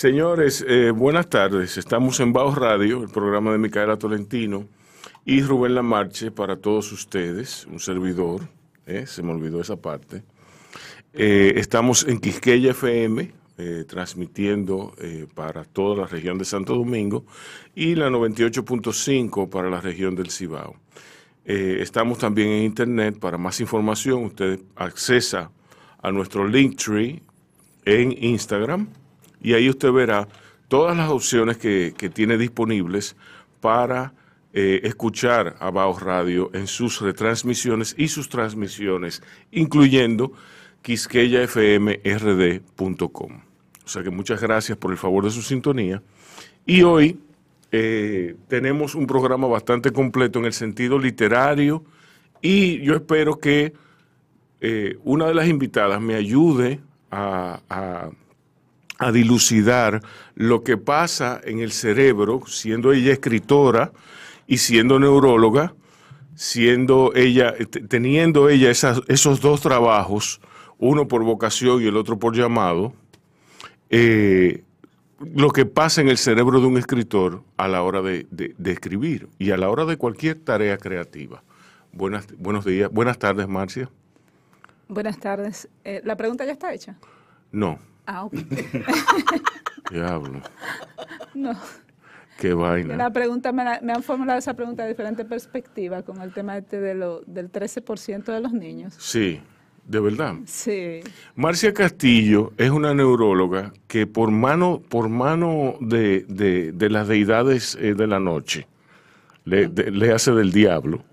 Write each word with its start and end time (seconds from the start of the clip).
Señores, 0.00 0.64
eh, 0.66 0.92
buenas 0.92 1.28
tardes. 1.28 1.76
Estamos 1.76 2.20
en 2.20 2.32
Bajo 2.32 2.54
Radio, 2.54 3.02
el 3.02 3.10
programa 3.10 3.52
de 3.52 3.58
Micaela 3.58 3.98
Tolentino 3.98 4.66
y 5.26 5.42
Rubén 5.42 5.74
Lamarche 5.74 6.30
para 6.30 6.56
todos 6.56 6.90
ustedes, 6.90 7.66
un 7.66 7.80
servidor, 7.80 8.48
eh, 8.86 9.04
se 9.06 9.22
me 9.22 9.32
olvidó 9.32 9.60
esa 9.60 9.76
parte. 9.76 10.22
Eh, 11.12 11.52
estamos 11.56 12.06
en 12.08 12.18
Quisqueya 12.18 12.70
FM, 12.70 13.30
transmitiendo 13.88 14.94
para 15.34 15.64
toda 15.64 15.94
la 15.94 16.06
región 16.06 16.38
de 16.38 16.46
Santo 16.46 16.74
Domingo 16.74 17.26
y 17.74 17.94
la 17.94 18.08
98.5 18.08 19.50
para 19.50 19.68
la 19.68 19.82
región 19.82 20.16
del 20.16 20.30
Cibao. 20.30 20.76
estamos 21.44 22.16
también 22.16 22.48
en 22.48 22.62
Internet. 22.62 23.18
Para 23.18 23.36
más 23.36 23.60
información, 23.60 24.24
usted 24.24 24.60
accesa 24.76 25.50
a 26.00 26.10
nuestro 26.10 26.48
Linktree 26.48 27.20
en 27.84 28.16
Instagram 28.24 28.88
y 29.42 29.54
ahí 29.54 29.68
usted 29.68 29.90
verá 29.92 30.28
todas 30.68 30.96
las 30.96 31.10
opciones 31.10 31.58
que, 31.58 31.92
tiene 32.14 32.38
disponibles 32.38 33.16
para 33.60 34.14
eh, 34.52 34.80
escuchar 34.84 35.56
a 35.58 35.70
Baos 35.70 36.00
Radio 36.00 36.50
en 36.54 36.68
sus 36.68 37.00
retransmisiones 37.00 37.96
y 37.98 38.06
sus 38.08 38.28
transmisiones, 38.28 39.22
incluyendo 39.50 40.32
quisqueyafmrd.com. 40.82 43.40
O 43.84 43.88
sea 43.88 44.04
que 44.04 44.10
muchas 44.10 44.40
gracias 44.40 44.78
por 44.78 44.92
el 44.92 44.96
favor 44.96 45.24
de 45.24 45.30
su 45.30 45.42
sintonía. 45.42 46.00
Y 46.64 46.82
hoy 46.82 47.18
eh, 47.72 48.36
tenemos 48.46 48.94
un 48.94 49.08
programa 49.08 49.48
bastante 49.48 49.90
completo 49.92 50.38
en 50.38 50.44
el 50.44 50.52
sentido 50.52 50.96
literario 50.98 51.82
y 52.40 52.80
yo 52.82 52.94
espero 52.94 53.38
que 53.38 53.72
eh, 54.60 54.98
una 55.04 55.26
de 55.26 55.34
las 55.34 55.48
invitadas 55.48 56.00
me 56.00 56.14
ayude 56.14 56.80
a 57.10 58.10
dilucidar 59.12 60.02
lo 60.34 60.62
que 60.62 60.76
pasa 60.76 61.40
en 61.42 61.60
el 61.60 61.72
cerebro, 61.72 62.42
siendo 62.46 62.92
ella 62.92 63.12
escritora 63.12 63.92
y 64.46 64.58
siendo 64.58 64.98
neuróloga, 64.98 65.74
siendo 66.34 67.12
ella, 67.14 67.54
teniendo 67.88 68.48
ella 68.48 68.70
esos 68.70 69.40
dos 69.40 69.60
trabajos, 69.60 70.40
uno 70.78 71.08
por 71.08 71.24
vocación 71.24 71.82
y 71.82 71.86
el 71.86 71.96
otro 71.96 72.18
por 72.18 72.36
llamado, 72.36 72.92
eh, 73.90 74.62
lo 75.20 75.50
que 75.50 75.66
pasa 75.66 76.00
en 76.00 76.08
el 76.08 76.16
cerebro 76.16 76.60
de 76.60 76.66
un 76.66 76.78
escritor 76.78 77.42
a 77.56 77.68
la 77.68 77.82
hora 77.82 78.00
de, 78.00 78.26
escribir 78.64 79.28
y 79.38 79.50
a 79.50 79.56
la 79.56 79.68
hora 79.68 79.84
de 79.84 79.96
cualquier 79.96 80.36
tarea 80.36 80.78
creativa. 80.78 81.42
Buenas, 81.92 82.26
buenos 82.38 82.64
días, 82.64 82.90
buenas 82.90 83.18
tardes, 83.18 83.46
Marcia. 83.48 83.90
Buenas 84.88 85.18
tardes. 85.18 85.68
Eh, 85.84 86.00
¿La 86.04 86.16
pregunta 86.16 86.44
ya 86.44 86.52
está 86.52 86.72
hecha? 86.72 86.96
No. 87.52 87.78
Ah, 88.12 88.28
Diablo. 89.90 90.40
No. 91.32 91.56
Qué 92.40 92.52
vaina. 92.54 92.96
La 92.96 93.12
pregunta, 93.12 93.52
me, 93.52 93.62
han 93.62 94.02
formulado 94.02 94.36
esa 94.36 94.54
pregunta 94.54 94.82
de 94.82 94.88
diferente 94.88 95.24
perspectiva 95.24 96.02
con 96.02 96.20
el 96.20 96.32
tema 96.32 96.58
este 96.58 96.80
de 96.80 96.94
lo, 96.94 97.20
del 97.20 97.52
13% 97.52 98.24
de 98.24 98.40
los 98.40 98.52
niños. 98.52 98.94
Sí, 98.98 99.40
de 99.86 100.00
verdad. 100.00 100.34
Sí. 100.46 101.02
Marcia 101.36 101.72
Castillo 101.72 102.52
es 102.56 102.70
una 102.70 102.94
neuróloga 102.94 103.72
que 103.86 104.08
por 104.08 104.32
mano, 104.32 104.82
por 104.88 105.08
mano 105.08 105.76
de, 105.80 106.24
de, 106.26 106.90
las 106.90 107.06
deidades 107.06 107.76
eh, 107.80 107.94
de 107.94 108.06
la 108.08 108.18
noche, 108.18 108.66
le, 109.44 110.12
hace 110.12 110.32
del 110.32 110.52
diablo. 110.52 111.04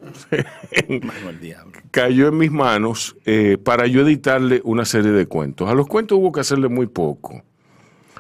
Cayó 1.92 2.28
en 2.28 2.38
mis 2.38 2.52
manos 2.52 3.16
eh, 3.26 3.58
para 3.58 3.88
yo 3.88 4.02
editarle 4.02 4.62
una 4.64 4.86
serie 4.86 5.12
de 5.12 5.26
cuentos. 5.26 5.70
A 5.70 5.74
los 5.74 5.88
cuentos 5.88 6.18
hubo 6.18 6.32
que 6.32 6.42
hacerle 6.42 6.68
muy 6.68 6.88
poco, 6.88 7.44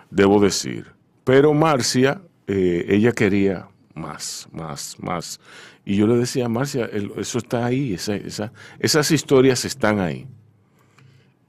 debo 0.09 0.39
decir. 0.39 0.87
Pero 1.23 1.53
Marcia, 1.53 2.21
eh, 2.47 2.85
ella 2.89 3.11
quería 3.11 3.67
más, 3.93 4.47
más, 4.51 4.95
más. 4.99 5.39
Y 5.85 5.95
yo 5.95 6.07
le 6.07 6.17
decía, 6.17 6.49
Marcia, 6.49 6.89
eso 7.17 7.37
está 7.37 7.65
ahí, 7.65 7.93
esas 7.93 9.11
historias 9.11 9.65
están 9.65 9.99
ahí. 9.99 10.27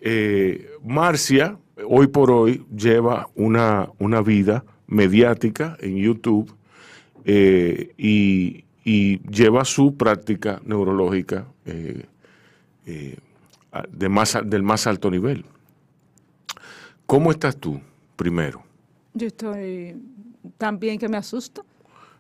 Eh, 0.01 0.71
Marcia, 0.85 1.59
hoy 1.89 2.07
por 2.07 2.31
hoy, 2.31 2.65
lleva 2.75 3.29
una, 3.35 3.89
una 3.99 4.21
vida 4.23 4.65
mediática 4.87 5.77
en 5.81 5.97
YouTube 5.97 6.58
eh, 7.25 7.95
y, 7.97 8.65
lleva 9.29 9.67
su 9.67 9.99
práctica 9.99 10.63
neurológica 10.65 11.47
eh, 11.67 12.07
eh, 12.87 13.19
de 13.91 14.09
más, 14.09 14.39
del 14.45 14.63
más 14.63 14.87
alto 14.87 15.11
nivel. 15.11 15.45
¿Cómo 17.05 17.31
estás 17.31 17.59
tú, 17.59 17.81
primero? 18.17 18.63
Yo 19.13 19.27
estoy 19.27 19.95
tan 20.57 20.79
bien 20.79 20.99
que 20.99 21.07
me 21.07 21.19
asusto. 21.19 21.67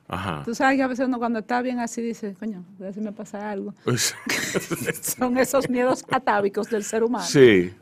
Ajá. 0.08 0.42
Tú 0.44 0.54
sabes 0.54 0.76
que 0.76 0.82
a 0.82 0.88
veces 0.88 1.06
uno 1.06 1.18
cuando 1.18 1.38
está 1.38 1.62
bien 1.62 1.78
así 1.78 2.02
dice, 2.02 2.34
coño, 2.38 2.64
a 2.78 2.82
ver 2.82 2.94
si 2.94 3.00
me 3.00 3.12
pasa 3.12 3.50
algo. 3.50 3.72
Son 5.00 5.38
esos 5.38 5.70
miedos 5.70 6.04
atávicos 6.10 6.68
del 6.68 6.84
ser 6.84 7.02
humano. 7.02 7.24
Sí. 7.24 7.72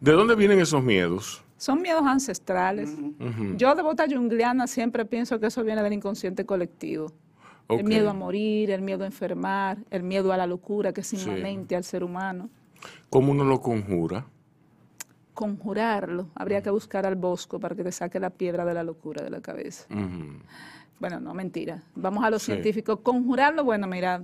¿De 0.00 0.12
dónde 0.12 0.34
vienen 0.34 0.60
esos 0.60 0.82
miedos? 0.82 1.42
Son 1.58 1.82
miedos 1.82 2.04
ancestrales. 2.06 2.96
Yo 3.56 3.74
de 3.74 3.82
bota 3.82 4.06
jungliana 4.08 4.66
siempre 4.66 5.04
pienso 5.04 5.38
que 5.38 5.48
eso 5.48 5.62
viene 5.64 5.82
del 5.82 5.92
inconsciente 5.92 6.46
colectivo. 6.46 7.12
El 7.68 7.84
miedo 7.84 8.08
a 8.08 8.14
morir, 8.14 8.70
el 8.70 8.80
miedo 8.80 9.02
a 9.02 9.06
enfermar, 9.06 9.78
el 9.90 10.02
miedo 10.02 10.32
a 10.32 10.36
la 10.38 10.46
locura 10.46 10.92
que 10.92 11.02
es 11.02 11.12
inmanente 11.12 11.76
al 11.76 11.84
ser 11.84 12.02
humano. 12.02 12.48
¿Cómo 13.10 13.32
uno 13.32 13.44
lo 13.44 13.60
conjura? 13.60 14.24
Conjurarlo. 15.34 16.28
Habría 16.34 16.62
que 16.62 16.70
buscar 16.70 17.04
al 17.04 17.16
bosco 17.16 17.60
para 17.60 17.74
que 17.74 17.84
te 17.84 17.92
saque 17.92 18.18
la 18.20 18.30
piedra 18.30 18.64
de 18.64 18.74
la 18.74 18.84
locura 18.84 19.22
de 19.22 19.30
la 19.30 19.40
cabeza. 19.40 19.86
Bueno, 21.00 21.20
no, 21.20 21.34
mentira. 21.34 21.82
Vamos 21.94 22.24
a 22.24 22.30
lo 22.30 22.38
científico. 22.38 23.02
Conjurarlo, 23.02 23.64
bueno, 23.64 23.86
mira, 23.86 24.22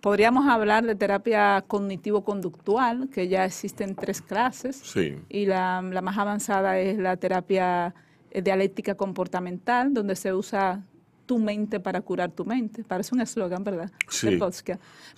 Podríamos 0.00 0.46
hablar 0.46 0.84
de 0.84 0.94
terapia 0.94 1.64
cognitivo-conductual, 1.66 3.08
que 3.08 3.28
ya 3.28 3.44
existen 3.44 3.94
tres 3.94 4.22
clases. 4.22 4.76
Sí. 4.76 5.16
Y 5.28 5.46
la, 5.46 5.82
más 5.82 6.18
avanzada 6.18 6.78
es 6.78 6.98
la 6.98 7.16
terapia 7.16 7.94
eh, 8.30 8.42
dialéctica 8.42 8.94
comportamental, 8.94 9.92
donde 9.92 10.14
se 10.14 10.32
usa 10.32 10.84
tu 11.26 11.38
mente 11.38 11.80
para 11.80 12.00
curar 12.00 12.30
tu 12.30 12.44
mente. 12.44 12.84
Parece 12.84 13.14
un 13.14 13.20
eslogan, 13.20 13.64
¿verdad? 13.64 13.90
Sí. 14.08 14.38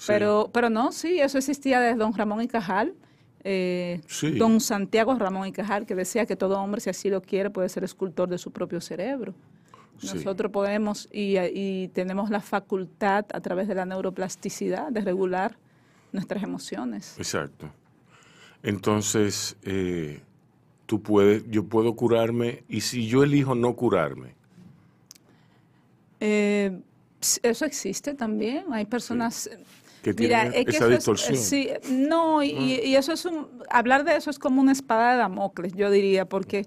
Pero, 0.06 0.50
pero 0.52 0.70
no, 0.70 0.90
sí, 0.90 1.20
eso 1.20 1.38
existía 1.38 1.80
desde 1.80 1.98
don 1.98 2.14
Ramón 2.14 2.42
y 2.42 2.48
Cajal. 2.48 2.94
Eh, 3.44 4.00
don 4.36 4.60
Santiago 4.60 5.14
Ramón 5.14 5.46
y 5.46 5.52
Cajal, 5.52 5.86
que 5.86 5.94
decía 5.94 6.26
que 6.26 6.34
todo 6.34 6.60
hombre, 6.60 6.80
si 6.80 6.90
así 6.90 7.08
lo 7.08 7.22
quiere, 7.22 7.50
puede 7.50 7.68
ser 7.68 7.84
escultor 7.84 8.28
de 8.28 8.38
su 8.38 8.50
propio 8.50 8.80
cerebro. 8.80 9.34
Nosotros 10.02 10.52
podemos 10.52 11.08
y, 11.12 11.88
tenemos 11.88 12.30
la 12.30 12.40
facultad 12.40 13.26
a 13.32 13.40
través 13.40 13.68
de 13.68 13.74
la 13.74 13.84
neuroplasticidad 13.84 14.90
de 14.92 15.00
regular 15.00 15.56
nuestras 16.12 16.42
emociones. 16.42 17.14
Exacto. 17.18 17.70
Entonces, 18.62 19.56
eh, 19.62 20.20
tú 20.86 21.02
puedes, 21.02 21.44
yo 21.50 21.64
puedo 21.64 21.94
curarme 21.94 22.64
y 22.68 22.80
si 22.80 23.06
yo 23.06 23.22
elijo 23.22 23.54
no 23.54 23.74
curarme. 23.74 24.34
Eh, 26.20 26.80
eso 27.42 27.64
existe 27.64 28.14
también. 28.14 28.72
Hay 28.72 28.84
personas 28.84 29.50
que 30.02 30.14
tienen 30.14 30.52
esa 30.54 30.86
distorsión. 30.86 31.36
sí, 31.36 31.70
no, 31.90 32.42
y, 32.42 32.52
ah. 32.52 32.86
y, 32.86 32.94
eso 32.96 33.12
es 33.12 33.24
un, 33.24 33.48
hablar 33.68 34.04
de 34.04 34.16
eso 34.16 34.30
es 34.30 34.38
como 34.38 34.60
una 34.60 34.72
espada 34.72 35.12
de 35.12 35.18
Damocles, 35.18 35.74
yo 35.74 35.90
diría, 35.90 36.24
porque 36.24 36.66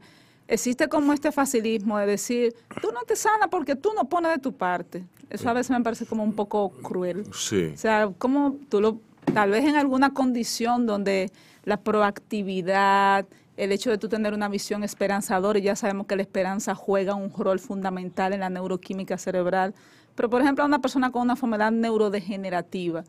existe 0.51 0.89
como 0.89 1.13
este 1.13 1.31
facilismo 1.31 1.97
de 1.97 2.05
decir, 2.05 2.53
tú 2.81 2.91
no 2.91 3.03
te 3.03 3.15
sanas 3.15 3.47
porque 3.49 3.77
tú 3.77 3.91
no 3.95 4.09
pones 4.09 4.33
de 4.33 4.37
tu 4.37 4.51
parte. 4.51 5.05
Eso 5.29 5.49
a 5.49 5.53
veces 5.53 5.71
me 5.71 5.81
parece 5.81 6.05
como 6.05 6.23
un 6.25 6.33
poco 6.33 6.71
cruel. 6.83 7.25
Sí. 7.33 7.71
O 7.73 7.77
sea, 7.77 8.11
como 8.17 8.57
tú 8.67 8.81
lo, 8.81 8.99
tal 9.33 9.51
vez 9.51 9.63
en 9.63 9.77
alguna 9.77 10.13
condición 10.13 10.85
donde 10.85 11.31
la 11.63 11.77
proactividad, 11.77 13.25
el 13.55 13.71
hecho 13.71 13.91
de 13.91 13.97
tú 13.97 14.09
tener 14.09 14.33
una 14.33 14.49
visión 14.49 14.83
esperanzadora, 14.83 15.57
y 15.57 15.61
ya 15.61 15.77
sabemos 15.77 16.05
que 16.05 16.17
la 16.17 16.21
esperanza 16.21 16.75
juega 16.75 17.15
un 17.15 17.31
rol 17.33 17.59
fundamental 17.59 18.33
en 18.33 18.41
la 18.41 18.49
neuroquímica 18.49 19.17
cerebral, 19.17 19.73
pero 20.15 20.29
por 20.29 20.41
ejemplo 20.41 20.65
a 20.65 20.67
una 20.67 20.81
persona 20.81 21.11
con 21.11 21.21
una 21.21 21.33
enfermedad 21.33 21.71
neurodegenerativa, 21.71 23.05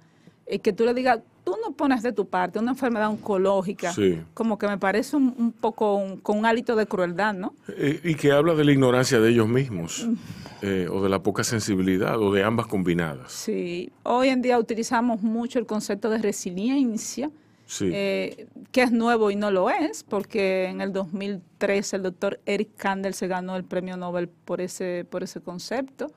y 0.48 0.60
que 0.60 0.72
tú 0.72 0.84
le 0.84 0.94
digas, 0.94 1.18
tú 1.52 1.58
no 1.62 1.76
pones 1.76 2.02
de 2.02 2.12
tu 2.12 2.26
parte 2.26 2.58
una 2.58 2.70
enfermedad 2.70 3.10
oncológica, 3.10 3.92
como 4.32 4.58
que 4.58 4.66
me 4.66 4.78
parece 4.78 5.16
un, 5.16 5.52
poco 5.52 6.18
con 6.22 6.38
un 6.38 6.46
hálito 6.46 6.76
de 6.76 6.86
crueldad, 6.86 7.34
¿no? 7.34 7.54
Eh, 7.68 8.00
y 8.02 8.14
que 8.14 8.32
habla 8.32 8.54
de 8.54 8.64
la 8.64 8.72
ignorancia 8.72 9.20
de 9.20 9.28
ellos 9.28 9.48
mismos, 9.48 10.08
eh, 10.62 10.88
o 10.90 11.02
de 11.02 11.10
la 11.10 11.22
poca 11.22 11.44
sensibilidad, 11.44 12.18
o 12.18 12.32
de 12.32 12.42
ambas 12.42 12.66
combinadas. 12.66 13.32
Sí, 13.32 13.92
hoy 14.02 14.28
en 14.28 14.40
día 14.40 14.58
utilizamos 14.58 15.20
mucho 15.20 15.58
el 15.58 15.66
concepto 15.66 16.08
de 16.08 16.18
resiliencia, 16.18 17.30
eh, 17.80 18.46
que 18.70 18.82
es 18.82 18.92
nuevo 18.92 19.30
y 19.30 19.36
no 19.36 19.50
lo 19.50 19.68
es, 19.68 20.04
porque 20.04 20.64
en 20.64 20.80
el 20.80 20.92
2003 20.94 21.92
el 21.92 22.02
doctor 22.02 22.40
Eric 22.46 22.70
Kandel 22.76 23.12
se 23.12 23.28
ganó 23.28 23.56
el 23.56 23.64
premio 23.64 23.98
Nobel 23.98 24.28
por 24.28 24.62
ese, 24.62 25.06
por 25.10 25.22
ese 25.22 25.42
concepto. 25.42 26.12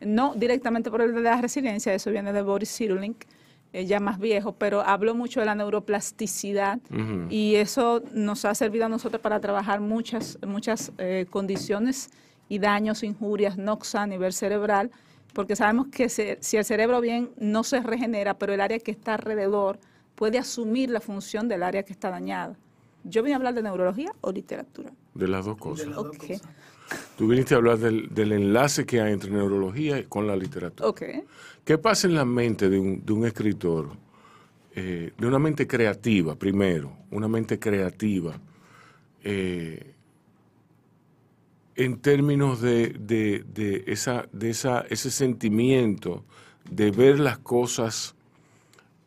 No 0.00 0.34
directamente 0.34 0.90
por 0.90 1.02
el 1.02 1.14
de 1.14 1.20
la 1.20 1.40
resiliencia, 1.40 1.94
eso 1.94 2.10
viene 2.10 2.32
de 2.32 2.42
Boris 2.42 2.74
Cyrulnik, 2.74 3.26
eh, 3.72 3.86
ya 3.86 4.00
más 4.00 4.18
viejo, 4.18 4.52
pero 4.52 4.80
hablo 4.82 5.14
mucho 5.14 5.40
de 5.40 5.46
la 5.46 5.54
neuroplasticidad 5.54 6.78
y 7.30 7.54
eso 7.56 8.02
nos 8.12 8.44
ha 8.44 8.54
servido 8.54 8.86
a 8.86 8.88
nosotros 8.88 9.20
para 9.22 9.40
trabajar 9.40 9.80
muchas, 9.80 10.38
muchas 10.46 10.92
eh, 10.98 11.26
condiciones 11.30 12.10
y 12.48 12.58
daños, 12.58 13.02
injurias, 13.02 13.56
noxa 13.56 14.02
a 14.02 14.06
nivel 14.06 14.32
cerebral, 14.32 14.90
porque 15.32 15.54
sabemos 15.54 15.86
que 15.88 16.08
se- 16.08 16.38
si 16.40 16.56
el 16.56 16.64
cerebro 16.64 17.00
bien 17.00 17.30
no 17.38 17.62
se 17.62 17.80
regenera, 17.80 18.34
pero 18.34 18.52
el 18.52 18.60
área 18.60 18.78
que 18.80 18.90
está 18.90 19.14
alrededor 19.14 19.78
puede 20.16 20.38
asumir 20.38 20.90
la 20.90 21.00
función 21.00 21.46
del 21.48 21.62
área 21.62 21.84
que 21.84 21.92
está 21.92 22.10
dañada. 22.10 22.56
Yo 23.04 23.22
vine 23.22 23.34
a 23.34 23.36
hablar 23.36 23.54
de 23.54 23.62
neurología 23.62 24.12
o 24.20 24.32
literatura. 24.32 24.90
De 25.14 25.28
las 25.28 25.44
dos 25.46 25.56
cosas. 25.56 25.86
las 25.86 25.96
dos 25.96 26.06
Ok, 26.08 26.16
cosas. 26.18 26.42
Tú 27.16 27.28
viniste 27.28 27.54
a 27.54 27.58
hablar 27.58 27.78
del, 27.78 28.08
del 28.14 28.32
enlace 28.32 28.84
que 28.86 29.00
hay 29.00 29.12
entre 29.12 29.30
neurología 29.30 29.98
y 29.98 30.04
con 30.04 30.26
la 30.26 30.36
literatura. 30.36 30.88
ok. 30.88 31.02
¿Qué 31.64 31.78
pasa 31.78 32.06
en 32.08 32.14
la 32.14 32.24
mente 32.24 32.68
de 32.68 32.78
un, 32.78 33.04
de 33.04 33.12
un 33.12 33.26
escritor? 33.26 33.90
Eh, 34.74 35.12
de 35.18 35.26
una 35.26 35.38
mente 35.38 35.66
creativa, 35.66 36.36
primero, 36.36 36.92
una 37.10 37.26
mente 37.28 37.58
creativa, 37.58 38.38
eh, 39.24 39.94
en 41.76 41.98
términos 41.98 42.60
de, 42.60 42.90
de- 42.98 43.44
de 43.52 43.84
esa, 43.86 44.26
de 44.32 44.50
esa, 44.50 44.82
ese 44.88 45.10
sentimiento 45.10 46.24
de 46.70 46.90
ver 46.90 47.18
las 47.20 47.38
cosas 47.38 48.14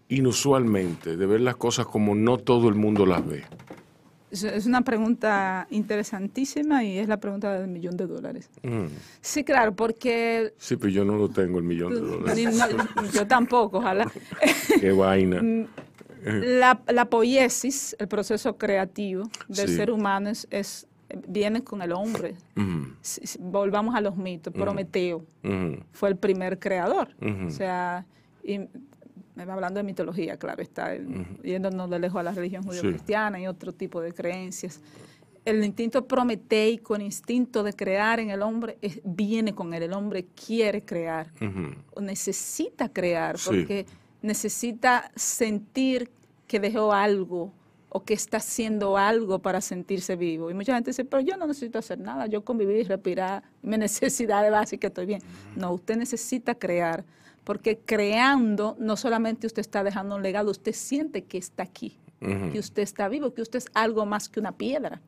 inusualmente, 0.10 1.18
de 1.18 1.26
ver 1.26 1.42
las 1.42 1.56
cosas 1.56 1.86
como 1.86 2.14
no 2.16 2.38
todo 2.38 2.70
el 2.70 2.76
mundo 2.76 3.06
las 3.06 3.26
ve. 3.26 3.44
Es, 4.34 4.66
una 4.66 4.82
pregunta 4.82 5.68
interesantísima 5.70 6.84
y 6.84 6.98
es 6.98 7.08
la 7.08 7.18
pregunta 7.18 7.54
del 7.60 7.68
millón 7.70 7.96
de 7.98 8.08
dólares. 8.08 8.50
Mm. 8.64 8.86
Sí, 9.22 9.44
claro, 9.44 9.76
porque 9.76 10.54
Sí, 10.58 10.76
pero 10.76 10.90
yo 10.90 11.06
no 11.06 11.16
lo 11.18 11.30
tengo, 11.30 11.60
el 11.60 11.64
millón 11.66 11.94
de 11.94 12.00
dólares. 12.02 12.36
ni- 12.38 12.58
no, 12.58 13.12
yo 13.12 13.28
tampoco, 13.28 13.78
ojalá. 13.78 14.12
Qué 14.82 14.92
vaina. 14.92 15.42
Mm, 15.42 15.68
La, 16.26 16.82
la 16.88 17.06
poiesis, 17.06 17.96
el 18.00 18.08
proceso 18.08 18.58
creativo 18.58 19.30
del 19.50 19.68
Sí. 19.70 19.76
ser 19.76 19.92
humano, 19.92 20.30
es, 20.30 20.48
es- 20.50 20.88
viene 21.28 21.64
con 21.64 21.82
el 21.84 21.92
hombre. 21.92 22.34
Mm, 22.56 22.84
Si- 23.02 23.38
volvamos 23.40 23.94
a 23.94 24.02
los 24.02 24.16
mitos. 24.18 24.52
Prometeo 24.54 25.24
mm, 25.44 25.74
fue 25.92 26.10
el 26.10 26.16
primer 26.18 26.58
creador. 26.60 27.10
Ujú. 27.22 27.48
O 27.48 27.52
sea, 27.52 28.06
y 28.44 28.62
hablando 29.38 29.80
de 29.80 29.84
mitología, 29.84 30.38
claro, 30.38 30.62
está 30.62 30.94
el- 30.94 31.26
yéndonos 31.44 31.90
de 31.90 32.00
lejos 32.00 32.20
a 32.20 32.24
la 32.24 32.32
religión 32.32 32.64
judío-cristiana 32.64 33.40
y 33.40 33.48
otro 33.48 33.72
tipo 33.74 34.02
de 34.02 34.12
creencias. 34.14 34.80
El 35.46 35.64
instinto 35.64 36.08
prometeico, 36.08 36.96
el 36.96 37.02
instinto 37.02 37.64
de 37.64 37.74
crear 37.74 38.20
en 38.20 38.30
el 38.30 38.42
hombre, 38.42 38.78
es- 38.82 39.02
viene 39.04 39.54
con 39.54 39.74
él. 39.74 39.84
El 39.84 39.94
hombre 39.94 40.26
quiere 40.46 40.84
crear 40.84 41.28
o 41.94 42.00
necesita 42.02 42.88
crear, 42.90 43.38
Sí. 43.38 43.50
porque 43.50 43.86
necesita 44.22 45.12
sentir 45.16 46.10
que 46.48 46.60
dejó 46.60 46.94
algo 46.94 47.52
o 47.90 48.04
que 48.04 48.14
está 48.16 48.38
haciendo 48.38 48.98
algo 48.98 49.40
para 49.40 49.62
sentirse 49.62 50.16
vivo. 50.16 50.50
Y 50.50 50.54
mucha 50.56 50.74
gente 50.74 50.90
dice, 50.92 51.06
pero 51.06 51.22
yo 51.22 51.38
no 51.38 51.46
necesito 51.46 51.78
hacer 51.78 52.00
nada, 52.00 52.26
yo 52.26 52.44
convivir, 52.44 52.88
respirar, 52.88 53.44
mis 53.62 53.78
necesidades 54.02 54.50
básicas, 54.52 54.90
estoy 54.90 55.06
bien. 55.06 55.22
No, 55.56 55.74
usted 55.74 55.98
necesita 55.98 56.56
crear, 56.56 57.04
porque 57.44 57.80
creando 57.80 58.76
no 58.80 58.96
solamente 58.98 59.48
usted 59.48 59.62
está 59.62 59.84
dejando 59.84 60.16
un 60.16 60.24
legado, 60.24 60.52
usted 60.52 60.74
siente 60.74 61.24
que 61.24 61.38
está 61.38 61.64
aquí, 61.64 61.98
que 62.20 62.58
usted 62.58 62.84
está 62.84 63.10
vivo, 63.10 63.34
que 63.34 63.42
usted 63.42 63.58
es 63.58 63.66
algo 63.74 64.06
más 64.06 64.30
que 64.30 64.40
una 64.40 64.54
piedra. 64.54 65.02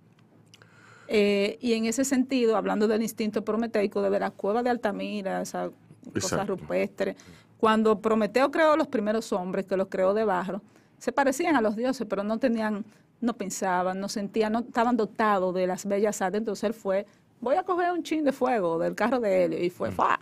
Eh, 1.07 1.57
y 1.61 1.73
en 1.73 1.85
ese 1.85 2.03
sentido, 2.03 2.57
hablando 2.57 2.87
del 2.87 3.01
instinto 3.01 3.45
prometeico, 3.45 4.01
de 4.01 4.19
la 4.19 4.31
cueva 4.31 4.63
de 4.63 4.69
Altamira, 4.69 5.41
esa 5.41 5.69
cosa 6.13 6.35
Exacto. 6.35 6.55
rupestre, 6.55 7.15
cuando 7.57 7.99
Prometeo 8.01 8.51
creó 8.51 8.75
los 8.75 8.87
primeros 8.87 9.31
hombres, 9.31 9.65
que 9.65 9.77
los 9.77 9.87
creó 9.87 10.13
de 10.13 10.25
barro, 10.25 10.61
se 10.97 11.11
parecían 11.11 11.55
a 11.55 11.61
los 11.61 11.75
dioses, 11.75 12.05
pero 12.09 12.23
no 12.23 12.37
tenían, 12.37 12.85
no 13.21 13.33
pensaban, 13.33 13.99
no 13.99 14.09
sentían, 14.09 14.53
no 14.53 14.59
estaban 14.59 14.97
dotados 14.97 15.53
de 15.53 15.67
las 15.67 15.85
bellas 15.85 16.21
artes. 16.21 16.39
Entonces 16.39 16.63
él 16.65 16.73
fue, 16.73 17.05
voy 17.39 17.55
a 17.55 17.63
coger 17.63 17.91
un 17.91 18.03
chin 18.03 18.23
de 18.23 18.31
fuego 18.31 18.77
del 18.77 18.93
carro 18.93 19.19
de 19.19 19.45
Helio, 19.45 19.63
y 19.63 19.69
fue, 19.69 19.91
¡fa! 19.91 20.19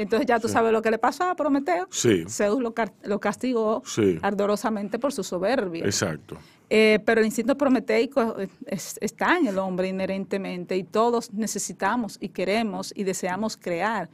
Y 0.00 0.04
entonces 0.04 0.26
ya 0.26 0.40
tú 0.40 0.48
sabes 0.48 0.72
lo 0.72 0.80
que 0.80 0.90
le 0.90 0.96
pasó 0.96 1.24
a 1.24 1.34
Prometeo. 1.36 1.86
Sí. 1.90 2.24
Zeus 2.26 2.58
lo, 2.62 3.20
castigó 3.20 3.82
Sí. 3.84 4.18
ardorosamente 4.22 4.98
por 4.98 5.12
su 5.12 5.22
soberbia. 5.22 5.84
Exacto. 5.84 6.38
Eh, 6.70 7.00
pero 7.04 7.20
el 7.20 7.26
instinto 7.26 7.54
prometeico 7.58 8.38
es- 8.38 8.48
es- 8.64 8.98
está 9.02 9.36
en 9.36 9.48
el 9.48 9.58
hombre 9.58 9.88
inherentemente 9.88 10.74
y 10.76 10.84
todos 10.84 11.34
necesitamos 11.34 12.16
y 12.18 12.30
queremos 12.30 12.94
y 12.96 13.04
deseamos 13.04 13.58
crear. 13.58 14.08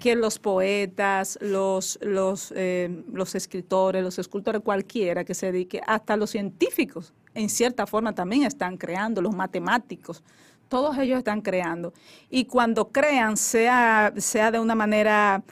Que 0.00 0.16
los 0.16 0.38
poetas, 0.38 1.38
los, 1.40 1.98
los, 2.02 2.52
eh, 2.54 3.02
los 3.10 3.34
escritores, 3.34 4.02
los 4.04 4.18
escultores, 4.18 4.60
cualquiera 4.60 5.24
que 5.24 5.32
se 5.32 5.50
dedique, 5.50 5.80
hasta 5.86 6.16
los 6.18 6.28
científicos, 6.28 7.14
en 7.32 7.48
cierta 7.48 7.86
forma 7.86 8.14
también 8.14 8.42
están 8.42 8.76
creando, 8.76 9.22
los 9.22 9.34
matemáticos, 9.34 10.22
todos 10.68 10.98
ellos 10.98 11.18
están 11.18 11.40
creando. 11.40 11.92
Y 12.30 12.46
cuando 12.46 12.88
crean, 12.88 13.36
sea, 13.36 14.12
sea 14.16 14.50
de 14.50 14.58
una 14.60 14.74
manera 14.74 15.42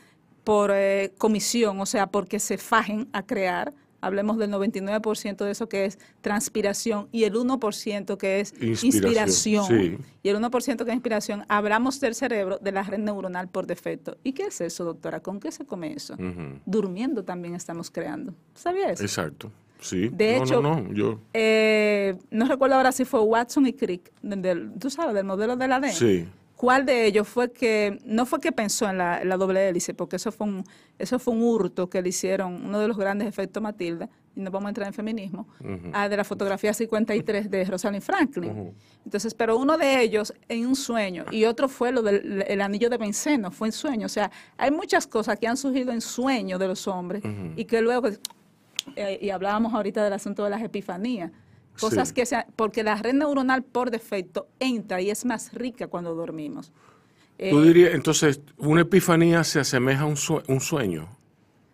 por 0.44 0.70
eh, 0.74 1.12
comisión, 1.18 1.80
o 1.80 1.86
sea, 1.86 2.06
porque 2.08 2.38
se 2.38 2.58
fajen 2.58 3.08
a 3.12 3.22
crear, 3.24 3.72
hablemos 4.02 4.36
del 4.36 4.50
99% 4.50 5.36
de 5.46 5.50
eso 5.50 5.66
que 5.68 5.86
es 5.86 5.98
transpiración 6.20 7.08
y 7.10 7.24
el 7.24 7.34
1% 7.34 8.18
que 8.18 8.40
es 8.40 8.52
Inspiración, 8.60 8.84
inspiración. 8.92 9.66
sí. 9.66 9.98
Y 10.22 10.28
el 10.28 10.36
1% 10.36 10.76
que 10.84 10.90
es 10.90 10.94
inspiración, 10.94 11.44
hablamos 11.48 12.00
del 12.00 12.14
cerebro, 12.14 12.58
de 12.58 12.72
la 12.72 12.82
red 12.82 12.98
neuronal 12.98 13.48
por 13.48 13.66
defecto. 13.66 14.18
¿Y 14.22 14.32
qué 14.32 14.44
es 14.48 14.60
eso, 14.60 14.84
doctora? 14.84 15.20
¿Con 15.20 15.40
qué 15.40 15.50
se 15.50 15.64
come 15.64 15.94
eso? 15.94 16.16
Durmiendo 16.66 17.24
también 17.24 17.54
estamos 17.54 17.90
creando. 17.90 18.34
¿Sabía 18.54 18.90
eso? 18.90 19.02
Exacto. 19.02 19.50
Sí. 19.84 20.08
De 20.12 20.38
no, 20.38 20.44
hecho- 20.44 20.60
no, 20.62 20.80
no. 20.80 20.92
Yo. 20.92 21.20
Eh, 21.34 22.16
no 22.30 22.46
recuerdo 22.46 22.76
ahora 22.76 22.90
si 22.92 23.04
fue 23.04 23.20
Watson 23.20 23.66
y 23.66 23.72
Crick, 23.74 24.10
del- 24.22 24.72
tú 24.78 24.88
sabes, 24.90 25.14
del 25.14 25.24
modelo 25.24 25.56
del 25.56 25.72
ADN. 25.72 25.92
Sí. 25.92 26.26
¿Cuál 26.56 26.86
de 26.86 27.04
ellos 27.06 27.28
fue 27.28 27.52
que, 27.52 27.98
no 28.06 28.24
fue 28.24 28.40
que 28.40 28.50
pensó 28.52 28.88
en 28.88 28.96
la, 28.96 29.20
en 29.20 29.28
la 29.28 29.36
doble 29.36 29.68
hélice, 29.68 29.92
porque 29.92 30.16
eso 30.16 30.32
fue, 30.32 30.46
un, 30.46 30.64
eso 30.98 31.18
fue 31.18 31.34
un 31.34 31.42
hurto 31.42 31.90
que 31.90 32.00
le 32.00 32.08
hicieron, 32.08 32.64
uno 32.64 32.78
de 32.78 32.88
los 32.88 32.96
grandes 32.96 33.28
efectos 33.28 33.62
Matilda, 33.62 34.08
y 34.36 34.40
no 34.40 34.50
vamos 34.50 34.66
a 34.66 34.70
entrar 34.70 34.86
en 34.86 34.94
feminismo, 34.94 35.46
ah, 35.92 36.08
de 36.08 36.16
la 36.16 36.24
fotografía 36.24 36.72
53 36.72 37.50
de 37.50 37.64
Rosalind 37.64 38.02
Franklin. 38.02 38.72
Entonces, 39.04 39.34
pero 39.34 39.58
uno 39.58 39.76
de 39.76 40.00
ellos 40.00 40.32
en 40.48 40.66
un 40.66 40.76
sueño, 40.76 41.24
y 41.30 41.44
otro 41.44 41.68
fue 41.68 41.92
lo 41.92 42.02
del 42.02 42.42
el 42.46 42.60
anillo 42.62 42.88
de 42.88 42.96
benceno, 42.98 43.50
fue 43.50 43.68
en 43.68 43.72
sueño. 43.72 44.06
O 44.06 44.08
sea, 44.08 44.30
hay 44.56 44.70
muchas 44.70 45.06
cosas 45.06 45.38
que 45.38 45.46
han 45.48 45.56
surgido 45.56 45.92
en 45.92 46.00
sueño 46.00 46.58
de 46.58 46.68
los 46.68 46.86
hombres, 46.88 47.22
y 47.56 47.64
que 47.66 47.82
luego, 47.82 48.08
eh, 48.96 49.18
y 49.20 49.30
hablábamos 49.30 49.74
ahorita 49.74 50.02
del 50.04 50.12
asunto 50.12 50.44
de 50.44 50.50
las 50.50 50.62
epifanías, 50.62 51.30
cosas 51.80 52.08
Sí. 52.08 52.14
que 52.14 52.26
se, 52.26 52.44
porque 52.56 52.82
la 52.82 52.94
red 52.96 53.14
neuronal 53.14 53.62
por 53.62 53.90
defecto 53.90 54.46
entra 54.60 55.00
y 55.00 55.10
es 55.10 55.24
más 55.24 55.52
rica 55.52 55.86
cuando 55.88 56.14
dormimos. 56.14 56.72
Tú 57.36 57.60
Eh, 57.60 57.62
dirías, 57.64 57.94
entonces, 57.94 58.40
una 58.58 58.82
epifanía 58.82 59.42
se 59.42 59.58
asemeja 59.60 60.02
a 60.02 60.06
un, 60.06 60.16
sue- 60.16 60.42
un 60.48 60.60
sueño. 60.60 61.08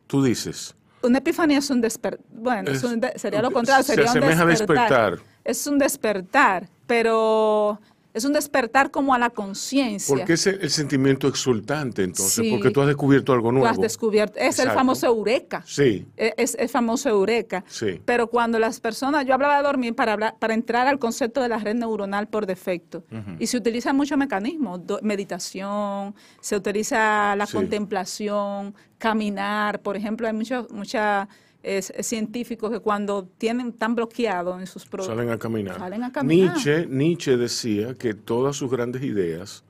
Tú 0.07 0.23
dices. 0.23 0.75
Una 1.03 1.19
epifanía 1.19 1.59
es 1.59 1.69
un 1.71 1.81
despertar. 1.81 2.25
Bueno, 2.33 2.71
es 2.71 2.79
Es- 2.79 2.85
un 2.85 3.01
de- 3.01 3.19
sería 3.19 3.43
lo 3.43 3.51
contrario, 3.51 3.83
se 3.85 3.95
sería 3.95 4.11
un 4.11 4.19
asemeja 4.19 4.43
a 4.43 4.47
despertar. 4.47 5.19
Es 5.45 5.67
un 5.67 5.79
despertar, 5.79 6.69
pero 6.87 7.81
es 8.13 8.25
un 8.25 8.33
despertar 8.33 8.91
como 8.91 9.15
a 9.15 9.19
la 9.19 9.31
conciencia. 9.31 10.15
¿Por 10.17 10.25
qué 10.25 10.33
ese 10.35 10.51
el 10.51 10.71
sentimiento 10.71 11.29
exultante 11.29 12.03
entonces? 12.03 12.35
Sí. 12.45 12.51
Porque 12.51 12.71
tú 12.71 12.81
has 12.81 12.87
descubierto 12.89 13.33
algo 13.33 13.49
Tú 13.49 13.53
nuevo. 13.53 13.69
has 13.69 13.81
descubierto. 13.81 14.39
Es 14.39 14.59
el 14.59 14.71
famoso 14.71 15.07
eureka. 15.07 15.63
Sí. 15.67 16.07
E- 16.17 16.35
Es 16.37 16.57
el 16.59 16.69
famoso 16.69 17.09
eureka. 17.09 17.65
Sí. 17.69 18.01
Pero 18.05 18.27
cuando 18.29 18.59
las 18.59 18.81
personas, 18.81 19.25
yo 19.27 19.35
hablaba 19.35 19.59
de 19.59 19.63
dormir 19.63 19.95
para, 19.95 20.13
hablar, 20.15 20.37
para 20.39 20.55
entrar 20.55 20.87
al 20.87 20.99
concepto 20.99 21.41
de 21.41 21.49
la 21.49 21.59
red 21.59 21.75
neuronal 21.75 22.29
por 22.29 22.47
defecto. 22.47 23.05
Y 23.39 23.47
se 23.47 23.57
utilizan 23.57 23.97
muchos 23.97 24.17
mecanismos, 24.19 24.87
do- 24.87 25.01
meditación, 25.03 26.15
se 26.41 26.57
utiliza 26.57 27.35
la 27.37 27.47
Sí. 27.47 27.53
contemplación, 27.55 28.75
caminar. 28.99 29.81
Por 29.81 29.97
ejemplo, 29.97 30.27
hay 30.27 30.33
muchos 30.33 30.71
mucha, 30.71 31.29
eh, 31.63 31.83
científicos 31.83 32.71
que 32.71 32.81
cuando 32.81 33.29
tienen 33.39 33.73
tan 33.73 33.95
bloqueado 33.95 34.59
en 34.59 34.67
sus 34.67 34.87
pro- 34.87 35.05
Salen 35.05 35.31
a 35.31 35.39
caminar. 35.39 35.79
Salen 35.79 36.05
a 36.05 36.13
caminar. 36.13 36.55
Nietzsche, 36.55 36.87
Nietzsche 36.87 37.37
decía 37.37 37.95
que 37.95 38.15
todas 38.15 38.57
sus 38.57 38.71
grandes 38.71 39.03
ideas 39.03 39.63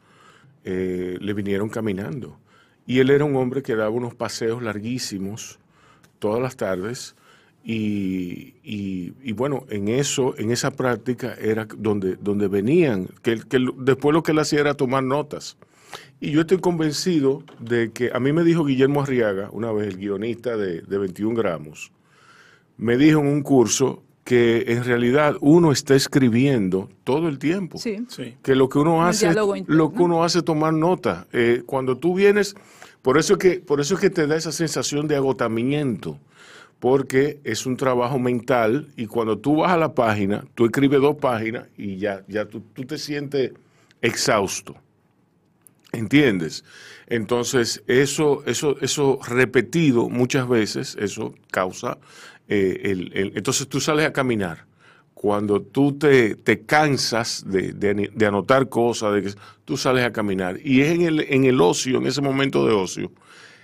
eh, 0.65 1.17
le 1.21 1.35
vinieron 1.35 1.69
caminando. 1.69 2.39
Y 2.87 2.99
él 3.01 3.11
era 3.11 3.25
un 3.25 3.37
hombre 3.37 3.63
que 3.63 3.75
daba 3.77 3.91
unos 3.91 4.15
paseos 4.15 4.63
larguísimos 4.63 5.59
todas 6.19 6.41
las 6.41 6.57
tardes. 6.57 7.15
Y, 7.65 8.55
y- 8.65 9.13
y 9.23 9.33
bueno, 9.33 9.65
en 9.69 9.89
eso, 9.89 10.35
en 10.39 10.51
esa 10.51 10.71
práctica 10.71 11.35
era 11.41 11.67
donde, 11.77 12.17
donde 12.17 12.49
venían, 12.49 13.09
que, 13.23 13.39
que 13.41 13.59
después 13.79 14.15
lo 14.15 14.23
que 14.23 14.33
él 14.33 14.39
hacía 14.39 14.61
era 14.61 14.75
tomar 14.75 15.03
notas. 15.05 15.57
Y 16.21 16.33
yo 16.33 16.43
estoy 16.43 16.59
convencido 16.59 17.43
de 17.59 17.93
que, 17.93 18.11
a 18.13 18.21
mí 18.21 18.33
me 18.33 18.45
dijo 18.45 18.65
Guillermo 18.65 19.03
Arriaga, 19.03 19.49
una 19.53 19.73
vez 19.73 19.89
el 19.89 19.97
guionista 19.97 20.57
de, 20.57 20.83
de 20.83 20.99
21 20.99 21.35
gramos, 21.35 21.93
me 22.77 22.97
dijo 22.97 23.21
en 23.21 23.27
un 23.27 23.43
curso 23.43 24.03
que 24.25 24.65
en 24.69 24.85
realidad 24.85 25.37
uno 25.41 25.73
está 25.73 25.95
escribiendo 25.95 26.89
todo 27.05 27.29
el 27.29 27.39
tiempo. 27.39 27.79
Sí. 27.79 28.05
Sí. 28.09 28.37
Que 28.43 28.55
lo 28.55 28.69
que 28.69 28.79
uno 28.79 28.99
Un 28.99 29.05
hace, 29.07 29.27
interno. 29.27 29.55
lo 29.67 29.93
que 29.93 30.03
uno 30.03 30.23
hace 30.23 30.39
es 30.39 30.45
tomar 30.45 30.73
nota. 30.73 31.27
Eh, 31.33 31.63
cuando 31.67 31.99
tú 31.99 32.15
vienes, 32.15 32.55
por 33.03 33.19
eso, 33.19 33.33
es 33.35 33.39
que, 33.39 33.61
por 33.61 33.81
eso 33.81 33.95
es 33.95 34.01
que 34.01 34.11
te 34.11 34.27
da 34.27 34.37
esa 34.37 34.53
sensación 34.53 35.09
de 35.09 35.17
agotamiento, 35.17 36.19
porque 36.79 37.41
es 37.45 37.67
un 37.67 37.77
trabajo 37.77 38.19
mental 38.19 38.89
y 38.97 39.07
cuando 39.07 39.39
tú 39.39 39.57
vas 39.57 39.73
a 39.73 39.77
la 39.77 39.95
página, 39.95 40.45
tú 40.55 40.67
escribes 40.67 41.01
dos 41.01 41.17
páginas 41.17 41.67
y 41.77 41.97
ya, 41.97 42.23
ya 42.29 42.47
tú, 42.47 42.61
tú 42.73 42.85
te 42.85 42.99
sientes 42.99 43.53
exhausto. 44.01 44.77
¿Entiendes? 45.93 46.65
Entonces, 47.09 47.83
eso, 47.89 48.43
eso, 48.47 48.77
eso 48.81 49.19
repetido 49.27 50.09
muchas 50.09 50.49
veces, 50.49 50.97
eso 51.01 51.35
causa 51.51 51.99
eh, 52.49 52.81
el, 52.85 53.11
el- 53.15 53.33
entonces 53.37 53.69
tú 53.69 53.81
sales 53.81 54.07
a 54.07 54.13
caminar. 54.13 54.67
Cuando 55.15 55.61
tú 55.61 55.99
te, 55.99 56.35
te 56.37 56.61
cansas 56.63 57.45
de, 57.47 57.73
de- 57.73 58.11
de 58.15 58.27
anotar 58.27 58.69
cosas, 58.69 59.13
de 59.15 59.23
que 59.23 59.35
tú 59.65 59.77
sales 59.77 60.05
a 60.05 60.13
caminar. 60.13 60.59
Y 60.65 60.81
es 60.81 60.93
en 60.93 61.03
el, 61.03 61.21
en 61.29 61.45
el 61.45 61.61
ocio, 61.61 61.99
en 61.99 62.07
ese 62.07 62.23
momento 62.23 62.67
de 62.67 62.73
ocio, 62.73 63.13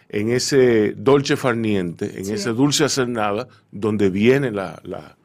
en 0.08 0.30
ese 0.30 0.92
dolce 0.96 1.36
farniente, 1.36 2.18
en 2.18 2.26
Sí. 2.26 2.32
ese 2.34 2.50
dulce 2.50 2.84
hacer 2.84 3.08
nada, 3.08 3.48
donde 3.70 4.10
viene 4.10 4.50
la, 4.50 4.80
la- 4.84 5.16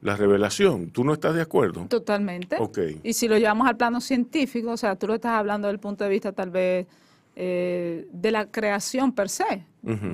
la 0.00 0.16
revelación. 0.16 0.90
¿Tú 0.90 1.04
no 1.04 1.12
estás 1.12 1.34
de 1.34 1.42
acuerdo? 1.42 1.86
Totalmente. 1.88 2.56
Ok. 2.58 2.78
Y 3.02 3.12
si 3.12 3.28
lo 3.28 3.36
llevamos 3.36 3.68
al 3.68 3.76
plano 3.76 4.00
científico, 4.00 4.70
o 4.70 4.76
sea, 4.76 4.96
tú 4.96 5.06
lo 5.06 5.14
estás 5.14 5.32
hablando 5.32 5.68
desde 5.68 5.74
el 5.74 5.80
punto 5.80 6.04
de 6.04 6.10
vista 6.10 6.32
tal 6.32 6.50
vez 6.50 6.86
eh, 7.40 8.08
de 8.12 8.32
la 8.32 8.46
creación 8.50 9.12
per 9.12 9.28
se, 9.28 9.64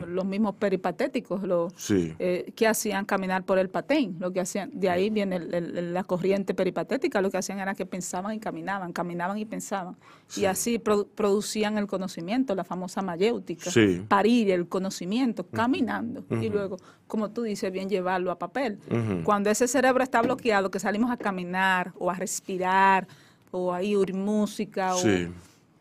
los 0.07 0.27
mismos 0.27 0.57
peripatéticos, 0.57 1.43
los 1.43 1.73
Sí. 1.75 2.15
eh, 2.19 2.53
que 2.55 2.67
hacían 2.69 3.07
caminar 3.07 3.45
por 3.45 3.59
el 3.59 3.71
patén, 3.71 4.15
lo 4.21 4.31
que 4.31 4.41
hacían, 4.41 4.71
de 4.75 4.91
ahí 4.91 5.09
viene 5.09 5.37
el- 5.37 5.55
el- 5.55 5.95
la 5.95 6.05
corriente 6.05 6.53
peripatética, 6.53 7.23
lo 7.23 7.31
que 7.31 7.39
hacían 7.39 7.59
era 7.61 7.75
que 7.75 7.87
pensaban 7.87 8.35
y 8.35 8.39
caminaban, 8.41 8.93
caminaban 8.93 9.39
y 9.39 9.47
pensaban, 9.47 9.97
y 10.37 10.45
así 10.45 10.79
produ- 10.79 11.09
producían 11.15 11.79
el 11.79 11.87
conocimiento, 11.87 12.55
la 12.55 12.63
famosa 12.63 13.01
mayéutica, 13.01 13.71
Sí. 13.71 14.05
parir 14.07 14.51
el 14.51 14.69
conocimiento 14.69 15.47
caminando, 15.47 16.25
y 16.31 16.51
luego, 16.51 16.77
como 17.07 17.31
tú 17.31 17.43
dices, 17.43 17.73
bien 17.73 17.89
llevarlo 17.89 18.31
a 18.33 18.39
papel. 18.39 18.79
Cuando 19.25 19.49
ese 19.49 19.67
cerebro 19.67 20.05
está 20.05 20.21
bloqueado, 20.21 20.71
que 20.71 20.79
salimos 20.79 21.11
a 21.11 21.17
caminar 21.17 21.93
o 21.99 22.11
a 22.11 22.15
respirar 22.15 23.09
o 23.51 23.73
a 23.73 23.83
ir 23.83 23.97
oír 23.97 24.13
música 24.15 24.95
o 24.95 24.99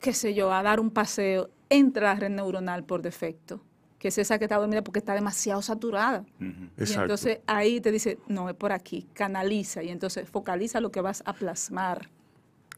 qué 0.04 0.14
sé 0.14 0.34
yo, 0.34 0.52
a 0.54 0.62
dar 0.62 0.80
un 0.82 0.92
paseo, 0.92 1.50
entra 1.70 2.14
la 2.14 2.20
red 2.20 2.30
neuronal 2.30 2.84
por 2.84 3.02
defecto, 3.02 3.62
que 4.00 4.10
es 4.10 4.18
esa 4.18 4.38
que 4.38 4.46
está 4.46 4.58
dormida 4.58 4.84
porque 4.84 5.00
está 5.00 5.14
demasiado 5.14 5.62
saturada. 5.62 6.26
Y 6.42 6.46
Exacto. 6.82 7.02
entonces 7.04 7.40
ahí 7.48 7.80
te 7.80 7.90
dice, 7.90 8.20
no, 8.28 8.50
es 8.50 8.56
por 8.56 8.74
aquí, 8.74 9.08
canaliza 9.14 9.82
y 9.82 9.88
entonces 9.90 10.30
focaliza 10.30 10.82
lo 10.82 10.92
que 10.92 11.00
vas 11.00 11.24
a 11.26 11.32
plasmar. 11.34 12.10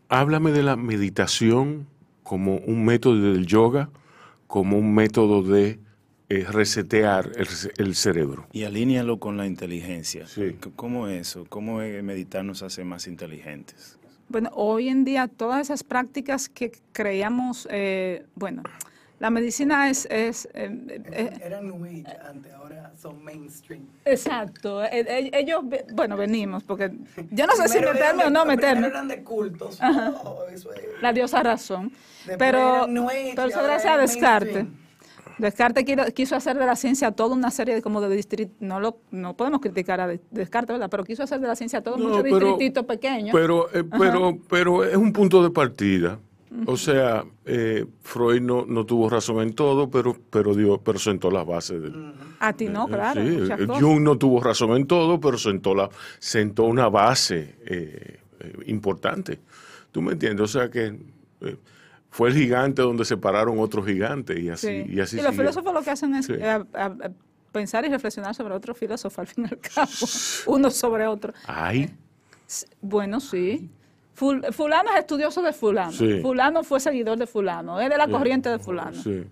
Háblame 0.08 0.52
de 0.52 0.62
la 0.62 0.76
meditación 0.76 1.88
como 2.22 2.58
un 2.58 2.86
método 2.86 3.20
del 3.34 3.48
yoga, 3.48 3.90
como 4.46 4.78
un 4.78 4.94
método 4.94 5.42
de 5.42 5.80
eh, 6.30 6.46
resetear 6.48 7.32
el, 7.38 7.48
ce- 7.48 7.72
el 7.78 7.96
cerebro. 7.96 8.48
Y 8.52 8.64
alínealo 8.66 9.20
con 9.20 9.36
la 9.36 9.48
inteligencia. 9.48 10.28
Sí. 10.28 10.56
¿Cómo 10.76 11.08
eso? 11.08 11.46
¿Cómo 11.50 11.78
meditar 11.80 12.46
nos 12.46 12.62
hace 12.62 12.84
más 12.84 13.08
inteligentes? 13.08 13.98
Bueno, 14.28 14.50
hoy 14.54 14.90
en 14.90 15.06
día 15.06 15.28
todas 15.28 15.62
esas 15.62 15.84
prácticas 15.84 16.50
que 16.50 16.72
creíamos, 16.94 17.68
eh, 17.72 18.26
bueno, 18.36 18.64
la 19.20 19.30
medicina 19.30 19.90
es... 19.90 20.08
es 20.10 20.48
eh, 20.54 20.70
eh, 21.12 21.30
Eran 21.44 21.68
New 21.68 21.86
Age 21.86 22.06
antes, 22.28 22.52
ahora 22.54 22.92
son 23.00 23.24
mainstream. 23.24 23.84
exacto, 24.04 24.84
eh, 24.84 24.90
eh, 25.08 25.30
ellos, 25.34 25.64
bueno, 25.94 26.18
venimos, 26.18 26.64
porque 26.64 26.92
yo 27.32 27.46
no 27.48 27.54
sé 27.56 27.68
si 27.70 27.78
eran 27.78 27.94
meterme 27.94 28.26
o 28.26 28.30
no 28.30 28.46
meterme. 28.46 28.88
eran 28.88 29.08
de 29.08 29.24
cultos. 29.24 29.80
Oh, 29.82 30.44
eso 30.52 30.74
es. 30.74 30.82
la 31.02 31.14
diosa 31.14 31.44
razón. 31.44 31.92
Después 32.26 32.38
Pero, 32.38 32.86
eran 32.86 32.96
pero 33.36 33.48
eso 33.48 33.64
gracias 33.64 33.94
a 33.98 34.04
es 34.04 34.12
Descartes. 34.12 34.54
mainstream. 34.56 34.85
Descartes 35.38 35.86
quiso, 36.14 36.36
hacer 36.36 36.58
de 36.58 36.66
la 36.66 36.76
ciencia 36.76 37.12
toda 37.12 37.36
una 37.36 37.52
serie 37.52 37.76
de 37.76 37.82
como 37.82 38.02
de 38.02 38.16
distritos, 38.16 38.56
no 38.60 38.80
lo 38.80 38.98
no 39.12 39.36
podemos 39.36 39.60
criticar 39.62 40.00
a 40.02 40.08
Des- 40.08 40.22
Descartes, 40.32 40.74
¿verdad? 40.74 40.90
Pero 40.90 41.04
quiso 41.04 41.24
hacer 41.24 41.40
de 41.40 41.48
la 41.48 41.56
ciencia 41.56 41.82
todo 41.82 41.98
No, 41.98 42.06
muchos 42.10 42.24
distrititos 42.24 42.86
pequeños. 42.86 43.30
Pero, 43.34 43.68
eh, 43.74 43.84
pero, 43.84 44.38
pero 44.50 44.84
es 44.84 44.96
un 44.98 45.12
punto 45.14 45.44
de 45.44 45.50
partida. 45.50 46.20
O 46.68 46.78
sea, 46.78 47.26
eh, 47.46 47.86
Freud 48.02 48.42
no, 48.42 48.66
no 48.66 48.86
tuvo 48.86 49.10
razón 49.10 49.42
en 49.42 49.54
todo, 49.54 49.90
pero, 49.90 50.16
pero, 50.30 50.56
dio, 50.56 50.78
pero 50.78 50.98
sentó 51.00 51.30
las 51.30 51.46
bases 51.46 51.82
del, 51.82 52.14
a 52.40 52.54
ti 52.54 52.70
no, 52.70 52.88
claro. 52.88 53.22
Sí, 53.22 53.28
eh, 53.52 53.66
cosas. 53.68 53.82
Jung 53.84 54.02
no 54.02 54.18
tuvo 54.18 54.40
razón 54.40 54.72
en 54.78 54.88
todo, 54.88 55.20
pero 55.20 55.38
sentó, 55.38 55.76
la, 55.76 55.90
sentó 56.20 56.64
una 56.64 56.88
base 56.88 57.56
importante. 58.68 59.40
¿Tú 59.92 60.02
me 60.02 60.14
entiendes? 60.14 60.44
O 60.44 60.48
sea 60.48 60.70
que 60.70 60.98
fue 62.16 62.30
el 62.30 62.36
gigante 62.36 62.82
donde 62.82 63.04
se 63.04 63.18
pararon 63.18 63.60
otros 63.60 63.86
gigantes 63.86 64.40
y 64.40 64.50
así, 64.50 64.68
Sí. 64.68 64.74
y 64.94 65.00
así 65.02 65.18
los 65.18 65.26
siguió. 65.26 65.32
filósofos 65.34 65.74
lo 65.74 65.82
que 65.82 65.90
hacen 65.90 66.16
es 66.16 66.26
Sí. 66.28 66.34
eh, 66.34 66.46
a- 66.50 66.66
a- 66.74 66.86
a 66.86 67.12
pensar 67.52 67.84
y 67.86 67.90
reflexionar 67.90 68.34
sobre 68.34 68.54
otro 68.54 68.74
filósofo 68.74 69.20
al 69.20 69.28
fin 69.28 69.44
y 69.46 69.54
al 69.54 69.60
cabo, 69.60 69.90
uno 70.48 70.72
sobre 70.72 71.08
otro. 71.08 71.34
Ay, 71.46 71.94
S- 72.48 72.68
Bueno, 72.82 73.20
sí. 73.20 73.70
Ful- 74.18 74.50
fulano 74.54 74.92
es 74.94 75.00
estudioso 75.00 75.42
de 75.42 75.52
fulano. 75.52 75.92
Sí. 75.92 76.20
Fulano 76.22 76.64
fue 76.64 76.80
seguidor 76.80 77.18
de 77.18 77.28
fulano. 77.28 77.82
Es 77.82 77.90
de 77.90 77.98
la 77.98 78.08
corriente 78.08 78.48
de 78.50 78.60
fulano. 78.60 78.94
sí. 79.02 79.26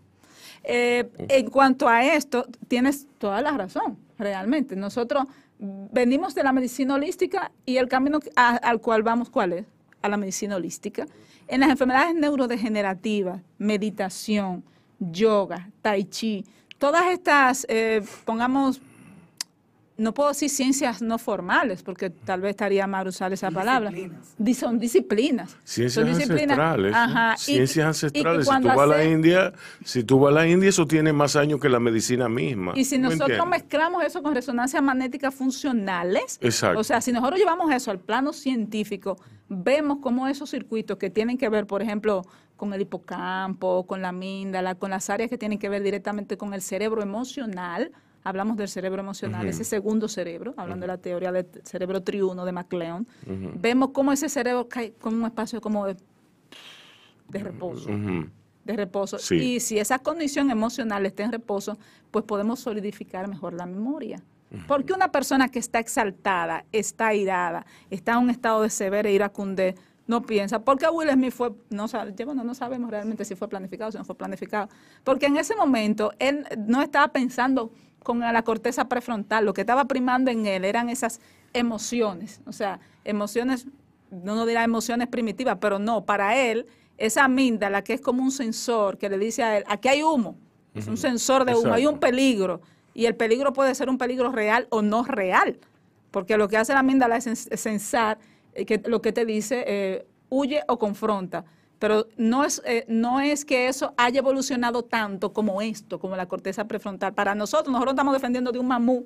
Eh, 0.65 1.09
en 1.29 1.49
cuanto 1.49 1.87
a 1.87 2.03
esto, 2.05 2.45
tienes 2.67 3.07
toda 3.17 3.41
la 3.41 3.51
razón, 3.57 3.97
realmente. 4.17 4.75
Nosotros 4.75 5.25
venimos 5.59 6.35
de 6.35 6.43
la 6.43 6.51
medicina 6.53 6.95
holística 6.95 7.51
y 7.65 7.77
el 7.77 7.87
camino 7.87 8.19
a- 8.35 8.55
al 8.57 8.79
cual 8.81 9.03
vamos, 9.03 9.29
¿cuál 9.29 9.53
es? 9.53 9.65
A 10.03 10.09
la 10.09 10.17
medicina 10.17 10.55
holística. 10.55 11.07
En 11.47 11.61
las 11.61 11.69
enfermedades 11.71 12.13
neurodegenerativas, 12.13 13.41
meditación, 13.57 14.63
yoga, 14.99 15.69
tai 15.81 16.03
chi, 16.03 16.45
todas 16.77 17.05
estas, 17.11 17.65
eh, 17.69 18.01
pongamos, 18.25 18.81
no 19.95 20.13
puedo 20.13 20.29
decir 20.29 20.49
ciencias 20.49 21.01
no 21.03 21.17
formales, 21.19 21.83
porque 21.83 22.09
tal 22.09 22.41
vez 22.41 22.51
estaría 22.51 22.87
mal 22.87 23.07
usar 23.07 23.31
esa 23.31 23.51
palabra. 23.51 23.89
Disciplinas. 23.91 24.35
Di- 24.37 24.53
Son 24.55 24.79
disciplinas. 24.79 25.57
Ciencias 25.63 25.93
Son 25.93 26.05
disciplinas. 26.13 26.57
ancestrales. 26.57 26.93
Ajá, 26.95 27.35
y- 27.35 27.37
Ciencias 27.39 27.77
y 27.77 27.81
ancestrales. 27.81 28.39
Si 28.39 28.43
tú 28.45 28.49
cuando 28.49 28.67
vas 28.69 28.79
a 28.79 28.85
la 28.87 29.05
India, 29.05 29.53
si 29.83 30.03
tú 30.03 30.19
vas 30.19 30.31
a 30.31 30.35
la 30.35 30.47
India, 30.47 30.69
eso 30.69 30.87
tiene 30.87 31.13
más 31.13 31.35
años 31.35 31.59
que 31.59 31.69
la 31.69 31.79
medicina 31.79 32.27
misma. 32.27 32.73
Y 32.75 32.85
si 32.85 32.95
¿Tú 32.95 33.01
me 33.01 33.09
nosotros 33.09 33.29
entiendes? 33.37 33.61
mezclamos 33.61 34.03
eso 34.03 34.23
con 34.23 34.33
resonancias 34.33 34.81
magnéticas 34.81 35.33
funcionales, 35.35 36.37
Exacto. 36.41 36.79
o 36.79 36.83
sea, 36.83 36.99
si 37.01 37.11
nosotros 37.11 37.39
llevamos 37.39 37.71
eso 37.71 37.91
al 37.91 37.99
plano 37.99 38.33
científico, 38.33 39.17
vemos 39.49 39.99
cómo 40.01 40.27
esos 40.27 40.49
circuitos 40.49 40.97
que 40.97 41.09
tienen 41.11 41.37
que 41.37 41.49
ver, 41.49 41.67
por 41.67 41.81
ejemplo, 41.83 42.23
con 42.57 42.73
el 42.73 42.81
hipocampo, 42.81 43.85
con 43.85 44.01
la 44.01 44.09
amígdala, 44.09 44.75
con 44.75 44.89
las 44.91 45.09
áreas 45.09 45.29
que 45.29 45.37
tienen 45.37 45.59
que 45.59 45.69
ver 45.69 45.83
directamente 45.83 46.37
con 46.37 46.53
el 46.53 46.61
cerebro 46.61 47.01
emocional, 47.01 47.91
hablamos 48.23 48.57
del 48.57 48.67
cerebro 48.67 49.01
emocional, 49.01 49.47
ese 49.47 49.63
segundo 49.63 50.07
cerebro, 50.07 50.53
hablando 50.57 50.83
de 50.83 50.87
la 50.87 50.97
teoría 50.97 51.31
del 51.31 51.47
cerebro 51.63 52.01
triuno 52.03 52.45
de 52.45 52.51
MacLeod, 52.51 53.03
vemos 53.55 53.89
cómo 53.89 54.11
ese 54.11 54.29
cerebro 54.29 54.67
cae 54.67 54.93
como 54.93 55.17
un 55.17 55.25
espacio 55.25 55.61
como 55.61 55.85
de, 55.85 55.97
de 57.29 57.39
reposo 57.39 57.89
de 58.63 58.75
reposo. 58.75 59.17
Sí. 59.17 59.35
Y 59.35 59.59
si 59.59 59.77
esa 59.79 59.99
condición 59.99 60.49
emocional 60.49 61.05
está 61.05 61.23
en 61.23 61.31
reposo, 61.31 61.77
pues 62.11 62.25
podemos 62.25 62.59
solidificar 62.59 63.27
mejor 63.27 63.53
la 63.53 63.65
memoria. 63.65 64.21
Porque 64.67 64.93
una 64.93 65.11
persona 65.11 65.49
que 65.49 65.57
está 65.57 65.79
exaltada, 65.79 66.63
está 66.71 67.15
irada, 67.15 67.65
está 67.89 68.13
en 68.13 68.19
un 68.19 68.29
estado 68.29 68.61
de 68.61 68.69
severa 68.69 69.09
iracundez, 69.09 69.73
no 70.05 70.21
piensa. 70.21 70.63
Porque 70.63 70.87
Will 70.87 71.09
Smith 71.09 71.33
fue, 71.33 71.53
no, 71.71 71.87
bueno, 72.23 72.43
no 72.43 72.53
sabemos 72.53 72.91
realmente 72.91 73.25
si 73.25 73.33
fue 73.33 73.47
planificado 73.47 73.89
o 73.89 73.91
si 73.91 73.97
no 73.97 74.05
fue 74.05 74.13
planificado. 74.13 74.69
Porque 75.03 75.25
en 75.25 75.37
ese 75.37 75.55
momento 75.55 76.13
él 76.19 76.45
no 76.67 76.83
estaba 76.83 77.11
pensando 77.11 77.71
con 78.03 78.19
la 78.19 78.43
corteza 78.43 78.87
prefrontal, 78.89 79.45
lo 79.45 79.53
que 79.53 79.61
estaba 79.61 79.85
primando 79.85 80.29
en 80.31 80.45
él 80.45 80.65
eran 80.65 80.89
esas 80.89 81.19
emociones, 81.53 82.41
o 82.45 82.51
sea, 82.51 82.79
emociones, 83.05 83.67
no 84.11 84.35
nos 84.35 84.47
dirá 84.47 84.63
emociones 84.63 85.07
primitivas, 85.07 85.57
pero 85.61 85.79
no, 85.79 86.03
para 86.05 86.37
él, 86.37 86.65
esa 86.97 87.23
amígdala 87.25 87.83
que 87.83 87.93
es 87.93 88.01
como 88.01 88.21
un 88.23 88.31
sensor 88.31 88.97
que 88.97 89.09
le 89.09 89.17
dice 89.17 89.43
a 89.43 89.57
él, 89.57 89.63
aquí 89.67 89.87
hay 89.87 90.03
humo, 90.03 90.35
es 90.75 90.87
un 90.87 90.97
sensor 90.97 91.45
de 91.45 91.53
humo, 91.55 91.73
hay 91.73 91.85
un 91.87 91.99
peligro, 91.99 92.61
y 92.93 93.05
el 93.05 93.15
peligro 93.15 93.53
puede 93.53 93.73
ser 93.75 93.89
un 93.89 93.97
peligro 93.97 94.31
real 94.31 94.67
o 94.69 94.81
no 94.81 95.03
real, 95.03 95.59
porque 96.11 96.37
lo 96.37 96.47
que 96.47 96.57
hace 96.57 96.73
la 96.73 96.79
amígdala 96.79 97.17
es 97.17 97.25
sens- 97.27 97.55
sensar 97.57 98.19
eh, 98.53 98.65
que 98.65 98.81
lo 98.85 99.01
que 99.01 99.11
te 99.11 99.25
dice, 99.25 99.63
eh, 99.67 100.05
huye 100.29 100.61
o 100.67 100.77
confronta. 100.77 101.43
Pero 101.83 102.07
no 102.15 102.45
es, 102.45 102.61
eh, 102.65 102.85
no 102.87 103.19
es 103.19 103.43
que 103.43 103.67
eso 103.67 103.93
haya 103.97 104.19
evolucionado 104.19 104.83
tanto 104.83 105.33
como 105.33 105.61
esto, 105.61 105.99
como 105.99 106.15
la 106.15 106.27
corteza 106.27 106.65
prefrontal. 106.65 107.13
Para 107.13 107.35
nosotros, 107.35 107.73
nosotros 107.73 107.91
estamos 107.91 108.13
defendiendo 108.13 108.53
de 108.53 108.59
un 108.59 108.67
mamú. 108.69 109.05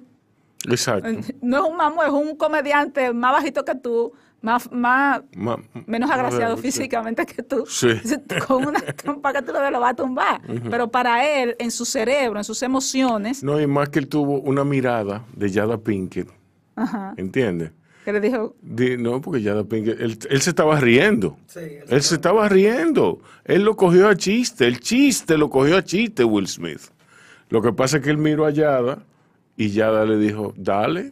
Exacto. 0.70 1.10
No 1.42 1.58
es 1.58 1.72
un 1.72 1.76
mamú, 1.76 2.04
es 2.04 2.12
un 2.12 2.36
comediante 2.36 3.12
más 3.14 3.32
bajito 3.34 3.66
que 3.66 3.74
tú, 3.74 4.14
más, 4.42 4.72
más 4.72 5.22
Ma- 5.36 5.58
menos 5.88 6.12
agraciado 6.12 6.56
físicamente 6.56 7.26
que 7.26 7.42
tú. 7.42 7.66
Sí. 7.68 7.88
Con 8.48 8.68
una 8.68 8.80
trompa 8.80 9.34
que 9.34 9.42
tú 9.42 9.54
lo, 9.54 9.72
lo 9.72 9.80
vas 9.80 9.94
a 9.94 9.96
tumbar. 9.96 10.42
Pero 10.70 10.88
para 10.92 11.26
él, 11.28 11.56
en 11.58 11.72
su 11.72 11.84
cerebro, 11.84 12.38
en 12.40 12.44
sus 12.44 12.62
emociones, 12.62 13.42
No, 13.44 13.60
y 13.60 13.66
más 13.66 13.90
que 13.90 13.98
él 13.98 14.08
tuvo 14.08 14.40
una 14.42 14.64
mirada 14.64 15.26
de 15.36 15.50
Yada 15.50 15.80
Pinkett, 15.80 16.30
ajá, 16.76 17.16
¿entiendes? 17.18 17.72
Que 18.08 18.14
le 18.14 18.22
dijo, 18.22 18.56
Di- 18.62 18.96
no, 18.96 19.20
porque 19.22 19.42
Yada 19.42 19.66
Pinkett, 19.66 20.00
él, 20.00 20.18
él 20.30 20.42
se 20.42 20.52
estaba 20.52 20.80
riendo. 20.80 21.38
Sí, 21.48 21.60
él 21.60 21.84
Él 21.90 22.02
se 22.02 22.16
estaba 22.16 22.48
riendo. 22.48 23.20
Él 23.44 23.64
lo 23.64 23.76
cogió 23.76 24.08
a 24.08 24.16
chiste. 24.16 24.66
El 24.66 24.80
chiste 24.80 25.38
lo 25.38 25.50
cogió 25.50 25.76
a 25.76 25.84
chiste 25.84 26.24
Will 26.24 26.48
Smith. 26.48 26.80
Lo 27.50 27.62
que 27.62 27.74
pasa 27.74 27.98
es 27.98 28.04
que 28.04 28.10
él 28.10 28.18
miró 28.18 28.46
a 28.46 28.52
Yada 28.52 29.04
Y 29.58 29.72
Yada 29.72 30.06
le 30.06 30.18
dijo, 30.18 30.54
dale. 30.56 31.12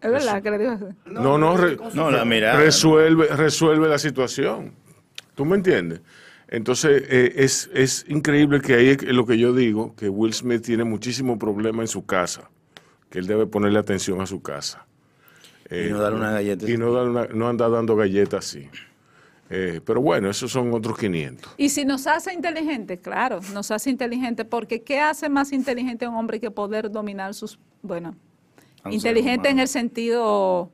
Es 0.00 0.10
verdad 0.10 0.42
que 0.42 0.50
le 0.50 0.66
así. 0.66 0.84
No, 1.06 1.38
no, 1.38 1.56
re- 1.56 1.76
No, 1.94 2.10
la 2.10 2.24
mirada. 2.24 2.58
resuelve, 2.58 3.28
resuelve 3.28 3.88
la 3.88 3.98
situación. 3.98 4.72
¿Tú 5.36 5.44
me 5.44 5.54
entiendes? 5.54 6.00
Entonces, 6.48 7.04
eh, 7.08 7.34
es, 7.36 7.70
es 7.72 8.04
increíble 8.08 8.60
que 8.60 8.74
ahí 8.74 8.88
es 8.88 9.02
lo 9.04 9.24
que 9.26 9.38
yo 9.38 9.52
digo, 9.52 9.94
que 9.94 10.08
Will 10.08 10.34
Smith 10.34 10.62
tiene 10.62 10.82
muchísimo 10.82 11.38
problema 11.38 11.82
en 11.82 11.86
su 11.88 12.04
casa, 12.04 12.50
que 13.10 13.20
él 13.20 13.28
debe 13.28 13.46
ponerle 13.46 13.78
atención 13.78 14.20
a 14.20 14.26
su 14.26 14.42
casa. 14.42 14.84
Y 15.70 15.90
no 15.90 15.98
darle 16.00 16.18
una 16.18 16.32
galleta. 16.32 16.68
Y 16.70 16.76
no, 16.76 16.92
dar 16.92 17.08
una- 17.08 17.26
no 17.26 17.48
anda 17.48 17.68
dando 17.68 17.94
galletas 17.96 18.46
así. 18.46 18.68
Eh, 19.52 19.80
pero 19.84 20.00
bueno, 20.00 20.30
esos 20.30 20.50
son 20.52 20.72
otros 20.72 20.96
500. 20.96 21.54
Y 21.56 21.70
si 21.70 21.84
nos 21.84 22.06
hace 22.06 22.32
inteligentes, 22.32 23.00
claro, 23.00 23.40
nos 23.52 23.70
hace 23.72 23.90
inteligentes, 23.90 24.46
porque 24.46 24.82
¿qué 24.82 25.00
hace 25.00 25.28
más 25.28 25.52
inteligente 25.52 26.04
a 26.04 26.08
un 26.10 26.14
hombre 26.16 26.38
que 26.38 26.50
poder 26.52 26.90
dominar 26.90 27.34
sus, 27.34 27.58
bueno, 27.82 28.14
inteligente 28.90 29.48
en 29.48 29.58
el 29.58 29.66
sentido, 29.68 30.70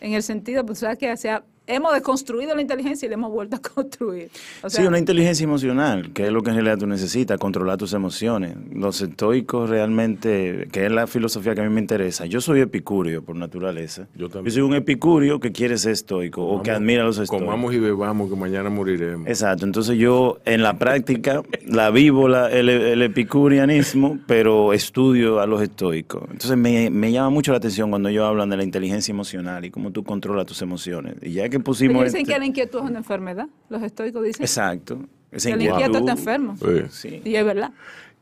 en 0.00 0.14
el 0.14 0.22
sentido, 0.22 0.64
pues 0.64 0.78
sabes 0.78 0.98
que 0.98 1.16
sea, 1.16 1.44
hemos 1.74 1.92
deconstruido 1.94 2.54
la 2.54 2.62
inteligencia 2.62 3.06
y 3.06 3.08
la 3.08 3.14
hemos 3.14 3.30
vuelto 3.30 3.56
a 3.56 3.60
construir. 3.74 4.30
O 4.62 4.70
sea, 4.70 4.82
sí, 4.82 4.86
una 4.86 4.98
inteligencia 4.98 5.44
emocional, 5.44 6.12
que 6.12 6.26
es 6.26 6.32
lo 6.32 6.42
que 6.42 6.50
en 6.50 6.56
realidad 6.56 6.78
tú 6.78 6.86
necesitas, 6.86 7.38
controlar 7.38 7.76
tus 7.78 7.92
emociones. 7.92 8.56
Los 8.72 9.00
estoicos 9.00 9.68
realmente, 9.70 10.68
que 10.72 10.86
es 10.86 10.92
la 10.92 11.06
filosofía 11.06 11.54
que 11.54 11.60
a 11.60 11.64
mí 11.64 11.70
me 11.70 11.80
interesa. 11.80 12.26
Yo 12.26 12.40
soy 12.40 12.60
epicurio 12.60 13.22
por 13.22 13.36
naturaleza. 13.36 14.06
Yo 14.14 14.28
también. 14.28 14.52
soy 14.52 14.62
un 14.62 14.74
epicurio 14.74 15.40
que 15.40 15.52
quiere 15.52 15.78
ser 15.78 15.92
estoico 15.92 16.44
o 16.44 16.62
que 16.62 16.70
admira 16.70 17.02
a 17.02 17.06
los 17.06 17.18
estoicos. 17.18 17.44
Comamos 17.46 17.74
y 17.74 17.78
bebamos, 17.78 18.30
que 18.30 18.36
mañana 18.36 18.70
moriremos. 18.70 19.26
Exacto, 19.28 19.64
entonces 19.64 19.96
yo 19.98 20.38
en 20.44 20.62
la 20.62 20.78
práctica 20.78 21.42
la 21.66 21.90
vivo 21.90 22.28
la- 22.28 22.50
el, 22.50 22.68
el 22.68 23.02
epicurianismo, 23.02 24.18
pero 24.26 24.72
estudio 24.72 25.40
a 25.40 25.46
los 25.46 25.62
estoicos. 25.62 26.22
Entonces 26.30 26.56
me, 26.56 26.90
me 26.90 27.10
llama 27.12 27.30
mucho 27.30 27.52
la 27.52 27.58
atención 27.58 27.90
cuando 27.90 28.08
ellos 28.08 28.24
hablan 28.24 28.50
de 28.50 28.56
la 28.56 28.64
inteligencia 28.64 29.12
emocional 29.12 29.64
y 29.64 29.70
cómo 29.70 29.90
tú 29.90 30.04
controlas 30.04 30.46
tus 30.46 30.62
emociones. 30.62 31.14
Y 31.22 31.32
ya 31.32 31.48
que 31.48 31.60
pusimos... 31.62 32.04
dicen 32.04 32.20
este- 32.22 32.32
que 32.34 32.38
la 32.38 32.46
inquietud 32.46 32.78
es 32.80 32.84
una 32.90 32.98
enfermedad. 32.98 33.46
Los 33.68 33.82
estoicos 33.82 34.22
dicen 34.24 34.42
Exacto. 34.42 35.00
Esa 35.30 35.48
que 35.48 35.54
el 35.54 35.62
inquieto 35.62 35.80
inquietud. 35.86 35.98
está 36.08 36.12
enfermo. 36.12 36.56
Eh, 36.66 36.86
Sí. 36.90 37.22
Y 37.24 37.34
es 37.36 37.44
verdad. 37.44 37.72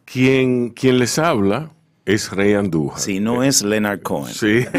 Quien, 0.04 0.70
quien 0.70 0.98
les 0.98 1.18
habla 1.18 1.70
es 2.04 2.30
Rey 2.32 2.54
Andújar. 2.54 2.98
Si 3.00 3.20
no 3.20 3.42
es 3.42 3.62
Leonard 3.62 4.00
Cohen. 4.02 4.32
Sí. 4.34 4.64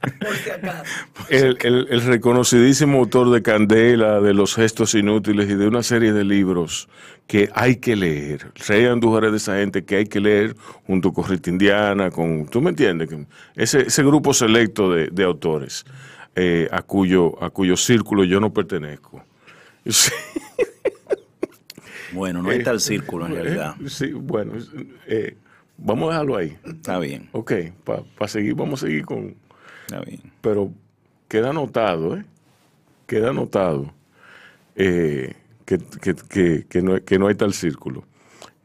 El, 1.28 1.58
el- 1.62 1.86
el 1.90 2.00
reconocidísimo 2.02 2.98
autor 2.98 3.30
de 3.30 3.42
Candela, 3.42 4.20
de 4.20 4.34
Los 4.34 4.54
Gestos 4.56 4.94
Inútiles 4.94 5.48
y 5.48 5.54
de 5.54 5.68
una 5.68 5.82
serie 5.82 6.12
de 6.12 6.24
libros 6.24 6.88
que 7.26 7.50
hay 7.54 7.76
que 7.76 7.94
leer. 7.94 8.50
Rey 8.66 8.86
Andújar 8.86 9.26
es 9.26 9.30
de 9.32 9.36
esa 9.36 9.56
gente 9.58 9.84
que 9.84 9.96
hay 9.96 10.06
que 10.06 10.18
leer 10.20 10.56
junto 10.86 11.12
con 11.12 11.28
Rita 11.28 11.50
Indiana, 11.50 12.10
con, 12.10 12.46
¿tú 12.46 12.60
me 12.60 12.70
entiendes? 12.70 13.10
Ese, 13.54 13.82
ese 13.82 14.02
grupo 14.02 14.34
selecto 14.34 14.90
de, 14.90 15.08
de 15.08 15.22
autores 15.24 15.84
eh, 16.36 16.68
a, 16.70 16.82
cuyo, 16.82 17.42
a 17.42 17.50
cuyo 17.50 17.76
círculo 17.76 18.24
yo 18.24 18.40
no 18.40 18.52
pertenezco. 18.52 19.22
Sí, 19.86 20.12
Bueno, 22.12 22.42
no 22.42 22.50
hay 22.50 22.62
tal 22.62 22.80
círculo 22.80 23.26
en 23.26 23.32
realidad. 23.34 23.74
eh, 23.80 23.88
sí, 23.88 24.12
bueno, 24.12 24.52
eh, 25.06 25.36
vamos 25.78 26.08
a 26.08 26.12
dejarlo 26.12 26.36
ahí. 26.36 26.58
Está 26.64 26.98
bien, 26.98 27.28
Ok, 27.32 27.52
para 27.84 28.28
seguir, 28.28 28.54
vamos 28.54 28.82
a 28.82 28.86
seguir 28.86 29.04
con... 29.04 29.36
está 29.86 30.00
bien. 30.00 30.20
pero 30.40 30.72
queda 31.28 31.50
anotado, 31.50 32.16
¿eh? 32.16 32.24
Queda 33.06 33.30
anotado 33.30 33.92
eh, 34.74 35.34
que, 35.64 35.78
que- 35.78 36.14
que- 36.14 36.66
que 36.68 36.82
no, 36.82 37.02
que 37.04 37.18
no 37.18 37.28
hay 37.28 37.34
tal 37.36 37.54
círculo. 37.54 38.04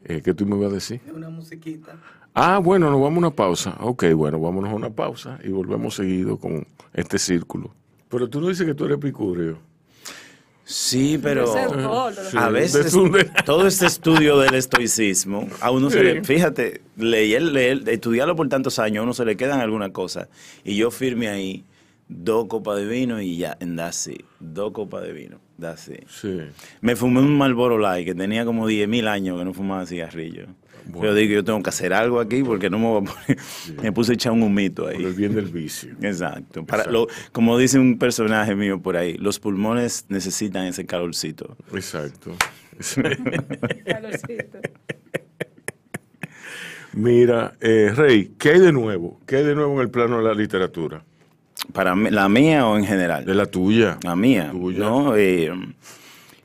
Eh, 0.04 0.22
¿Qué 0.24 0.34
tú 0.34 0.46
me 0.46 0.56
vas 0.56 0.72
a 0.72 0.76
decir? 0.76 1.02
De 1.02 1.12
una 1.12 1.30
musiquita. 1.30 1.98
Ah, 2.36 2.60
bueno, 2.60 2.92
nos 2.92 3.02
vamos 3.02 3.16
a 3.16 3.20
una 3.28 3.32
pausa. 3.32 3.78
Ok, 3.80 4.06
bueno, 4.14 4.40
vámonos 4.40 4.70
a 4.72 4.76
una 4.76 4.90
pausa 4.90 5.40
y 5.44 5.50
volvemos 5.50 5.96
seguido 5.96 6.38
con 6.38 6.68
este 6.94 7.18
círculo. 7.18 7.72
Pero 8.10 8.30
tú 8.30 8.42
no 8.42 8.50
dices 8.50 8.66
que 8.68 8.74
tú 8.74 8.86
eres 8.86 8.98
epicurio. 8.98 9.58
Sí, 10.68 11.20
pero 11.22 11.46
a 12.38 12.50
veces 12.50 12.92
todo 13.46 13.68
este 13.68 13.86
estudio 13.86 14.40
del 14.40 14.56
estoicismo, 14.56 15.48
a 15.62 15.70
uno 15.70 15.90
se 15.92 16.00
Sí. 16.00 16.04
le, 16.04 16.24
fíjate, 16.24 16.82
leer, 16.98 17.44
leer, 17.44 17.88
estudiarlo 17.88 18.36
por 18.36 18.50
tantos 18.50 18.80
años, 18.80 19.02
a 19.02 19.04
uno 19.04 19.14
se 19.14 19.26
le 19.26 19.38
quedan 19.38 19.60
algunas 19.60 19.92
cosas. 19.92 20.28
Y 20.64 20.76
yo 20.76 20.90
firme 20.90 21.28
ahí 21.30 21.64
dos 22.08 22.46
copas 22.48 22.78
de 22.78 22.86
vino 22.88 23.22
y 23.22 23.38
ya, 23.38 23.56
en 23.60 23.76
that's 23.76 24.08
it. 24.08 24.26
Dos 24.40 24.72
copas 24.72 25.04
de 25.04 25.14
vino, 25.14 25.38
that's 25.62 25.88
it. 25.88 26.08
Sí. 26.10 26.40
Me 26.82 26.96
fumé 26.96 27.20
un 27.20 27.38
Marlboro 27.38 27.78
Light 27.78 28.06
que 28.06 28.16
tenía 28.16 28.44
como 28.44 28.66
10 28.66 28.90
mil 28.90 29.08
años 29.08 29.38
que 29.38 29.46
no 29.46 29.54
fumaba 29.54 29.86
cigarrillo. 29.86 30.48
Bueno. 30.86 31.02
Pero 31.02 31.14
digo, 31.16 31.34
yo 31.34 31.44
tengo 31.44 31.62
que 31.64 31.70
hacer 31.70 31.94
algo 31.94 32.20
aquí 32.20 32.44
porque 32.44 32.70
no 32.70 32.78
me 32.80 32.86
voy 32.86 33.04
a 33.04 33.12
poner. 33.12 33.38
Me 33.82 33.92
puse 33.92 34.12
a 34.12 34.16
echar 34.16 34.32
un 34.34 34.44
humito 34.44 34.84
Por 34.84 34.94
el 34.94 35.06
ahí. 35.08 35.14
bien 35.14 35.34
del 35.36 35.46
vicio. 35.48 35.94
Exacto. 36.02 36.66
Para 36.66 36.84
Exacto. 36.84 36.92
lo- 36.92 37.08
como 37.32 37.58
dice 37.58 37.80
un 37.80 37.98
personaje 37.98 38.56
mío 38.56 38.80
por 38.82 38.96
ahí, 38.98 39.16
los 39.18 39.40
pulmones 39.40 40.06
necesitan 40.10 40.66
ese 40.68 40.86
calorcito. 40.86 41.58
Exacto. 41.74 42.32
Calorcito. 43.86 44.60
Mira, 46.94 47.54
eh, 47.60 47.92
Rey, 47.94 48.32
¿qué 48.38 48.52
hay 48.52 48.60
de 48.60 48.72
nuevo? 48.72 49.20
¿Qué 49.26 49.38
hay 49.38 49.44
de 49.44 49.56
nuevo 49.56 49.74
en 49.76 49.80
el 49.82 49.90
plano 49.90 50.18
de 50.18 50.24
la 50.24 50.34
literatura? 50.34 51.04
Para 51.74 51.96
mí- 51.96 52.10
la 52.10 52.30
mía 52.30 52.66
o 52.68 52.78
en 52.78 52.86
general. 52.86 53.26
De 53.26 53.34
la 53.36 53.46
tuya. 53.48 53.98
La 54.04 54.16
mía. 54.16 54.50
Tuya. 54.52 54.80
¿no? 54.80 55.16
Eh, 55.18 55.52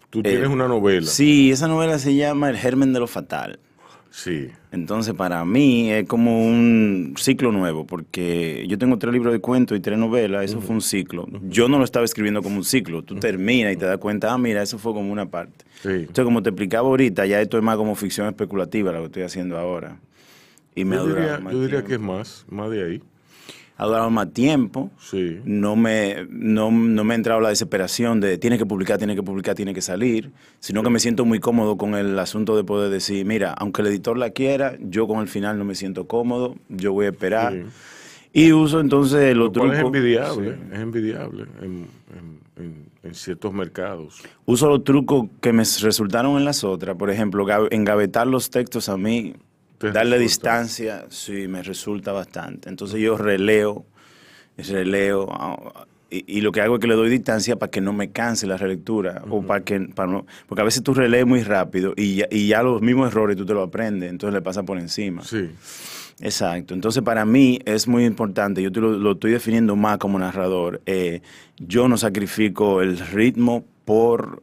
Tú 0.08 0.22
tienes 0.22 0.48
una 0.48 0.66
novela. 0.66 1.06
sí, 1.06 1.52
esa 1.52 1.68
novela 1.68 1.98
se 2.00 2.14
llama 2.16 2.50
El 2.50 2.56
germen 2.56 2.92
de 2.92 2.98
lo 3.00 3.06
fatal. 3.06 3.60
Sí. 4.10 4.48
Entonces, 4.72 5.14
para 5.14 5.44
mí 5.44 5.90
es 5.90 6.06
como 6.06 6.44
un 6.46 7.14
ciclo 7.16 7.52
nuevo, 7.52 7.86
porque 7.86 8.64
yo 8.68 8.76
tengo 8.76 8.98
tres 8.98 9.12
libros 9.12 9.32
de 9.32 9.40
cuentos 9.40 9.78
y 9.78 9.80
tres 9.80 9.98
novelas, 9.98 10.44
eso 10.44 10.60
fue 10.60 10.74
un 10.74 10.82
ciclo. 10.82 11.28
Yo 11.48 11.68
no 11.68 11.78
lo 11.78 11.84
estaba 11.84 12.04
escribiendo 12.04 12.42
como 12.42 12.56
un 12.56 12.64
ciclo, 12.64 13.02
tú 13.02 13.16
terminas 13.16 13.72
y 13.72 13.76
te 13.76 13.86
das 13.86 13.98
cuenta, 13.98 14.32
ah, 14.32 14.38
mira, 14.38 14.62
eso 14.62 14.78
fue 14.78 14.92
como 14.92 15.12
una 15.12 15.26
parte. 15.26 15.64
Sí. 15.82 15.88
Entonces, 15.90 16.24
como 16.24 16.42
te 16.42 16.50
explicaba 16.50 16.88
ahorita, 16.88 17.26
ya 17.26 17.40
esto 17.40 17.56
es 17.56 17.62
más 17.62 17.76
como 17.76 17.94
ficción 17.94 18.26
especulativa, 18.26 18.92
lo 18.92 19.00
que 19.00 19.06
estoy 19.06 19.22
haciendo 19.22 19.58
ahora. 19.58 19.98
Y 20.74 20.84
me 20.84 20.96
Yo 20.96 21.06
diría, 21.06 21.40
yo 21.50 21.62
diría 21.62 21.84
que 21.84 21.94
es 21.94 22.00
más, 22.00 22.44
más 22.48 22.70
de 22.70 22.84
ahí. 22.84 23.02
Ha 23.82 23.86
durado 23.86 24.10
más 24.10 24.30
tiempo. 24.34 24.90
Sí. 24.98 25.38
No 25.44 25.74
me, 25.74 26.26
no, 26.28 26.70
no 26.70 27.02
me 27.02 27.14
ha 27.14 27.16
entrado 27.16 27.40
la 27.40 27.48
desesperación 27.48 28.20
de 28.20 28.36
tiene 28.36 28.58
que 28.58 28.66
publicar, 28.66 28.98
tiene 28.98 29.14
que 29.16 29.22
publicar, 29.22 29.54
tiene 29.54 29.72
que 29.72 29.80
salir, 29.80 30.32
sino 30.58 30.82
que 30.82 30.90
me 30.90 30.98
siento 31.00 31.24
muy 31.24 31.40
cómodo 31.40 31.78
con 31.78 31.94
el 31.94 32.18
asunto 32.18 32.56
de 32.58 32.64
poder 32.64 32.90
decir, 32.90 33.24
mira, 33.24 33.52
aunque 33.54 33.80
el 33.80 33.88
editor 33.88 34.18
la 34.18 34.30
quiera, 34.30 34.76
yo 34.80 35.06
con 35.08 35.20
el 35.20 35.28
final 35.28 35.58
no 35.58 35.64
me 35.64 35.74
siento 35.74 36.06
cómodo, 36.06 36.56
yo 36.68 36.92
voy 36.92 37.06
a 37.06 37.08
esperar. 37.08 37.54
Sí. 37.54 37.62
Y 38.32 38.52
uso 38.52 38.80
entonces 38.80 39.34
los 39.34 39.46
Lo 39.46 39.52
cual 39.54 39.72
es 39.72 39.78
trucos. 39.78 39.96
envidiable, 39.96 40.50
Sí. 40.54 40.60
es 40.74 40.78
envidiable 40.78 41.42
en, 41.62 41.66
en- 41.66 42.40
en- 42.64 42.84
en 43.02 43.14
ciertos 43.14 43.52
mercados. 43.54 44.20
Uso 44.44 44.68
los 44.68 44.84
trucos 44.84 45.26
que 45.40 45.54
me 45.54 45.62
resultaron 45.64 46.36
en 46.36 46.44
las 46.44 46.64
otras. 46.64 46.96
Por 46.96 47.10
ejemplo, 47.10 47.46
ga- 47.46 47.66
engavetar 47.70 48.26
los 48.26 48.50
textos 48.50 48.90
a 48.90 48.98
mí, 48.98 49.32
darle 49.80 50.18
resulta. 50.18 50.18
distancia, 50.18 51.06
sí, 51.08 51.48
me 51.48 51.62
resulta 51.62 52.12
bastante. 52.12 52.68
Entonces 52.68 53.00
yo 53.00 53.16
releo, 53.16 53.84
releo, 54.56 55.28
ah, 55.30 55.86
y, 56.10 56.38
y 56.38 56.40
lo 56.40 56.50
que 56.52 56.60
hago 56.60 56.74
es 56.74 56.80
que 56.80 56.86
le 56.88 56.94
doy 56.94 57.08
distancia 57.08 57.56
para 57.56 57.70
que 57.70 57.80
no 57.80 57.92
me 57.92 58.10
canse 58.10 58.46
la 58.46 58.56
relectura. 58.56 59.22
o 59.30 59.42
para 59.42 59.64
que, 59.64 59.80
para 59.80 60.10
no- 60.10 60.26
porque 60.48 60.62
a 60.62 60.64
veces 60.64 60.82
tú 60.82 60.92
relees 60.92 61.24
muy 61.26 61.42
rápido 61.42 61.94
y 61.96 62.16
ya, 62.16 62.26
y 62.30 62.48
ya 62.48 62.62
los 62.62 62.82
mismos 62.82 63.12
errores 63.12 63.36
tú 63.36 63.46
te 63.46 63.54
los 63.54 63.66
aprendes, 63.68 64.10
entonces 64.10 64.34
le 64.34 64.42
pasa 64.42 64.62
por 64.64 64.78
encima. 64.78 65.22
Sí. 65.24 65.50
Exacto. 66.22 66.74
Entonces, 66.74 67.02
para 67.02 67.24
mí 67.24 67.60
es 67.64 67.88
muy 67.88 68.04
importante, 68.04 68.60
yo 68.62 68.70
te 68.70 68.80
lo, 68.80 68.90
lo 68.90 69.12
estoy 69.12 69.30
definiendo 69.32 69.74
más 69.76 69.96
como 69.98 70.18
narrador, 70.18 70.82
eh, 70.84 71.22
yo 71.58 71.88
no 71.88 71.96
sacrifico 71.96 72.82
el 72.82 72.98
ritmo 72.98 73.64
por 73.86 74.42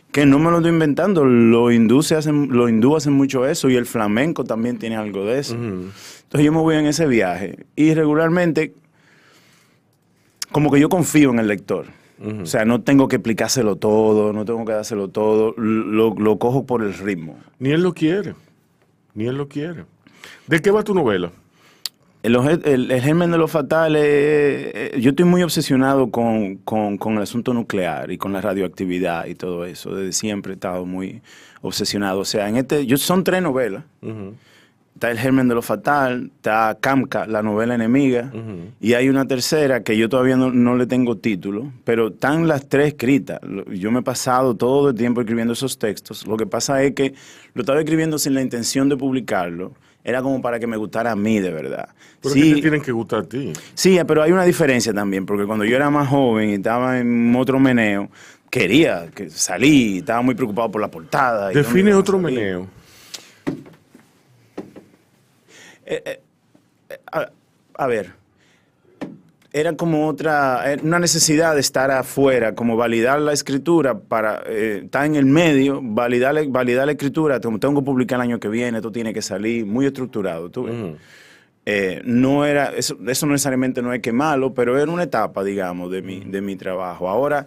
que 0.11 0.25
no 0.25 0.39
me 0.39 0.51
lo 0.51 0.57
estoy 0.57 0.71
inventando, 0.71 1.25
los 1.25 1.73
hindúes 1.73 2.11
hacen, 2.11 2.49
los 2.51 2.69
hindúes 2.69 3.03
hacen 3.03 3.13
mucho 3.13 3.45
eso 3.45 3.69
y 3.69 3.75
el 3.75 3.85
flamenco 3.85 4.43
también 4.43 4.77
tiene 4.77 4.97
algo 4.97 5.25
de 5.25 5.39
eso. 5.39 5.55
Entonces 5.55 6.45
yo 6.45 6.51
me 6.51 6.59
voy 6.59 6.75
en 6.75 6.85
ese 6.85 7.07
viaje 7.07 7.65
y 7.75 7.93
regularmente 7.93 8.73
como 10.51 10.69
que 10.69 10.79
yo 10.79 10.89
confío 10.89 11.31
en 11.31 11.39
el 11.39 11.47
lector. 11.47 11.85
O 12.43 12.45
sea, 12.45 12.65
no 12.65 12.81
tengo 12.81 13.07
que 13.07 13.15
explicárselo 13.15 13.77
todo, 13.77 14.31
no 14.31 14.45
tengo 14.45 14.63
que 14.63 14.73
dárselo 14.73 15.07
todo, 15.07 15.55
lo, 15.57 16.13
lo 16.13 16.37
cojo 16.37 16.67
por 16.67 16.83
el 16.83 16.93
ritmo. 16.93 17.39
Ni 17.57 17.71
él 17.71 17.81
lo 17.81 17.95
quiere. 17.95 18.35
Ni 19.15 19.25
él 19.25 19.37
lo 19.37 19.47
quiere. 19.47 19.85
¿De 20.45 20.61
qué 20.61 20.69
va 20.69 20.83
tu 20.83 20.93
novela? 20.93 21.31
El, 22.23 22.35
el- 22.65 22.91
el 22.91 23.01
germen 23.01 23.31
de 23.31 23.37
lo 23.39 23.47
fatal, 23.47 23.95
es- 23.95 24.03
eh, 24.05 24.97
yo 25.01 25.09
estoy 25.09 25.25
muy 25.25 25.41
obsesionado 25.43 26.11
con, 26.11 26.57
con- 26.57 26.97
el 27.17 27.23
asunto 27.23 27.53
nuclear 27.53 28.11
y 28.11 28.17
con 28.17 28.31
la 28.33 28.41
radioactividad 28.41 29.25
y 29.25 29.35
todo 29.35 29.65
eso. 29.65 29.95
Desde 29.95 30.11
siempre 30.13 30.51
he 30.51 30.55
estado 30.55 30.85
muy 30.85 31.21
obsesionado. 31.61 32.19
O 32.19 32.25
sea, 32.25 32.47
en 32.47 32.57
este, 32.57 32.85
yo, 32.85 32.97
son 32.97 33.23
tres 33.23 33.41
novelas. 33.41 33.83
Ujú. 34.01 34.35
Está 35.01 35.09
el 35.09 35.17
germen 35.17 35.47
de 35.47 35.55
lo 35.55 35.63
fatal, 35.63 36.29
está 36.35 36.77
Kamka, 36.79 37.25
la 37.25 37.41
novela 37.41 37.73
enemiga, 37.73 38.31
y 38.79 38.93
hay 38.93 39.09
una 39.09 39.25
tercera 39.25 39.81
que 39.81 39.97
yo 39.97 40.09
todavía 40.09 40.37
no, 40.37 40.51
no 40.51 40.75
le 40.75 40.85
tengo 40.85 41.17
título, 41.17 41.71
pero 41.83 42.09
están 42.09 42.47
las 42.47 42.69
tres 42.69 42.89
escritas. 42.89 43.39
Yo 43.71 43.89
me 43.89 44.01
he 44.01 44.03
pasado 44.03 44.53
todo 44.53 44.89
el 44.89 44.95
tiempo 44.95 45.21
escribiendo 45.21 45.53
esos 45.53 45.79
textos. 45.79 46.27
Lo 46.27 46.37
que 46.37 46.45
pasa 46.45 46.83
es 46.83 46.93
que 46.93 47.15
lo 47.55 47.63
estaba 47.63 47.79
escribiendo 47.79 48.19
sin 48.19 48.35
la 48.35 48.43
intención 48.43 48.89
de 48.89 48.95
publicarlo. 48.95 49.71
Era 50.03 50.21
como 50.21 50.39
para 50.39 50.59
que 50.59 50.67
me 50.67 50.77
gustara 50.77 51.13
a 51.13 51.15
mí 51.15 51.39
de 51.39 51.49
verdad. 51.49 51.89
Pero 52.21 52.35
Sí, 52.35 52.49
que 52.49 52.55
te 52.57 52.61
tienen 52.61 52.81
que 52.83 52.91
gustar 52.91 53.21
a 53.21 53.23
ti. 53.23 53.53
Sí, 53.73 53.99
pero 54.07 54.21
hay 54.21 54.31
una 54.31 54.43
diferencia 54.43 54.93
también, 54.93 55.25
porque 55.25 55.47
cuando 55.47 55.65
yo 55.65 55.75
era 55.75 55.89
más 55.89 56.09
joven 56.09 56.51
y 56.51 56.53
estaba 56.53 56.99
en 56.99 57.35
otro 57.35 57.59
meneo, 57.59 58.11
quería 58.51 59.07
que 59.15 59.31
salí, 59.31 59.97
estaba 59.97 60.21
muy 60.21 60.35
preocupado 60.35 60.69
por 60.69 60.79
la 60.79 60.91
portada. 60.91 61.49
Define 61.49 61.91
otro 61.95 62.19
salir. 65.91 66.03
meneo. 66.89 66.99
A, 67.11 67.29
a 67.83 67.87
ver, 67.87 68.13
era 69.53 69.75
como 69.75 70.07
otra, 70.07 70.63
una 70.81 70.99
necesidad 70.99 71.55
de 71.55 71.59
estar 71.59 71.91
afuera, 71.91 72.55
como 72.55 72.77
validar 72.77 73.19
la 73.19 73.33
escritura 73.33 73.97
para 73.99 74.41
eh, 74.45 74.81
estar 74.85 75.05
en 75.05 75.15
el 75.15 75.25
medio, 75.25 75.81
validar, 75.83 76.33
la- 76.33 76.45
validar 76.47 76.85
la 76.85 76.93
escritura, 76.93 77.39
como 77.41 77.59
tengo 77.59 77.81
que 77.81 77.85
publicar 77.85 78.17
el 78.17 78.21
año 78.29 78.39
que 78.39 78.47
viene, 78.47 78.77
esto 78.77 78.91
tiene 78.91 79.13
que 79.13 79.21
salir 79.21 79.65
muy 79.65 79.85
estructurado. 79.85 80.49
¿tú 80.49 80.63
ves? 80.63 80.75
Eh, 81.65 82.01
no 82.05 82.45
era, 82.45 82.67
eso, 82.75 82.97
eso 83.07 83.25
no 83.25 83.33
necesariamente 83.33 83.81
no 83.81 83.93
es 83.93 84.01
que 84.01 84.11
malo, 84.13 84.53
pero 84.53 84.79
era 84.79 84.89
una 84.91 85.03
etapa, 85.03 85.43
digamos, 85.43 85.91
de 85.91 86.01
mi, 86.01 86.21
de 86.21 86.41
mi 86.41 86.55
trabajo. 86.55 87.07
Ahora, 87.09 87.45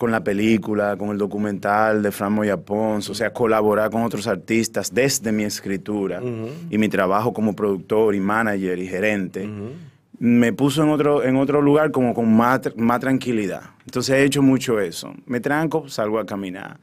con 0.00 0.10
la 0.10 0.24
película, 0.24 0.96
con 0.96 1.10
el 1.10 1.18
documental 1.18 2.02
de 2.02 2.10
Fran 2.10 2.32
Moya 2.32 2.56
Pons, 2.56 3.10
o 3.10 3.14
sea, 3.14 3.34
colaborar 3.34 3.90
con 3.90 4.02
otros 4.02 4.26
artistas 4.26 4.94
desde 4.94 5.30
mi 5.30 5.42
escritura 5.42 6.22
y 6.70 6.78
mi 6.78 6.88
trabajo 6.88 7.34
como 7.34 7.54
productor 7.54 8.14
y 8.14 8.20
manager 8.20 8.78
y 8.78 8.88
gerente, 8.88 9.46
me 10.18 10.54
puso 10.54 10.84
en 10.84 10.88
otro, 10.88 11.22
en 11.22 11.36
otro 11.36 11.60
lugar 11.60 11.90
como 11.90 12.14
con 12.14 12.34
más, 12.34 12.62
más 12.76 12.98
tranquilidad. 12.98 13.60
Entonces 13.84 14.16
he 14.16 14.24
hecho 14.24 14.40
mucho 14.40 14.80
eso. 14.80 15.12
Me 15.26 15.38
tranco, 15.38 15.86
salgo 15.86 16.18
a 16.18 16.24
caminar. 16.24 16.80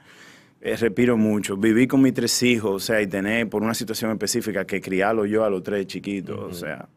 Eh, 0.61 0.75
respiro 0.75 1.17
mucho. 1.17 1.57
Viví 1.57 1.87
con 1.87 2.03
mis 2.03 2.13
tres 2.13 2.43
hijos, 2.43 2.71
o 2.71 2.79
sea, 2.79 3.01
y 3.01 3.07
tener 3.07 3.49
por 3.49 3.63
una 3.63 3.73
situación 3.73 4.11
específica 4.11 4.63
que 4.63 4.79
criarlo 4.79 5.25
yo 5.25 5.43
a 5.43 5.49
los 5.49 5.63
tres 5.63 5.87
chiquitos, 5.87 6.37
o 6.37 6.53
sea, 6.53 6.87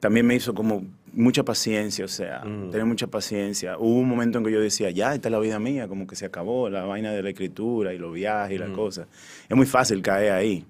también 0.00 0.26
me 0.26 0.34
hizo 0.34 0.52
como 0.52 0.82
mucha 1.12 1.44
paciencia, 1.44 2.04
o 2.04 2.08
sea, 2.08 2.42
tener 2.42 2.84
mucha 2.84 3.06
paciencia. 3.06 3.76
Hubo 3.78 3.98
un 3.98 4.08
momento 4.08 4.38
en 4.38 4.44
que 4.44 4.52
yo 4.52 4.60
decía, 4.60 4.90
ya, 4.90 5.14
esta 5.14 5.28
es 5.28 5.32
la 5.32 5.38
vida 5.40 5.58
mía, 5.58 5.88
como 5.88 6.06
que 6.06 6.16
se 6.16 6.26
acabó 6.26 6.68
la 6.70 6.84
vaina 6.84 7.12
de 7.12 7.22
la 7.22 7.30
escritura 7.30 7.92
y 7.94 7.98
los 7.98 8.12
viajes 8.12 8.56
y 8.56 8.58
las 8.58 8.70
cosas. 8.70 9.06
Es 9.48 9.56
muy 9.56 9.66
fácil 9.66 10.02
caer 10.02 10.32
ahí. 10.32 10.64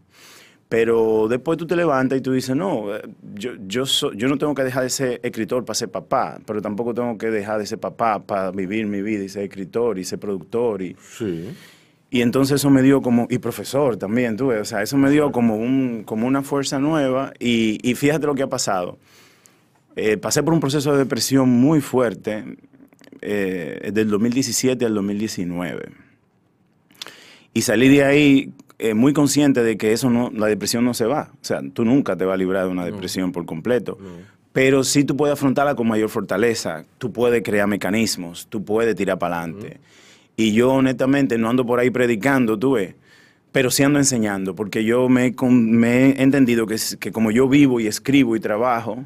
Pero 0.68 1.26
después 1.28 1.58
tú 1.58 1.66
te 1.66 1.74
levantas 1.74 2.18
y 2.18 2.20
tú 2.20 2.30
dices, 2.32 2.54
no, 2.54 2.94
eh, 2.94 3.02
yo, 3.34 3.52
yo, 3.66 3.84
so- 3.86 4.12
yo 4.12 4.28
no 4.28 4.38
tengo 4.38 4.54
que 4.54 4.62
dejar 4.62 4.84
de 4.84 4.90
ser 4.90 5.20
escritor 5.24 5.64
para 5.64 5.74
ser 5.74 5.88
papá, 5.90 6.38
pero 6.46 6.62
tampoco 6.62 6.94
tengo 6.94 7.18
que 7.18 7.28
dejar 7.30 7.58
de 7.58 7.66
ser 7.66 7.78
papá 7.80 8.20
para 8.24 8.52
vivir 8.52 8.86
mi 8.86 9.02
vida 9.02 9.24
y 9.24 9.28
ser 9.28 9.42
escritor 9.42 9.98
y 9.98 10.04
ser 10.04 10.20
productor 10.20 10.80
y, 10.82 10.94
Sí. 11.18 11.50
y 12.08 12.20
entonces 12.20 12.56
eso 12.56 12.70
me 12.70 12.82
dio 12.82 13.02
como, 13.02 13.26
y 13.30 13.38
profesor 13.38 13.96
también, 13.96 14.36
tú 14.36 14.48
ves, 14.48 14.60
o 14.60 14.64
sea, 14.64 14.80
eso 14.80 14.96
me 14.96 15.10
dio 15.10 15.32
como, 15.32 15.56
un, 15.56 16.04
como 16.04 16.28
una 16.28 16.42
fuerza 16.42 16.78
nueva 16.78 17.32
y, 17.40 17.78
y 17.82 17.96
fíjate 17.96 18.28
lo 18.28 18.36
que 18.36 18.44
ha 18.44 18.48
pasado. 18.48 18.96
Eh, 19.96 20.16
pasé 20.16 20.42
por 20.42 20.54
un 20.54 20.60
proceso 20.60 20.92
de 20.92 20.98
depresión 20.98 21.48
muy 21.48 21.80
fuerte 21.80 22.44
eh, 23.20 23.90
del 23.92 24.08
2017 24.08 24.84
al 24.84 24.94
2019. 24.94 25.90
Y 27.52 27.62
salí 27.62 27.88
de 27.88 28.04
ahí 28.04 28.52
eh, 28.78 28.94
muy 28.94 29.12
consciente 29.12 29.62
de 29.62 29.76
que 29.76 29.92
eso 29.92 30.08
no, 30.08 30.30
la 30.34 30.46
depresión 30.46 30.84
no 30.84 30.94
se 30.94 31.06
va. 31.06 31.30
O 31.34 31.44
sea, 31.44 31.60
tú 31.74 31.84
nunca 31.84 32.16
te 32.16 32.24
vas 32.24 32.34
a 32.34 32.38
librar 32.38 32.64
de 32.64 32.70
una 32.70 32.84
depresión 32.84 33.32
por 33.32 33.44
completo. 33.44 33.98
Pero 34.52 34.84
sí 34.84 35.04
tú 35.04 35.16
puedes 35.16 35.34
afrontarla 35.34 35.74
con 35.74 35.86
mayor 35.86 36.08
fortaleza. 36.08 36.84
Tú 36.98 37.12
puedes 37.12 37.42
crear 37.42 37.66
mecanismos, 37.66 38.46
tú 38.48 38.64
puedes 38.64 38.94
tirar 38.96 39.18
para 39.18 39.42
adelante. 39.42 39.80
Y 40.36 40.52
yo 40.52 40.72
honestamente 40.72 41.36
no 41.36 41.50
ando 41.50 41.66
por 41.66 41.78
ahí 41.80 41.90
predicando, 41.90 42.58
tú 42.58 42.72
ves, 42.72 42.94
pero 43.52 43.70
sí 43.70 43.82
ando 43.82 43.98
enseñando, 43.98 44.54
porque 44.54 44.84
yo 44.84 45.08
me, 45.08 45.34
me 45.50 46.10
he 46.12 46.22
entendido 46.22 46.66
que, 46.66 46.76
que 46.98 47.12
como 47.12 47.30
yo 47.30 47.48
vivo 47.48 47.80
y 47.80 47.86
escribo 47.86 48.34
y 48.36 48.40
trabajo, 48.40 49.04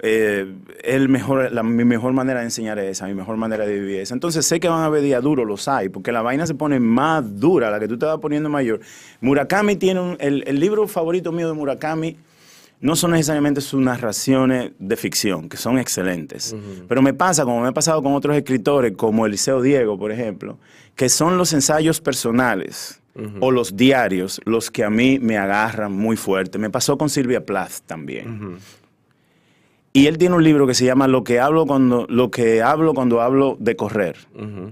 eh, 0.00 0.52
el 0.84 1.08
mejor, 1.08 1.52
la, 1.52 1.62
mi 1.62 1.84
mejor 1.84 2.12
manera 2.12 2.40
de 2.40 2.46
enseñar 2.46 2.78
es 2.78 2.98
esa, 2.98 3.06
mi 3.06 3.14
mejor 3.14 3.36
manera 3.36 3.66
de 3.66 3.78
vivir 3.78 3.96
es 3.96 4.02
esa. 4.04 4.14
Entonces 4.14 4.46
sé 4.46 4.60
que 4.60 4.68
van 4.68 4.80
a 4.80 4.86
haber 4.86 5.02
días 5.02 5.22
duros, 5.22 5.46
los 5.46 5.68
hay, 5.68 5.88
porque 5.88 6.12
la 6.12 6.22
vaina 6.22 6.46
se 6.46 6.54
pone 6.54 6.80
más 6.80 7.38
dura, 7.40 7.70
la 7.70 7.80
que 7.80 7.88
tú 7.88 7.98
te 7.98 8.06
vas 8.06 8.18
poniendo 8.18 8.48
mayor. 8.48 8.80
Murakami 9.20 9.76
tiene 9.76 10.00
un, 10.00 10.16
el, 10.20 10.44
el 10.46 10.60
libro 10.60 10.86
favorito 10.86 11.32
mío 11.32 11.48
de 11.48 11.54
Murakami 11.54 12.16
no 12.80 12.94
son 12.94 13.12
necesariamente 13.12 13.60
sus 13.60 13.80
narraciones 13.80 14.72
de 14.78 14.96
ficción, 14.96 15.48
que 15.48 15.56
son 15.56 15.78
excelentes. 15.78 16.54
Pero 16.88 17.02
me 17.02 17.14
pasa, 17.14 17.44
como 17.44 17.60
me 17.60 17.68
ha 17.68 17.72
pasado 17.72 18.02
con 18.02 18.12
otros 18.14 18.36
escritores, 18.36 18.92
como 18.96 19.26
Eliseo 19.26 19.62
Diego, 19.62 19.98
por 19.98 20.12
ejemplo, 20.12 20.58
que 20.94 21.08
son 21.08 21.38
los 21.38 21.52
ensayos 21.52 22.00
personales 22.00 23.00
o 23.40 23.50
los 23.50 23.76
diarios 23.76 24.42
los 24.44 24.70
que 24.70 24.84
a 24.84 24.90
mí 24.90 25.18
me 25.18 25.38
agarran 25.38 25.90
muy 25.92 26.16
fuerte. 26.18 26.58
Me 26.58 26.68
pasó 26.68 26.98
con 26.98 27.08
Silvia 27.08 27.44
Plath 27.44 27.80
también. 27.86 28.58
Y 29.96 30.06
él 30.08 30.18
tiene 30.18 30.34
un 30.34 30.44
libro 30.44 30.66
que 30.66 30.74
se 30.74 30.84
llama 30.84 31.08
Lo 31.08 31.24
que 31.24 31.40
hablo 31.40 31.64
cuando, 31.66 32.06
lo 32.10 32.30
que 32.30 32.60
hablo, 32.62 32.92
cuando 32.92 33.20
hablo 33.22 33.56
de 33.58 33.76
correr. 33.76 34.16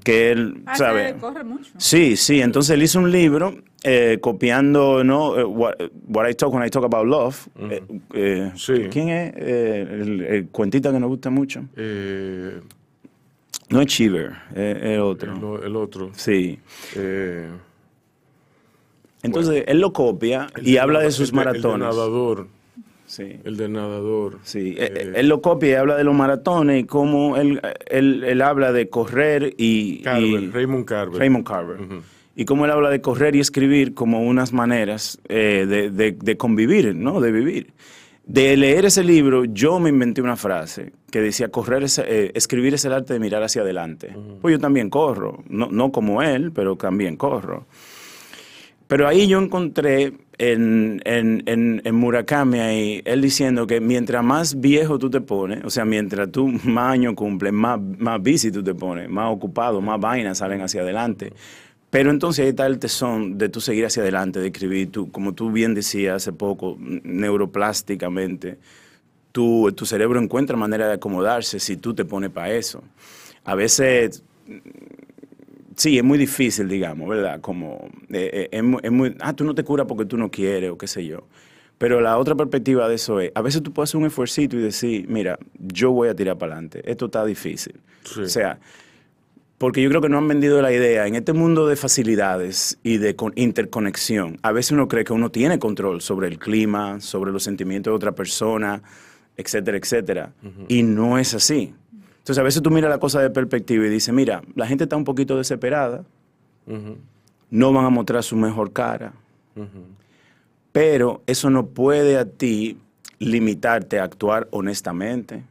Que 0.03 0.31
él, 0.33 0.63
Ah, 0.67 0.77
¿sabe? 0.77 1.15
corre 1.19 1.43
mucho. 1.45 1.71
Sí, 1.79 2.17
sí. 2.17 2.43
Entonces 2.43 2.75
él 2.75 2.83
hizo 2.83 2.99
un 2.99 3.11
libro 3.11 3.55
eh, 3.85 4.19
copiando, 4.21 5.03
¿no? 5.03 5.39
Eh, 5.39 5.45
what, 5.45 5.75
what 6.09 6.29
I 6.29 6.35
talk 6.35 6.53
when 6.53 6.63
I 6.67 6.69
talk 6.69 6.85
about 6.85 7.07
love. 7.07 7.47
Eh, 7.71 7.83
eh, 8.13 8.53
Sí. 8.55 8.89
¿Quién 8.91 9.09
es? 9.09 9.33
Eh, 9.37 9.89
el, 10.03 10.21
el 10.23 10.47
cuentita 10.49 10.93
que 10.93 11.01
nos 11.01 11.09
gusta 11.09 11.31
mucho. 11.31 11.65
Eh, 11.75 12.61
No 13.71 13.81
es 13.81 13.87
Cheever, 13.87 14.31
es 14.55 14.77
el 14.83 15.01
otro. 15.01 15.59
el, 15.59 15.65
el 15.69 15.77
otro. 15.77 16.11
Sí. 16.15 16.59
Eh, 16.97 17.49
Entonces 19.23 19.65
él 19.67 19.81
lo 19.81 19.93
copia 19.95 20.49
y 20.63 20.77
habla 20.77 21.01
de 21.01 21.07
el 21.07 21.13
sus 21.13 21.31
El 21.31 21.37
de 21.37 21.37
maratones. 21.37 21.79
nadador. 21.89 22.47
Sí. 23.15 23.39
El 23.45 23.57
de 23.57 23.69
nadador. 23.69 24.39
Sí, 24.43 24.75
Eh, 24.77 24.93
eh, 24.93 25.13
él 25.15 25.29
lo 25.29 25.41
copia 25.41 25.71
y 25.71 25.75
habla 25.75 25.97
de 25.97 26.03
los 26.03 26.15
maratones 26.15 26.83
y 26.83 26.85
cómo 26.85 27.37
él, 27.37 27.61
él, 27.87 28.25
él 28.25 28.43
habla 28.43 28.73
de 28.73 28.89
correr 28.89 29.55
y... 29.57 30.03
Carver, 30.03 30.25
y- 30.43 30.51
Raymond 30.51 30.85
Carver. 30.85 31.19
Raymond 31.21 31.47
Carver. 31.47 31.79
Y 32.35 32.45
cómo 32.45 32.65
él 32.65 32.73
habla 32.73 32.91
de 32.91 33.01
correr 33.01 33.37
y 33.37 33.41
escribir 33.41 33.95
como 33.95 34.23
unas 34.23 34.53
maneras 34.53 35.21
eh, 35.29 35.65
de, 35.69 35.91
de- 35.91 36.13
de 36.21 36.37
convivir, 36.37 36.93
¿no? 36.97 37.21
De 37.21 37.31
vivir. 37.31 37.73
De 38.27 38.57
leer 38.57 38.87
ese 38.87 39.05
libro, 39.05 39.45
yo 39.45 39.79
me 39.79 39.91
inventé 39.91 40.21
una 40.23 40.35
frase 40.37 40.93
que 41.13 41.21
decía, 41.21 41.49
correr 41.51 41.85
es, 41.85 41.99
eh, 41.99 42.33
escribir 42.35 42.75
es 42.75 42.85
el 42.87 42.95
arte 42.95 43.13
de 43.13 43.21
mirar 43.21 43.45
hacia 43.45 43.63
adelante. 43.63 44.17
Pues 44.41 44.51
yo 44.53 44.59
también 44.59 44.91
corro, 44.91 45.45
no, 45.49 45.69
no 45.71 45.93
como 45.93 46.21
él, 46.23 46.51
pero 46.51 46.75
también 46.75 47.17
corro. 47.17 47.67
Pero 48.89 49.07
ahí 49.09 49.29
yo 49.29 49.39
encontré 49.41 50.13
en, 50.39 51.01
en, 51.05 51.43
en, 51.85 51.95
Murakami 51.95 52.59
ahí, 52.59 53.03
él 53.05 53.21
diciendo 53.21 53.67
que 53.67 53.81
mientras 53.81 54.25
más 54.25 54.61
viejo 54.61 54.99
tú 54.99 55.11
te 55.11 55.21
pones, 55.21 55.65
o 55.65 55.71
sea, 55.71 55.85
mientras 55.85 56.31
tú 56.31 56.49
más 56.65 56.93
años 56.93 57.15
cumples, 57.15 57.53
más, 57.53 57.81
más 57.81 58.21
busy 58.21 58.51
tú 58.51 58.63
te 58.63 58.75
pones, 58.75 59.09
más 59.09 59.33
ocupado, 59.33 59.81
más 59.81 60.01
vainas 60.01 60.39
salen 60.39 60.61
hacia 60.61 60.83
adelante. 60.83 61.33
Pero 61.91 62.11
entonces 62.11 62.45
ahí 62.45 62.49
está 62.49 62.67
el 62.67 62.81
tesón 62.81 63.39
de 63.39 63.49
tú 63.49 63.61
seguir 63.61 63.87
hacia 63.87 64.03
adelante, 64.03 64.41
de 64.41 64.49
escribir, 64.49 64.91
tú, 64.91 65.13
como 65.13 65.33
tú 65.33 65.53
bien 65.53 65.75
decías 65.75 66.17
hace 66.17 66.33
poco, 66.33 66.77
neuroplásticamente, 66.79 68.59
tu, 69.31 69.71
tu 69.73 69.87
cerebro 69.87 70.21
encuentra 70.21 70.57
manera 70.57 70.89
de 70.89 70.95
acomodarse 70.95 71.61
si 71.61 71.77
tú 71.77 71.95
te 71.95 72.05
pones 72.05 72.31
para 72.31 72.53
eso. 72.53 72.83
A 73.45 73.55
veces 73.55 74.25
sí, 75.77 75.99
es 75.99 76.05
muy 76.05 76.19
difícil, 76.19 76.69
digamos, 76.69 77.09
¿verdad? 77.09 77.41
Como, 77.41 77.89
eh, 78.11 78.31
eh, 78.33 78.49
es, 78.53 78.63
mu- 78.63 78.79
es 78.83 78.91
muy, 78.93 79.17
ah, 79.21 79.33
tú 79.33 79.45
no 79.45 79.55
te 79.55 79.65
curas 79.65 79.87
porque 79.87 80.05
tú 80.05 80.17
no 80.17 80.31
quieres 80.31 80.71
o 80.71 80.79
qué 80.79 80.87
sé 80.87 81.05
yo. 81.07 81.27
Pero 81.79 82.01
la 82.01 82.19
otra 82.19 82.35
perspectiva 82.35 82.89
de 82.89 82.95
eso 82.95 83.21
es, 83.21 83.33
a 83.35 83.43
veces 83.43 83.63
tú 83.63 83.73
puedes 83.73 83.91
hacer 83.91 84.01
un 84.01 84.07
esfuercito 84.07 84.57
y 84.57 84.61
decir, 84.63 85.07
mira, 85.09 85.39
yo 85.59 85.91
voy 85.91 86.09
a 86.09 86.15
tirar 86.15 86.39
para 86.39 86.53
adelante, 86.53 86.83
esto 86.89 87.07
está 87.07 87.25
difícil. 87.25 87.75
Sí. 88.05 88.21
O 88.21 88.29
sea, 88.29 88.59
porque 89.59 89.83
yo 89.83 89.89
creo 89.89 90.01
que 90.01 90.09
no 90.09 90.19
han 90.19 90.29
vendido 90.29 90.61
la 90.63 90.73
idea, 90.73 91.07
en 91.07 91.15
este 91.15 91.33
mundo 91.33 91.67
de 91.67 91.77
facilidades 91.77 92.79
y 92.83 92.99
de 92.99 93.17
con- 93.17 93.33
interconexión, 93.37 94.39
a 94.43 94.53
veces 94.53 94.73
uno 94.73 94.89
cree 94.89 95.05
que 95.05 95.13
uno 95.13 95.31
tiene 95.31 95.59
control 95.59 96.01
sobre 96.01 96.29
el 96.29 96.39
clima, 96.39 97.01
sobre 97.01 97.33
los 97.33 97.43
sentimientos 97.43 97.91
de 97.91 97.97
otra 97.97 98.13
persona, 98.13 98.83
etcétera, 99.37 99.77
etcétera. 99.79 100.33
Y 100.69 100.83
no 100.85 101.19
es 101.19 101.35
así. 101.35 101.75
Entonces 102.25 102.41
a 102.41 102.43
veces 102.43 102.63
tú 102.63 102.71
miras 102.71 102.89
la 102.89 102.99
cosa 102.99 103.21
de 103.21 103.29
perspectiva 103.29 103.85
y 103.85 103.91
dices, 103.91 104.15
mira, 104.15 104.43
la 104.55 104.67
gente 104.67 104.85
está 104.85 104.97
un 104.97 105.05
poquito 105.05 105.37
desesperada, 105.37 106.05
no 107.51 107.73
van 107.75 107.85
a 107.85 107.91
mostrar 107.91 108.23
su 108.23 108.35
mejor 108.35 108.73
cara, 108.73 109.13
pero 110.73 111.23
eso 111.27 111.51
no 111.51 111.67
puede 111.67 112.17
a 112.17 112.25
ti 112.25 112.79
limitarte 113.19 114.01
a 114.01 114.05
actuar 114.05 114.49
honestamente, 114.53 115.43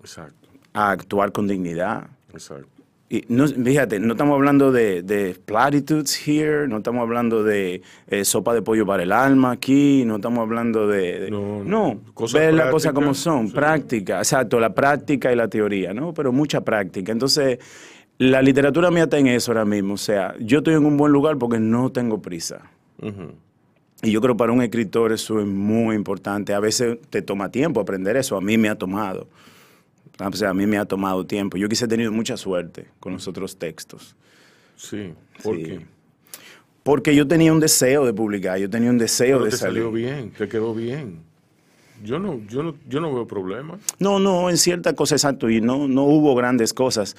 Exacto, 0.00 0.48
a 0.72 0.92
actuar 0.92 1.30
con 1.30 1.46
dignidad. 1.46 2.06
exacto. 2.32 2.68
Y 3.14 3.24
no, 3.28 3.46
fíjate, 3.46 4.00
no 4.00 4.14
estamos 4.14 4.34
hablando 4.34 4.72
de, 4.72 5.02
de 5.02 5.36
platitudes 5.44 6.26
here, 6.26 6.66
no 6.66 6.78
estamos 6.78 7.02
hablando 7.02 7.44
de 7.44 7.80
eh, 8.08 8.24
sopa 8.24 8.52
de 8.54 8.60
pollo 8.62 8.84
para 8.84 9.04
el 9.04 9.12
alma 9.12 9.52
aquí, 9.52 10.02
no 10.04 10.16
estamos 10.16 10.40
hablando 10.40 10.88
de... 10.88 11.20
de- 11.20 11.30
No, 11.30 11.62
no. 11.62 12.00
ver 12.32 12.54
las 12.54 12.70
cosas 12.70 12.92
como 12.92 13.14
son, 13.14 13.48
sí. 13.48 13.54
práctica, 13.54 14.18
exacto, 14.18 14.58
la 14.58 14.74
práctica 14.74 15.32
y 15.32 15.36
la 15.36 15.46
teoría, 15.46 15.94
¿no? 15.94 16.12
Pero 16.12 16.32
mucha 16.32 16.62
práctica. 16.62 17.12
Entonces, 17.12 17.60
la 18.18 18.42
literatura 18.42 18.90
mía 18.90 19.04
está 19.04 19.18
en 19.18 19.28
eso 19.28 19.52
ahora 19.52 19.64
mismo, 19.64 19.94
o 19.94 19.98
sea, 19.98 20.34
yo 20.40 20.58
estoy 20.58 20.74
en 20.74 20.84
un 20.84 20.96
buen 20.96 21.12
lugar 21.12 21.38
porque 21.38 21.60
no 21.60 21.92
tengo 21.92 22.20
prisa. 22.20 22.62
Y 24.02 24.10
yo 24.10 24.20
creo 24.20 24.36
para 24.36 24.50
un 24.50 24.60
escritor 24.60 25.12
eso 25.12 25.38
es 25.40 25.46
muy 25.46 25.94
importante. 25.94 26.52
A 26.52 26.58
veces 26.60 26.98
te 27.10 27.22
toma 27.22 27.50
tiempo 27.50 27.80
aprender 27.80 28.16
eso. 28.16 28.36
A 28.36 28.40
mí 28.40 28.58
me 28.58 28.68
ha 28.68 28.74
tomado. 28.74 29.28
O 30.20 30.32
sea, 30.32 30.50
a 30.50 30.54
mí 30.54 30.66
me 30.66 30.78
ha 30.78 30.84
tomado 30.84 31.26
tiempo. 31.26 31.56
Yo 31.56 31.68
quise 31.68 31.88
tenido 31.88 32.12
mucha 32.12 32.36
suerte 32.36 32.86
con 33.00 33.14
los 33.14 33.26
otros 33.26 33.56
textos. 33.58 34.14
Sí, 34.76 35.12
¿por 35.42 35.56
Sí. 35.56 35.62
qué? 35.64 35.86
Porque 36.82 37.14
yo 37.16 37.26
tenía 37.26 37.52
un 37.52 37.60
deseo 37.60 38.04
de 38.04 38.12
publicar, 38.12 38.58
yo 38.58 38.68
tenía 38.68 38.90
un 38.90 38.98
deseo 38.98 39.38
Pero 39.38 39.44
de 39.46 39.50
te 39.52 39.56
salir. 39.56 39.74
salió 39.82 39.90
bien, 39.92 40.30
te 40.32 40.48
quedó 40.48 40.74
bien. 40.74 41.20
Yo 42.04 42.18
no, 42.18 42.40
yo 42.48 42.62
no, 42.62 42.74
yo 42.88 43.00
no 43.00 43.14
veo 43.14 43.26
problema. 43.26 43.78
No, 43.98 44.18
no, 44.18 44.50
en 44.50 44.58
cierta 44.58 44.92
cosa 44.94 45.14
exacto. 45.14 45.48
Y 45.48 45.60
no, 45.62 45.88
no 45.88 46.02
hubo 46.04 46.34
grandes 46.34 46.74
cosas. 46.74 47.16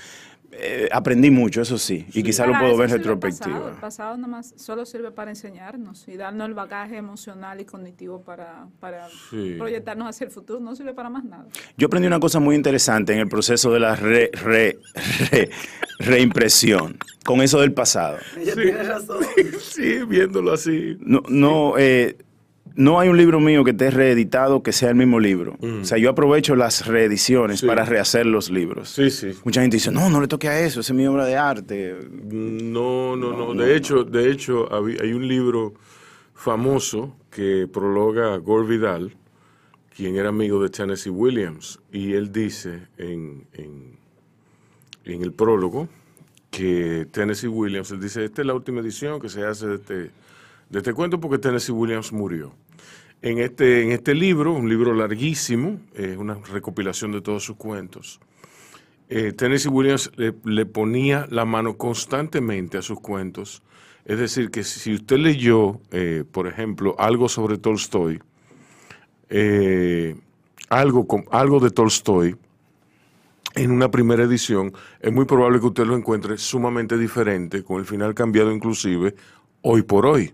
Eh, 0.57 0.87
aprendí 0.91 1.31
mucho, 1.31 1.61
eso 1.61 1.77
sí. 1.77 2.05
Y 2.13 2.23
quizá 2.23 2.45
lo 2.47 2.53
puedo 2.57 2.77
ver 2.77 2.89
en 2.89 2.97
sirve 2.97 3.13
el 3.13 3.19
pasado. 3.19 3.45
retrospectiva. 3.51 3.69
El 3.71 3.79
pasado 3.81 4.15
nada 4.17 4.27
más 4.29 4.53
solo 4.55 4.85
sirve 4.85 5.11
para 5.11 5.31
enseñarnos 5.31 6.07
y 6.07 6.15
darnos 6.15 6.47
el 6.47 6.53
bagaje 6.53 6.95
emocional 6.97 7.59
y 7.59 7.65
cognitivo 7.65 8.21
para, 8.23 8.67
para 8.79 9.07
Sí. 9.29 9.55
proyectarnos 9.57 10.07
hacia 10.07 10.25
el 10.25 10.31
futuro. 10.31 10.59
No 10.61 10.75
sirve 10.75 10.93
para 10.93 11.09
más 11.09 11.25
nada. 11.25 11.45
Yo 11.77 11.87
aprendí 11.87 12.07
una 12.07 12.19
cosa 12.21 12.39
muy 12.39 12.55
interesante 12.55 13.11
en 13.13 13.19
el 13.19 13.27
proceso 13.27 13.71
de 13.73 13.79
la 13.81 13.95
re- 13.97 14.31
re- 14.33 14.79
re- 15.31 15.49
reimpresión, 15.99 16.97
con 17.25 17.41
eso 17.41 17.59
del 17.59 17.73
pasado. 17.73 18.17
Ella 18.37 18.53
tiene 18.53 18.83
razón. 18.83 19.17
Sí, 19.59 19.99
viéndolo 20.07 20.53
así. 20.53 20.97
No, 21.01 21.21
no, 21.27 21.73
eh, 21.77 22.15
no 22.75 22.99
hay 22.99 23.09
un 23.09 23.17
libro 23.17 23.39
mío 23.39 23.63
que 23.63 23.71
esté 23.71 23.89
reeditado 23.91 24.61
que 24.63 24.71
sea 24.71 24.89
el 24.89 24.95
mismo 24.95 25.19
libro. 25.19 25.57
O 25.81 25.85
sea, 25.85 25.97
yo 25.97 26.09
aprovecho 26.09 26.55
las 26.55 26.85
reediciones 26.88 27.61
Sí. 27.61 27.67
para 27.67 27.85
rehacer 27.85 28.25
los 28.25 28.49
libros. 28.49 28.89
Sí, 28.89 29.09
sí. 29.09 29.31
Mucha 29.43 29.61
gente 29.61 29.77
dice, 29.77 29.91
no, 29.91 30.09
no 30.09 30.19
le 30.21 30.27
toque 30.27 30.49
a 30.49 30.59
eso, 30.59 30.81
esa 30.81 30.91
es 30.93 30.97
mi 30.97 31.07
obra 31.07 31.25
de 31.25 31.38
arte. 31.38 31.95
No, 32.11 33.15
no, 33.15 33.31
no. 33.31 33.53
De 33.53 33.75
hecho, 33.75 34.03
de 34.03 34.29
hecho, 34.29 34.67
hay 34.73 35.13
un 35.13 35.27
libro 35.27 35.73
famoso 36.33 37.15
que 37.31 37.67
prologa 37.71 38.38
Gore 38.38 38.67
Vidal, 38.67 39.15
quien 39.95 40.17
era 40.17 40.29
amigo 40.29 40.61
de 40.61 40.69
Tennessee 40.69 41.09
Williams, 41.09 41.79
y 41.91 42.13
él 42.13 42.31
dice 42.31 42.88
en, 42.97 43.45
en, 43.53 43.97
en 45.05 45.21
el 45.21 45.31
prólogo 45.31 45.88
que 46.51 47.07
Tennessee 47.11 47.47
Williams, 47.47 47.91
él 47.91 48.01
dice, 48.01 48.25
esta 48.25 48.41
es 48.41 48.47
la 48.47 48.53
última 48.53 48.81
edición 48.81 49.19
que 49.21 49.29
se 49.29 49.45
hace 49.45 49.67
de 49.67 49.75
este, 49.75 49.93
de 50.69 50.77
este 50.79 50.93
cuento 50.93 51.19
porque 51.19 51.38
Tennessee 51.38 51.71
Williams 51.71 52.11
murió. 52.11 52.53
En 53.25 53.39
este, 53.39 53.81
en 53.81 53.91
este 53.91 54.13
libro, 54.13 54.53
un 54.53 54.69
libro 54.69 54.93
larguísimo, 54.93 55.79
es 55.95 56.15
una 56.15 56.35
recopilación 56.35 57.11
de 57.11 57.21
todos 57.21 57.43
sus 57.43 57.55
cuentos, 57.55 58.19
eh, 59.09 59.31
Tennessee 59.31 59.67
Williams 59.67 60.11
le, 60.15 60.65
ponía 60.67 61.25
la 61.31 61.43
mano 61.43 61.75
constantemente 61.75 62.77
a 62.77 62.83
sus 62.83 62.99
cuentos. 62.99 63.63
Es 64.05 64.19
decir, 64.19 64.51
que 64.51 64.63
si 64.63 64.93
usted 64.93 65.17
leyó, 65.17 65.81
eh, 65.89 66.23
por 66.31 66.45
ejemplo, 66.45 66.95
algo 66.99 67.27
sobre 67.27 67.57
Tolstoy, 67.57 68.21
eh, 69.31 70.15
algo, 70.69 71.07
con- 71.07 71.25
algo 71.31 71.59
de 71.59 71.71
Tolstoy 71.71 72.35
en 73.55 73.71
una 73.71 73.89
primera 73.89 74.21
edición, 74.21 74.71
es 74.99 75.11
muy 75.11 75.25
probable 75.25 75.59
que 75.59 75.65
usted 75.65 75.88
lo 75.88 75.97
encuentre 75.97 76.38
sumamente 76.38 76.95
diferente, 76.95 77.63
con 77.63 77.79
el 77.79 77.88
final 77.88 78.13
cambiado 78.13 78.51
inclusive, 78.51 79.15
hoy 79.63 79.81
por 79.81 80.05
hoy. 80.05 80.31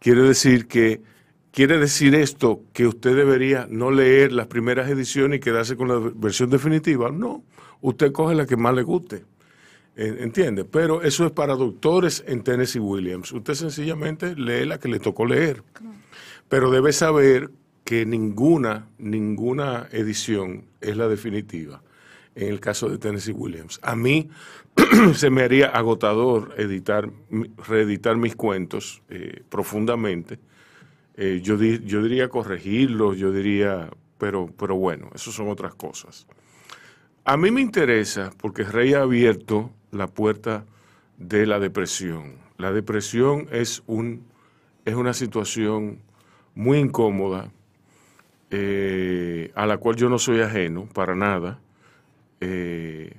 Quiere 0.00 0.22
decir 0.22 0.66
que 0.66 1.11
quiere 1.52 1.78
decir 1.78 2.14
esto 2.14 2.64
que 2.72 2.86
usted 2.86 3.14
debería 3.14 3.68
no 3.70 3.90
leer 3.90 4.32
las 4.32 4.48
primeras 4.48 4.90
ediciones 4.90 5.36
y 5.36 5.40
quedarse 5.40 5.76
con 5.76 5.88
la 5.88 6.12
versión 6.14 6.50
definitiva. 6.50 7.10
No, 7.10 7.44
usted 7.80 8.10
coge 8.10 8.34
la 8.34 8.46
que 8.46 8.56
más 8.56 8.74
le 8.74 8.82
guste. 8.82 9.24
¿Entiende? 9.94 10.64
Pero 10.64 11.02
eso 11.02 11.26
es 11.26 11.32
para 11.32 11.54
doctores 11.54 12.24
en 12.26 12.42
Tennessee 12.42 12.80
Williams. 12.80 13.30
Usted 13.30 13.52
sencillamente 13.54 14.34
lee 14.34 14.64
la 14.64 14.78
que 14.78 14.88
le 14.88 14.98
tocó 14.98 15.26
leer. 15.26 15.62
Pero 16.48 16.70
debe 16.70 16.92
saber 16.94 17.50
que 17.84 18.06
ninguna, 18.06 18.88
ninguna 18.98 19.88
edición 19.92 20.64
es 20.80 20.96
la 20.96 21.08
definitiva. 21.08 21.82
En 22.34 22.48
el 22.48 22.60
caso 22.60 22.88
de 22.88 22.96
Tennessee 22.96 23.32
Williams. 23.32 23.78
A 23.82 23.94
mí 23.94 24.30
se 25.14 25.28
me 25.28 25.42
haría 25.42 25.66
agotador 25.66 26.54
editar, 26.56 27.10
reeditar 27.68 28.16
mis 28.16 28.34
cuentos 28.34 29.02
eh, 29.10 29.42
profundamente. 29.50 30.38
Eh, 31.16 31.40
yo, 31.42 31.56
di- 31.56 31.80
yo 31.84 32.02
diría 32.02 32.28
corregirlos, 32.28 33.18
yo 33.18 33.32
diría, 33.32 33.90
pero, 34.18 34.48
pero 34.58 34.76
bueno, 34.76 35.10
eso 35.14 35.30
son 35.32 35.48
otras 35.48 35.74
cosas. 35.74 36.26
A 37.24 37.36
mí 37.36 37.50
me 37.50 37.60
interesa 37.60 38.32
porque 38.38 38.64
Rey 38.64 38.94
ha 38.94 39.02
abierto 39.02 39.70
la 39.90 40.08
puerta 40.08 40.64
de 41.18 41.46
la 41.46 41.60
depresión. 41.60 42.34
La 42.58 42.72
depresión 42.72 43.48
es, 43.52 43.82
un, 43.86 44.24
es 44.84 44.94
una 44.94 45.14
situación 45.14 46.00
muy 46.54 46.78
incómoda 46.78 47.52
eh, 48.50 49.50
a 49.54 49.66
la 49.66 49.78
cual 49.78 49.96
yo 49.96 50.08
no 50.08 50.18
soy 50.18 50.40
ajeno 50.40 50.86
para 50.92 51.14
nada. 51.14 51.58
eh, 52.40 53.14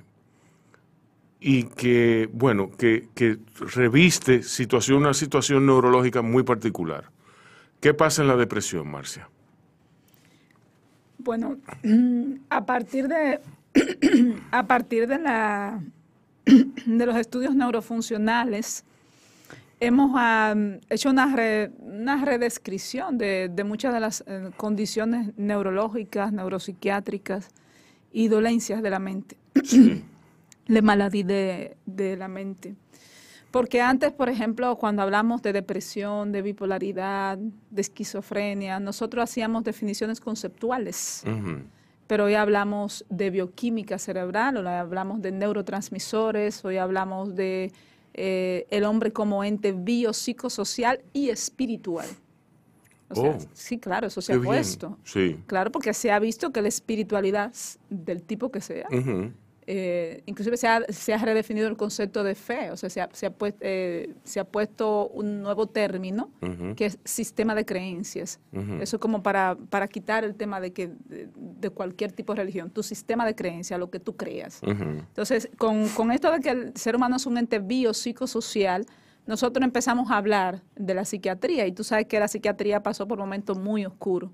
y 1.40 1.64
que, 1.64 2.28
bueno, 2.32 2.70
que 2.78 3.38
reviste 3.74 4.42
situación, 4.42 4.98
una 4.98 5.14
situación 5.14 5.66
neurológica 5.66 6.22
muy 6.22 6.42
particular. 6.42 7.10
¿Qué 7.84 7.92
pasa 7.92 8.22
en 8.22 8.28
la 8.28 8.36
depresión, 8.36 8.90
Marcia? 8.90 9.28
Bueno, 11.18 11.58
a 12.48 12.64
partir 12.64 13.08
de 13.08 13.40
a 14.50 14.66
partir 14.66 15.06
de 15.06 15.18
la 15.18 15.82
de 16.46 17.04
los 17.04 17.14
estudios 17.14 17.54
neurofuncionales 17.54 18.84
hemos 19.80 20.18
hecho 20.88 21.10
una, 21.10 21.36
re- 21.36 21.72
una 21.80 22.24
redescripción 22.24 23.18
de, 23.18 23.50
de 23.52 23.64
muchas 23.64 23.92
de 23.92 24.00
las 24.00 24.24
eh, 24.26 24.50
condiciones 24.56 25.36
neurológicas, 25.36 26.32
neuropsiquiátricas 26.32 27.50
y 28.12 28.28
dolencias 28.28 28.82
de 28.82 28.88
la 28.88 28.98
mente, 28.98 29.36
le 30.68 30.80
maladie 30.82 31.22
de, 31.24 31.76
de 31.84 32.16
la 32.16 32.28
mente. 32.28 32.76
Porque 33.54 33.80
antes, 33.80 34.10
por 34.10 34.28
ejemplo, 34.28 34.76
cuando 34.76 35.02
hablamos 35.02 35.40
de 35.40 35.52
depresión, 35.52 36.32
de 36.32 36.42
bipolaridad, 36.42 37.38
de 37.38 37.80
esquizofrenia, 37.80 38.80
nosotros 38.80 39.22
hacíamos 39.22 39.62
definiciones 39.62 40.20
conceptuales 40.20 41.22
pero 42.06 42.24
hoy 42.24 42.34
hablamos 42.34 43.04
de 43.08 43.30
bioquímica 43.30 43.98
cerebral, 43.98 44.56
hoy 44.56 44.66
hablamos 44.66 45.22
de 45.22 45.32
neurotransmisores, 45.32 46.64
hoy 46.64 46.76
hablamos 46.76 47.34
de 47.34 47.72
eh, 48.12 48.66
el 48.70 48.84
hombre 48.84 49.12
como 49.12 49.42
ente 49.42 49.72
biopsicosocial 49.72 51.00
y 51.12 51.30
espiritual. 51.30 52.06
O 53.08 53.14
sea, 53.14 53.30
Oh. 53.30 53.38
sí, 53.52 53.78
claro, 53.78 54.06
eso 54.08 54.20
se 54.20 54.32
ha 54.32 54.40
puesto. 54.40 54.98
Sí. 55.04 55.38
Claro, 55.46 55.70
porque 55.70 55.94
se 55.94 56.10
ha 56.10 56.18
visto 56.18 56.52
que 56.52 56.60
la 56.62 56.68
espiritualidad, 56.68 57.52
del 57.88 58.22
tipo 58.22 58.50
que 58.50 58.60
sea. 58.60 58.88
Eh, 59.66 60.22
inclusive 60.26 60.56
se 60.56 60.68
ha, 60.68 60.82
se 60.88 61.14
ha 61.14 61.18
redefinido 61.18 61.68
el 61.68 61.76
concepto 61.76 62.22
de 62.24 62.34
fe, 62.34 62.70
o 62.70 62.76
sea, 62.76 62.90
se 62.90 63.00
ha, 63.00 63.08
se 63.12 63.26
ha 63.26 63.36
puest- 63.36 63.56
eh, 63.60 64.12
se 64.24 64.40
ha 64.40 64.44
puesto 64.44 65.08
un 65.08 65.42
nuevo 65.42 65.66
término 65.66 66.30
que 66.76 66.86
es 66.86 66.98
sistema 67.04 67.54
de 67.54 67.64
creencias. 67.64 68.40
Ujú. 68.52 68.74
Eso 68.80 69.00
como 69.00 69.22
para, 69.22 69.56
para 69.70 69.88
quitar 69.88 70.24
el 70.24 70.34
tema 70.34 70.60
de 70.60 70.72
que 70.72 70.88
de, 71.08 71.28
de 71.34 71.70
cualquier 71.70 72.12
tipo 72.12 72.34
de 72.34 72.40
religión, 72.42 72.70
tu 72.70 72.82
sistema 72.82 73.24
de 73.26 73.34
creencia, 73.34 73.78
lo 73.78 73.90
que 73.90 74.00
tú 74.00 74.16
creas. 74.16 74.60
Entonces, 74.62 75.48
con, 75.58 75.88
con 75.90 76.12
esto 76.12 76.30
de 76.30 76.40
que 76.40 76.50
el 76.50 76.76
ser 76.76 76.96
humano 76.96 77.16
es 77.16 77.26
un 77.26 77.38
ente 77.38 77.58
biopsicosocial, 77.58 78.86
nosotros 79.26 79.64
empezamos 79.64 80.10
a 80.10 80.18
hablar 80.18 80.60
de 80.76 80.92
la 80.92 81.06
psiquiatría 81.06 81.66
y 81.66 81.72
tú 81.72 81.82
sabes 81.82 82.06
que 82.06 82.20
la 82.20 82.28
psiquiatría 82.28 82.82
pasó 82.82 83.08
por 83.08 83.18
momentos 83.18 83.58
muy 83.58 83.86
oscuros 83.86 84.30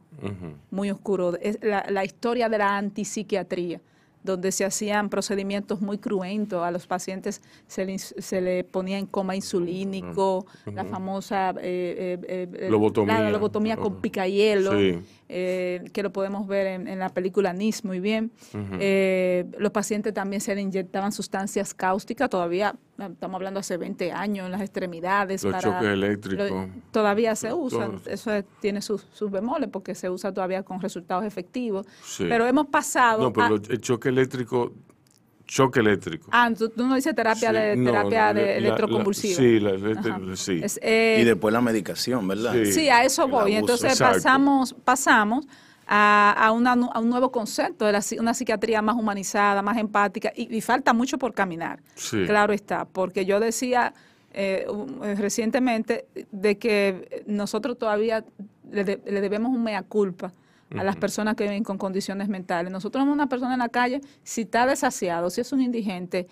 muy 0.71 0.91
oscuro. 0.91 1.37
Es 1.41 1.59
la, 1.63 1.87
la 1.89 2.05
historia 2.05 2.49
de 2.49 2.59
la 2.59 2.77
antipsiquiatría, 2.77 3.81
donde 4.23 4.53
se 4.53 4.65
hacían 4.65 5.09
procedimientos 5.09 5.81
muy 5.81 5.99
cruentos. 5.99 6.63
A 6.63 6.71
los 6.71 6.87
pacientes 6.87 7.41
se 7.67 7.85
le, 7.87 7.99
se 7.99 8.41
le 8.41 8.65
ponía 8.65 8.99
en 8.99 9.07
coma 9.07 9.35
insulínico, 9.37 10.47
la 10.73 10.85
famosa 10.85 11.51
eh, 11.61 12.19
eh, 12.29 12.49
eh, 12.55 12.69
Lobotomía. 12.71 13.21
la 13.21 13.31
lobotomía 13.31 13.77
con 13.77 14.01
picayelo, 14.01 14.79
Sí. 14.79 14.99
eh, 15.29 15.85
que 15.93 16.03
lo 16.03 16.13
podemos 16.13 16.47
ver 16.47 16.67
en, 16.67 16.89
en 16.89 16.99
la 16.99 17.09
película 17.09 17.53
Nis 17.53 17.85
muy 17.85 18.01
bien. 18.01 18.31
Eh, 18.79 19.47
los 19.59 19.71
pacientes 19.73 20.13
también 20.13 20.41
se 20.41 20.55
le 20.55 20.61
inyectaban 20.61 21.13
sustancias 21.13 21.73
cáusticas, 21.75 22.29
todavía 22.31 22.75
estamos 23.07 23.37
hablando 23.37 23.61
hace 23.61 23.77
20 23.77 24.13
años, 24.13 24.47
en 24.47 24.53
las 24.53 24.61
extremidades. 24.61 25.43
Los 25.45 25.59
choques 25.63 25.89
eléctricos. 25.89 26.51
lo- 26.51 26.69
todavía 26.91 27.35
se 27.37 27.53
usan, 27.53 27.99
Todo. 28.01 28.11
eso 28.11 28.33
es- 28.33 28.45
tiene 28.61 28.83
sus, 28.83 29.07
sus 29.13 29.31
bemoles 29.31 29.69
porque 29.73 29.95
se 29.95 30.09
usa 30.11 30.33
todavía 30.33 30.63
con 30.63 30.81
resultados 30.81 31.25
efectivos. 31.25 31.87
Sí. 32.05 32.27
Pero 32.29 32.47
hemos 32.47 32.67
pasado... 32.69 33.23
No, 33.23 33.33
pero 33.33 33.47
a- 33.47 33.51
lo- 33.51 33.57
el 33.57 33.81
choque 33.81 34.09
eléctrico, 34.09 34.73
choque 35.47 35.81
eléctrico. 35.81 36.29
ah, 36.33 36.49
tú, 36.57 36.69
tú 36.69 36.87
no 36.87 36.95
dices 36.95 37.15
terapia, 37.15 37.51
Sí, 37.51 37.57
de, 37.57 37.77
no, 37.77 37.91
terapia 37.91 38.27
la- 38.27 38.35
de 38.35 38.47
la- 38.47 38.53
electroconvulsiva. 38.57 39.37
sí, 39.37 39.59
la 39.61 39.71
electro- 39.71 40.15
Ajá. 40.15 40.37
sí. 40.37 40.61
Es, 40.63 40.79
eh, 40.83 41.19
Y 41.21 41.25
después 41.25 41.53
la 41.53 41.61
medicación, 41.61 42.29
¿verdad? 42.29 42.53
Sí. 42.55 42.73
Sí, 42.73 42.89
a 42.89 43.03
eso 43.05 43.27
voy. 43.27 43.41
abuso. 43.55 43.59
Entonces 43.59 43.93
Exacto. 43.93 44.15
pasamos, 44.15 44.75
pasamos 44.85 45.47
a, 45.93 46.31
a 46.47 46.53
una 46.53 46.73
a 46.73 47.01
un 47.01 47.11
nuevo 47.11 47.33
concepto 47.33 47.85
de 47.85 47.91
la 47.93 48.01
una 48.21 48.33
psiquiatría 48.33 48.81
más 48.81 48.95
humanizada, 48.95 49.61
más 49.61 49.77
empática, 49.77 50.33
y, 50.37 50.55
y 50.57 50.61
falta 50.61 50.93
mucho 50.93 51.19
por 51.19 51.35
caminar. 51.35 51.83
Sí. 51.97 52.25
Claro 52.27 52.53
está, 52.53 52.85
porque 52.85 53.25
yo 53.25 53.41
decía 53.41 53.93
eh, 54.33 54.67
eh, 55.03 55.15
recientemente 55.17 56.07
de 56.31 56.57
que 56.59 57.25
nosotros 57.27 57.77
todavía 57.77 58.25
le, 58.71 58.85
de- 58.85 59.03
le 59.05 59.21
debemos 59.21 59.51
un 59.53 59.65
mea 59.65 59.83
culpa 59.83 60.33
a 60.79 60.85
las 60.85 60.95
personas 60.95 61.35
que 61.35 61.43
viven 61.43 61.65
con 61.65 61.77
condiciones 61.79 62.29
mentales. 62.29 62.71
Nosotros 62.71 63.03
vemos 63.03 63.13
una 63.15 63.27
persona 63.29 63.55
en 63.55 63.59
la 63.59 63.69
calle, 63.69 64.01
si 64.23 64.43
está 64.43 64.67
desasiado, 64.67 65.29
si 65.29 65.41
es 65.41 65.53
un 65.53 65.61
indigente, 65.61 66.29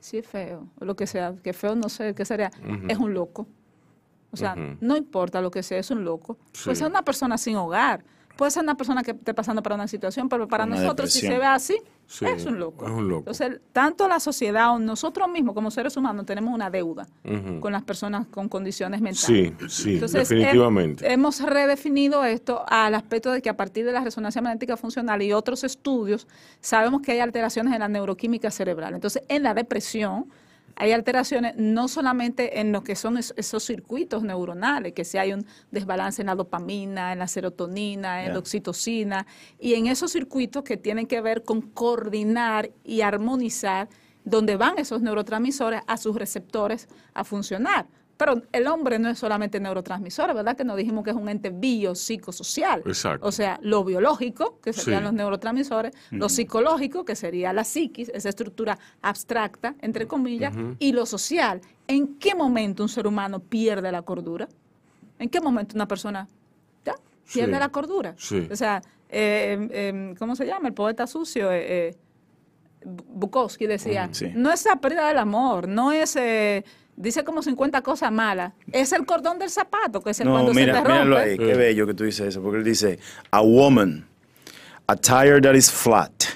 si 0.00 0.18
es 0.18 0.26
feo, 0.26 0.66
o 0.78 0.84
lo 0.84 0.94
que 0.94 1.06
sea, 1.06 1.32
que 1.42 1.54
feo 1.54 1.74
no 1.74 1.88
sé 1.88 2.14
qué 2.14 2.26
sería, 2.26 2.50
es 2.88 2.98
un 2.98 3.14
loco. 3.14 3.46
O 4.32 4.36
sea, 4.36 4.54
no 4.80 4.96
importa 4.98 5.40
lo 5.40 5.50
que 5.50 5.62
sea, 5.62 5.78
es 5.78 5.90
un 5.90 6.04
loco. 6.04 6.34
Puede 6.62 6.76
Sí. 6.76 6.80
ser 6.82 6.88
una 6.88 7.02
persona 7.02 7.38
sin 7.38 7.56
hogar, 7.56 8.04
puede 8.40 8.50
ser 8.52 8.62
una 8.62 8.74
persona 8.74 9.02
que 9.02 9.10
esté 9.10 9.34
pasando 9.34 9.62
por 9.62 9.72
una 9.74 9.86
situación, 9.86 10.30
pero 10.30 10.48
para 10.48 10.64
Una 10.64 10.76
nosotros, 10.76 11.12
si 11.12 11.20
se 11.20 11.38
ve 11.38 11.44
así, 11.44 11.76
Sí, 12.06 12.24
es 12.24 12.46
un 12.46 12.58
loco. 12.58 12.86
es 12.86 12.90
un 12.90 13.06
loco. 13.06 13.18
Entonces, 13.30 13.60
tanto 13.74 14.08
la 14.08 14.18
sociedad 14.18 14.72
o 14.74 14.78
nosotros 14.78 15.28
mismos 15.28 15.54
como 15.54 15.70
seres 15.70 15.94
humanos 15.96 16.24
tenemos 16.24 16.54
una 16.54 16.70
deuda 16.70 17.06
con 17.60 17.70
las 17.72 17.82
personas 17.82 18.26
con 18.28 18.48
condiciones 18.48 19.02
mentales. 19.02 19.20
Sí, 19.26 19.54
sí, 19.68 19.94
Entonces, 19.94 20.26
definitivamente. 20.28 21.06
he- 21.06 21.12
hemos 21.12 21.40
redefinido 21.42 22.24
esto 22.24 22.64
al 22.66 22.94
aspecto 22.94 23.30
de 23.30 23.42
que 23.42 23.50
a 23.50 23.56
partir 23.58 23.84
de 23.84 23.92
la 23.92 24.00
resonancia 24.02 24.40
magnética 24.40 24.76
funcional 24.78 25.20
y 25.22 25.32
otros 25.34 25.62
estudios, 25.62 26.26
sabemos 26.62 27.02
que 27.02 27.12
hay 27.12 27.18
alteraciones 27.20 27.74
en 27.74 27.80
la 27.80 27.88
neuroquímica 27.88 28.50
cerebral. 28.50 28.94
Entonces, 28.94 29.22
en 29.28 29.42
la 29.42 29.52
depresión 29.52 30.24
hay 30.76 30.92
alteraciones 30.92 31.54
no 31.56 31.88
solamente 31.88 32.60
en 32.60 32.72
lo 32.72 32.82
que 32.82 32.96
son 32.96 33.18
es- 33.18 33.34
esos 33.36 33.64
circuitos 33.64 34.22
neuronales, 34.22 34.92
que 34.92 35.04
si 35.04 35.18
hay 35.18 35.32
un 35.32 35.46
desbalance 35.70 36.22
en 36.22 36.26
la 36.26 36.34
dopamina, 36.34 37.12
en 37.12 37.18
la 37.18 37.28
serotonina, 37.28 38.24
en 38.24 38.32
la 38.32 38.38
oxitocina, 38.38 39.26
y 39.58 39.74
en 39.74 39.86
esos 39.86 40.12
circuitos 40.12 40.62
que 40.64 40.76
tienen 40.76 41.06
que 41.06 41.20
ver 41.20 41.42
con 41.44 41.60
coordinar 41.62 42.70
y 42.84 43.00
armonizar 43.02 43.88
donde 44.24 44.56
van 44.56 44.78
esos 44.78 45.00
neurotransmisores 45.02 45.80
a 45.86 45.96
sus 45.96 46.14
receptores 46.16 46.88
a 47.14 47.24
funcionar. 47.24 47.86
Pero 48.20 48.42
el 48.52 48.66
hombre 48.66 48.98
no 48.98 49.08
es 49.08 49.18
solamente 49.18 49.58
neurotransmisor, 49.60 50.34
¿verdad? 50.34 50.54
Que 50.54 50.62
nos 50.62 50.76
dijimos 50.76 51.02
que 51.04 51.10
es 51.10 51.16
un 51.16 51.26
ente 51.30 51.48
biopsicosocial. 51.48 52.82
Exacto. 52.84 53.26
O 53.26 53.32
sea, 53.32 53.58
lo 53.62 53.82
biológico, 53.82 54.58
que 54.60 54.74
serían 54.74 55.00
Sí. 55.00 55.04
los 55.04 55.12
neurotransmisores, 55.14 55.94
lo 56.10 56.28
psicológico, 56.28 57.06
que 57.06 57.16
sería 57.16 57.54
la 57.54 57.64
psiquis, 57.64 58.10
esa 58.10 58.28
estructura 58.28 58.78
abstracta, 59.00 59.74
entre 59.80 60.06
comillas, 60.06 60.54
y 60.78 60.92
lo 60.92 61.06
social. 61.06 61.62
¿En 61.88 62.18
qué 62.18 62.34
momento 62.34 62.82
un 62.82 62.90
ser 62.90 63.06
humano 63.06 63.40
pierde 63.40 63.90
la 63.90 64.02
cordura? 64.02 64.48
¿En 65.18 65.30
qué 65.30 65.40
momento 65.40 65.74
una 65.74 65.88
persona 65.88 66.28
ya, 66.84 66.94
pierde 67.32 67.54
Sí. 67.54 67.58
la 67.58 67.68
cordura? 67.70 68.14
Sí. 68.18 68.46
O 68.52 68.56
sea, 68.56 68.82
eh, 69.08 69.66
eh, 69.70 70.14
¿cómo 70.18 70.36
se 70.36 70.44
llama? 70.46 70.68
El 70.68 70.74
poeta 70.74 71.06
sucio. 71.06 71.50
eh, 71.50 71.88
eh, 71.88 71.96
Bu- 72.82 73.04
Bukowski 73.08 73.66
decía, 73.66 74.08
sí. 74.12 74.30
no 74.34 74.50
es 74.50 74.64
la 74.64 74.76
pérdida 74.76 75.06
del 75.08 75.18
amor, 75.18 75.68
no 75.68 75.92
es, 75.92 76.16
eh, 76.16 76.64
dice 76.96 77.24
como 77.24 77.42
50 77.42 77.82
cosas 77.82 78.12
malas, 78.12 78.52
es 78.72 78.92
el 78.92 79.04
cordón 79.06 79.38
del 79.38 79.50
zapato, 79.50 80.00
que 80.02 80.10
es 80.10 80.20
el 80.20 80.26
No, 80.26 80.32
cuando 80.34 80.52
mira, 80.54 80.74
se 80.74 80.82
te 80.82 80.88
míralo 80.88 81.16
rompe. 81.16 81.30
ahí, 81.30 81.38
qué 81.38 81.54
bello 81.54 81.86
que 81.86 81.94
tú 81.94 82.04
dices 82.04 82.28
eso, 82.28 82.42
porque 82.42 82.58
él 82.58 82.64
dice, 82.64 82.98
a 83.30 83.40
woman, 83.42 84.06
a 84.88 84.96
tire 84.96 85.40
that 85.40 85.54
is 85.54 85.70
flat, 85.70 86.26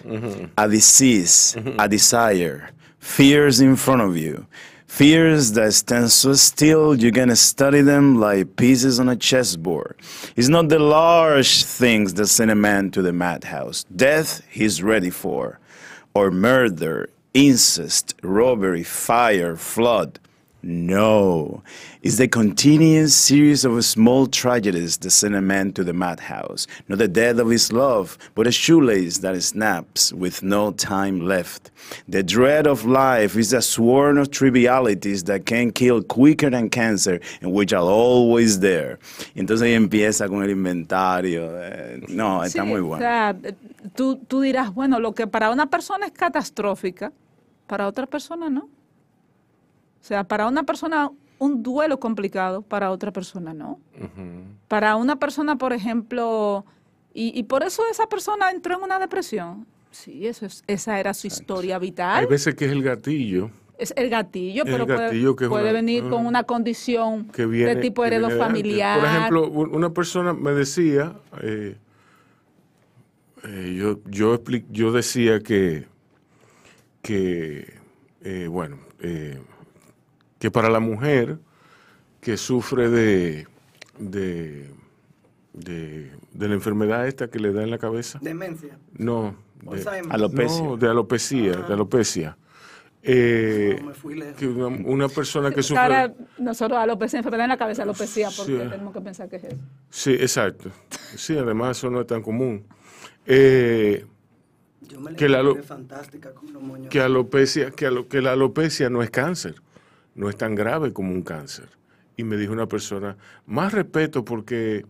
a 0.56 0.68
disease, 0.68 1.56
a 1.78 1.88
desire, 1.88 2.70
fears 2.98 3.60
in 3.60 3.76
front 3.76 4.00
of 4.00 4.16
you, 4.16 4.46
fears 4.86 5.52
that 5.52 5.72
stand 5.72 6.08
so 6.10 6.32
still 6.34 6.94
you 6.94 7.10
can 7.10 7.34
study 7.34 7.82
them 7.82 8.20
like 8.20 8.54
pieces 8.56 9.00
on 9.00 9.08
a 9.08 9.16
chessboard. 9.16 9.96
It's 10.36 10.48
not 10.48 10.68
the 10.68 10.78
large 10.78 11.64
things 11.64 12.14
that 12.14 12.28
send 12.28 12.50
a 12.52 12.54
man 12.54 12.90
to 12.92 13.02
the 13.02 13.12
madhouse. 13.12 13.84
Death 13.94 14.42
he's 14.48 14.82
ready 14.84 15.10
for, 15.10 15.58
or 16.14 16.30
murder, 16.30 17.08
incest, 17.34 18.14
robbery, 18.22 18.84
fire, 18.84 19.56
flood. 19.56 20.20
No, 20.66 21.62
it's 22.02 22.16
the 22.16 22.26
continuous 22.26 23.14
series 23.14 23.66
of 23.66 23.84
small 23.84 24.26
tragedies 24.26 24.96
that 24.98 25.10
send 25.10 25.34
a 25.34 25.42
man 25.42 25.72
to 25.74 25.84
the 25.84 25.92
madhouse. 25.92 26.66
Not 26.88 26.98
the 27.00 27.06
death 27.06 27.38
of 27.38 27.50
his 27.50 27.70
love, 27.70 28.16
but 28.34 28.46
a 28.46 28.50
shoelace 28.50 29.18
that 29.18 29.40
snaps 29.42 30.10
with 30.14 30.42
no 30.42 30.72
time 30.72 31.20
left. 31.20 31.70
The 32.08 32.22
dread 32.22 32.66
of 32.66 32.86
life 32.86 33.36
is 33.36 33.52
a 33.52 33.60
swarm 33.60 34.16
of 34.16 34.30
trivialities 34.30 35.24
that 35.24 35.44
can 35.44 35.70
kill 35.70 36.02
quicker 36.02 36.48
than 36.48 36.70
cancer, 36.70 37.20
and 37.42 37.52
which 37.52 37.74
are 37.74 37.82
always 37.84 38.60
there. 38.60 38.98
Entonces 39.36 39.60
ahí 39.66 39.74
empieza 39.74 40.28
con 40.28 40.42
el 40.42 40.48
inventario. 40.50 41.42
eh, 41.62 42.00
no, 42.08 42.42
está 42.42 42.62
Sí, 42.62 42.68
muy 42.68 42.80
O 42.80 42.86
bueno. 42.86 43.02
sea, 43.02 43.36
eh, 43.42 43.54
tú, 43.94 44.16
tú 44.16 44.40
dirás, 44.40 44.72
bueno, 44.72 44.98
lo 44.98 45.12
que 45.14 45.26
para 45.26 45.50
una 45.50 45.66
persona 45.68 46.06
es 46.06 46.12
catastrófica, 46.12 47.12
para 47.66 47.86
otra 47.86 48.06
persona 48.06 48.48
no. 48.48 48.70
O 50.04 50.06
sea, 50.06 50.22
para 50.24 50.46
una 50.46 50.64
persona 50.64 51.10
un 51.38 51.62
duelo 51.62 51.98
complicado, 51.98 52.60
para 52.60 52.90
otra 52.90 53.10
persona 53.10 53.54
no. 53.54 53.80
Para 54.68 54.96
una 54.96 55.16
persona, 55.16 55.56
por 55.56 55.72
ejemplo, 55.72 56.66
y, 57.14 57.32
y 57.38 57.44
por 57.44 57.62
eso 57.62 57.82
esa 57.90 58.06
persona 58.06 58.50
entró 58.50 58.76
en 58.76 58.82
una 58.82 58.98
depresión. 58.98 59.66
Sí, 59.90 60.26
eso 60.26 60.44
es, 60.44 60.62
esa 60.66 61.00
era 61.00 61.14
su 61.14 61.26
historia 61.26 61.76
Hay 61.76 61.80
vital. 61.80 62.26
veces 62.26 62.54
que 62.54 62.66
es 62.66 62.72
el 62.72 62.82
gatillo 62.82 63.50
Es 63.78 63.94
el 63.96 64.10
gatillo, 64.10 64.64
El 64.66 64.72
pero 64.72 64.84
gatillo 64.86 65.34
puede, 65.36 65.62
una- 65.64 65.72
venir 65.72 66.02
con 66.02 66.12
una- 66.20 66.28
una 66.28 66.42
condición 66.44 67.24
que 67.28 67.46
viene 67.46 67.76
de 67.76 67.80
tipo 67.80 68.02
antes. 68.02 68.18
heredofamiliar. 68.18 69.00
Por 69.00 69.08
ejemplo, 69.08 69.48
un- 69.48 69.74
una 69.74 69.88
persona 69.90 70.34
me 70.34 70.50
decía, 70.52 71.14
eh, 71.40 71.78
eh, 73.44 73.74
yo, 73.78 74.00
yo, 74.10 74.42
yo 74.70 74.92
decía 74.92 75.40
que, 75.40 75.86
que 77.00 77.72
eh, 78.22 78.48
bueno, 78.48 78.78
eh, 79.00 79.40
que 80.44 80.50
para 80.50 80.68
la 80.68 80.78
mujer 80.78 81.38
que 82.20 82.36
sufre 82.36 82.90
de, 82.90 83.46
de, 83.98 84.68
de, 85.54 86.10
de 86.34 86.48
la 86.48 86.52
enfermedad 86.54 87.08
esta 87.08 87.28
que 87.30 87.38
le 87.40 87.50
da 87.50 87.62
en 87.62 87.70
la 87.70 87.78
cabeza, 87.78 88.18
Demencia. 88.20 88.76
no, 88.92 89.36
de. 89.62 90.02
Alopecia. 90.10 90.62
no, 90.62 90.76
de 90.76 90.86
alopecia, 90.90 91.52
de 91.62 91.72
alopecia. 91.72 92.36
Eh, 93.02 93.78
No, 93.80 93.86
me 93.88 93.94
fui 93.94 94.16
lejos. 94.16 94.34
que 94.36 94.46
una, 94.46 94.66
una 94.66 95.08
persona 95.08 95.50
que 95.50 95.62
sufre... 95.62 95.82
Ahora 95.82 96.12
nosotros 96.36 96.78
alopecia, 96.78 97.16
enfermedad 97.20 97.44
en 97.46 97.48
la 97.50 97.56
cabeza, 97.56 97.82
alopecia, 97.84 98.28
porque 98.36 98.52
Sí. 98.64 98.68
tenemos 98.68 98.92
que 98.92 99.00
pensar 99.00 99.28
que 99.30 99.36
es 99.36 99.44
eso. 99.44 99.56
Sí, 99.88 100.10
exacto. 100.12 100.70
Sí, 101.16 101.38
además 101.38 101.78
eso 101.78 101.88
no 101.88 102.02
es 102.02 102.06
tan 102.06 102.20
común. 102.20 102.66
Eh, 103.24 104.04
Yo 104.82 105.00
me 105.00 105.14
que 105.16 105.26
la 105.26 105.42
fantástica 105.62 106.32
con 106.34 106.52
los 106.52 106.62
moños. 106.62 106.88
que, 106.90 107.00
alopecia, 107.00 107.70
que, 107.70 107.86
alo- 107.86 108.08
que 108.08 108.20
la 108.20 108.32
alopecia 108.32 108.90
no 108.90 109.02
es 109.02 109.08
cáncer, 109.08 109.54
no 110.14 110.28
es 110.28 110.36
tan 110.36 110.54
grave 110.54 110.92
como 110.92 111.12
un 111.12 111.22
cáncer. 111.22 111.68
Y 112.16 112.24
me 112.24 112.36
dijo 112.36 112.52
una 112.52 112.68
persona, 112.68 113.16
más 113.46 113.72
respeto 113.72 114.24
porque 114.24 114.86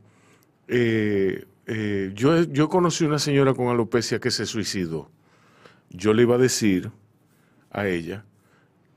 eh, 0.69 1.45
eh, 1.67 2.13
yo, 2.15 2.43
yo 2.45 2.69
conocí 2.69 3.05
una 3.05 3.19
señora 3.19 3.55
con 3.55 3.69
alopecia 3.69 4.19
que 4.21 4.31
se 4.31 4.47
suicidó. 4.47 5.11
Yo 5.91 6.13
le 6.13 6.23
iba 6.23 6.35
a 6.35 6.39
decir 6.39 6.91
a 7.71 7.87
ella 7.89 8.25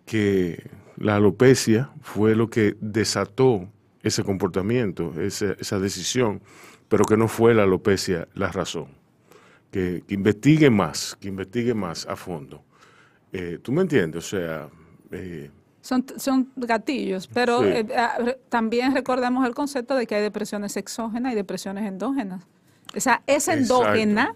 que 0.05 0.69
la 0.97 1.15
alopecia 1.15 1.91
fue 2.01 2.35
lo 2.35 2.49
que 2.49 2.75
desató 2.81 3.69
ese 4.03 4.23
comportamiento, 4.23 5.13
ese- 5.19 5.55
esa 5.59 5.79
decisión, 5.79 6.41
pero 6.89 7.05
que 7.05 7.17
no 7.17 7.27
fue 7.27 7.53
la 7.53 7.63
alopecia 7.63 8.27
la 8.33 8.51
razón. 8.51 8.87
Que, 9.71 10.03
que 10.07 10.13
investigue 10.15 10.69
más, 10.69 11.17
que 11.19 11.27
investigue 11.27 11.73
más 11.73 12.05
a 12.07 12.15
fondo. 12.15 12.63
Eh, 13.33 13.59
¿Tú 13.61 13.71
me 13.73 13.81
entiendes? 13.81 14.25
O 14.25 14.27
sea, 14.37 14.69
Son, 15.87 16.03
son 16.17 16.49
gatillos, 16.57 17.27
pero 17.29 17.61
Sí. 17.61 17.67
eh, 17.69 17.87
ah, 17.95 18.17
también 18.49 18.93
recordemos 18.93 19.47
el 19.47 19.55
concepto 19.55 19.95
de 19.95 20.05
que 20.05 20.15
hay 20.15 20.21
depresiones 20.21 20.75
exógenas 20.75 21.31
y 21.31 21.35
depresiones 21.35 21.85
endógenas. 21.87 22.43
Esa 22.93 23.21
es 23.25 23.47
Exacto. 23.47 23.85
endógena, 23.85 24.33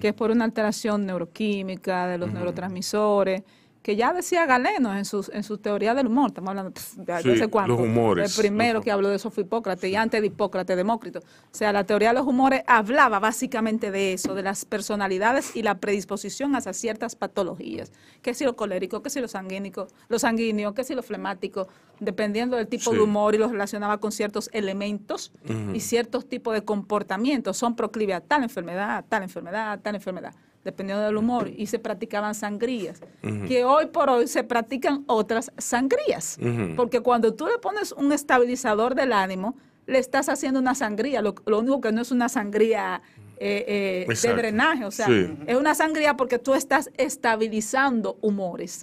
que 0.00 0.08
es 0.08 0.14
por 0.14 0.30
una 0.30 0.46
alteración 0.46 1.04
neuroquímica 1.04 2.06
de 2.06 2.16
los 2.16 2.32
neurotransmisores, 2.32 3.42
que 3.84 3.96
ya 3.96 4.14
decía 4.14 4.46
Galeno 4.46 4.96
en 4.96 5.04
su, 5.04 5.28
en 5.34 5.42
su 5.44 5.58
teoría 5.58 5.92
del 5.94 6.06
humor, 6.06 6.28
estamos 6.28 6.48
hablando 6.48 6.70
pf, 6.72 6.96
de, 7.02 7.22
Sí, 7.22 7.30
hace 7.32 7.48
cuánto. 7.48 7.74
los 7.74 7.82
humores. 7.82 8.34
El 8.34 8.42
primero 8.42 8.80
que 8.80 8.90
habló 8.90 9.10
de 9.10 9.16
eso 9.16 9.30
fue 9.30 9.42
Hipócrates 9.44 9.90
y 9.90 9.94
antes 9.94 10.22
de 10.22 10.26
Hipócrates, 10.28 10.74
Demócrito. 10.74 11.18
O 11.18 11.22
sea, 11.50 11.70
la 11.70 11.84
teoría 11.84 12.08
de 12.08 12.14
los 12.14 12.26
humores 12.26 12.62
hablaba 12.66 13.18
básicamente 13.18 13.90
de 13.90 14.14
eso, 14.14 14.34
de 14.34 14.42
las 14.42 14.64
personalidades 14.64 15.54
y 15.54 15.60
la 15.62 15.80
predisposición 15.80 16.56
hacia 16.56 16.72
ciertas 16.72 17.14
patologías. 17.14 17.92
Que 18.22 18.32
si 18.32 18.44
lo 18.46 18.56
colérico, 18.56 19.02
que 19.02 19.10
si 19.10 19.20
lo 19.20 19.28
sanguínico, 19.28 19.88
lo 20.08 20.18
sanguíneo, 20.18 20.72
que 20.72 20.82
si 20.82 20.94
lo 20.94 21.02
flemático, 21.02 21.68
dependiendo 22.00 22.56
del 22.56 22.68
tipo 22.68 22.90
Sí. 22.90 22.96
de 22.96 23.02
humor 23.02 23.34
y 23.34 23.38
los 23.38 23.50
relacionaba 23.52 23.98
con 24.00 24.12
ciertos 24.12 24.48
elementos 24.54 25.30
y 25.74 25.80
ciertos 25.80 26.26
tipos 26.26 26.54
de 26.54 26.64
comportamientos. 26.64 27.58
Son 27.58 27.76
proclive 27.76 28.14
a 28.14 28.22
tal 28.22 28.44
enfermedad, 28.44 29.04
tal 29.10 29.24
enfermedad, 29.24 29.78
tal 29.82 29.94
enfermedad 29.94 30.34
dependiendo 30.64 31.04
del 31.04 31.16
humor, 31.16 31.50
y 31.54 31.66
se 31.66 31.78
practicaban 31.78 32.34
sangrías, 32.34 33.00
que 33.46 33.64
hoy 33.64 33.86
por 33.86 34.08
hoy 34.10 34.26
se 34.26 34.44
practican 34.44 35.04
otras 35.06 35.52
sangrías, 35.58 36.38
porque 36.76 37.00
cuando 37.00 37.34
tú 37.34 37.46
le 37.46 37.58
pones 37.58 37.92
un 37.92 38.12
estabilizador 38.12 38.94
del 38.94 39.12
ánimo, 39.12 39.56
le 39.86 39.98
estás 39.98 40.28
haciendo 40.30 40.60
una 40.60 40.74
sangría, 40.74 41.20
lo, 41.20 41.34
lo 41.44 41.58
único 41.58 41.80
que 41.82 41.92
no 41.92 42.00
es 42.00 42.10
una 42.10 42.28
sangría 42.30 43.02
eh, 43.36 44.06
eh, 44.08 44.14
de 44.22 44.34
drenaje, 44.34 44.84
o 44.86 44.90
sea, 44.90 45.06
Sí. 45.06 45.36
es 45.46 45.56
una 45.56 45.74
sangría 45.74 46.16
porque 46.16 46.38
tú 46.38 46.54
estás 46.54 46.90
estabilizando 46.96 48.16
humores. 48.22 48.80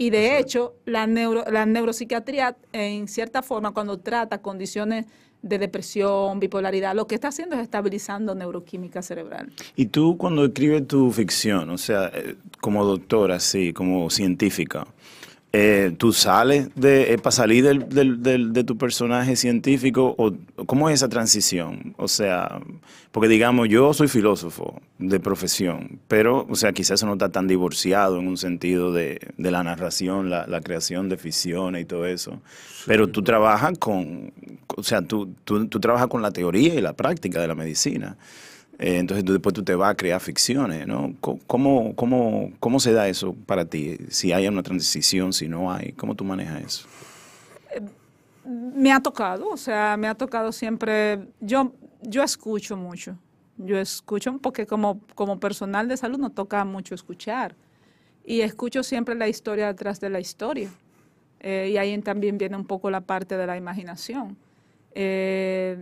Y 0.00 0.10
de 0.10 0.38
hecho, 0.38 0.74
la, 0.84 1.06
neuro, 1.06 1.44
la 1.50 1.64
neuropsiquiatría, 1.66 2.56
en 2.72 3.08
cierta 3.08 3.42
forma, 3.42 3.72
cuando 3.72 3.98
trata 3.98 4.42
condiciones 4.42 5.06
de 5.42 5.58
depresión, 5.58 6.40
bipolaridad, 6.40 6.94
lo 6.94 7.06
que 7.06 7.14
está 7.14 7.28
haciendo 7.28 7.56
es 7.56 7.62
estabilizando 7.62 8.34
neuroquímica 8.34 9.02
cerebral. 9.02 9.50
Y 9.76 9.86
tú 9.86 10.16
cuando 10.18 10.44
escribes 10.44 10.86
tu 10.86 11.10
ficción, 11.10 11.70
o 11.70 11.78
sea, 11.78 12.10
eh, 12.14 12.36
como 12.60 12.84
doctora, 12.84 13.38
sí, 13.40 13.72
como 13.72 14.10
científica, 14.10 14.86
eh, 15.52 15.94
¿tú 15.96 16.12
sales 16.12 16.68
de, 16.74 17.18
para 17.22 17.32
salir 17.32 17.64
del, 17.64 17.88
del- 17.88 18.22
del- 18.22 18.52
de 18.52 18.64
tu 18.64 18.76
personaje 18.76 19.34
científico 19.34 20.14
o 20.18 20.32
cómo 20.66 20.88
es 20.90 20.96
esa 20.96 21.08
transición? 21.08 21.94
O 21.96 22.06
sea, 22.06 22.60
porque 23.12 23.28
digamos, 23.28 23.68
yo 23.68 23.94
soy 23.94 24.08
filósofo 24.08 24.80
de 24.98 25.18
profesión, 25.20 26.00
pero, 26.06 26.46
o 26.50 26.54
sea, 26.54 26.72
quizás 26.72 27.00
eso 27.00 27.06
no 27.06 27.14
está 27.14 27.30
tan 27.30 27.46
divorciado 27.48 28.18
en 28.18 28.28
un 28.28 28.36
sentido 28.36 28.92
de, 28.92 29.20
de 29.38 29.50
la 29.50 29.62
narración, 29.64 30.28
la, 30.28 30.46
la 30.46 30.60
creación 30.60 31.08
de 31.08 31.16
ficciones 31.16 31.82
y 31.82 31.84
todo 31.86 32.06
eso. 32.06 32.42
Pero 32.86 33.08
tú 33.08 33.22
trabajas 33.22 33.78
con, 33.78 34.32
o 34.76 34.82
sea, 34.82 35.00
tú, 35.02 35.30
tú, 35.44 35.66
tú 35.66 35.80
trabajas 35.80 36.08
con 36.08 36.20
la 36.20 36.30
teoría 36.30 36.74
y 36.74 36.80
la 36.82 36.92
práctica 36.92 37.40
de 37.40 37.48
la 37.48 37.54
medicina. 37.54 38.16
Eh, 38.78 38.98
entonces 38.98 39.24
tú, 39.24 39.32
después 39.32 39.52
tú 39.54 39.62
te 39.64 39.74
vas 39.74 39.90
a 39.90 39.94
crear 39.96 40.20
ficciones, 40.20 40.86
¿no? 40.86 41.14
¿Cómo, 41.20 41.94
cómo, 41.96 42.52
¿Cómo 42.60 42.78
se 42.80 42.92
da 42.92 43.08
eso 43.08 43.34
para 43.46 43.64
ti? 43.64 43.98
Si 44.08 44.32
hay 44.32 44.46
una 44.46 44.62
transición, 44.62 45.32
si 45.32 45.48
no 45.48 45.72
hay, 45.72 45.92
¿cómo 45.92 46.14
tú 46.14 46.24
manejas 46.24 46.62
eso? 46.62 46.88
Me 48.44 48.92
ha 48.92 49.00
tocado, 49.00 49.48
o 49.50 49.56
sea, 49.56 49.96
me 49.96 50.06
ha 50.08 50.14
tocado 50.14 50.52
siempre, 50.52 51.26
yo, 51.40 51.72
yo 52.02 52.22
escucho 52.22 52.76
mucho, 52.76 53.18
yo 53.58 53.78
escucho 53.78 54.38
porque 54.38 54.64
como, 54.66 55.00
como 55.14 55.38
personal 55.38 55.88
de 55.88 55.96
salud 55.96 56.18
nos 56.18 56.34
toca 56.34 56.64
mucho 56.64 56.94
escuchar 56.94 57.56
y 58.24 58.40
escucho 58.42 58.82
siempre 58.82 59.14
la 59.16 59.26
historia 59.28 59.66
detrás 59.66 60.00
de 60.00 60.10
la 60.10 60.20
historia 60.20 60.70
Eh, 61.40 61.70
y 61.72 61.76
ahí 61.76 61.96
también 62.02 62.36
viene 62.36 62.56
un 62.56 62.66
poco 62.66 62.90
la 62.90 63.00
parte 63.00 63.36
de 63.36 63.46
la 63.46 63.56
imaginación. 63.56 64.36
Eh, 64.94 65.76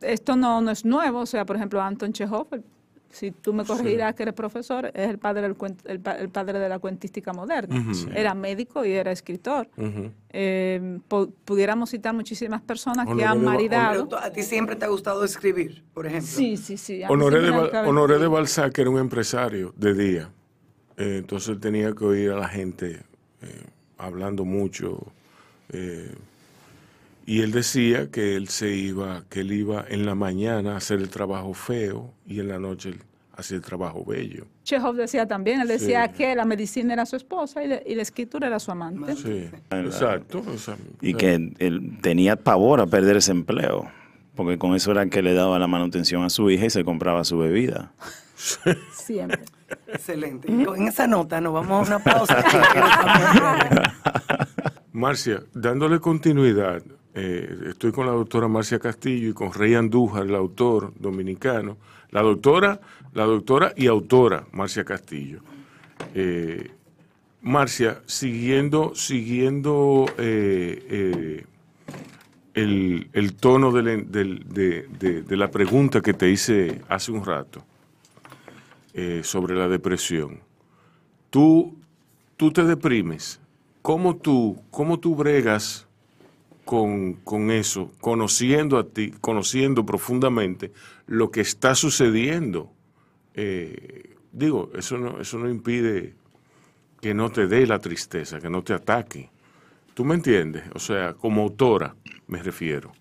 esto 0.00 0.36
no, 0.36 0.60
no 0.60 0.70
es 0.70 0.84
nuevo, 0.84 1.20
o 1.20 1.26
sea, 1.26 1.44
por 1.44 1.56
ejemplo, 1.56 1.80
Anton 1.82 2.12
Chekhov, 2.12 2.46
el- 2.52 2.64
si 3.10 3.30
tú 3.30 3.54
me 3.54 3.64
corregirás 3.64 4.14
que 4.14 4.22
eres 4.24 4.34
profesor, 4.34 4.90
es 4.92 5.08
el 5.08 5.18
padre, 5.18 5.40
del 5.40 5.56
cuen- 5.56 5.78
el, 5.86 6.02
el 6.20 6.28
padre 6.28 6.58
de 6.58 6.68
la 6.68 6.78
cuentística 6.78 7.32
moderna. 7.32 7.74
Era 8.14 8.34
médico 8.34 8.84
y 8.84 8.92
era 8.92 9.10
escritor. 9.10 9.66
Eh, 10.30 10.98
pu- 11.08 11.32
pudiéramos 11.46 11.88
citar 11.88 12.12
muchísimas 12.14 12.60
personas 12.60 13.06
que 13.06 13.24
han 13.24 13.42
maridado. 13.42 14.08
a 14.18 14.30
ti 14.30 14.42
siempre 14.42 14.76
te 14.76 14.84
ha 14.84 14.88
gustado 14.88 15.24
escribir, 15.24 15.82
por 15.94 16.04
ejemplo. 16.06 16.28
Sí, 16.28 16.58
sí, 16.58 16.76
sí. 16.76 17.00
Honoré 17.08 17.40
de, 17.40 17.50
Honoré. 17.88 18.26
Balzac 18.26 18.78
era 18.78 18.90
un 18.90 18.98
empresario 18.98 19.72
de 19.76 19.94
día. 19.94 20.30
Eh, 20.98 21.16
entonces 21.20 21.48
él 21.48 21.60
tenía 21.60 21.94
que 21.94 22.04
oír 22.04 22.30
a 22.32 22.36
la 22.36 22.48
gente 22.48 23.00
eh, 23.40 23.62
hablando 23.96 24.44
mucho. 24.44 25.00
Y 27.28 27.42
él 27.42 27.52
decía 27.52 28.10
que 28.10 28.36
él 28.36 28.48
se 28.48 28.70
iba, 28.74 29.22
que 29.28 29.40
él 29.40 29.52
iba 29.52 29.84
en 29.88 30.06
la 30.06 30.14
mañana 30.14 30.72
a 30.72 30.76
hacer 30.78 30.98
el 30.98 31.10
trabajo 31.10 31.52
feo 31.52 32.14
y 32.26 32.40
en 32.40 32.48
la 32.48 32.58
noche 32.58 32.88
él 32.88 33.02
hacía 33.36 33.58
el 33.58 33.62
trabajo 33.62 34.02
bello. 34.04 34.46
Chekhov 34.64 34.96
decía 34.96 35.26
también, 35.28 35.60
él 35.60 35.68
decía 35.68 36.06
Sí. 36.08 36.14
que 36.16 36.34
la 36.34 36.44
medicina 36.46 36.94
era 36.94 37.04
su 37.04 37.16
esposa 37.16 37.62
y, 37.62 37.68
la- 37.68 37.82
y 37.86 37.94
la 37.94 38.02
escritura 38.02 38.46
era 38.46 38.58
su 38.58 38.70
amante. 38.70 39.14
Sí, 39.14 39.48
exacto. 39.70 40.42
o 40.46 40.56
sea, 40.56 40.76
Y 41.02 41.12
que 41.14 41.34
él 41.58 41.98
tenía 42.00 42.36
pavor 42.36 42.80
a 42.80 42.86
perder 42.86 43.16
ese 43.18 43.32
empleo, 43.32 43.90
porque 44.34 44.56
con 44.58 44.74
eso 44.74 44.90
era 44.92 45.04
que 45.06 45.20
le 45.20 45.34
daba 45.34 45.58
la 45.58 45.66
manutención 45.66 46.24
a 46.24 46.30
su 46.30 46.50
hija 46.50 46.64
y 46.66 46.70
se 46.70 46.82
compraba 46.82 47.24
su 47.24 47.36
bebida. 47.38 47.92
Siempre. 48.92 49.42
Excelente. 49.86 50.50
Y 50.50 50.64
con 50.64 50.82
esa 50.88 51.06
nota 51.06 51.40
nos 51.42 51.52
vamos 51.52 51.90
a 51.90 51.96
una 51.96 52.02
pausa. 52.02 52.42
Marcia, 54.92 55.42
dándole 55.54 56.00
continuidad, 56.00 56.82
eh, 57.20 57.70
estoy 57.70 57.90
con 57.90 58.06
la 58.06 58.12
doctora 58.12 58.46
Marcia 58.48 58.78
Castillo 58.78 59.30
y 59.30 59.32
con 59.32 59.52
Rey 59.52 59.74
Andújar, 59.74 60.24
el 60.26 60.34
autor 60.36 60.92
dominicano, 60.98 61.76
la 62.10 62.22
doctora, 62.22 62.80
la 63.12 63.24
doctora 63.24 63.72
y 63.76 63.86
autora 63.88 64.46
Marcia 64.52 64.84
Castillo. 64.84 65.40
Eh, 66.14 66.70
Marcia, 67.42 68.00
siguiendo, 68.06 68.94
siguiendo 68.94 70.06
eh, 70.18 71.44
el, 72.54 73.08
el 73.12 73.34
tono 73.34 73.72
de, 73.72 73.82
de- 74.02 75.22
de 75.22 75.36
la 75.36 75.50
pregunta 75.50 76.00
que 76.00 76.14
te 76.14 76.30
hice 76.30 76.80
hace 76.88 77.10
un 77.12 77.24
rato 77.24 77.64
sobre 79.22 79.54
la 79.54 79.68
depresión, 79.68 80.40
tú, 81.30 81.76
tú 82.36 82.50
te 82.52 82.64
deprimes. 82.64 83.40
¿Cómo 83.82 84.16
tú, 84.16 84.60
cómo 84.70 84.98
tú 84.98 85.14
bregas 85.14 85.87
con, 86.68 87.14
con 87.24 87.50
eso, 87.50 87.90
conociendo 87.98 88.76
a 88.76 88.86
ti, 88.86 89.10
conociendo 89.22 89.86
profundamente 89.86 90.70
lo 91.06 91.30
que 91.30 91.40
está 91.40 91.74
sucediendo? 91.74 92.70
Eh, 93.32 94.16
digo, 94.32 94.70
eso 94.76 94.98
no, 94.98 95.18
eso 95.18 95.38
no 95.38 95.48
impide 95.48 96.12
que 97.00 97.14
no 97.14 97.30
te 97.30 97.46
dé 97.46 97.66
la 97.66 97.78
tristeza, 97.78 98.38
que 98.38 98.50
no 98.50 98.62
te 98.62 98.74
ataque. 98.74 99.30
¿Tú 99.94 100.04
me 100.04 100.14
entiendes? 100.14 100.64
O 100.74 100.78
sea, 100.78 101.14
como 101.14 101.40
autora 101.40 101.96
me 102.26 102.42
refiero. 102.42 102.92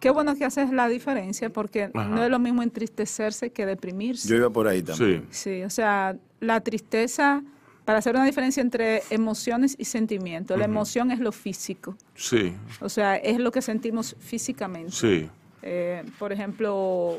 Qué 0.00 0.08
bueno 0.08 0.34
que 0.34 0.46
haces 0.46 0.70
la 0.70 0.88
diferencia 0.88 1.50
porque 1.50 1.90
Ajá. 1.92 2.08
no 2.08 2.24
es 2.24 2.30
lo 2.30 2.38
mismo 2.38 2.62
entristecerse 2.62 3.50
que 3.50 3.66
deprimirse. 3.66 4.30
Yo 4.30 4.36
iba 4.36 4.48
por 4.48 4.66
ahí 4.66 4.82
también. 4.82 5.26
Sí, 5.28 5.58
Sí, 5.58 5.62
o 5.62 5.68
sea, 5.68 6.16
la 6.40 6.62
tristeza, 6.62 7.42
para 7.90 7.98
hacer 7.98 8.14
una 8.14 8.24
diferencia 8.24 8.60
entre 8.60 9.02
emociones 9.10 9.74
y 9.76 9.84
sentimientos, 9.84 10.56
la 10.56 10.64
emoción 10.66 11.10
es 11.10 11.18
lo 11.18 11.32
físico, 11.32 11.96
sí, 12.14 12.54
o 12.80 12.88
sea, 12.88 13.16
es 13.16 13.40
lo 13.40 13.50
que 13.50 13.60
sentimos 13.62 14.14
físicamente. 14.20 14.92
sí. 14.92 15.28
Eh, 15.62 16.04
por 16.20 16.32
ejemplo, 16.32 17.18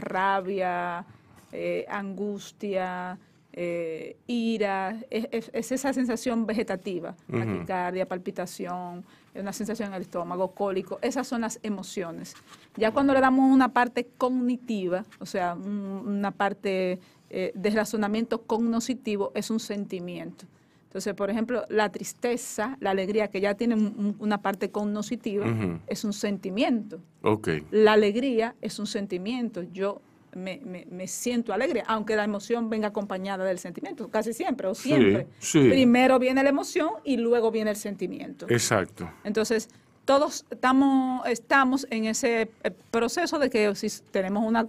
rabia, 0.00 1.04
eh, 1.52 1.84
angustia, 1.88 3.18
eh, 3.52 4.16
ira, 4.26 4.96
es, 5.10 5.28
es- 5.30 5.50
es 5.52 5.72
esa 5.72 5.92
sensación 5.92 6.46
vegetativa, 6.46 7.14
taquicardia, 7.30 8.06
palpitación, 8.08 9.04
eh, 9.34 9.40
una 9.40 9.52
sensación 9.52 9.88
en 9.90 9.94
el 9.96 10.02
estómago, 10.02 10.52
cólico, 10.52 10.98
esas 11.02 11.26
son 11.28 11.42
las 11.42 11.58
emociones. 11.62 12.34
Ya 12.76 12.90
cuando 12.90 13.12
le 13.14 13.20
damos 13.20 13.50
una 13.52 13.68
parte 13.72 14.06
cognitiva, 14.18 15.04
o 15.20 15.26
sea, 15.26 15.54
un- 15.54 16.02
una 16.06 16.30
parte 16.30 16.98
eh, 17.30 17.52
de 17.54 17.70
razonamiento 17.70 18.42
cognoscitivo, 18.42 19.32
es 19.34 19.50
un 19.50 19.60
sentimiento. 19.60 20.46
Entonces, 20.84 21.12
por 21.14 21.28
ejemplo, 21.28 21.64
la 21.68 21.90
tristeza, 21.90 22.78
la 22.80 22.90
alegría, 22.90 23.28
que 23.28 23.40
ya 23.40 23.54
tiene 23.54 23.74
un- 23.74 23.94
un- 23.98 24.16
una 24.18 24.40
parte 24.40 24.70
cognoscitiva, 24.70 25.44
es 25.88 26.04
un 26.04 26.12
sentimiento. 26.12 27.00
Ok. 27.22 27.48
La 27.70 27.92
alegría 27.92 28.54
es 28.62 28.78
un 28.78 28.86
sentimiento. 28.86 29.62
Yo 29.62 30.00
me, 30.34 30.60
me- 30.64 30.86
me 30.90 31.06
siento 31.08 31.52
alegre, 31.52 31.82
aunque 31.86 32.14
la 32.16 32.24
emoción 32.24 32.70
venga 32.70 32.88
acompañada 32.88 33.44
del 33.44 33.58
sentimiento, 33.58 34.08
casi 34.08 34.32
siempre 34.32 34.68
o 34.68 34.74
Sí, 34.74 34.88
siempre. 34.90 35.26
sí. 35.38 35.68
Primero 35.68 36.18
viene 36.18 36.42
la 36.42 36.48
emoción 36.50 36.90
y 37.04 37.16
luego 37.16 37.50
viene 37.50 37.70
el 37.70 37.76
sentimiento. 37.76 38.46
Exacto. 38.48 39.10
Entonces, 39.24 39.68
todos 40.04 40.46
estamos, 40.50 41.26
estamos 41.26 41.86
en 41.90 42.04
ese 42.04 42.50
eh, 42.62 42.70
proceso 42.90 43.38
de 43.38 43.50
que 43.50 43.74
si 43.74 43.88
tenemos 44.12 44.44
una, 44.46 44.66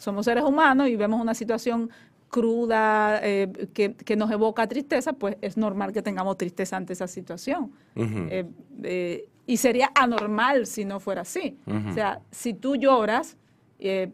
somos 0.00 0.24
seres 0.24 0.44
humanos 0.44 0.88
y 0.88 0.96
vemos 0.96 1.20
una 1.20 1.34
situación 1.34 1.90
cruda 2.28 3.20
eh, 3.22 3.68
que, 3.74 3.94
que 3.94 4.16
nos 4.16 4.30
evoca 4.30 4.66
tristeza, 4.66 5.12
pues 5.12 5.36
es 5.42 5.56
normal 5.56 5.92
que 5.92 6.00
tengamos 6.00 6.36
tristeza 6.38 6.76
ante 6.76 6.92
esa 6.94 7.06
situación. 7.06 7.72
Eh, 8.30 8.46
eh, 8.82 9.28
y 9.46 9.56
sería 9.56 9.90
anormal 9.94 10.66
si 10.66 10.84
no 10.84 11.00
fuera 11.00 11.22
así. 11.22 11.58
O 11.90 11.92
sea, 11.92 12.20
si 12.30 12.54
tú 12.54 12.76
lloras, 12.76 13.36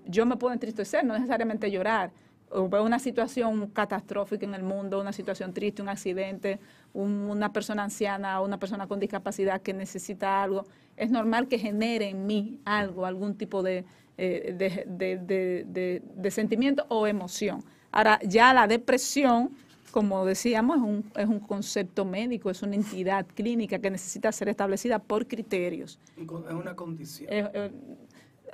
yo 0.06 0.24
me 0.26 0.36
puedo 0.36 0.52
entristecer, 0.54 1.04
no 1.04 1.12
necesariamente 1.14 1.70
llorar, 1.70 2.10
o 2.50 2.68
ve 2.68 2.80
una 2.80 2.98
situación 2.98 3.66
catastrófica 3.68 4.46
en 4.46 4.54
el 4.54 4.62
mundo, 4.62 5.00
una 5.00 5.12
situación 5.12 5.52
triste, 5.52 5.82
un 5.82 5.88
accidente, 5.88 6.58
un- 6.94 7.28
una 7.28 7.52
persona 7.52 7.82
anciana 7.84 8.40
o 8.40 8.44
una 8.46 8.58
persona 8.58 8.86
con 8.86 8.98
discapacidad 9.00 9.60
que 9.60 9.74
necesita 9.74 10.42
algo, 10.42 10.64
es 10.96 11.10
normal 11.10 11.48
que 11.48 11.58
genere 11.58 12.08
en 12.08 12.26
mí 12.26 12.60
algo, 12.64 13.04
algún 13.04 13.34
tipo 13.36 13.62
de, 13.62 13.84
eh, 14.18 14.54
de, 14.56 14.84
de- 14.86 15.64
de- 15.66 16.02
de- 16.14 16.30
sentimiento 16.30 16.86
o 16.88 17.06
emoción. 17.06 17.62
Ahora, 17.92 18.18
ya 18.22 18.52
la 18.54 18.66
depresión, 18.66 19.50
como 19.90 20.24
decíamos, 20.24 20.76
es 20.78 20.82
un, 20.82 21.12
es 21.16 21.26
un 21.28 21.40
concepto 21.40 22.04
médico, 22.04 22.50
es 22.50 22.62
una 22.62 22.74
entidad 22.76 23.26
clínica 23.34 23.78
que 23.78 23.90
necesita 23.90 24.30
ser 24.32 24.48
establecida 24.48 24.98
por 24.98 25.26
criterios. 25.26 25.98
Es 26.16 26.28
una 26.54 26.74
condición. 26.76 27.28
Eh, 27.32 27.50
eh, 27.54 27.70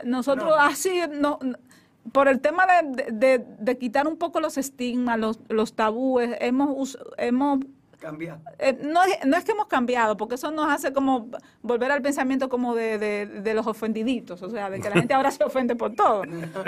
nosotros 0.05 0.49
No. 0.49 0.55
así, 0.57 1.01
no, 1.21 1.39
por 2.13 2.27
el 2.29 2.41
tema 2.41 2.65
de, 2.67 3.05
de- 3.13 3.13
de- 3.39 3.47
de 3.59 3.79
quitar 3.79 4.07
un 4.09 4.17
poco 4.17 4.41
los 4.41 4.59
estigmas, 4.59 5.19
los, 5.19 5.39
los 5.49 5.75
tabúes, 5.75 6.37
hemos, 6.41 6.99
hemos 7.19 7.61
Cambiar. 8.03 8.41
eh, 8.59 8.77
no, 8.83 9.03
es, 9.05 9.25
no 9.25 9.37
es 9.37 9.45
que 9.45 9.53
hemos 9.53 9.67
cambiado, 9.67 10.17
porque 10.17 10.35
eso 10.35 10.51
nos 10.51 10.71
hace 10.71 10.93
como 10.93 11.29
volver 11.63 11.91
al 11.93 12.03
pensamiento 12.03 12.49
como 12.49 12.75
de, 12.75 12.99
de- 12.99 13.27
de 13.27 13.55
los 13.55 13.67
ofendiditos, 13.67 14.43
o 14.43 14.51
sea, 14.51 14.69
de 14.71 14.81
que 14.81 14.89
la 14.91 14.97
gente 14.97 15.15
ahora 15.15 15.31
se 15.31 15.45
ofende 15.45 15.77
por 15.77 15.95
todo. 15.95 16.23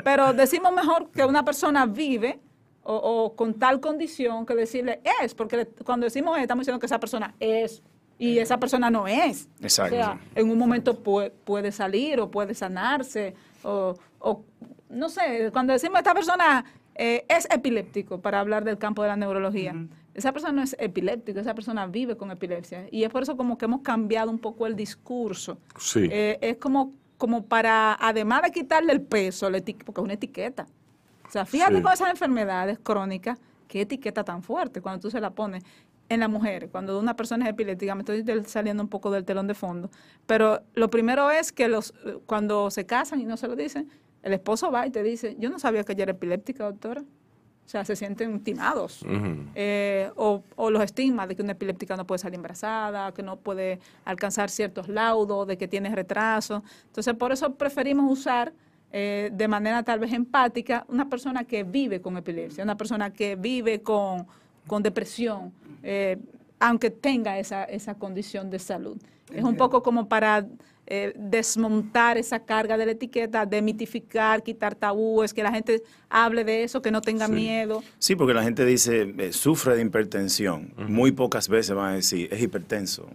Pero 0.04 0.32
decimos 0.32 0.72
mejor 0.72 1.10
que 1.10 1.24
una 1.24 1.44
persona 1.44 1.86
vive 1.86 2.38
o, 2.84 2.94
o 2.94 3.34
con 3.36 3.54
tal 3.54 3.80
condición 3.80 4.46
que 4.46 4.54
decirle 4.54 5.00
es, 5.22 5.34
porque 5.34 5.56
le- 5.56 5.66
cuando 5.66 6.04
decimos 6.04 6.36
es, 6.36 6.42
estamos 6.42 6.62
diciendo 6.62 6.78
que 6.78 6.86
esa 6.86 7.00
persona 7.00 7.34
es 7.40 7.82
y 8.16 8.38
esa 8.38 8.58
persona 8.60 8.90
no 8.90 9.08
es. 9.08 9.48
Exacto. 9.60 9.96
O 9.96 9.98
sea, 9.98 10.18
en 10.36 10.48
un 10.50 10.56
momento 10.56 11.02
pue- 11.02 11.32
puede 11.44 11.72
salir 11.72 12.20
o 12.20 12.30
puede 12.30 12.54
sanarse 12.54 13.34
o, 13.64 13.96
o, 14.20 14.44
no 14.88 15.08
sé, 15.08 15.50
cuando 15.52 15.72
decimos 15.72 15.98
esta 15.98 16.14
persona 16.14 16.64
eh, 16.94 17.24
es 17.28 17.48
epiléptico, 17.50 18.20
para 18.20 18.38
hablar 18.38 18.62
del 18.62 18.78
campo 18.78 19.02
de 19.02 19.08
la 19.08 19.16
neurología, 19.16 19.74
esa 20.14 20.32
persona 20.32 20.52
no 20.52 20.62
es 20.62 20.76
epiléptico, 20.78 21.40
esa 21.40 21.54
persona 21.54 21.86
vive 21.86 22.16
con 22.16 22.30
epilepsia. 22.30 22.86
Y 22.90 23.04
es 23.04 23.10
por 23.10 23.22
eso 23.22 23.36
como 23.36 23.58
que 23.58 23.64
hemos 23.64 23.82
cambiado 23.82 24.30
un 24.30 24.38
poco 24.38 24.66
el 24.66 24.76
discurso. 24.76 25.58
Sí. 25.78 26.08
Eh, 26.10 26.38
es 26.40 26.56
como, 26.56 26.92
como 27.18 27.44
para, 27.44 27.96
además 28.00 28.42
de 28.42 28.50
quitarle 28.52 28.92
el 28.92 29.02
peso, 29.02 29.50
la 29.50 29.58
porque 29.58 30.00
es 30.00 30.04
una 30.04 30.12
etiqueta. 30.14 30.66
O 31.26 31.30
sea, 31.30 31.44
fíjate 31.44 31.76
Sí. 31.76 31.82
con 31.82 31.92
esas 31.92 32.10
enfermedades 32.10 32.78
crónicas, 32.80 33.38
qué 33.66 33.80
etiqueta 33.80 34.24
tan 34.24 34.42
fuerte 34.42 34.80
cuando 34.80 35.00
tú 35.00 35.10
se 35.10 35.20
la 35.20 35.30
pones 35.30 35.64
en 36.08 36.20
la 36.20 36.28
mujer, 36.28 36.68
cuando 36.70 37.00
una 37.00 37.16
persona 37.16 37.46
es 37.46 37.50
epiléptica, 37.52 37.94
me 37.94 38.02
estoy 38.02 38.22
saliendo 38.44 38.82
un 38.82 38.88
poco 38.90 39.10
del 39.10 39.24
telón 39.24 39.46
de 39.46 39.54
fondo, 39.54 39.90
pero 40.26 40.60
lo 40.74 40.90
primero 40.90 41.30
es 41.30 41.50
que 41.50 41.66
los 41.66 41.94
cuando 42.26 42.70
se 42.70 42.84
casan 42.84 43.20
y 43.20 43.24
no 43.24 43.38
se 43.38 43.48
lo 43.48 43.56
dicen, 43.56 43.88
el 44.22 44.34
esposo 44.34 44.70
va 44.70 44.86
y 44.86 44.90
te 44.90 45.02
dice, 45.02 45.34
yo 45.38 45.48
no 45.48 45.58
sabía 45.58 45.82
que 45.82 45.92
ella 45.92 46.04
era 46.04 46.12
epiléptica, 46.12 46.64
doctora. 46.64 47.02
O 47.64 47.68
sea, 47.68 47.84
se 47.84 47.96
sienten 47.96 48.40
timados. 48.40 49.04
Eh, 49.54 50.10
o, 50.16 50.42
o 50.54 50.70
los 50.70 50.82
estigmas 50.82 51.28
de 51.28 51.34
que 51.34 51.42
una 51.42 51.52
epiléptica 51.52 51.96
no 51.96 52.06
puede 52.06 52.18
salir 52.18 52.36
embarazada, 52.36 53.12
que 53.12 53.22
no 53.22 53.36
puede 53.36 53.80
alcanzar 54.04 54.50
ciertos 54.50 54.88
laudos, 54.88 55.46
de 55.46 55.56
que 55.56 55.66
tiene 55.66 55.94
retraso. 55.94 56.62
Entonces, 56.86 57.14
por 57.14 57.32
eso 57.32 57.54
preferimos 57.54 58.10
usar 58.10 58.52
eh, 58.92 59.30
de 59.32 59.48
manera 59.48 59.82
tal 59.82 59.98
vez 59.98 60.12
empática 60.12 60.84
una 60.88 61.08
persona 61.08 61.42
que 61.42 61.64
vive 61.64 62.00
con 62.00 62.16
epilepsia, 62.16 62.62
una 62.62 62.76
persona 62.76 63.10
que 63.10 63.34
vive 63.34 63.82
con, 63.82 64.26
con 64.68 64.84
depresión, 64.84 65.52
eh, 65.82 66.16
aunque 66.60 66.90
tenga 66.90 67.38
esa, 67.38 67.64
esa 67.64 67.94
condición 67.94 68.50
de 68.50 68.60
salud. 68.60 68.96
Es 69.32 69.42
un 69.42 69.56
poco 69.56 69.82
como 69.82 70.06
para 70.06 70.46
eh, 70.86 71.12
desmontar 71.16 72.18
esa 72.18 72.40
carga 72.44 72.76
de 72.76 72.84
la 72.86 72.92
etiqueta, 72.92 73.46
demitificar, 73.46 74.42
quitar 74.42 74.74
tabúes, 74.74 75.32
que 75.32 75.42
la 75.42 75.50
gente 75.50 75.82
hable 76.10 76.44
de 76.44 76.62
eso, 76.64 76.82
que 76.82 76.90
no 76.90 77.00
tenga 77.00 77.26
Sí. 77.26 77.32
miedo. 77.32 77.82
Sí, 77.98 78.16
porque 78.16 78.34
la 78.34 78.42
gente 78.42 78.64
dice, 78.66 79.14
eh, 79.18 79.32
sufre 79.32 79.76
de 79.76 79.82
hipertensión. 79.82 80.74
Muy 80.76 81.12
pocas 81.12 81.48
veces 81.48 81.74
van 81.74 81.92
a 81.92 81.94
decir, 81.94 82.28
es 82.32 82.42
hipertenso. 82.42 83.08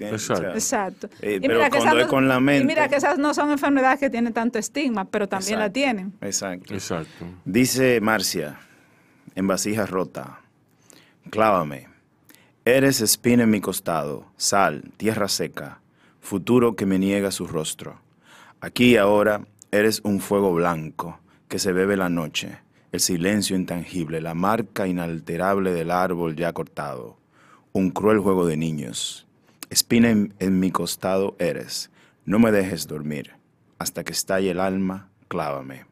Exacto. 0.00 0.50
Exacto. 0.52 1.08
eh, 1.22 1.38
pero 1.40 1.58
cuando 1.58 1.76
esas 1.78 1.94
es 1.94 2.02
no- 2.04 2.08
con 2.08 2.28
la 2.28 2.38
mente... 2.40 2.64
Y 2.64 2.66
mira 2.66 2.88
que 2.88 2.96
esas 2.96 3.18
no 3.18 3.32
son 3.34 3.50
enfermedades 3.50 3.98
que 3.98 4.10
tienen 4.10 4.32
tanto 4.32 4.58
estigma, 4.58 5.04
pero 5.06 5.26
también 5.28 5.58
la 5.58 5.70
tienen. 5.70 6.12
Exacto. 6.20 6.74
Exacto. 6.74 7.24
Dice 7.44 8.00
Marcia, 8.00 8.58
en 9.34 9.46
vasija 9.46 9.86
rota, 9.86 10.40
clávame, 11.30 11.88
eres 12.64 13.00
espina 13.00 13.44
en 13.44 13.50
mi 13.50 13.60
costado, 13.60 14.26
sal, 14.36 14.90
tierra 14.96 15.28
seca, 15.28 15.80
futuro 16.26 16.74
que 16.74 16.86
me 16.86 16.98
niega 16.98 17.30
su 17.30 17.46
rostro. 17.46 18.00
Aquí 18.60 18.94
y 18.94 18.96
ahora 18.96 19.46
eres 19.70 20.00
un 20.04 20.20
fuego 20.20 20.52
blanco 20.52 21.20
que 21.48 21.60
se 21.60 21.72
bebe 21.72 21.96
la 21.96 22.08
noche, 22.08 22.58
el 22.90 23.00
silencio 23.00 23.56
intangible, 23.56 24.20
la 24.20 24.34
marca 24.34 24.88
inalterable 24.88 25.72
del 25.72 25.92
árbol 25.92 26.34
ya 26.34 26.52
cortado, 26.52 27.16
un 27.72 27.90
cruel 27.90 28.18
juego 28.18 28.44
de 28.44 28.56
niños. 28.56 29.26
Espina 29.70 30.10
en, 30.10 30.34
en 30.40 30.58
mi 30.58 30.72
costado 30.72 31.36
eres, 31.38 31.90
no 32.24 32.40
me 32.40 32.50
dejes 32.50 32.88
dormir, 32.88 33.32
hasta 33.78 34.02
que 34.02 34.12
estalle 34.12 34.50
el 34.50 34.58
alma, 34.58 35.08
clávame. 35.28 35.86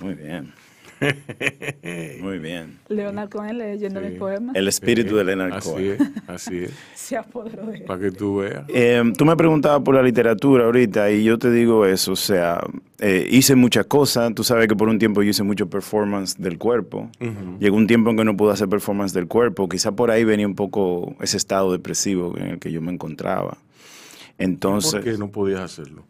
Muy 0.00 0.14
bien. 0.14 0.54
Muy 2.20 2.38
bien. 2.38 2.78
Leonard 2.88 3.28
Cohen 3.28 3.58
leyendo 3.58 4.00
Sí. 4.00 4.06
mis 4.08 4.18
poemas 4.18 4.54
El 4.56 4.68
espíritu 4.68 5.16
de 5.16 5.24
Leonard 5.24 5.52
Así 5.54 5.70
Cohen. 5.70 5.92
es, 5.92 6.10
así 6.28 6.58
es. 6.64 6.72
se 6.94 7.16
apoderó 7.16 7.66
de 7.66 7.78
él. 7.78 7.82
Para 7.84 8.00
que 8.00 8.10
tú 8.10 8.36
veas. 8.38 8.64
Eh, 8.68 9.02
tú 9.16 9.24
me 9.24 9.36
preguntabas 9.36 9.82
por 9.82 9.94
la 9.94 10.02
literatura 10.02 10.64
ahorita 10.64 11.10
y 11.10 11.24
yo 11.24 11.38
te 11.38 11.50
digo 11.50 11.86
eso, 11.86 12.12
o 12.12 12.16
sea, 12.16 12.60
eh, 12.98 13.26
hice 13.30 13.54
muchas 13.56 13.86
cosas, 13.86 14.34
tú 14.34 14.42
sabes 14.44 14.68
que 14.68 14.76
por 14.76 14.88
un 14.88 14.98
tiempo 14.98 15.22
yo 15.22 15.30
hice 15.30 15.42
mucho 15.42 15.68
performance 15.68 16.36
del 16.38 16.58
cuerpo, 16.58 17.10
llegó 17.60 17.76
un 17.76 17.86
tiempo 17.86 18.10
en 18.10 18.16
que 18.16 18.24
no 18.24 18.36
pude 18.36 18.52
hacer 18.52 18.68
performance 18.68 19.12
del 19.12 19.26
cuerpo, 19.28 19.68
quizá 19.68 19.92
por 19.92 20.10
ahí 20.10 20.24
venía 20.24 20.46
un 20.46 20.54
poco 20.54 21.14
ese 21.20 21.36
estado 21.36 21.72
depresivo 21.72 22.34
en 22.38 22.46
el 22.46 22.58
que 22.58 22.72
yo 22.72 22.80
me 22.80 22.92
encontraba. 22.92 23.58
Entonces, 24.38 24.94
¿Por 24.94 25.04
qué 25.04 25.18
no 25.18 25.28
podías 25.30 25.60
hacerlo? 25.60 26.04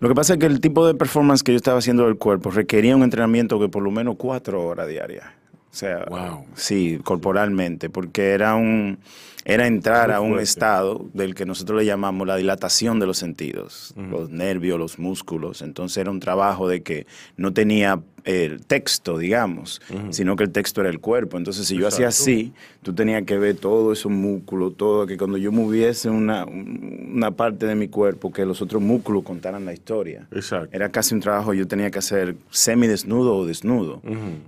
Lo 0.00 0.08
que 0.08 0.14
pasa 0.14 0.34
es 0.34 0.38
que 0.38 0.46
el 0.46 0.60
tipo 0.60 0.86
de 0.86 0.94
performance 0.94 1.42
que 1.42 1.52
yo 1.52 1.56
estaba 1.56 1.78
haciendo 1.78 2.04
del 2.04 2.16
cuerpo 2.16 2.50
requería 2.50 2.94
un 2.96 3.02
entrenamiento 3.02 3.58
que 3.58 3.68
por 3.68 3.82
lo 3.82 3.90
menos 3.90 4.16
cuatro 4.16 4.64
horas 4.64 4.88
diarias. 4.88 5.26
O 5.70 5.74
sea, 5.78 6.06
Wow. 6.08 6.44
sí, 6.54 6.98
corporalmente, 7.04 7.90
porque 7.90 8.30
era 8.30 8.54
un 8.54 8.98
era 9.44 9.66
entrar 9.66 10.10
a 10.12 10.20
un 10.20 10.38
estado 10.40 11.06
del 11.14 11.34
que 11.34 11.46
nosotros 11.46 11.78
le 11.78 11.86
llamamos 11.86 12.26
la 12.26 12.36
dilatación 12.36 13.00
de 13.00 13.06
los 13.06 13.16
sentidos, 13.16 13.94
los 13.96 14.28
nervios, 14.28 14.78
los 14.78 14.98
músculos. 14.98 15.62
Entonces 15.62 15.96
era 15.96 16.10
un 16.10 16.20
trabajo 16.20 16.68
de 16.68 16.82
que 16.82 17.06
no 17.38 17.54
tenía 17.54 18.02
el 18.28 18.66
texto, 18.66 19.16
digamos, 19.16 19.80
sino 20.10 20.36
que 20.36 20.44
el 20.44 20.50
texto 20.50 20.82
era 20.82 20.90
el 20.90 21.00
cuerpo. 21.00 21.38
Entonces 21.38 21.66
si 21.66 21.78
yo 21.78 21.88
hacía 21.88 22.08
así, 22.08 22.52
tú 22.82 22.92
tenías 22.92 23.22
que 23.22 23.38
ver 23.38 23.56
todo 23.56 23.90
esos 23.90 24.12
músculos, 24.12 24.76
todo, 24.76 25.06
que 25.06 25.16
cuando 25.16 25.38
yo 25.38 25.50
moviese 25.50 26.10
una, 26.10 26.44
una 26.44 27.30
parte 27.30 27.64
de 27.64 27.74
mi 27.74 27.88
cuerpo, 27.88 28.30
que 28.30 28.44
los 28.44 28.60
otros 28.60 28.82
músculos 28.82 29.24
contaran 29.24 29.64
la 29.64 29.72
historia. 29.72 30.28
Exacto. 30.30 30.68
Era 30.76 30.90
casi 30.90 31.14
un 31.14 31.20
trabajo, 31.20 31.54
yo 31.54 31.66
tenía 31.66 31.90
que 31.90 32.00
hacer 32.00 32.36
semidesnudo 32.50 33.34
o 33.34 33.46
desnudo. 33.46 34.02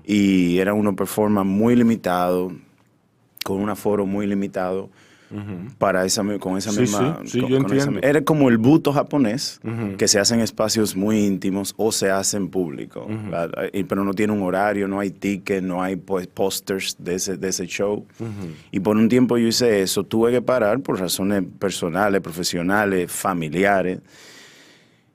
Y 0.05 0.59
era 0.59 0.75
uno 0.75 0.95
performance 0.95 1.49
muy 1.49 1.75
limitado, 1.75 2.53
con 3.45 3.63
un 3.63 3.71
aforo 3.71 4.05
muy 4.05 4.27
limitado, 4.27 4.91
para 5.79 6.05
esa, 6.05 6.25
con 6.39 6.57
esa 6.59 6.71
Sí, 6.73 6.81
misma... 6.81 7.21
sí, 7.25 7.31
sí, 7.31 7.41
con- 7.41 7.51
yo 7.51 7.63
con 7.63 7.77
esa 7.77 7.91
era 8.03 8.21
como 8.23 8.49
el 8.49 8.59
buto 8.59 8.93
japonés, 8.93 9.61
que 9.97 10.09
se 10.09 10.19
hace 10.19 10.35
en 10.35 10.41
espacios 10.41 10.97
muy 10.97 11.25
íntimos 11.25 11.73
o 11.77 11.93
se 11.93 12.11
hace 12.11 12.37
en 12.37 12.49
público. 12.49 13.07
Pero 13.89 14.05
no 14.05 14.13
tiene 14.15 14.33
un 14.33 14.43
horario, 14.43 14.89
no 14.89 14.99
hay 15.01 15.11
ticket, 15.11 15.63
no 15.63 15.83
hay 15.83 15.97
pues, 15.97 16.27
posters 16.27 16.97
de 16.99 17.15
ese, 17.15 17.37
de 17.37 17.49
ese 17.49 17.67
show. 17.67 18.07
Y 18.73 18.81
por 18.81 18.97
un 18.97 19.09
tiempo 19.09 19.39
yo 19.39 19.47
hice 19.47 19.83
eso. 19.83 20.05
Tuve 20.05 20.33
que 20.33 20.43
parar 20.43 20.81
por 20.81 20.99
razones 20.99 21.45
personales, 21.59 22.21
profesionales, 22.21 23.11
familiares. 23.13 24.01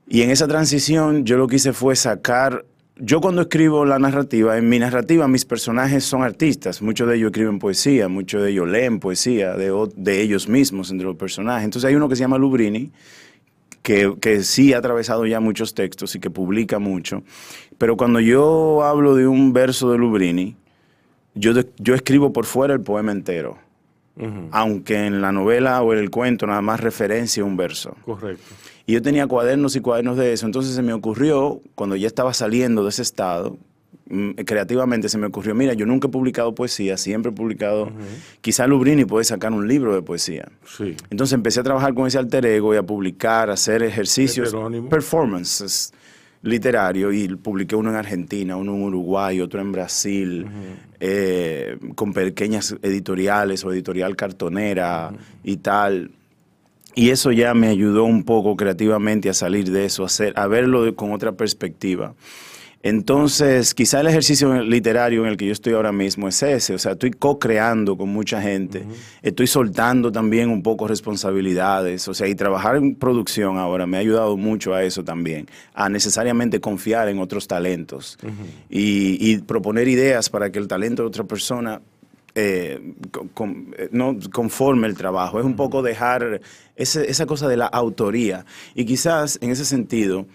Y 0.07 0.21
en 0.21 0.29
esa 0.29 0.47
transición 0.47 1.25
yo 1.25 1.37
lo 1.37 1.47
que 1.47 1.55
hice 1.55 1.73
fue 1.73 1.95
sacar, 1.95 2.63
yo 2.97 3.19
cuando 3.21 3.41
escribo 3.41 3.83
la 3.85 3.99
narrativa, 3.99 4.57
en 4.57 4.69
mi 4.69 4.79
narrativa 4.79 5.27
mis 5.27 5.45
personajes 5.45 6.03
son 6.05 6.23
artistas, 6.23 6.81
muchos 6.81 7.07
de 7.09 7.15
ellos 7.17 7.27
escriben 7.27 7.59
poesía, 7.59 8.07
muchos 8.07 8.41
de 8.43 8.51
ellos 8.51 8.67
leen 8.67 8.99
poesía 8.99 9.53
de, 9.55 10.21
ellos 10.21 10.47
mismos 10.47 10.91
entre 10.91 11.05
los 11.05 11.15
personajes. 11.17 11.65
Entonces 11.65 11.89
hay 11.89 11.95
uno 11.95 12.07
que 12.07 12.15
se 12.15 12.21
llama 12.21 12.37
Lubrini, 12.37 12.91
que, 13.81 14.15
que 14.21 14.43
sí 14.43 14.73
ha 14.73 14.77
atravesado 14.79 15.25
ya 15.25 15.39
muchos 15.39 15.73
textos 15.73 16.15
y 16.15 16.19
que 16.19 16.29
publica 16.29 16.79
mucho, 16.79 17.23
pero 17.77 17.97
cuando 17.97 18.19
yo 18.19 18.83
hablo 18.83 19.15
de 19.15 19.27
un 19.27 19.51
verso 19.53 19.91
de 19.91 19.97
Lubrini, 19.97 20.55
yo, 21.35 21.53
de- 21.53 21.69
yo 21.77 21.93
escribo 21.95 22.31
por 22.31 22.45
fuera 22.45 22.73
el 22.73 22.81
poema 22.81 23.11
entero, 23.11 23.57
aunque 24.51 25.05
en 25.05 25.21
la 25.21 25.33
novela 25.33 25.81
o 25.81 25.91
en 25.91 25.99
el 25.99 26.09
cuento 26.09 26.47
nada 26.47 26.61
más 26.61 26.79
referencia 26.79 27.43
un 27.43 27.57
verso. 27.57 27.97
Correcto. 28.05 28.43
Y 28.85 28.93
yo 28.93 29.01
tenía 29.01 29.27
cuadernos 29.27 29.75
y 29.75 29.81
cuadernos 29.81 30.17
de 30.17 30.33
eso. 30.33 30.45
Entonces 30.45 30.75
se 30.75 30.81
me 30.81 30.93
ocurrió, 30.93 31.61
cuando 31.75 31.95
ya 31.95 32.07
estaba 32.07 32.33
saliendo 32.33 32.83
de 32.83 32.89
ese 32.89 33.01
estado, 33.01 33.57
mm, 34.09 34.31
creativamente 34.45 35.09
se 35.09 35.17
me 35.17 35.27
ocurrió, 35.27 35.55
mira, 35.55 35.73
yo 35.73 35.85
nunca 35.85 36.07
he 36.07 36.11
publicado 36.11 36.53
poesía, 36.53 36.97
siempre 36.97 37.31
he 37.31 37.35
publicado, 37.35 37.91
quizá 38.41 38.67
Lubrini 38.67 39.05
puede 39.05 39.25
sacar 39.25 39.53
un 39.53 39.67
libro 39.67 39.95
de 39.95 40.01
poesía. 40.01 40.49
Sí. 40.77 40.95
Entonces 41.09 41.33
empecé 41.33 41.61
a 41.61 41.63
trabajar 41.63 41.93
con 41.93 42.05
ese 42.05 42.19
alter 42.19 42.45
ego 42.45 42.73
y 42.73 42.77
a 42.77 42.83
publicar, 42.83 43.49
a 43.49 43.53
hacer 43.53 43.81
ejercicios, 43.81 44.55
performances 44.89 45.91
literario 46.45 47.11
y 47.11 47.27
publiqué 47.35 47.75
uno 47.75 47.89
en 47.89 47.95
Argentina, 47.95 48.55
uno 48.55 48.75
en 48.75 48.83
Uruguay, 48.83 49.41
otro 49.41 49.59
en 49.59 49.71
Brasil, 49.71 50.45
eh, 50.99 51.77
con 51.95 52.13
pequeñas 52.13 52.75
editoriales 52.83 53.65
o 53.65 53.73
editorial 53.73 54.15
cartonera 54.15 55.11
y 55.43 55.57
tal. 55.57 56.11
Y 56.95 57.09
eso 57.09 57.31
ya 57.31 57.53
me 57.53 57.67
ayudó 57.67 58.05
un 58.05 58.23
poco 58.23 58.55
creativamente 58.55 59.29
a 59.29 59.33
salir 59.33 59.69
de 59.69 59.85
eso, 59.85 60.03
a, 60.03 60.05
hacer, 60.05 60.33
a 60.37 60.47
verlo 60.47 60.95
con 60.95 61.11
otra 61.11 61.33
perspectiva. 61.33 62.15
Entonces, 62.85 63.73
quizá 63.73 64.01
el 64.01 64.05
ejercicio 64.05 64.61
literario 64.61 65.23
en 65.23 65.29
el 65.29 65.37
que 65.37 65.47
yo 65.47 65.53
estoy 65.53 65.73
ahora 65.73 65.91
mismo 65.91 66.27
es 66.27 66.43
ese, 66.43 66.75
o 66.75 66.77
sea, 66.77 66.91
estoy 66.91 67.09
co-creando 67.09 67.97
con 67.97 68.09
mucha 68.09 68.39
gente, 68.39 68.85
estoy 69.23 69.47
soltando 69.47 70.11
también 70.11 70.51
un 70.51 70.61
poco 70.61 70.87
responsabilidades, 70.87 72.07
o 72.07 72.13
sea, 72.13 72.27
y 72.27 72.35
trabajar 72.35 72.75
en 72.75 72.93
producción 72.93 73.57
ahora 73.57 73.87
me 73.87 73.97
ha 73.97 74.01
ayudado 74.01 74.37
mucho 74.37 74.75
a 74.75 74.83
eso 74.83 75.03
también, 75.03 75.47
a 75.73 75.89
necesariamente 75.89 76.61
confiar 76.61 77.09
en 77.09 77.17
otros 77.17 77.47
talentos. 77.47 78.19
Y, 78.69 79.39
proponer 79.47 79.87
ideas 79.87 80.29
para 80.29 80.51
que 80.51 80.59
el 80.59 80.67
talento 80.67 81.01
de 81.01 81.07
otra 81.07 81.23
persona 81.23 81.81
eh, 82.35 82.81
eh, 83.77 83.89
no 83.91 84.17
conforme 84.31 84.87
el 84.87 84.95
trabajo, 84.95 85.39
es 85.39 85.45
un 85.45 85.55
poco 85.55 85.81
dejar 85.81 86.41
esa 86.75 87.25
cosa 87.25 87.47
de 87.47 87.57
la 87.57 87.65
autoría. 87.65 88.45
Y 88.75 88.85
quizás 88.85 89.39
en 89.41 89.51
ese 89.51 89.65
sentido 89.65 90.27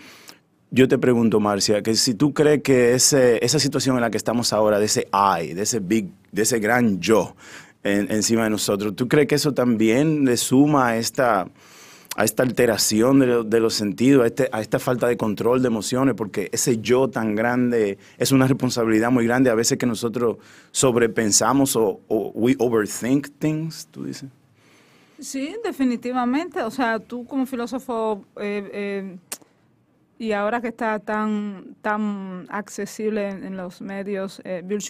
yo 0.70 0.86
te 0.86 0.98
pregunto, 0.98 1.40
Marcia, 1.40 1.82
que 1.82 1.94
si 1.96 2.14
tú 2.14 2.32
crees 2.32 2.62
que 2.62 2.94
ese, 2.94 3.44
esa 3.44 3.58
situación 3.58 3.96
en 3.96 4.02
la 4.02 4.10
que 4.10 4.16
estamos 4.16 4.52
ahora, 4.52 4.78
de 4.78 4.86
ese 4.86 5.08
I, 5.12 5.52
de 5.52 5.62
ese 5.62 5.80
big, 5.80 6.10
de 6.30 6.42
ese 6.42 6.60
gran 6.60 7.00
yo 7.00 7.34
encima 7.82 8.44
de 8.44 8.50
nosotros, 8.50 8.94
¿tú 8.94 9.08
crees 9.08 9.26
que 9.26 9.34
eso 9.34 9.52
también 9.52 10.24
le 10.24 10.36
suma 10.36 10.88
a 10.88 10.96
esta, 10.98 11.48
a 12.16 12.24
esta 12.24 12.42
alteración 12.42 13.20
de, 13.48 13.60
los 13.60 13.74
sentidos, 13.74 14.24
a, 14.24 14.26
este, 14.26 14.48
a 14.52 14.60
esta 14.60 14.78
falta 14.78 15.06
de 15.06 15.16
control 15.16 15.62
de 15.62 15.68
emociones? 15.68 16.14
Porque 16.14 16.48
ese 16.52 16.78
yo 16.78 17.08
tan 17.08 17.34
grande 17.34 17.98
es 18.18 18.32
una 18.32 18.46
responsabilidad 18.46 19.10
muy 19.10 19.26
grande 19.26 19.50
a 19.50 19.54
veces 19.54 19.78
que 19.78 19.86
nosotros 19.86 20.38
sobrepensamos 20.70 21.76
o, 21.76 22.00
we 22.08 22.56
overthink 22.58 23.28
things, 23.38 23.86
tú 23.90 24.04
dices. 24.04 24.28
Sí, 25.18 25.54
definitivamente. 25.64 26.62
O 26.62 26.70
sea, 26.70 26.98
tú 26.98 27.24
como 27.26 27.46
filósofo... 27.46 28.24
Eh, 28.36 28.70
eh, 28.72 29.18
y 30.18 30.32
ahora 30.32 30.60
que 30.60 30.68
está 30.68 30.98
tan, 30.98 31.76
tan 31.80 32.46
accesible 32.50 33.30
en, 33.30 33.56
los 33.56 33.80
medios, 33.80 34.42
eh, 34.44 34.60
Bill 34.62 34.82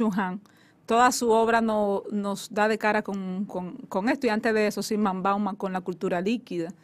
toda 0.91 1.13
su 1.13 1.31
obra 1.31 1.61
no, 1.61 2.03
nos 2.11 2.53
da 2.53 2.67
de 2.67 2.77
cara 2.77 3.03
con, 3.03 3.45
con, 3.45 4.09
esto. 4.09 4.27
Y 4.27 4.31
antes 4.31 4.53
de 4.53 4.67
eso, 4.67 4.83
Simon 4.83 5.23
Bauman 5.23 5.55
con 5.55 5.73
la 5.73 5.83
cultura 5.83 6.21
líquida. 6.21 6.75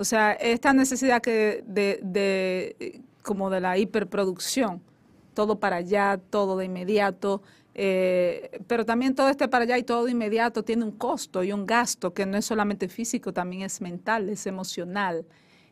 O 0.00 0.04
sea, 0.04 0.32
esta 0.32 0.72
necesidad 0.72 1.20
que 1.20 1.62
de, 1.66 2.00
de 2.02 3.02
como 3.22 3.50
de 3.50 3.60
la 3.60 3.76
hiperproducción, 3.76 4.80
todo 5.34 5.60
para 5.60 5.76
allá, 5.76 6.18
todo 6.30 6.56
de 6.56 6.64
inmediato, 6.64 7.42
eh, 7.74 8.62
pero 8.66 8.86
también 8.86 9.14
todo 9.14 9.28
este 9.28 9.46
para 9.46 9.64
allá 9.64 9.76
y 9.76 9.82
todo 9.82 10.06
de 10.06 10.12
inmediato 10.12 10.64
tiene 10.64 10.84
un 10.84 10.92
costo 10.92 11.44
y 11.44 11.52
un 11.52 11.66
gasto 11.66 12.14
que 12.14 12.24
no 12.24 12.38
es 12.38 12.46
solamente 12.46 12.88
físico, 12.88 13.34
también 13.34 13.60
es 13.60 13.82
mental, 13.82 14.30
es 14.30 14.46
emocional. 14.46 15.26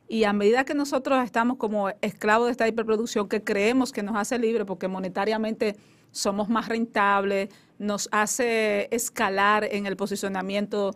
Y 0.08 0.24
a 0.24 0.34
medida 0.34 0.64
que 0.66 0.74
nosotros 0.74 1.24
estamos 1.24 1.56
como 1.56 1.88
esclavos 2.02 2.48
de 2.48 2.50
esta 2.52 2.68
hiperproducción 2.68 3.30
que 3.30 3.42
creemos 3.42 3.92
que 3.92 4.02
nos 4.02 4.14
hace 4.14 4.38
libre 4.38 4.66
porque 4.66 4.88
monetariamente 4.88 5.74
somos 6.10 6.50
más 6.50 6.68
rentables, 6.68 7.48
nos 7.78 8.10
hace 8.12 8.88
escalar 8.94 9.64
en 9.64 9.86
el 9.86 9.96
posicionamiento 9.96 10.94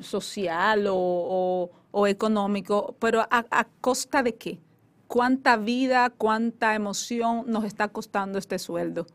social 0.00 0.86
o, 0.90 1.70
económico, 2.06 2.96
pero 2.98 3.26
a, 3.30 3.66
costa 3.80 4.24
de 4.24 4.34
qué? 4.34 4.58
¿Cuánta 5.06 5.56
vida, 5.56 6.10
cuánta 6.10 6.74
emoción 6.74 7.44
nos 7.46 7.64
está 7.64 7.86
costando 7.88 8.38
este 8.38 8.58
sueldo 8.58 9.06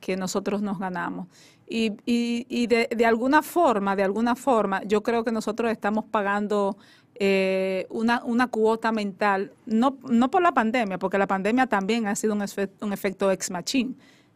que 0.00 0.16
nosotros 0.16 0.60
nos 0.60 0.80
ganamos? 0.80 1.28
Y, 1.68 1.92
y, 2.06 2.66
de, 2.66 2.88
de, 2.90 3.06
alguna 3.06 3.42
forma, 3.42 3.94
de 3.94 4.02
alguna 4.02 4.34
forma, 4.34 4.82
yo 4.84 5.02
creo 5.02 5.22
que 5.22 5.30
nosotros 5.30 5.70
estamos 5.70 6.06
pagando 6.06 6.76
eh, 7.14 7.86
una, 7.90 8.24
una, 8.24 8.46
cuota 8.46 8.90
mental, 8.90 9.52
no, 9.66 9.98
no 10.08 10.30
por 10.30 10.42
la 10.42 10.52
pandemia, 10.52 10.98
porque 10.98 11.18
la 11.18 11.26
pandemia 11.26 11.66
también 11.66 12.06
ha 12.06 12.16
sido 12.16 12.32
un, 12.32 12.44
un 12.80 12.92
efecto 12.92 13.30
ex 13.30 13.50
machine 13.50 13.94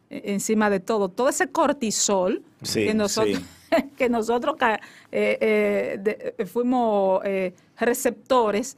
eh, 0.09 0.21
encima 0.25 0.69
de 0.69 0.79
todo. 0.79 1.09
Todo 1.09 1.29
ese 1.29 1.47
cortisol 1.47 2.43
que 2.73 2.93
nosotros, 2.93 3.41
que 3.97 4.09
nosotros 4.09 4.55
eh, 5.11 6.45
fuimos 6.51 7.21
receptores 7.77 8.77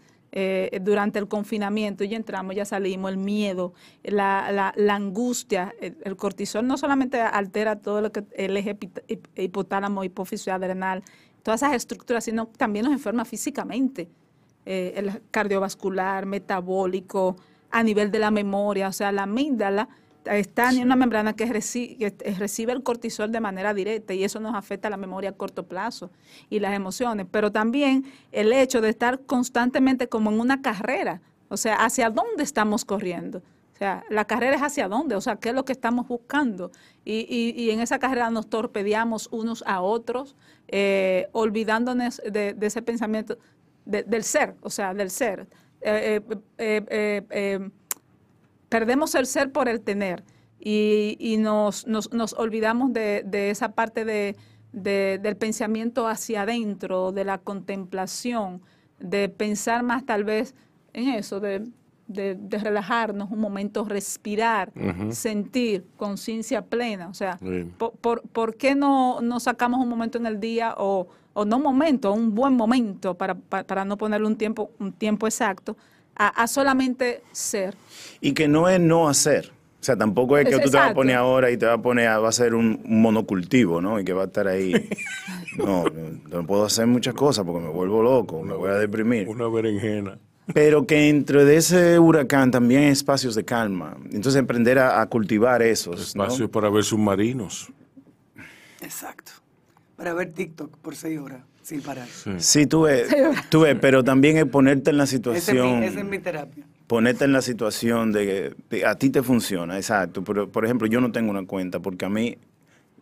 durante 0.82 1.18
el 1.18 1.30
confinamiento 1.30 2.04
y 2.04 2.14
entramos, 2.14 2.56
ya 2.56 2.66
salimos, 2.66 3.10
el 3.10 3.18
miedo, 3.18 3.74
la, 4.04 4.74
angustia, 4.90 5.74
el, 5.80 6.18
cortisol 6.18 6.68
no 6.68 6.78
solamente 6.78 7.22
altera 7.22 7.78
todo 7.78 8.02
lo 8.02 8.12
que 8.12 8.26
el 8.34 8.58
eje 8.58 8.78
hipotálamo, 9.38 10.04
hipófisis 10.04 10.50
adrenal, 10.50 11.04
todas 11.46 11.62
esas 11.62 11.76
estructuras, 11.76 12.24
sino 12.24 12.48
también 12.48 12.86
nos 12.86 12.94
enferma 12.94 13.24
físicamente, 13.24 14.10
eh, 14.66 14.94
el 14.96 15.22
cardiovascular, 15.30 16.26
metabólico, 16.26 17.36
a 17.70 17.84
nivel 17.84 18.10
de 18.10 18.18
la 18.18 18.32
memoria, 18.32 18.88
o 18.88 18.92
sea, 18.92 19.12
la 19.12 19.24
amígdala 19.24 19.88
está 20.26 20.72
en 20.72 20.84
una 20.84 20.96
membrana 20.96 21.36
que 21.36 21.46
recibe, 21.46 22.14
recibe, 22.38 22.74
el 22.74 22.84
cortisol 22.84 23.32
de 23.32 23.40
manera 23.40 23.74
directa 23.74 24.14
y 24.14 24.24
eso 24.24 24.40
nos 24.40 24.56
afecta 24.56 24.90
la 24.90 24.98
memoria 24.98 25.32
a 25.32 25.34
corto 25.34 25.68
plazo 25.68 26.12
y 26.50 26.60
las 26.60 26.74
emociones, 26.74 27.28
pero 27.30 27.52
también 27.52 28.06
el 28.32 28.52
hecho 28.54 28.82
de 28.82 28.90
estar 28.90 29.22
constantemente 29.22 30.08
como 30.08 30.32
en 30.32 30.40
una 30.40 30.62
carrera, 30.62 31.22
o 31.50 31.58
sea, 31.58 31.76
hacia 31.76 32.10
dónde 32.10 32.44
estamos 32.44 32.86
corriendo. 32.86 33.42
O 33.76 33.78
sea, 33.78 34.06
la 34.10 34.24
carrera 34.24 34.56
es 34.56 34.62
hacia 34.62 34.88
dónde, 34.88 35.16
o 35.16 35.22
sea, 35.22 35.36
qué 35.36 35.50
es 35.50 35.56
lo 35.56 35.66
que 35.66 35.74
estamos 35.74 36.08
buscando. 36.08 36.72
Y, 37.04 37.26
y, 37.30 37.72
en 37.72 37.82
esa 37.82 38.00
carrera 38.00 38.30
nos 38.30 38.50
torpedeamos 38.50 39.28
unos 39.34 39.66
a 39.68 39.82
otros, 39.82 40.38
eh, 40.70 41.28
olvidándonos 41.34 42.22
de, 42.26 42.56
ese 42.62 42.82
pensamiento 42.82 43.38
del 43.84 44.24
ser, 44.24 44.56
o 44.62 44.70
sea, 44.70 44.94
del 44.94 45.12
ser. 45.12 45.48
Eh, 45.82 46.22
eh, 46.58 47.70
perdemos 48.70 49.16
el 49.16 49.26
ser 49.26 49.52
por 49.52 49.70
el 49.70 49.82
tener 49.82 50.24
y, 50.60 51.36
nos, 51.40 51.86
nos, 51.86 52.12
nos, 52.12 52.34
olvidamos 52.34 52.92
de, 52.92 53.24
de, 53.26 53.52
esa 53.52 53.74
parte 53.74 54.04
de, 54.06 54.36
del 54.72 55.38
pensamiento 55.38 56.08
hacia 56.08 56.42
adentro, 56.42 57.12
de 57.12 57.24
la 57.24 57.38
contemplación, 57.38 58.62
de 59.00 59.30
pensar 59.30 59.84
más 59.84 60.06
tal 60.06 60.24
vez 60.24 60.56
en 60.94 61.10
eso, 61.10 61.40
de 61.40 61.68
de, 62.08 62.38
relajarnos 62.62 63.32
un 63.32 63.40
momento, 63.40 63.84
respirar, 63.84 64.72
sentir 65.10 65.86
conciencia 65.98 66.64
plena. 66.64 67.08
O 67.08 67.14
sea, 67.14 67.40
por, 67.78 68.22
por, 68.22 68.56
qué 68.56 68.76
no, 68.76 69.22
no, 69.22 69.40
sacamos 69.40 69.82
un 69.82 69.90
momento 69.90 70.18
en 70.18 70.26
el 70.26 70.40
día 70.40 70.76
o, 70.78 71.08
o 71.34 71.46
no 71.46 71.58
un 71.58 71.64
momento, 71.64 72.14
un 72.14 72.36
buen 72.36 72.54
momento 72.54 73.16
para, 73.16 73.36
para, 73.36 73.86
no 73.86 73.98
ponerle 73.98 74.28
un 74.28 74.38
tiempo, 74.38 74.72
un 74.80 74.94
tiempo 74.94 75.28
exacto 75.28 75.78
a, 76.16 76.48
solamente 76.48 77.22
ser? 77.32 77.76
Y 78.22 78.34
que 78.34 78.48
no 78.48 78.70
es 78.70 78.80
no 78.80 79.08
hacer. 79.08 79.52
O 79.82 79.84
sea, 79.86 79.96
tampoco 79.96 80.38
es 80.38 80.46
que 80.46 80.58
tú 80.58 80.70
te 80.70 80.78
vas 80.78 80.92
a 80.92 80.94
poner 80.94 81.16
ahora 81.16 81.52
y 81.52 81.58
te 81.58 81.66
vas 81.66 81.78
a 81.78 81.82
poner, 81.82 82.08
a, 82.08 82.18
va 82.18 82.30
a 82.30 82.32
ser 82.32 82.56
un, 82.56 82.82
monocultivo, 82.86 83.82
¿no? 83.82 84.00
Y 84.00 84.06
que 84.06 84.14
va 84.14 84.24
a 84.24 84.26
estar 84.26 84.48
ahí. 84.48 84.74
no, 85.58 85.86
no 86.30 86.46
puedo 86.48 86.66
hacer 86.66 86.88
muchas 86.88 87.14
cosas 87.14 87.46
porque 87.46 87.62
me 87.62 87.72
vuelvo 87.72 88.02
loco, 88.02 88.42
me 88.42 88.56
voy 88.56 88.72
a 88.72 88.76
deprimir. 88.76 89.28
Una 89.30 89.48
berenjena. 89.48 90.18
Pero 90.54 90.86
que 90.88 90.96
dentro 90.96 91.44
de 91.44 91.58
ese 91.58 92.00
huracán 92.00 92.52
también 92.52 92.84
hay 92.84 92.90
espacios 92.90 93.36
de 93.36 93.46
calma. 93.46 93.98
Entonces 94.12 94.42
aprender 94.42 94.80
a, 94.80 95.06
cultivar 95.08 95.62
esos. 95.62 96.02
Espacios 96.02 96.50
para 96.50 96.70
ver 96.70 96.84
submarinos. 96.84 97.72
Exacto. 98.82 99.34
Para 99.96 100.14
ver 100.14 100.34
TikTok 100.34 100.78
por 100.78 100.96
seis 100.96 101.20
horas 101.20 101.42
sin 101.66 101.82
parar. 101.82 102.08
Sí, 102.38 102.66
ves, 102.84 103.08
tú 103.50 103.62
ves, 103.62 103.76
pero 103.82 104.04
también 104.04 104.38
es 104.38 104.46
ponerte 104.46 104.92
en 104.92 104.98
la 104.98 105.08
situación. 105.08 105.84
Esa 105.84 106.00
es 106.00 106.06
mi, 106.06 106.20
terapia. 106.20 106.64
Ponerte 106.86 107.26
en 107.26 107.34
la 107.34 107.42
situación 107.42 108.12
de 108.12 108.54
que 108.70 108.86
a 108.86 108.96
ti 108.96 109.10
te 109.10 109.24
funciona, 109.24 109.76
exacto. 109.76 110.24
Pero, 110.24 110.48
por 110.48 110.64
ejemplo, 110.64 110.88
yo 110.88 111.02
no 111.02 111.12
tengo 111.12 111.32
una 111.32 111.44
cuenta 111.48 111.80
porque 111.80 112.06
a 112.06 112.10
mí 112.10 112.38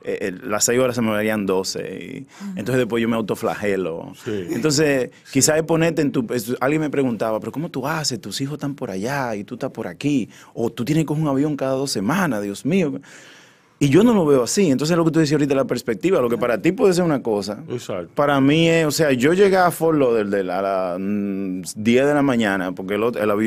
eh, 0.06 0.34
las 0.44 0.64
seis 0.64 0.80
horas 0.80 0.96
se 0.96 1.02
me 1.02 1.12
darían 1.12 1.46
12. 1.46 2.26
entonces 2.56 2.78
después 2.78 3.02
yo 3.02 3.10
me 3.10 3.18
autoflagelo. 3.18 4.14
Entonces, 4.26 5.12
quizás 5.34 5.62
ponerte 5.64 6.02
en 6.02 6.14
tu... 6.14 6.26
Alguien 6.62 6.82
me 6.82 6.90
preguntaba, 6.90 7.42
pero 7.42 7.52
¿cómo 7.52 7.68
tú 7.68 7.86
haces? 7.86 8.22
Tus 8.22 8.40
hijos 8.40 8.54
están 8.54 8.76
por 8.76 8.92
allá 8.92 9.36
y 9.36 9.44
tú 9.44 9.56
estás 9.56 9.72
por 9.72 9.88
aquí. 9.88 10.30
O 10.54 10.70
tú 10.70 10.86
tienes 10.86 11.02
que 11.02 11.08
coger 11.08 11.24
un 11.24 11.30
avión 11.30 11.58
cada 11.58 11.74
dos 11.74 11.92
semanas, 11.92 12.42
Dios 12.42 12.66
mío. 12.66 13.02
Y 13.80 13.90
yo 13.90 14.02
no 14.04 14.14
lo 14.14 14.26
veo 14.26 14.44
así. 14.44 14.70
Entonces, 14.70 14.96
lo 14.96 15.04
que 15.04 15.12
tú 15.12 15.20
decías 15.20 15.34
ahorita, 15.34 15.56
la 15.56 15.66
perspectiva, 15.66 16.22
lo 16.22 16.30
que 16.30 16.38
para 16.38 16.62
ti 16.62 16.72
puede 16.72 16.94
ser 16.94 17.04
una 17.04 17.22
cosa, 17.22 17.64
para 18.16 18.40
mí 18.40 18.70
es, 18.70 18.86
o 18.86 18.92
sea, 18.92 19.12
yo 19.12 19.34
llegué 19.34 19.58
a 19.58 19.72
Fort 19.72 19.98
Lauderdale 19.98 20.52
a 20.54 20.62
las 20.62 20.98
10 21.00 21.76
mm, 21.76 22.08
de 22.08 22.14
la 22.14 22.22
mañana, 22.22 22.72
porque 22.72 22.96
el, 22.96 23.04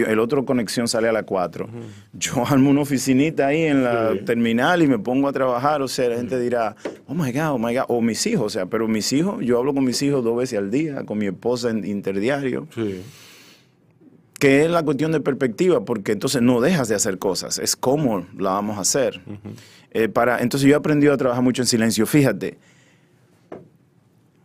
el, 0.07 0.19
otro 0.19 0.45
conexión 0.45 0.89
sale 0.89 1.09
a 1.09 1.13
las 1.13 1.25
4. 1.25 1.69
Yo 2.13 2.47
armo 2.47 2.69
una 2.69 2.83
oficinita 2.83 3.47
ahí 3.47 3.63
en 3.63 3.83
la 3.83 4.13
terminal 4.27 4.83
y 4.83 4.87
me 4.89 4.99
pongo 4.99 5.29
a 5.29 5.33
trabajar. 5.33 5.81
O 5.81 5.89
sea, 5.89 6.11
la 6.11 6.17
gente 6.17 6.39
dirá, 6.39 6.77
oh 7.07 7.15
my 7.15 7.33
God, 7.33 7.53
oh 7.53 7.59
my 7.59 7.75
God. 7.75 7.85
O 7.89 8.03
mis 8.03 8.27
hijos, 8.27 8.45
o 8.45 8.51
sea, 8.51 8.67
pero 8.67 8.89
mis 8.89 9.11
hijos, 9.15 9.43
yo 9.43 9.59
hablo 9.59 9.73
con 9.73 9.85
mis 9.85 10.03
hijos 10.03 10.23
dos 10.23 10.37
veces 10.37 10.59
al 10.59 10.71
día, 10.71 11.05
con 11.07 11.17
mi 11.17 11.27
esposa 11.27 11.71
en 11.71 11.87
interdiario. 11.87 12.67
Sí. 12.75 13.01
que 14.39 14.67
es 14.67 14.71
la 14.71 14.83
cuestión 14.83 15.13
de 15.13 15.21
perspectiva, 15.21 15.87
porque 15.87 16.13
entonces 16.13 16.43
no 16.43 16.61
dejas 16.61 16.89
de 16.89 16.95
hacer 16.95 17.19
cosas, 17.19 17.59
es 17.59 17.75
cómo 17.75 18.27
la 18.37 18.51
vamos 18.51 18.77
a 18.77 18.83
hacer. 18.83 19.23
Eh, 19.93 20.09
para, 20.09 20.41
entonces 20.43 20.69
yo 20.69 20.75
he 20.75 20.79
aprendido 20.79 21.13
a 21.13 21.17
trabajar 21.17 21.43
mucho 21.43 21.63
en 21.63 21.67
silencio. 21.67 22.07
Fíjate, 22.07 22.59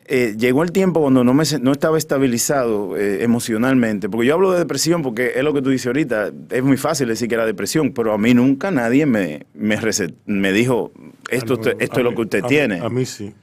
eh, 0.05 0.35
llegó 0.37 0.63
el 0.63 0.71
tiempo 0.71 0.99
cuando 1.01 1.23
no, 1.23 1.33
me, 1.33 1.43
no 1.61 1.71
estaba 1.71 1.97
estabilizado 1.97 2.97
eh, 2.97 3.23
emocionalmente, 3.23 4.09
porque 4.09 4.27
yo 4.27 4.33
hablo 4.33 4.51
de 4.51 4.59
depresión 4.59 5.01
porque 5.01 5.31
es 5.35 5.43
lo 5.43 5.53
que 5.53 5.61
tú 5.61 5.69
dices 5.69 5.87
ahorita, 5.87 6.31
es 6.49 6.63
muy 6.63 6.75
fácil 6.77 7.07
decir 7.07 7.29
que 7.29 7.35
era 7.35 7.45
depresión, 7.45 7.93
pero 7.93 8.11
a 8.13 8.17
mí 8.17 8.33
nunca 8.33 8.71
nadie 8.71 9.05
me, 9.05 9.45
me, 9.53 9.77
recet- 9.77 10.15
me 10.25 10.51
dijo, 10.51 10.91
esto, 11.29 11.55
no, 11.55 11.61
esto 11.79 11.97
es 11.99 12.03
lo 12.03 12.13
que 12.15 12.21
usted 12.21 12.39
a 12.39 12.43
mí- 12.43 12.49
tiene. 12.49 12.79
A 12.79 12.89
mí 12.89 13.05
sí. 13.05 13.33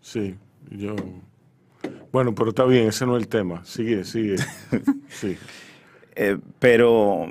Sí, 0.00 0.34
yo. 0.70 0.94
Bueno, 2.12 2.34
pero 2.34 2.50
está 2.50 2.64
bien, 2.64 2.88
ese 2.88 3.06
no 3.06 3.16
es 3.16 3.22
el 3.22 3.28
tema. 3.28 3.64
Sigue, 3.64 4.04
sigue. 4.04 4.36
Sí. 5.08 5.36
Eh, 6.14 6.36
pero, 6.58 7.26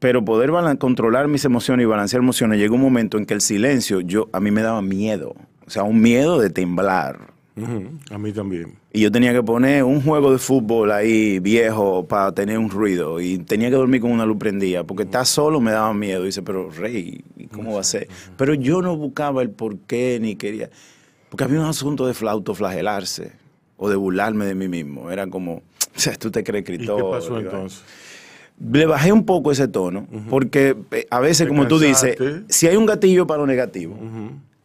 pero 0.00 0.24
poder 0.24 0.50
controlar 0.78 1.28
mis 1.28 1.44
emociones 1.44 1.84
y 1.84 1.86
balancear 1.86 2.20
emociones, 2.22 2.58
llegó 2.58 2.74
un 2.74 2.80
momento 2.82 3.16
en 3.16 3.26
que 3.26 3.34
el 3.34 3.40
silencio, 3.40 4.00
yo, 4.00 4.28
a 4.32 4.40
mí 4.40 4.50
me 4.50 4.62
daba 4.62 4.82
miedo, 4.82 5.36
o 5.64 5.70
sea, 5.70 5.84
un 5.84 6.00
miedo 6.00 6.40
de 6.40 6.50
temblar. 6.50 7.30
A 8.10 8.16
mí 8.16 8.32
también. 8.32 8.74
Y 8.90 9.02
yo 9.02 9.12
tenía 9.12 9.34
que 9.34 9.42
poner 9.42 9.84
un 9.84 10.00
juego 10.00 10.32
de 10.32 10.38
fútbol 10.38 10.90
ahí 10.92 11.40
viejo 11.40 12.06
para 12.08 12.32
tener 12.32 12.56
un 12.56 12.70
ruido. 12.70 13.20
Y 13.20 13.36
tenía 13.38 13.68
que 13.68 13.76
dormir 13.76 14.00
con 14.00 14.12
una 14.12 14.24
luz 14.24 14.38
prendida. 14.38 14.82
Porque 14.84 15.02
estar 15.02 15.26
solo 15.26 15.60
me 15.60 15.70
daba 15.70 15.92
miedo. 15.92 16.22
Y 16.22 16.26
dice, 16.26 16.40
pero 16.40 16.70
Rey, 16.70 17.22
¿y 17.36 17.46
¿cómo 17.48 17.74
va 17.74 17.80
a 17.80 17.84
ser? 17.84 18.08
Pero 18.38 18.54
yo 18.54 18.80
no 18.80 18.96
buscaba 18.96 19.42
el 19.42 19.50
por 19.50 19.76
qué 19.80 20.18
ni 20.22 20.36
quería. 20.36 20.70
Porque 21.28 21.44
había 21.44 21.60
un 21.60 21.66
asunto 21.66 22.06
de 22.06 22.14
fla- 22.14 22.30
autoflagelarse. 22.30 23.32
O 23.76 23.90
de 23.90 23.96
burlarme 23.96 24.46
de 24.46 24.54
mí 24.54 24.68
mismo. 24.68 25.10
Era 25.10 25.26
como, 25.26 25.56
o 25.56 25.62
sea, 25.96 26.14
tú 26.14 26.30
te 26.30 26.42
crees 26.42 26.66
¿Y 26.66 26.72
escritor. 26.72 26.96
qué 26.96 27.10
pasó 27.10 27.32
vaina. 27.34 27.50
Le 28.62 28.84
bajé 28.86 29.12
un 29.12 29.24
poco 29.24 29.50
ese 29.52 29.68
tono. 29.68 30.06
Porque 30.28 30.76
eh, 30.90 31.06
a 31.10 31.20
veces, 31.20 31.48
como 31.48 31.62
tú 31.68 31.78
dices, 31.88 32.16
si 32.48 32.66
hay 32.66 32.76
un 32.76 32.86
gatillo 32.86 33.26
para 33.26 33.40
lo 33.40 33.46
negativo, 33.46 33.96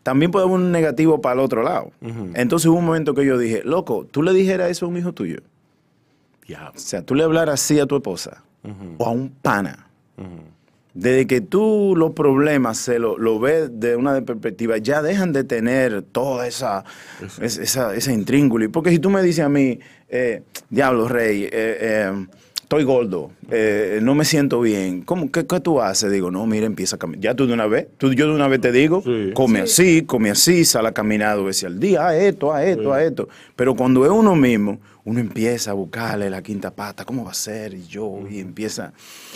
también 0.04 0.32
puede 0.32 0.46
haber 0.46 0.56
un 0.58 0.72
negativo 0.72 1.22
para 1.22 1.34
el 1.34 1.39
otro 1.39 1.64
lado. 1.64 1.91
Entonces 2.36 2.68
hubo 2.68 2.78
un 2.78 2.86
momento 2.86 3.14
que 3.16 3.26
yo 3.26 3.38
dije, 3.38 3.62
loco, 3.64 4.06
tú 4.12 4.22
le 4.24 4.34
dijeras 4.34 4.70
eso 4.70 4.86
a 4.86 4.89
un 4.89 4.98
hijo 4.98 5.14
tuyo. 5.14 5.39
Diablo. 6.48 6.72
O 6.76 6.80
sea, 6.80 7.02
tú 7.02 7.16
le 7.16 7.24
hablaras 7.24 7.56
así 7.62 7.80
a 7.80 7.86
tu 7.86 7.96
esposa 7.96 8.43
o 8.98 9.06
a 9.06 9.12
un 9.12 9.30
pana. 9.30 9.88
Desde 10.93 11.28
que 11.28 11.41
tú 11.41 11.93
los 11.98 12.12
problemas 12.12 12.78
se 12.78 13.00
lo, 13.00 13.18
lo 13.18 13.38
ves 13.39 13.70
de 13.80 13.96
una 13.98 14.22
perspectiva, 14.22 14.78
ya 14.78 15.02
dejan 15.02 15.34
de 15.34 15.43
tener 15.43 16.04
toda 16.04 16.48
esa, 16.48 16.86
es- 17.41 17.58
esa, 17.58 17.93
esa 17.96 18.14
intríngulis. 18.14 18.70
Porque 18.70 18.91
si 18.91 19.00
tú 19.00 19.10
me 19.10 19.22
dices 19.22 19.43
a 19.43 19.50
mí, 19.50 19.80
eh, 20.08 20.43
diablo, 20.70 21.08
rey, 21.10 21.43
eh, 21.43 21.50
eh, 21.52 22.26
estoy 22.66 22.84
gordo, 22.84 23.30
eh, 23.51 23.99
no 24.01 24.16
me 24.16 24.26
siento 24.26 24.59
bien, 24.59 25.03
¿cómo, 25.03 25.32
qué, 25.32 25.45
qué 25.45 25.59
tú 25.59 25.80
haces? 25.82 26.11
Digo, 26.11 26.32
no, 26.32 26.45
mira, 26.47 26.66
empieza 26.66 26.95
a 26.95 26.99
caminar. 26.99 27.22
Ya 27.24 27.34
tú 27.36 27.45
de 27.45 27.53
una 27.53 27.68
vez, 27.68 27.88
tú, 27.99 28.11
yo 28.13 28.28
de 28.28 28.34
una 28.34 28.47
vez 28.47 28.59
te 28.59 28.72
digo, 28.72 29.01
Sí. 29.03 29.32
come 29.36 29.59
así, 29.61 30.01
come 30.01 30.32
así, 30.32 30.66
sal 30.66 30.86
a 30.88 30.91
caminar 30.91 31.38
dos 31.38 31.45
veces 31.45 31.66
al 31.66 31.80
día, 31.80 32.07
haz 32.07 32.16
esto, 32.16 32.51
haz 32.51 32.66
esto, 32.66 32.84
Sí. 32.84 32.89
haz 32.91 33.01
esto. 33.03 33.30
Pero 33.55 33.76
cuando 33.76 34.03
es 34.03 34.11
uno 34.11 34.36
mismo, 34.36 34.80
uno 35.03 35.20
empieza 35.20 35.70
a 35.72 35.74
buscarle 35.76 36.30
la 36.32 36.41
quinta 36.41 36.72
pata, 36.72 37.05
¿cómo 37.05 37.24
va 37.24 37.32
a 37.32 37.36
ser? 37.36 37.76
Y 37.76 37.86
yo, 37.86 38.22
y 38.30 38.39
empieza. 38.39 38.93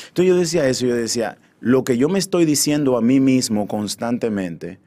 Entonces 0.08 0.26
yo 0.28 0.36
decía 0.36 0.68
eso, 0.68 0.88
yo 0.88 0.96
decía, 0.96 1.38
lo 1.60 1.84
que 1.84 1.98
yo 1.98 2.10
me 2.10 2.18
estoy 2.18 2.46
diciendo 2.46 2.98
a 2.98 3.02
mí 3.02 3.20
mismo 3.20 3.68
constantemente, 3.68 4.80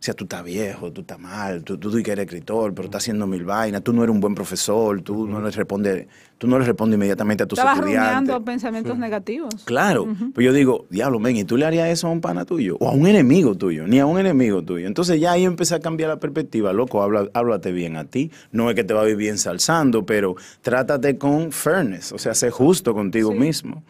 sea, 0.00 0.14
tú 0.14 0.24
estás 0.24 0.44
viejo, 0.44 0.92
tú 0.92 1.00
estás 1.00 1.18
mal, 1.18 1.64
tú, 1.64 1.76
tú, 1.76 1.90
que 2.02 2.12
eres 2.12 2.24
escritor, 2.26 2.72
pero 2.72 2.86
estás 2.86 3.02
haciendo 3.02 3.26
mil 3.26 3.44
vainas, 3.44 3.82
tú 3.82 3.92
no 3.92 4.04
eres 4.04 4.14
un 4.14 4.20
buen 4.20 4.32
profesor, 4.34 5.02
tú 5.02 5.26
no 5.26 5.40
le 5.40 5.50
respondes, 5.50 6.06
tú 6.38 6.46
no 6.46 6.56
le 6.56 6.64
respondes 6.64 6.94
inmediatamente 6.94 7.42
a 7.42 7.46
tus 7.46 7.58
Estabas 7.58 7.78
estudiantes. 7.80 8.10
rumiando 8.14 8.44
pensamientos 8.44 8.96
negativos. 8.96 9.52
Claro, 9.64 10.06
pero 10.34 10.44
yo 10.46 10.52
digo, 10.52 10.86
diablo, 10.88 11.18
ven, 11.18 11.36
¿y 11.38 11.42
tú 11.44 11.56
le 11.56 11.66
harías 11.66 11.88
eso 11.88 12.06
a 12.06 12.10
un 12.10 12.20
pana 12.20 12.44
tuyo? 12.44 12.76
O 12.78 12.88
a 12.88 12.92
un 12.92 13.08
enemigo 13.08 13.56
tuyo, 13.56 13.88
ni 13.88 13.98
a 13.98 14.06
un 14.06 14.20
enemigo 14.20 14.62
tuyo. 14.62 14.86
Entonces 14.86 15.20
ya 15.20 15.32
ahí 15.32 15.44
empecé 15.44 15.74
a 15.74 15.80
cambiar 15.80 16.10
la 16.10 16.20
perspectiva, 16.20 16.72
loco, 16.72 17.02
habla, 17.02 17.28
háblate 17.34 17.72
bien 17.72 17.96
a 17.96 18.04
ti. 18.04 18.30
No 18.52 18.70
es 18.70 18.76
que 18.76 18.84
te 18.84 18.94
va 18.94 19.00
a 19.00 19.04
vivir 19.04 19.30
ensalzando, 19.30 20.06
pero 20.06 20.36
trátate 20.62 21.18
con 21.18 21.50
fairness, 21.50 22.12
o 22.12 22.18
sea, 22.18 22.34
sé 22.34 22.50
justo 22.52 22.94
contigo 22.94 23.32
Sí. 23.32 23.38
mismo. 23.38 23.82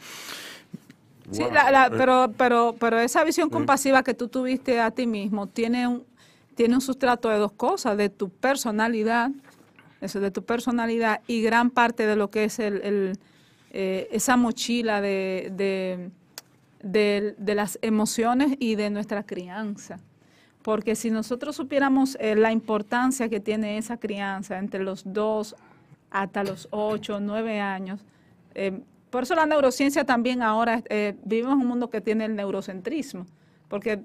Sí, 1.31 1.43
Wow. 1.43 1.53
la- 1.53 1.71
la- 1.71 1.87
Eh. 1.87 1.91
pero, 1.97 2.33
pero, 2.37 2.75
pero 2.79 2.99
esa 3.01 3.23
visión 3.25 3.51
compasiva 3.51 4.03
que 4.03 4.15
tú 4.15 4.29
tuviste 4.29 4.81
a 4.81 4.91
ti 4.91 5.07
mismo 5.07 5.47
tiene 5.47 5.87
un, 5.87 6.05
tiene 6.55 6.75
un 6.75 6.81
sustrato 6.81 7.29
de 7.29 7.37
dos 7.39 7.53
cosas, 7.53 7.97
de 7.97 8.09
tu 8.09 8.31
personalidad, 8.31 9.31
eso 10.01 10.21
de 10.21 10.31
tu 10.31 10.43
personalidad 10.45 11.21
y 11.27 11.43
gran 11.43 11.71
parte 11.71 12.07
de 12.07 12.17
lo 12.17 12.31
que 12.31 12.45
es 12.45 12.59
el, 12.59 12.81
el, 12.83 13.13
eh, 13.73 14.09
esa 14.13 14.37
mochila 14.37 15.01
de, 15.01 15.53
de, 15.55 16.11
de- 16.83 17.35
de 17.39 17.55
las 17.55 17.79
emociones 17.83 18.57
y 18.59 18.75
de 18.77 18.91
nuestra 18.91 19.23
crianza. 19.25 19.99
Porque 20.63 20.97
si 20.97 21.11
nosotros 21.11 21.57
supiéramos 21.57 22.17
eh, 22.21 22.35
la 22.37 22.53
importancia 22.53 23.29
que 23.29 23.41
tiene 23.41 23.79
esa 23.79 23.97
crianza 23.99 24.59
entre 24.59 24.83
los 24.83 25.03
dos 25.05 25.55
hasta 26.11 26.43
los 26.43 26.69
ocho, 26.71 27.21
nueve 27.21 27.61
años, 27.61 28.01
eh, 28.55 28.81
por 29.11 29.23
eso 29.23 29.35
la 29.35 29.47
neurociencia 29.47 30.05
también 30.05 30.43
ahora, 30.43 30.83
eh, 30.89 31.17
vivimos 31.25 31.55
en 31.55 31.61
un 31.61 31.67
mundo 31.67 31.91
que 31.91 32.01
tiene 32.01 32.25
el 32.27 32.37
neurocentrismo, 32.37 33.27
porque 33.69 34.01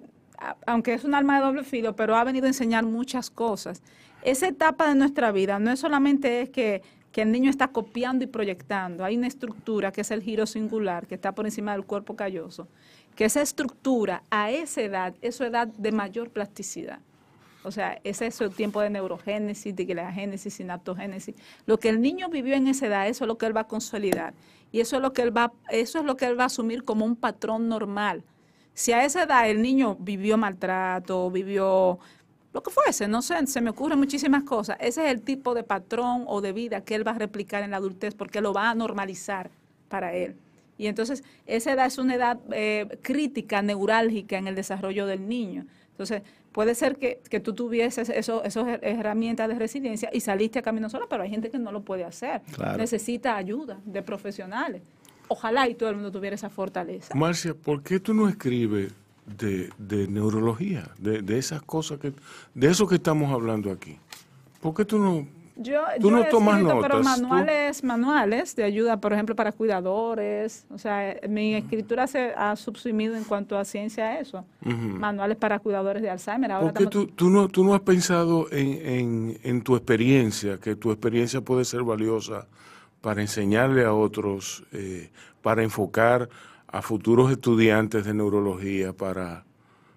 aunque 0.66 0.94
es 0.94 1.04
un 1.04 1.14
arma 1.16 1.38
de 1.38 1.46
doble 1.46 1.64
filo, 1.64 1.96
pero 1.96 2.16
ha 2.16 2.24
venido 2.24 2.46
a 2.46 2.50
enseñar 2.50 2.84
muchas 2.86 3.30
cosas. 3.30 3.82
Esa 4.24 4.48
etapa 4.48 4.88
de 4.90 4.96
nuestra 4.96 5.32
vida 5.32 5.60
no 5.60 5.72
es 5.72 5.80
solamente 5.80 6.42
es 6.42 6.50
que, 6.50 6.82
que 7.12 7.22
el 7.22 7.32
niño 7.32 7.50
está 7.50 7.70
copiando 7.70 8.24
y 8.24 8.28
proyectando, 8.28 9.04
hay 9.04 9.18
una 9.18 9.28
estructura 9.28 9.92
que 9.92 10.02
es 10.02 10.12
el 10.12 10.22
giro 10.22 10.46
singular, 10.46 11.08
que 11.08 11.16
está 11.16 11.34
por 11.34 11.46
encima 11.46 11.74
del 11.74 11.86
cuerpo 11.86 12.16
calloso, 12.16 12.68
que 13.16 13.26
esa 13.26 13.42
estructura 13.42 14.24
a 14.30 14.52
esa 14.52 14.82
edad 14.82 15.14
es 15.22 15.36
su 15.36 15.44
edad 15.44 15.68
de 15.68 15.92
mayor 15.92 16.30
plasticidad. 16.30 17.00
O 17.66 17.72
sea, 17.72 18.00
ese 18.04 18.28
es 18.28 18.42
el 18.42 18.54
tiempo 18.54 18.82
de 18.82 18.90
neurogénesis, 18.90 19.74
diglegénesis, 19.74 20.56
sinaptogénesis. 20.56 21.36
Lo 21.66 21.80
que 21.80 21.90
el 21.90 22.02
niño 22.02 22.28
vivió 22.30 22.56
en 22.56 22.68
esa 22.68 22.88
edad, 22.88 23.08
eso 23.08 23.24
es 23.24 23.28
lo 23.28 23.38
que 23.38 23.46
él 23.46 23.56
va 23.56 23.62
a 23.62 23.68
consolidar. 23.68 24.34
Y 24.74 24.82
eso 24.82 24.96
es 24.96 25.04
lo 25.04 25.14
que 25.14 25.22
él 25.22 25.38
va, 25.38 25.54
eso 25.70 26.00
es 26.00 26.04
lo 26.04 26.18
que 26.18 26.26
él 26.26 26.38
va 26.38 26.44
a 26.44 26.48
asumir 26.48 26.84
como 26.84 27.06
un 27.06 27.16
patrón 27.16 27.70
normal. 27.70 28.24
Si 28.74 28.92
a 28.92 29.06
esa 29.06 29.24
edad 29.24 29.48
el 29.48 29.62
niño 29.62 29.96
vivió 30.00 30.36
maltrato, 30.36 31.30
vivió 31.30 32.00
lo 32.54 32.64
que 32.64 32.72
fuese, 32.72 33.08
no 33.08 33.22
sé, 33.22 33.46
se 33.46 33.62
me 33.62 33.70
ocurren 33.70 34.00
muchísimas 34.00 34.44
cosas. 34.44 34.78
Ese 34.80 35.06
es 35.06 35.12
el 35.12 35.22
tipo 35.22 35.54
de 35.54 35.62
patrón 35.64 36.26
o 36.28 36.42
de 36.42 36.54
vida 36.54 36.82
que 36.82 36.96
él 36.96 37.08
va 37.08 37.12
a 37.12 37.20
replicar 37.20 37.62
en 37.62 37.70
la 37.70 37.78
adultez 37.78 38.16
porque 38.16 38.42
lo 38.42 38.52
va 38.52 38.72
a 38.72 38.76
normalizar 38.76 39.52
para 39.90 40.14
él. 40.14 40.36
Y 40.80 40.88
entonces 40.88 41.24
esa 41.46 41.74
edad 41.74 41.86
es 41.86 42.00
una 42.00 42.16
edad 42.16 42.40
eh, 42.52 42.98
crítica, 43.04 43.62
neurálgica 43.62 44.40
en 44.40 44.48
el 44.48 44.56
desarrollo 44.56 45.06
del 45.06 45.28
niño. 45.28 45.68
Entonces 45.92 46.24
puede 46.54 46.76
ser 46.76 46.96
que, 46.98 47.20
que 47.30 47.40
tú 47.42 47.54
tuvieses 47.54 48.08
eso- 48.10 48.44
esas 48.44 48.66
herramientas 48.82 49.50
de 49.50 49.56
resiliencia 49.56 50.10
y 50.14 50.22
saliste 50.22 50.60
a 50.60 50.62
camino 50.62 50.90
sola, 50.90 51.08
pero 51.10 51.24
hay 51.24 51.30
gente 51.30 51.50
que 51.50 51.60
no 51.60 51.72
lo 51.72 51.82
puede 51.82 52.06
hacer. 52.06 52.42
Claro. 52.56 52.78
Necesita 52.78 53.36
ayuda 53.36 53.80
de 53.84 54.02
profesionales. 54.02 54.82
Ojalá 55.28 55.68
y 55.68 55.76
todo 55.76 55.90
el 55.90 55.96
mundo 55.96 56.12
tuviera 56.12 56.36
esa 56.36 56.50
fortaleza. 56.50 57.14
Marcia, 57.16 57.54
¿por 57.54 57.82
qué 57.84 58.00
tú 58.00 58.14
no 58.14 58.30
escribes 58.30 58.94
de, 59.26 59.70
de 59.78 60.08
neurología, 60.08 60.90
de, 61.00 61.22
de 61.22 61.38
esas 61.38 61.62
cosas 61.64 61.98
que, 62.00 62.14
de 62.54 62.68
eso 62.70 62.88
que 62.88 62.96
estamos 62.96 63.32
hablando 63.32 63.72
aquí? 63.72 63.98
¿Por 64.62 64.74
qué 64.74 64.86
tú 64.86 65.00
no? 65.00 65.28
Yo, 65.56 65.82
Tú 66.02 66.10
yo 66.10 66.12
no 66.16 66.24
he 66.24 66.30
tomas 66.30 66.56
escrito, 66.60 66.82
pero 66.82 66.96
notas, 66.98 67.16
tú- 67.20 67.24
manuales, 67.28 67.84
manuales 67.84 68.56
de 68.56 68.64
ayuda, 68.64 68.98
por 69.00 69.14
ejemplo, 69.14 69.36
para 69.36 69.52
cuidadores. 69.52 70.66
O 70.72 70.78
sea, 70.78 71.12
eh, 71.12 71.28
mi 71.28 71.54
escritura 71.56 72.08
se 72.08 72.34
ha 72.36 72.56
subsumido 72.56 73.16
en 73.16 73.24
cuanto 73.24 73.58
a 73.58 73.64
ciencia 73.66 74.06
a 74.06 74.20
eso. 74.20 74.46
Manuales 74.62 75.38
para 75.38 75.60
cuidadores 75.60 76.02
de 76.02 76.10
Alzheimer. 76.10 76.52
Ahora 76.52 76.66
¿Por 76.74 76.74
qué 76.78 76.84
estamos- 76.86 77.08
tú, 77.08 77.14
tú 77.14 77.30
no, 77.30 77.48
tú 77.50 77.64
no 77.64 77.76
has 77.76 77.82
pensado 77.82 78.48
en, 78.52 78.68
en, 78.88 79.40
en 79.44 79.62
tu 79.62 79.76
experiencia, 79.76 80.58
que 80.60 80.76
tu 80.76 80.92
experiencia 80.92 81.42
puede 81.42 81.66
ser 81.66 81.84
valiosa 81.84 82.48
para 83.02 83.22
enseñarle 83.22 83.86
a 83.86 83.94
otros, 83.94 84.64
eh, 84.72 85.12
para 85.42 85.62
enfocar 85.62 86.30
a 86.68 86.82
futuros 86.82 87.32
estudiantes 87.32 88.06
de 88.06 88.14
neurología, 88.16 88.94
para, 88.94 89.44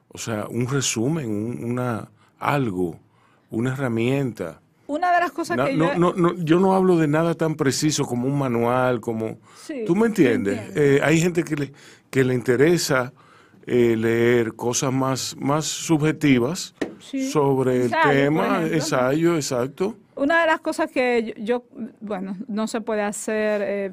o 0.09 0.19
sea, 0.19 0.47
un 0.51 0.67
resumen, 0.69 1.31
un- 1.31 1.65
una 1.71 2.09
algo, 2.39 2.99
una 3.51 3.73
herramienta? 3.73 4.61
Una 4.89 5.13
de 5.13 5.21
las 5.21 5.33
cosas 5.33 5.57
No, 5.57 5.67
que 5.67 5.75
no, 5.75 5.93
yo... 5.93 5.99
no, 5.99 6.13
no, 6.15 6.35
yo 6.37 6.61
no 6.61 6.75
hablo 6.75 6.97
de 6.97 7.09
nada 7.09 7.35
tan 7.35 7.55
preciso 7.57 8.05
como 8.05 8.29
un 8.29 8.39
manual, 8.39 9.01
como... 9.01 9.39
Sí, 9.65 9.85
¿Tú 9.87 9.97
me 9.97 10.07
entiendes? 10.07 10.61
Eh, 10.77 11.01
hay 11.03 11.21
gente 11.21 11.43
que 11.43 11.57
le, 11.57 11.73
que 12.11 12.23
le 12.25 12.35
interesa 12.35 13.13
eh, 13.67 13.97
leer 13.97 14.55
cosas 14.55 14.93
más, 14.93 15.37
más 15.39 15.65
subjetivas 15.67 16.75
Sí. 16.99 17.31
sobre 17.31 17.77
el 17.77 17.83
Ensayo, 17.85 18.11
tema, 18.11 18.63
ensayo, 18.67 19.35
exacto. 19.37 19.97
Una 20.17 20.41
de 20.41 20.47
las 20.47 20.61
cosas 20.61 20.91
que 20.91 21.35
yo, 21.37 21.45
yo, 21.45 21.65
bueno, 22.01 22.37
no 22.49 22.67
se 22.67 22.81
puede 22.81 23.03
hacer, 23.03 23.63
eh, 23.65 23.93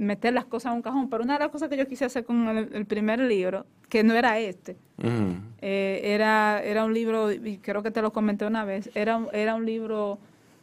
meter 0.00 0.32
las 0.32 0.46
cosas 0.46 0.70
en 0.72 0.76
un 0.76 0.82
cajón, 0.82 1.10
pero 1.10 1.22
una 1.22 1.34
de 1.34 1.40
las 1.40 1.50
cosas 1.50 1.68
que 1.68 1.76
yo 1.76 1.86
quise 1.86 2.06
hacer 2.06 2.24
con 2.24 2.48
el, 2.48 2.70
el 2.72 2.86
primer 2.86 3.20
libro, 3.20 3.66
que 3.90 4.02
no 4.02 4.14
era 4.14 4.38
este, 4.38 4.76
eh, 5.60 6.00
era, 6.02 6.62
era 6.64 6.84
un 6.84 6.94
libro, 6.94 7.30
y 7.30 7.58
creo 7.58 7.82
que 7.82 7.90
te 7.90 8.00
lo 8.00 8.10
comenté 8.12 8.46
una 8.46 8.64
vez, 8.64 8.90
era, 8.94 9.20
era 9.32 9.54
un 9.54 9.66
libro 9.66 10.18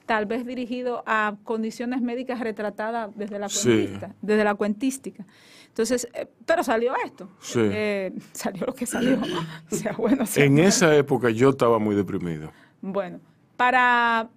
tal 0.07 0.25
vez 0.25 0.45
dirigido 0.45 1.03
a 1.05 1.35
condiciones 1.43 2.01
médicas 2.01 2.39
retratadas 2.39 3.11
desde 3.15 3.37
la 3.37 3.49
Sí. 3.49 3.67
cuentista, 3.69 4.15
desde 4.21 4.43
la 4.43 4.55
cuentística. 4.55 5.25
Entonces, 5.67 6.07
eh, 6.13 6.27
pero 6.45 6.63
salió 6.63 6.93
esto. 7.05 7.29
Sí. 7.39 7.59
Eh, 7.61 8.13
salió 8.31 8.65
lo 8.65 8.73
que 8.73 8.85
salió. 8.87 9.19
sea 9.69 9.91
bueno, 9.97 10.25
sea 10.25 10.45
En 10.45 10.57
esa 10.57 10.95
época 10.95 11.29
yo 11.29 11.49
estaba 11.49 11.77
muy 11.77 11.93
deprimido. 11.95 12.51
Bueno, 12.81 13.19
para, 13.55 14.29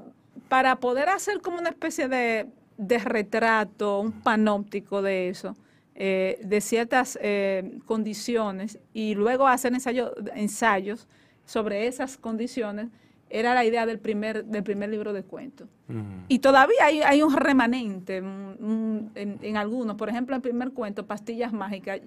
para 0.49 0.77
poder 0.77 1.09
hacer 1.09 1.41
como 1.41 1.59
una 1.59 1.71
especie 1.71 2.09
de, 2.09 2.47
de 2.81 2.99
retrato, 2.99 4.01
un 4.01 4.13
panóptico 4.13 5.03
de 5.03 5.29
eso, 5.29 5.55
eh, 5.95 6.41
de 6.43 6.61
ciertas 6.63 7.19
eh, 7.21 7.79
condiciones, 7.85 8.79
y 8.95 9.15
luego 9.15 9.47
hacer 9.47 9.73
ensayo- 9.75 10.15
ensayos 10.35 11.07
sobre 11.45 11.87
esas 11.87 12.17
condiciones, 12.17 12.89
era 13.29 13.55
la 13.55 13.65
idea 13.65 13.85
del 13.87 13.99
primer, 13.99 14.45
del 14.47 14.63
primer 14.63 14.89
libro 14.89 15.13
de 15.13 15.23
cuentos. 15.23 15.69
Y 16.29 16.39
todavía 16.39 16.85
hay, 16.85 17.03
hay 17.03 17.23
un 17.23 17.37
remanente 17.37 18.21
un- 18.23 18.57
un- 18.61 19.11
en, 19.15 19.39
en 19.43 19.57
algunos. 19.57 19.97
Por 19.97 20.09
ejemplo, 20.09 20.35
el 20.35 20.43
primer 20.43 20.71
cuento, 20.73 21.07
Pastillas 21.07 21.53
Mágicas. 21.53 22.01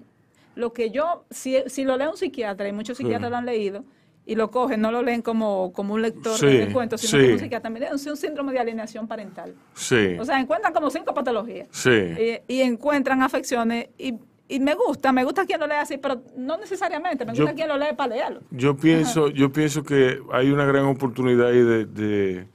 Lo 0.56 0.72
que 0.72 0.90
yo, 0.90 1.24
si, 1.30 1.56
si 1.66 1.84
lo 1.84 1.96
lee 1.96 2.06
un 2.06 2.16
psiquiatra, 2.16 2.68
y 2.68 2.72
muchos 2.72 2.98
psiquiatras 2.98 3.30
lo 3.30 3.36
han 3.38 3.46
leído, 3.46 3.84
y 4.26 4.34
lo 4.36 4.50
cogen, 4.50 4.80
no 4.80 4.90
lo 4.90 5.02
leen 5.02 5.20
como, 5.22 5.70
como 5.72 5.94
un 5.94 6.02
lector 6.02 6.38
Sí, 6.38 6.46
de 6.46 6.72
cuentos, 6.72 7.00
sino 7.02 7.10
sí. 7.10 7.18
como 7.18 7.32
un 7.34 7.38
psiquiatra. 7.40 7.70
Es 7.94 8.06
un 8.06 8.16
síndrome 8.16 8.52
de 8.52 8.58
alienación 8.58 9.06
parental. 9.06 9.54
Sí, 9.74 10.16
O 10.18 10.24
sea, 10.24 10.40
encuentran 10.40 10.72
como 10.72 10.88
cinco 10.90 11.12
patologías. 11.12 11.68
sí. 11.70 12.40
Y, 12.48 12.54
y 12.56 12.60
encuentran 12.62 13.22
afecciones. 13.22 13.88
Y, 13.98 14.14
y 14.48 14.60
me 14.60 14.74
gusta, 14.74 15.12
me 15.12 15.24
gusta 15.24 15.44
quien 15.46 15.60
lo 15.60 15.66
lee 15.66 15.74
así, 15.80 15.98
pero 15.98 16.22
no 16.36 16.56
necesariamente. 16.56 17.24
Me 17.24 17.34
Yo- 17.34 17.44
gusta 17.44 17.54
quien 17.54 17.68
lo 17.68 17.76
lee 17.78 17.94
para 17.96 18.14
leerlo. 18.14 18.40
Yo 18.50 18.76
pienso, 18.76 19.28
yo 19.28 19.52
pienso 19.52 19.82
que 19.82 20.20
hay 20.32 20.50
una 20.50 20.64
gran 20.64 20.84
oportunidad 20.84 21.48
ahí 21.48 21.62
de, 21.62 21.84
de, 21.86 22.46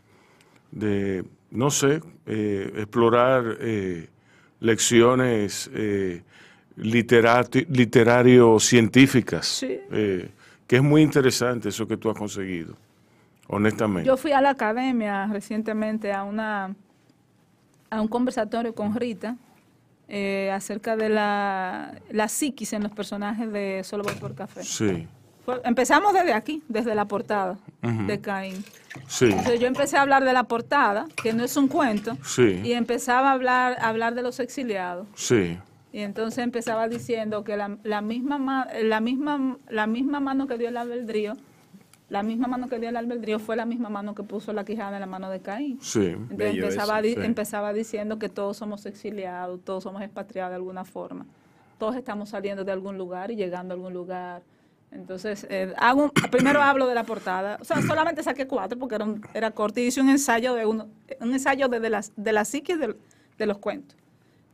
de, 0.71 1.23
no 1.51 1.69
sé, 1.71 2.01
eh, 2.27 2.71
explorar 2.77 3.57
eh, 3.59 4.07
lecciones 4.59 5.69
eh, 5.73 6.21
literario-científicas, 6.77 9.47
Sí. 9.47 9.79
Que 10.69 10.75
es 10.75 10.83
muy 10.83 11.01
interesante 11.01 11.67
eso 11.69 11.87
que 11.87 11.97
tú 11.97 12.11
has 12.11 12.17
conseguido, 12.17 12.75
honestamente. 13.47 14.07
Yo 14.07 14.15
fui 14.17 14.31
a 14.33 14.39
la 14.39 14.51
academia 14.51 15.25
recientemente 15.25 16.13
a 16.13 16.23
una 16.23 16.75
a 17.89 18.01
un 18.01 18.07
conversatorio 18.07 18.75
con 18.75 18.93
Rita 18.95 19.35
eh, 20.07 20.51
acerca 20.53 20.95
de 20.95 21.09
la, 21.09 21.95
la 22.11 22.27
psiquis 22.27 22.71
en 22.73 22.83
los 22.83 22.91
personajes 22.91 23.51
de 23.51 23.81
Solo 23.83 24.03
voy 24.03 24.13
por 24.13 24.35
café. 24.35 24.61
Sí, 24.63 25.07
empezamos 25.63 26.13
desde 26.13 26.33
aquí, 26.33 26.61
desde 26.67 26.93
la 26.93 27.05
portada 27.05 27.57
de 27.81 28.21
Caín. 28.21 28.63
sí, 29.07 29.25
Entonces 29.25 29.59
yo 29.59 29.65
empecé 29.65 29.97
a 29.97 30.03
hablar 30.03 30.23
de 30.23 30.33
la 30.33 30.43
portada, 30.43 31.07
que 31.23 31.33
no 31.33 31.43
es 31.43 31.57
un 31.57 31.67
cuento, 31.67 32.15
Sí. 32.23 32.61
y 32.63 32.73
empezaba 32.73 33.29
a 33.31 33.33
hablar, 33.33 33.77
a 33.81 33.87
hablar 33.87 34.13
de 34.13 34.21
los 34.21 34.39
exiliados. 34.39 35.07
sí, 35.15 35.57
Y 35.91 35.99
entonces 35.99 36.39
empezaba 36.39 36.87
diciendo 36.87 37.43
que 37.43 37.57
la, 37.57 37.77
la 37.83 38.01
misma 38.01 38.37
ma- 38.37 38.67
la 38.83 38.99
misma 38.99 39.57
la 39.69 39.87
misma 39.87 40.19
mano 40.19 40.45
que 40.47 40.57
dio 40.57 40.69
el 40.69 40.77
albedrío, 40.77 41.35
la 42.09 42.21
misma 42.23 42.47
mano 42.47 42.67
que 42.69 42.79
dio 42.79 42.89
el 42.89 42.95
albedrío 42.97 43.39
fue 43.39 43.55
la 43.55 43.65
misma 43.65 43.89
mano 43.89 44.13
que 44.15 44.23
puso 44.23 44.53
la 44.53 44.63
quijada 44.65 44.95
en 44.97 45.01
la 45.01 45.07
mano 45.07 45.29
de 45.29 45.39
Caín. 45.41 45.79
sí. 45.81 46.07
Entonces 46.29 46.55
empezaba, 46.55 46.99
eso, 46.99 47.07
di- 47.07 47.15
sí. 47.15 47.21
empezaba 47.25 47.73
diciendo 47.73 48.19
que 48.19 48.29
todos 48.29 48.57
somos 48.57 48.85
exiliados, 48.85 49.59
todos 49.63 49.83
somos 49.83 50.01
expatriados 50.03 50.51
de 50.51 50.55
alguna 50.57 50.85
forma. 50.85 51.25
Todos 51.79 51.95
estamos 51.95 52.29
saliendo 52.29 52.63
de 52.63 52.71
algún 52.71 52.97
lugar 52.97 53.31
y 53.31 53.35
llegando 53.35 53.73
a 53.73 53.75
algún 53.75 53.93
lugar. 53.93 54.43
Entonces, 54.91 55.45
eh, 55.49 55.73
hago 55.77 56.03
un- 56.05 56.09
primero 56.31 56.61
hablo 56.61 56.87
de 56.87 56.93
la 56.95 57.03
portada. 57.03 57.57
O 57.61 57.63
sea, 57.63 57.81
solamente 57.81 58.21
saqué 58.23 58.45
cuatro 58.47 58.77
porque 58.77 58.95
era, 58.95 59.05
un- 59.05 59.21
era 59.33 59.49
corto 59.51 59.79
y 59.79 59.83
hice 59.83 60.01
un 60.01 60.09
ensayo 60.09 60.53
de 60.53 60.65
uno, 60.67 60.87
un 61.19 61.33
ensayo 61.33 61.67
de, 61.67 61.79
de, 61.79 61.89
las, 61.89 62.11
de 62.15 62.31
la 62.33 62.45
psique 62.45 62.75
de, 62.77 62.95
de 63.37 63.45
los 63.47 63.57
cuentos. 63.59 63.95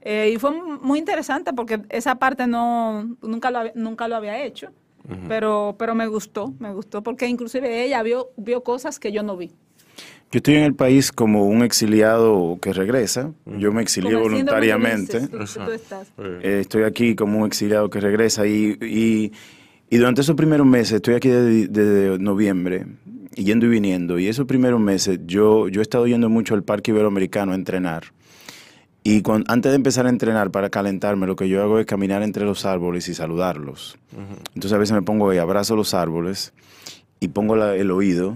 Eh, 0.07 0.31
y 0.35 0.37
fue 0.39 0.51
muy 0.81 0.99
interesante 0.99 1.51
porque 1.51 1.81
esa 1.89 2.15
parte 2.15 2.45
no 2.47 3.17
nunca 3.21 3.49
lo, 3.51 3.57
había- 3.59 3.73
nunca 3.75 4.07
lo 4.07 4.15
había 4.15 4.41
hecho. 4.43 4.69
Pero, 5.27 5.75
pero 5.77 5.93
me 5.93 6.07
gustó, 6.07 6.53
me 6.57 6.73
gustó 6.73 7.03
porque 7.03 7.27
inclusive 7.27 7.83
ella 7.83 8.01
vio, 8.01 8.29
vio 8.37 8.63
cosas 8.63 8.99
que 8.99 9.11
yo 9.11 9.21
no 9.21 9.37
vi. 9.37 9.49
Yo 10.31 10.37
estoy 10.39 10.55
en 10.55 10.63
el 10.63 10.73
país 10.73 11.11
como 11.11 11.45
un 11.47 11.63
exiliado 11.63 12.57
que 12.59 12.73
regresa. 12.73 13.31
Yo 13.45 13.71
me 13.71 13.83
exilié 13.83 14.15
voluntariamente. 14.15 15.17
Ulises, 15.17 15.29
tú- 15.29 15.37
tú 15.37 15.43
Exacto. 15.43 15.73
estás. 15.73 16.11
Eh, 16.17 16.57
estoy 16.61 16.83
aquí 16.83 17.15
como 17.15 17.39
un 17.39 17.45
exiliado 17.45 17.89
que 17.91 17.99
regresa 18.01 18.47
y, 18.47 18.77
y, 18.81 19.31
y 19.91 19.97
durante 19.97 20.21
esos 20.21 20.35
primeros 20.35 20.65
meses, 20.65 20.93
estoy 20.93 21.13
aquí 21.13 21.29
desde 21.29 21.67
desde 21.67 22.17
noviembre, 22.17 22.87
yendo 23.35 23.67
y 23.67 23.69
viniendo, 23.69 24.17
y 24.17 24.27
esos 24.27 24.45
primeros 24.47 24.79
meses 24.79 25.19
yo, 25.27 25.67
yo 25.67 25.81
he 25.81 25.83
estado 25.83 26.07
yendo 26.07 26.29
mucho 26.29 26.55
al 26.55 26.63
Parque 26.63 26.89
Iberoamericano 26.91 27.51
a 27.51 27.55
entrenar. 27.55 28.05
Y 29.07 29.21
antes 29.47 29.71
de 29.71 29.75
empezar 29.75 30.07
a 30.07 30.09
entrenar 30.09 30.49
para 30.49 30.71
calentarme, 30.71 31.27
lo 31.27 31.35
que 31.35 31.47
yo 31.47 31.61
hago 31.61 31.77
es 31.77 31.85
caminar 31.85 32.23
entre 32.23 32.43
los 32.43 32.65
árboles 32.65 33.07
y 33.07 33.13
saludarlos. 33.13 33.99
Entonces 34.55 34.73
a 34.73 34.79
veces 34.79 34.93
me 34.95 35.03
pongo 35.03 35.31
y 35.31 35.37
abrazo 35.37 35.75
los 35.75 35.93
árboles 35.93 36.53
y 37.19 37.27
pongo 37.27 37.55
la- 37.55 37.75
el 37.75 37.91
oído. 37.91 38.35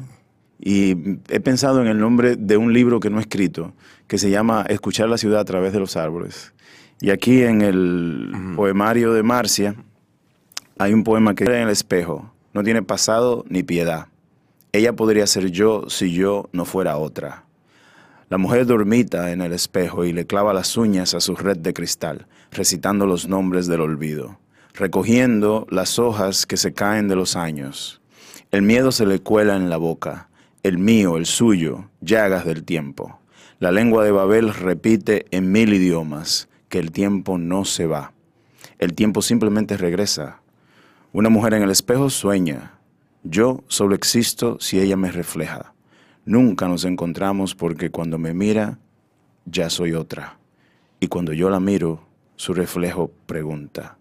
Y 0.61 0.91
he 1.29 1.39
pensado 1.39 1.81
en 1.81 1.87
el 1.87 1.97
nombre 1.99 2.35
de 2.35 2.55
un 2.57 2.71
libro 2.71 2.99
que 2.99 3.09
no 3.09 3.17
he 3.17 3.21
escrito, 3.21 3.73
que 4.05 4.19
se 4.19 4.29
llama 4.29 4.63
Escuchar 4.69 5.09
la 5.09 5.17
ciudad 5.17 5.39
a 5.39 5.45
través 5.45 5.73
de 5.73 5.79
los 5.79 5.97
árboles. 5.97 6.53
Y 7.01 7.09
aquí 7.09 7.41
en 7.41 7.61
el 7.63 8.31
poemario 8.55 9.11
de 9.13 9.23
Marcia 9.23 9.73
hay 10.77 10.93
un 10.93 11.03
poema 11.03 11.33
que 11.33 11.45
en 11.45 11.51
el 11.63 11.69
espejo, 11.69 12.31
no 12.53 12.61
tiene 12.63 12.83
pasado 12.83 13.43
ni 13.49 13.63
piedad. 13.63 14.07
Ella 14.71 14.93
podría 14.93 15.25
ser 15.25 15.49
yo 15.49 15.85
si 15.89 16.11
yo 16.11 16.47
no 16.51 16.63
fuera 16.65 16.97
otra. 16.97 17.45
La 18.29 18.37
mujer 18.37 18.67
dormita 18.67 19.31
en 19.31 19.41
el 19.41 19.53
espejo 19.53 20.05
y 20.05 20.13
le 20.13 20.27
clava 20.27 20.53
las 20.53 20.77
uñas 20.77 21.15
a 21.15 21.19
su 21.19 21.35
red 21.35 21.57
de 21.57 21.73
cristal, 21.73 22.27
recitando 22.51 23.07
los 23.07 23.27
nombres 23.27 23.65
del 23.65 23.81
olvido, 23.81 24.37
recogiendo 24.75 25.65
las 25.71 25.97
hojas 25.97 26.45
que 26.45 26.55
se 26.55 26.71
caen 26.71 27.07
de 27.07 27.15
los 27.15 27.35
años. 27.35 28.01
El 28.51 28.61
miedo 28.61 28.91
se 28.91 29.07
le 29.07 29.19
cuela 29.19 29.55
en 29.55 29.71
la 29.71 29.77
boca, 29.77 30.29
el 30.61 30.77
mío, 30.77 31.17
el 31.17 31.25
suyo, 31.25 31.89
llagas 32.01 32.45
del 32.45 32.65
tiempo. 32.65 33.19
La 33.57 33.71
lengua 33.71 34.03
de 34.03 34.11
Babel 34.11 34.53
repite 34.53 35.25
en 35.31 35.51
mil 35.51 35.73
idiomas 35.73 36.49
que 36.69 36.77
el 36.77 36.91
tiempo 36.91 37.39
no 37.39 37.65
se 37.65 37.87
va. 37.87 38.13
El 38.77 38.93
tiempo 38.93 39.23
simplemente 39.23 39.75
regresa. 39.75 40.41
Una 41.13 41.29
mujer 41.29 41.55
en 41.55 41.63
el 41.63 41.71
espejo 41.71 42.11
sueña. 42.11 42.73
Yo 43.23 43.63
solo 43.67 43.95
existo 43.95 44.57
si 44.59 44.79
ella 44.79 44.97
me 44.97 45.11
refleja. 45.11 45.73
Nunca 46.29 46.67
nos 46.67 46.85
encontramos 46.85 47.55
porque 47.55 47.89
cuando 47.89 48.19
me 48.19 48.35
mira, 48.35 48.77
ya 49.45 49.67
soy 49.71 49.93
otra. 49.93 50.37
Y 50.99 51.07
cuando 51.07 51.33
yo 51.33 51.49
la 51.49 51.59
miro, 51.59 52.01
su 52.35 52.53
reflejo 52.53 53.09
pregunta, 53.25 53.97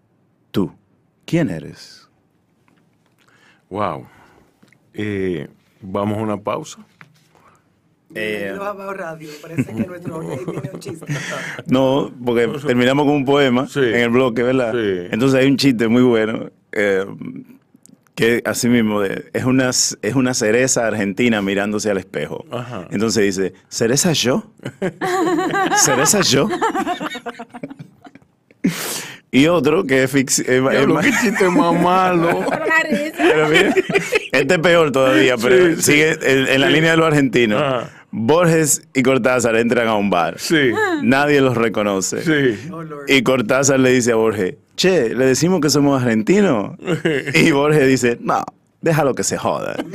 ¿tú 0.51 0.71
quién 1.25 1.49
eres? 1.49 2.07
wow. 3.71 4.05
Eh, 4.93 5.47
Vamos 5.81 6.19
a 6.19 6.21
una 6.21 6.37
pausa. 6.37 6.85
Eh, 8.13 8.51
Los 8.55 8.63
Abajo 8.67 8.93
Radio, 8.93 9.29
parece 9.41 9.73
que 9.73 9.85
nuestro 9.87 10.19
rey 10.27 10.37
tiene 10.45 10.69
un 10.71 10.79
chiste. 10.79 11.05
No, 11.65 12.11
porque 12.23 12.47
terminamos 12.67 13.05
con 13.07 13.15
un 13.15 13.25
poema 13.25 13.65
Sí. 13.67 13.79
en 13.79 13.95
el 13.95 14.09
bloque, 14.09 14.43
¿verdad? 14.43 14.71
Sí. 14.73 15.07
Entonces 15.11 15.39
hay 15.39 15.47
un 15.49 15.57
chiste 15.57 15.87
muy 15.87 16.03
bueno 16.03 16.51
eh, 16.73 17.05
que 18.19 18.41
así 18.43 18.67
mismo 18.67 18.99
de- 18.99 19.29
es 19.31 19.45
una, 19.45 19.69
es 19.69 20.13
una 20.15 20.33
cereza 20.33 20.85
argentina 20.85 21.41
mirándose 21.41 21.89
al 21.89 21.97
espejo. 21.99 22.43
Ajá. 22.51 22.85
Entonces 22.91 23.23
dice, 23.23 23.53
¿cereza 23.69 24.11
yo? 24.11 24.51
¿Cereza 25.77 26.19
yo? 26.19 26.49
y 29.31 29.47
otro 29.47 29.85
que 29.85 30.03
es 30.03 30.11
ficción. 30.11 30.45
Chiste 31.21 31.47
más 31.49 31.81
malo. 31.81 32.45
Pero 33.17 33.47
mira, 33.47 33.73
este 34.33 34.53
es 34.55 34.59
peor 34.59 34.91
todavía, 34.91 35.37
pero 35.37 35.55
Sí, 35.55 35.75
sí. 35.77 35.81
sigue 35.83 36.09
en, 36.21 36.47
en 36.47 36.61
la 36.61 36.67
Sí. 36.67 36.73
línea 36.73 36.91
de 36.91 36.97
lo 36.97 37.05
argentino. 37.05 37.57
Ajá. 37.57 37.89
Borges 38.11 38.81
y 38.95 39.03
Cortázar 39.03 39.55
entran 39.55 39.87
a 39.87 39.93
un 39.95 40.09
bar. 40.09 40.39
Sí, 40.39 40.71
Nadie 41.03 41.41
los 41.41 41.55
reconoce. 41.55 42.21
sí. 42.23 42.69
Oh. 42.71 42.83
Y 43.07 43.21
Cortázar 43.21 43.79
le 43.79 43.91
dice 43.91 44.11
a 44.11 44.15
Borges, 44.15 44.55
che, 44.79 45.13
le 45.13 45.25
decimos 45.25 45.59
que 45.61 45.69
somos 45.69 46.01
argentinos. 46.01 46.77
Y 47.33 47.51
Borges 47.51 47.85
dice, 47.87 48.17
no, 48.21 48.43
déjalo 48.81 49.13
que 49.13 49.23
se 49.23 49.37
joda. 49.37 49.75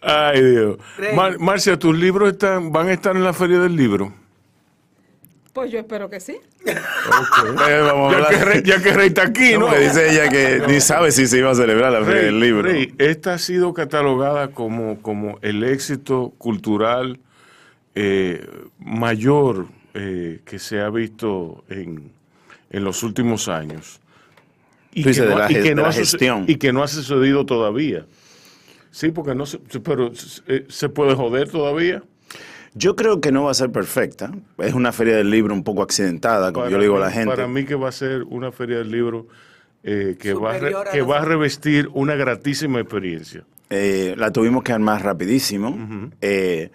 Ay, 0.00 0.42
Dios. 0.42 0.76
Mar- 1.14 1.38
Marcia, 1.38 1.78
tus 1.78 1.96
libros 1.96 2.32
están, 2.32 2.72
van 2.72 2.88
a 2.88 2.92
estar 2.92 3.16
en 3.16 3.24
la 3.24 3.32
Feria 3.32 3.58
del 3.58 3.76
Libro. 3.76 4.12
Pues 5.52 5.72
yo 5.72 5.78
espero 5.78 6.08
que 6.08 6.20
sí. 6.20 6.36
Eh, 7.68 7.80
vamos 7.82 8.14
a 8.14 8.20
Ya 8.20 8.28
que. 8.28 8.44
Rey, 8.44 8.62
ya 8.64 8.82
que 8.82 8.92
Rey 8.92 9.08
está 9.08 9.22
aquí, 9.22 9.52
No, 9.54 9.68
¿no? 9.70 9.74
dice 9.74 10.10
ella 10.10 10.28
que 10.28 10.62
ni 10.68 10.80
sabe 10.80 11.10
si 11.10 11.26
se 11.26 11.38
iba 11.38 11.50
a 11.50 11.54
celebrar 11.54 11.90
la 11.92 12.00
feria 12.00 12.14
Rey, 12.22 12.24
del 12.26 12.40
libro. 12.40 12.62
Rey, 12.62 12.94
esta 12.98 13.34
ha 13.34 13.38
sido 13.38 13.72
catalogada 13.74 14.48
como, 14.48 15.00
como 15.02 15.38
el 15.42 15.64
éxito 15.64 16.32
cultural 16.38 17.18
eh, 18.00 18.46
mayor 18.78 19.66
eh, 19.94 20.40
que 20.44 20.58
se 20.60 20.80
ha 20.80 20.88
visto 20.90 21.64
en, 21.68 22.12
en 22.70 22.84
los 22.84 23.02
últimos 23.02 23.48
años. 23.48 24.00
Y 24.92 25.02
dices 25.02 25.28
de 25.28 25.34
la 25.34 25.50
y 25.50 25.54
ge- 25.54 25.62
de 25.62 25.74
no 25.74 25.82
la 25.82 25.88
ha. 25.88 26.44
Y 26.46 26.56
que 26.56 26.72
no 26.72 26.82
ha 26.84 26.88
sucedido 26.88 27.44
todavía. 27.44 28.06
Sí, 28.92 29.10
porque 29.10 29.34
no 29.34 29.46
se, 29.46 29.58
pero 29.82 30.12
se 30.14 30.88
puede 30.88 31.14
joder 31.14 31.48
todavía. 31.48 32.02
Yo 32.74 32.94
creo 32.94 33.20
que 33.20 33.32
no 33.32 33.44
va 33.44 33.50
a 33.50 33.54
ser 33.54 33.70
perfecta. 33.72 34.30
Es 34.58 34.74
una 34.74 34.92
feria 34.92 35.16
del 35.16 35.30
libro 35.30 35.52
un 35.52 35.64
poco 35.64 35.82
accidentada, 35.82 36.52
como 36.52 36.64
Para 36.64 36.70
yo 36.72 36.78
le 36.78 36.84
digo 36.84 36.96
a 36.98 37.00
la 37.00 37.10
gente. 37.10 37.28
Para 37.28 37.48
mí 37.48 37.64
que 37.64 37.74
va 37.74 37.88
a 37.88 37.92
ser 37.92 38.22
una 38.24 38.52
feria 38.52 38.78
del 38.78 38.90
libro 38.92 39.26
eh, 39.82 40.16
que, 40.18 40.32
va 40.34 40.50
a, 40.50 40.52
re- 40.52 40.58
Superior 40.58 40.88
a 40.88 40.90
que 40.92 41.02
va 41.02 41.18
a 41.18 41.24
revestir 41.24 41.88
una 41.92 42.14
gratísima 42.14 42.78
experiencia. 42.80 43.42
Eh, 43.70 44.14
la 44.16 44.30
tuvimos 44.32 44.62
que 44.62 44.72
armar 44.72 45.02
rapidísimo, 45.04 46.10
eh, 46.20 46.70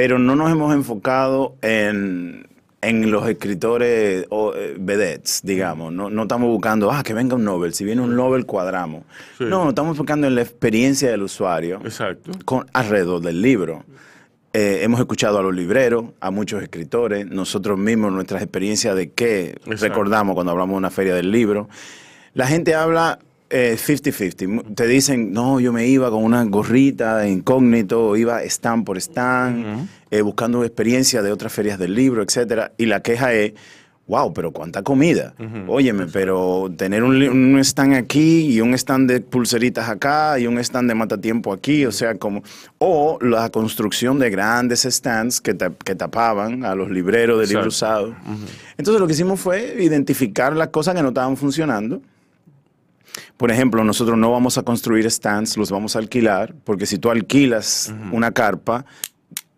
pero 0.00 0.18
no 0.18 0.34
nos 0.34 0.50
hemos 0.50 0.72
enfocado 0.72 1.56
en, 1.60 2.46
en 2.80 3.10
los 3.10 3.28
escritores 3.28 4.24
o 4.30 4.54
eh, 4.54 4.74
vedettes, 4.80 5.42
digamos. 5.44 5.92
No, 5.92 6.08
no 6.08 6.22
estamos 6.22 6.48
buscando, 6.48 6.90
ah, 6.90 7.02
que 7.02 7.12
venga 7.12 7.36
un 7.36 7.44
Nobel. 7.44 7.74
Si 7.74 7.84
viene 7.84 8.00
un 8.00 8.16
Nobel, 8.16 8.46
cuadramos. 8.46 9.02
Sí. 9.36 9.44
No, 9.44 9.68
estamos 9.68 9.90
enfocando 9.90 10.26
en 10.26 10.36
la 10.36 10.40
experiencia 10.40 11.10
del 11.10 11.22
usuario 11.22 11.82
Exacto. 11.84 12.32
con, 12.46 12.64
alrededor 12.72 13.20
del 13.20 13.42
libro. 13.42 13.84
Eh, 14.54 14.78
hemos 14.84 15.00
escuchado 15.00 15.38
a 15.38 15.42
los 15.42 15.54
libreros, 15.54 16.06
a 16.18 16.30
muchos 16.30 16.62
escritores, 16.62 17.26
nosotros 17.26 17.78
mismos, 17.78 18.10
nuestras 18.10 18.40
experiencias 18.40 18.96
de 18.96 19.10
qué 19.10 19.50
Exacto. 19.50 19.86
recordamos 19.86 20.32
cuando 20.32 20.52
hablamos 20.52 20.72
de 20.72 20.78
una 20.78 20.90
feria 20.90 21.14
del 21.14 21.30
libro. 21.30 21.68
La 22.32 22.46
gente 22.46 22.74
habla 22.74 23.18
50-50. 23.50 24.48
Mu- 24.48 24.62
Te 24.74 24.86
dicen, 24.86 25.32
no, 25.32 25.60
yo 25.60 25.72
me 25.72 25.86
iba 25.86 26.10
con 26.10 26.22
una 26.24 26.44
gorrita 26.44 27.18
de 27.18 27.30
incógnito, 27.30 28.16
iba 28.16 28.42
stand 28.44 28.84
por 28.84 28.96
stand, 28.98 29.88
eh, 30.10 30.22
buscando 30.22 30.64
experiencia 30.64 31.22
de 31.22 31.32
otras 31.32 31.52
ferias 31.52 31.78
del 31.78 31.94
libro, 31.94 32.22
etcétera. 32.22 32.72
Y 32.78 32.86
la 32.86 33.00
queja 33.02 33.32
es, 33.32 33.52
wow, 34.06 34.32
pero 34.32 34.50
cuánta 34.50 34.82
comida. 34.82 35.34
Óyeme, 35.68 36.06
pero 36.12 36.68
tener 36.76 37.04
un, 37.04 37.58
stand 37.60 37.94
aquí 37.94 38.46
y 38.52 38.60
un 38.60 38.74
stand 38.74 39.08
de 39.08 39.20
pulseritas 39.20 39.88
acá 39.88 40.36
y 40.38 40.46
un 40.48 40.58
stand 40.58 40.88
de 40.88 40.94
matatiempo 40.96 41.52
aquí, 41.52 41.86
o 41.86 41.92
sea, 41.92 42.16
como... 42.16 42.42
O 42.78 43.18
la 43.20 43.50
construcción 43.50 44.18
de 44.18 44.30
grandes 44.30 44.80
stands 44.82 45.40
que, 45.40 45.54
ta- 45.54 45.72
que 45.84 45.94
tapaban 45.94 46.64
a 46.64 46.74
los 46.74 46.90
libreros 46.90 47.38
de 47.40 47.46
libros 47.46 47.74
Exacto. 47.76 48.08
usados. 48.08 48.14
Entonces 48.78 49.00
lo 49.00 49.06
que 49.06 49.12
hicimos 49.12 49.38
fue 49.38 49.76
identificar 49.80 50.56
las 50.56 50.68
cosas 50.68 50.94
que 50.96 51.02
no 51.02 51.08
estaban 51.08 51.36
funcionando. 51.36 52.00
Por 53.40 53.50
ejemplo, 53.50 53.82
nosotros 53.84 54.18
no 54.18 54.30
vamos 54.30 54.58
a 54.58 54.62
construir 54.62 55.10
stands, 55.10 55.56
los 55.56 55.70
vamos 55.70 55.96
a 55.96 55.98
alquilar, 55.98 56.54
porque 56.64 56.84
si 56.84 56.98
tú 56.98 57.10
alquilas 57.10 57.90
una 58.12 58.32
carpa, 58.32 58.84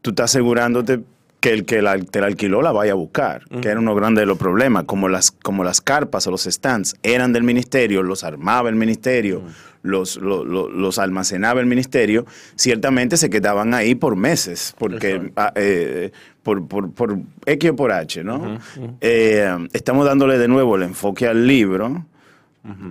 tú 0.02 0.10
estás 0.10 0.30
asegurándote 0.30 1.00
que 1.40 1.50
el 1.52 1.64
que 1.64 1.82
la, 1.82 1.98
te 1.98 2.20
la 2.20 2.28
alquiló 2.28 2.62
la 2.62 2.70
vaya 2.70 2.92
a 2.92 2.94
buscar, 2.94 3.42
que 3.60 3.68
era 3.70 3.80
uno 3.80 3.96
grande 3.96 4.20
de 4.20 4.26
los 4.26 4.38
problemas, 4.38 4.84
como 4.84 5.08
las, 5.08 5.32
como 5.32 5.64
las 5.64 5.80
carpas 5.80 6.24
o 6.28 6.30
los 6.30 6.44
stands 6.44 6.94
eran 7.02 7.32
del 7.32 7.42
ministerio, 7.42 8.04
los 8.04 8.22
armaba 8.22 8.68
el 8.68 8.76
ministerio, 8.76 9.42
los, 9.82 10.16
lo- 10.18 10.44
lo- 10.44 10.68
los 10.68 11.00
almacenaba 11.00 11.58
el 11.60 11.66
ministerio, 11.66 12.24
ciertamente 12.54 13.16
se 13.16 13.28
quedaban 13.30 13.74
ahí 13.74 13.96
por 13.96 14.14
meses, 14.14 14.76
porque 14.78 15.32
ah, 15.34 15.52
eh, 15.56 16.12
por, 16.44 16.68
por, 16.68 16.92
por 16.92 17.18
X 17.46 17.70
o 17.70 17.74
por 17.74 17.90
H, 17.90 18.22
¿no? 18.22 18.58
Eh, 19.00 19.66
estamos 19.72 20.06
dándole 20.06 20.38
de 20.38 20.46
nuevo 20.46 20.76
el 20.76 20.84
enfoque 20.84 21.26
al 21.26 21.48
libro. 21.48 22.06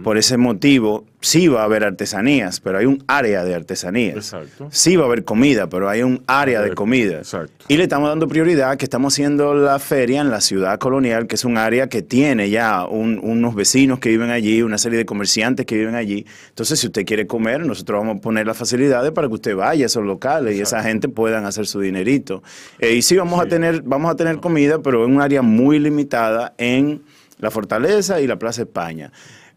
Por 0.04 0.18
ese 0.18 0.36
motivo, 0.36 1.06
sí 1.22 1.48
va 1.48 1.62
a 1.62 1.64
haber 1.64 1.86
artesanías, 1.86 2.60
pero 2.60 2.80
hay 2.80 2.86
un 2.86 3.02
área 3.08 3.46
de 3.46 3.56
artesanías. 3.56 4.18
Exacto. 4.18 4.68
Sí 4.70 4.98
va 4.98 5.04
a 5.04 5.06
haber 5.08 5.24
comida, 5.24 5.68
pero 5.68 5.88
hay 5.88 6.04
un 6.04 6.22
área 6.28 6.62
de 6.62 6.74
comida. 6.74 7.20
exacto. 7.20 7.64
Y 7.70 7.78
le 7.78 7.84
estamos 7.84 8.10
dando 8.10 8.28
prioridad 8.28 8.76
que 8.76 8.84
estamos 8.84 9.14
haciendo 9.14 9.54
la 9.54 9.80
feria 9.80 10.20
en 10.20 10.30
la 10.30 10.42
ciudad 10.42 10.78
colonial, 10.78 11.26
que 11.28 11.36
es 11.36 11.46
un 11.46 11.58
área 11.58 11.88
que 11.88 12.02
tiene 12.02 12.50
ya 12.50 12.86
un- 12.86 13.18
unos 13.24 13.56
vecinos 13.56 14.00
que 14.00 14.10
viven 14.10 14.30
allí, 14.30 14.62
una 14.62 14.78
serie 14.78 14.98
de 14.98 15.06
comerciantes 15.06 15.66
que 15.66 15.78
viven 15.78 15.96
allí. 15.96 16.26
Entonces, 16.50 16.78
si 16.78 16.88
usted 16.88 17.06
quiere 17.06 17.26
comer, 17.26 17.66
nosotros 17.66 17.98
vamos 18.02 18.18
a 18.18 18.20
poner 18.22 18.46
las 18.48 18.58
facilidades 18.58 19.12
para 19.14 19.30
que 19.30 19.36
usted 19.36 19.56
vaya 19.56 19.86
a 19.86 19.88
esos 19.88 20.04
locales 20.04 20.58
y 20.58 20.60
esa 20.62 20.84
gente 20.84 21.08
puedan 21.08 21.46
hacer 21.46 21.66
su 21.66 21.80
dinerito. 21.80 22.44
Eh, 22.80 22.96
y 22.96 23.02
sí 23.02 23.16
vamos 23.16 23.40
a 23.40 23.46
tener, 23.46 23.84
vamos 23.84 24.12
a 24.12 24.16
tener 24.18 24.38
comida, 24.42 24.80
pero 24.80 25.06
en 25.06 25.16
un 25.16 25.22
área 25.22 25.42
muy 25.42 25.80
limitada 25.80 26.54
en 26.58 27.04
la 27.40 27.50
Fortaleza 27.52 28.20
y 28.20 28.28
la 28.28 28.36
Plaza 28.38 28.64
España. 28.64 29.12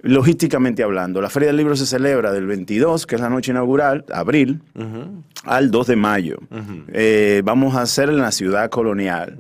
Logísticamente 0.05 0.83
hablando, 0.83 1.21
la 1.23 1.31
Feria 1.31 1.49
del 1.49 1.57
Libro 1.57 1.75
se 1.77 1.87
celebra 1.87 2.31
del 2.31 2.47
22, 2.47 3.07
que 3.07 3.15
es 3.15 3.21
la 3.23 3.31
noche 3.31 3.53
inaugural, 3.53 4.05
abril, 4.13 4.61
al 5.45 5.71
2 5.71 5.87
de 5.87 5.97
mayo. 5.97 6.37
Eh, 6.93 7.41
vamos 7.45 7.75
a 7.75 7.81
hacer 7.83 8.11
en 8.11 8.19
la 8.19 8.31
ciudad 8.31 8.69
colonial. 8.69 9.39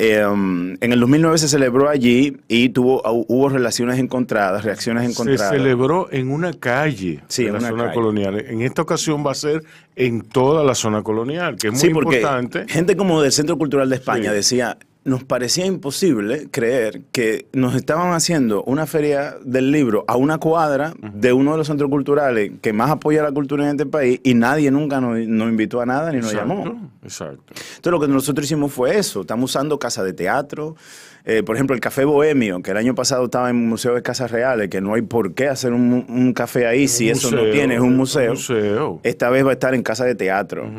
Eh, 0.00 0.20
en 0.22 0.92
el 0.92 1.00
2009 1.00 1.38
se 1.38 1.48
celebró 1.48 1.88
allí 1.88 2.36
y 2.46 2.68
tuvo, 2.70 3.02
hubo 3.26 3.48
relaciones 3.48 3.98
encontradas, 3.98 4.64
reacciones 4.64 5.04
Se 5.04 5.10
encontradas. 5.10 5.50
celebró 5.52 6.08
en 6.12 6.30
una 6.30 6.52
calle 6.52 7.20
Sí, 7.26 7.46
en 7.46 7.54
la 7.54 7.60
zona 7.60 7.82
calle. 7.86 7.94
colonial. 7.94 8.38
En 8.48 8.62
esta 8.62 8.80
ocasión 8.82 9.26
va 9.26 9.32
a 9.32 9.34
ser 9.34 9.62
en 9.96 10.22
toda 10.22 10.62
la 10.64 10.74
zona 10.76 11.02
colonial, 11.02 11.56
que 11.56 11.66
es 11.66 11.72
muy 11.74 11.82
Sí, 11.82 11.90
porque 11.90 12.16
importante. 12.18 12.64
gente 12.68 12.96
como 12.96 13.20
del 13.20 13.32
Centro 13.32 13.58
Cultural 13.58 13.90
de 13.90 13.96
España 13.96 14.30
Sí. 14.30 14.36
decía, 14.36 14.78
nos 15.04 15.24
parecía 15.24 15.64
imposible 15.64 16.48
creer 16.50 17.02
que 17.12 17.46
nos 17.52 17.74
estaban 17.74 18.12
haciendo 18.12 18.62
una 18.64 18.86
feria 18.86 19.36
del 19.42 19.70
libro 19.72 20.04
a 20.06 20.16
una 20.16 20.38
cuadra 20.38 20.92
de 21.00 21.32
uno 21.32 21.52
de 21.52 21.58
los 21.58 21.66
centros 21.66 21.88
culturales 21.88 22.52
que 22.60 22.72
más 22.72 22.90
apoya 22.90 23.22
la 23.22 23.32
cultura 23.32 23.64
en 23.64 23.70
este 23.70 23.86
país 23.86 24.20
y 24.22 24.34
nadie 24.34 24.70
nunca 24.70 25.00
nos, 25.00 25.18
nos 25.26 25.48
invitó 25.48 25.80
a 25.80 25.86
nada 25.86 26.12
ni 26.12 26.18
nos 26.18 26.32
Exacto, 26.32 26.54
llamó. 26.54 26.90
Exacto. 27.02 27.42
Entonces 27.48 27.92
lo 27.92 28.00
que 28.00 28.08
nosotros 28.08 28.44
hicimos 28.44 28.72
fue 28.72 28.98
eso, 28.98 29.22
estamos 29.22 29.50
usando 29.50 29.78
casa 29.78 30.02
de 30.02 30.12
teatro, 30.12 30.76
eh, 31.24 31.42
por 31.42 31.56
ejemplo 31.56 31.74
el 31.74 31.80
Café 31.80 32.04
Bohemio, 32.04 32.62
que 32.62 32.70
el 32.70 32.76
año 32.76 32.94
pasado 32.94 33.24
estaba 33.26 33.50
en 33.50 33.56
el 33.56 33.62
Museo 33.66 33.94
de 33.94 34.02
Casas 34.02 34.30
Reales, 34.30 34.68
que 34.68 34.80
no 34.80 34.94
hay 34.94 35.02
por 35.02 35.34
qué 35.34 35.48
hacer 35.48 35.72
un, 35.72 36.06
un 36.08 36.32
café 36.32 36.66
ahí 36.66 36.88
si 36.88 37.10
eso 37.10 37.30
no 37.30 37.50
tiene, 37.50 37.74
es 37.74 37.80
un 37.80 37.96
museo. 37.96 38.32
museo. 38.32 39.00
Esta 39.02 39.30
vez 39.30 39.44
va 39.44 39.50
a 39.50 39.52
estar 39.52 39.74
en 39.74 39.82
Casa 39.82 40.04
de 40.04 40.14
Teatro. 40.14 40.70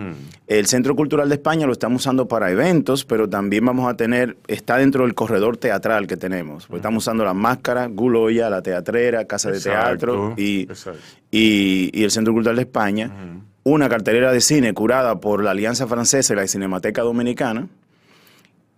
El 0.48 0.66
Centro 0.66 0.96
Cultural 0.96 1.30
de 1.30 1.36
España 1.36 1.66
lo 1.68 1.74
estamos 1.74 2.02
usando 2.02 2.28
para 2.28 2.50
eventos, 2.52 3.06
pero 3.06 3.30
también 3.30 3.66
vamos 3.66 3.90
a 3.90 3.96
tener, 3.96 4.38
está 4.48 4.78
dentro 4.78 5.04
del 5.04 5.14
corredor 5.14 5.58
teatral 5.58 6.08
que 6.08 6.18
tenemos. 6.18 6.66
Pues 6.68 6.80
Estamos 6.80 7.04
usando 7.04 7.24
la 7.24 7.34
máscara, 7.34 7.88
Guloya, 7.88 8.50
la 8.50 8.62
teatrera, 8.62 9.26
Casa 9.26 9.52
de 9.52 9.60
Teatro 9.60 10.34
y, 10.38 10.62
exacto. 10.64 11.00
y, 11.32 11.90
y 11.94 12.04
el 12.04 12.12
Centro 12.12 12.34
Cultural 12.34 12.56
de 12.56 12.64
España. 12.64 13.12
Una 13.64 13.90
cartelera 13.90 14.32
de 14.32 14.42
cine 14.42 14.74
curada 14.74 15.20
por 15.20 15.44
la 15.44 15.52
Alianza 15.52 15.86
Francesa 15.86 16.34
y 16.34 16.38
la 16.38 16.48
Cinemateca 16.48 17.02
Dominicana. 17.04 17.68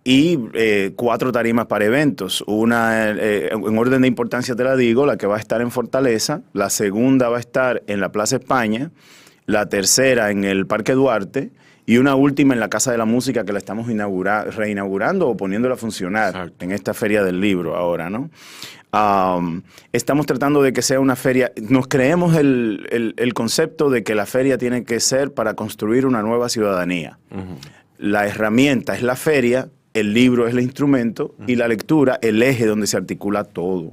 Y 0.04 0.38
eh, 0.54 0.92
cuatro 0.96 1.30
tarimas 1.30 1.66
para 1.66 1.84
eventos. 1.84 2.42
Una, 2.48 3.10
eh, 3.10 3.50
en 3.52 3.78
orden 3.78 4.02
de 4.02 4.08
importancia 4.08 4.56
te 4.56 4.64
la 4.64 4.74
digo, 4.76 5.06
la 5.06 5.16
que 5.16 5.26
va 5.28 5.36
a 5.36 5.40
estar 5.40 5.60
en 5.60 5.70
Fortaleza. 5.70 6.42
La 6.52 6.70
segunda 6.70 7.28
va 7.28 7.36
a 7.36 7.40
estar 7.40 7.82
en 7.86 8.00
la 8.00 8.10
Plaza 8.10 8.36
España. 8.36 8.90
La 9.46 9.68
tercera 9.68 10.30
en 10.30 10.44
el 10.44 10.66
Parque 10.66 10.92
Duarte. 10.92 11.50
Y 11.86 11.98
una 11.98 12.14
última 12.14 12.54
en 12.54 12.60
la 12.60 12.68
Casa 12.68 12.90
de 12.92 12.98
la 12.98 13.04
Música 13.04 13.44
que 13.44 13.52
la 13.52 13.58
estamos 13.58 13.88
inaugura- 13.88 14.44
reinaugurando 14.44 15.28
o 15.28 15.36
poniéndola 15.36 15.74
a 15.74 15.78
funcionar 15.78 16.28
Exacto. 16.30 16.64
en 16.64 16.70
esta 16.72 16.94
feria 16.94 17.22
del 17.24 17.40
libro 17.40 17.76
ahora, 17.76 18.08
¿no? 18.08 18.30
Am, 18.92 19.62
estamos 19.92 20.26
tratando 20.26 20.62
de 20.62 20.72
que 20.72 20.82
sea 20.82 21.00
una 21.00 21.16
feria, 21.16 21.50
nos 21.68 21.88
creemos 21.88 22.36
el, 22.36 22.86
el- 22.90 23.14
el 23.16 23.34
concepto 23.34 23.88
de 23.90 24.04
que 24.04 24.14
la 24.14 24.26
feria 24.26 24.58
tiene 24.58 24.84
que 24.84 25.00
ser 25.00 25.32
para 25.32 25.54
construir 25.54 26.06
una 26.06 26.22
nueva 26.22 26.48
ciudadanía. 26.48 27.18
La 27.98 28.26
herramienta 28.26 28.94
es 28.94 29.02
la 29.02 29.16
feria, 29.16 29.68
el 29.94 30.14
libro 30.14 30.46
es 30.46 30.54
el 30.54 30.60
instrumento 30.60 31.34
y 31.46 31.56
la 31.56 31.68
lectura 31.68 32.18
el 32.22 32.42
eje 32.42 32.66
donde 32.66 32.86
se 32.86 32.96
articula 32.96 33.44
todo. 33.44 33.92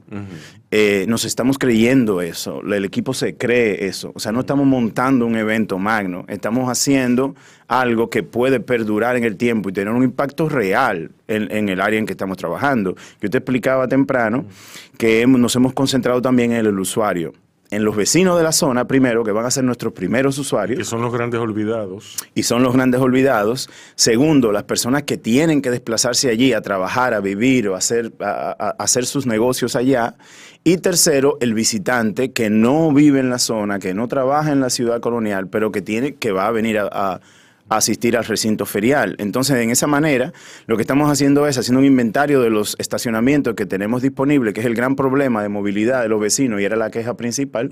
Eh, 0.72 1.06
nos 1.10 1.26
estamos 1.26 1.58
creyendo 1.58 2.22
eso, 2.22 2.62
el 2.62 2.86
equipo 2.86 3.14
se 3.14 3.36
cree 3.36 3.86
eso, 3.88 4.12
o 4.14 4.20
sea, 4.20 4.32
no 4.32 4.42
estamos 4.42 4.68
montando 4.68 5.26
un 5.26 5.36
evento 5.36 5.80
magno, 5.80 6.26
estamos 6.28 6.70
haciendo 6.70 7.36
algo 7.68 8.10
que 8.12 8.22
puede 8.24 8.60
perdurar 8.60 9.16
en 9.18 9.24
el 9.24 9.36
tiempo 9.36 9.70
y 9.70 9.74
tener 9.74 9.94
un 9.94 10.04
impacto 10.04 10.48
real 10.48 11.10
en, 11.28 11.52
en 11.52 11.70
el 11.70 11.82
área 11.82 11.98
en 12.00 12.06
que 12.06 12.14
estamos 12.14 12.38
trabajando. 12.38 12.96
Yo 13.20 13.30
te 13.30 13.40
explicaba 13.40 13.88
temprano 13.88 14.46
que 14.98 15.22
hemos- 15.22 15.40
nos 15.40 15.56
hemos 15.56 15.74
concentrado 15.74 16.22
también 16.22 16.52
en 16.52 16.66
el 16.66 16.80
usuario, 16.80 17.34
en 17.72 17.84
los 17.86 17.96
vecinos 17.96 18.38
de 18.38 18.44
la 18.44 18.52
zona 18.52 18.86
primero, 18.88 19.24
que 19.24 19.32
van 19.32 19.46
a 19.46 19.52
ser 19.52 19.64
nuestros 19.64 19.94
primeros 19.94 20.38
usuarios 20.40 20.78
Que 20.80 20.86
son 20.86 21.02
los 21.02 21.14
grandes 21.14 21.40
olvidados. 21.40 22.16
y 22.34 22.44
son 22.44 22.64
los 22.64 22.74
grandes 22.74 23.00
olvidados. 23.00 23.70
Segundo, 23.96 24.52
las 24.52 24.64
personas 24.64 25.04
que 25.04 25.18
tienen 25.18 25.62
que 25.62 25.70
desplazarse 25.70 26.30
allí 26.30 26.54
a 26.54 26.62
trabajar, 26.62 27.14
a 27.14 27.20
vivir 27.20 27.68
o 27.70 27.76
a 27.76 27.78
hacer, 27.78 28.12
a- 28.22 28.76
hacer 28.80 29.06
sus 29.06 29.26
negocios 29.28 29.76
allá. 29.76 30.16
Y 30.64 30.78
tercero, 30.78 31.38
el 31.42 31.54
visitante 31.54 32.32
que 32.32 32.50
no 32.50 32.92
vive 32.92 33.20
en 33.20 33.30
la 33.30 33.40
zona, 33.40 33.80
que 33.80 33.94
no 33.94 34.08
trabaja 34.08 34.52
en 34.52 34.60
la 34.60 34.70
ciudad 34.70 35.00
colonial, 35.00 35.48
pero 35.48 35.72
que, 35.72 35.82
tiene, 35.82 36.16
que 36.16 36.32
va 36.32 36.48
a 36.48 36.52
venir 36.52 36.80
a 36.80 37.22
asistir 37.78 38.18
al 38.18 38.26
recinto 38.26 38.66
ferial. 38.66 39.16
Entonces, 39.20 39.58
en 39.58 39.70
esa 39.70 39.88
manera, 39.88 40.34
lo 40.68 40.76
que 40.76 40.82
estamos 40.82 41.10
haciendo 41.10 41.48
es 41.48 41.58
haciendo 41.58 41.80
un 41.80 41.86
inventario 41.86 42.42
de 42.42 42.50
los 42.50 42.76
estacionamientos 42.80 43.56
que 43.56 43.66
tenemos 43.66 44.02
disponibles, 44.02 44.54
que 44.54 44.62
es 44.62 44.66
el 44.66 44.76
gran 44.76 44.96
problema 44.96 45.44
de 45.44 45.50
movilidad 45.50 46.02
de 46.02 46.10
los 46.10 46.20
vecinos 46.20 46.62
y 46.62 46.66
era 46.66 46.76
la 46.76 46.90
queja 46.92 47.16
principal 47.16 47.70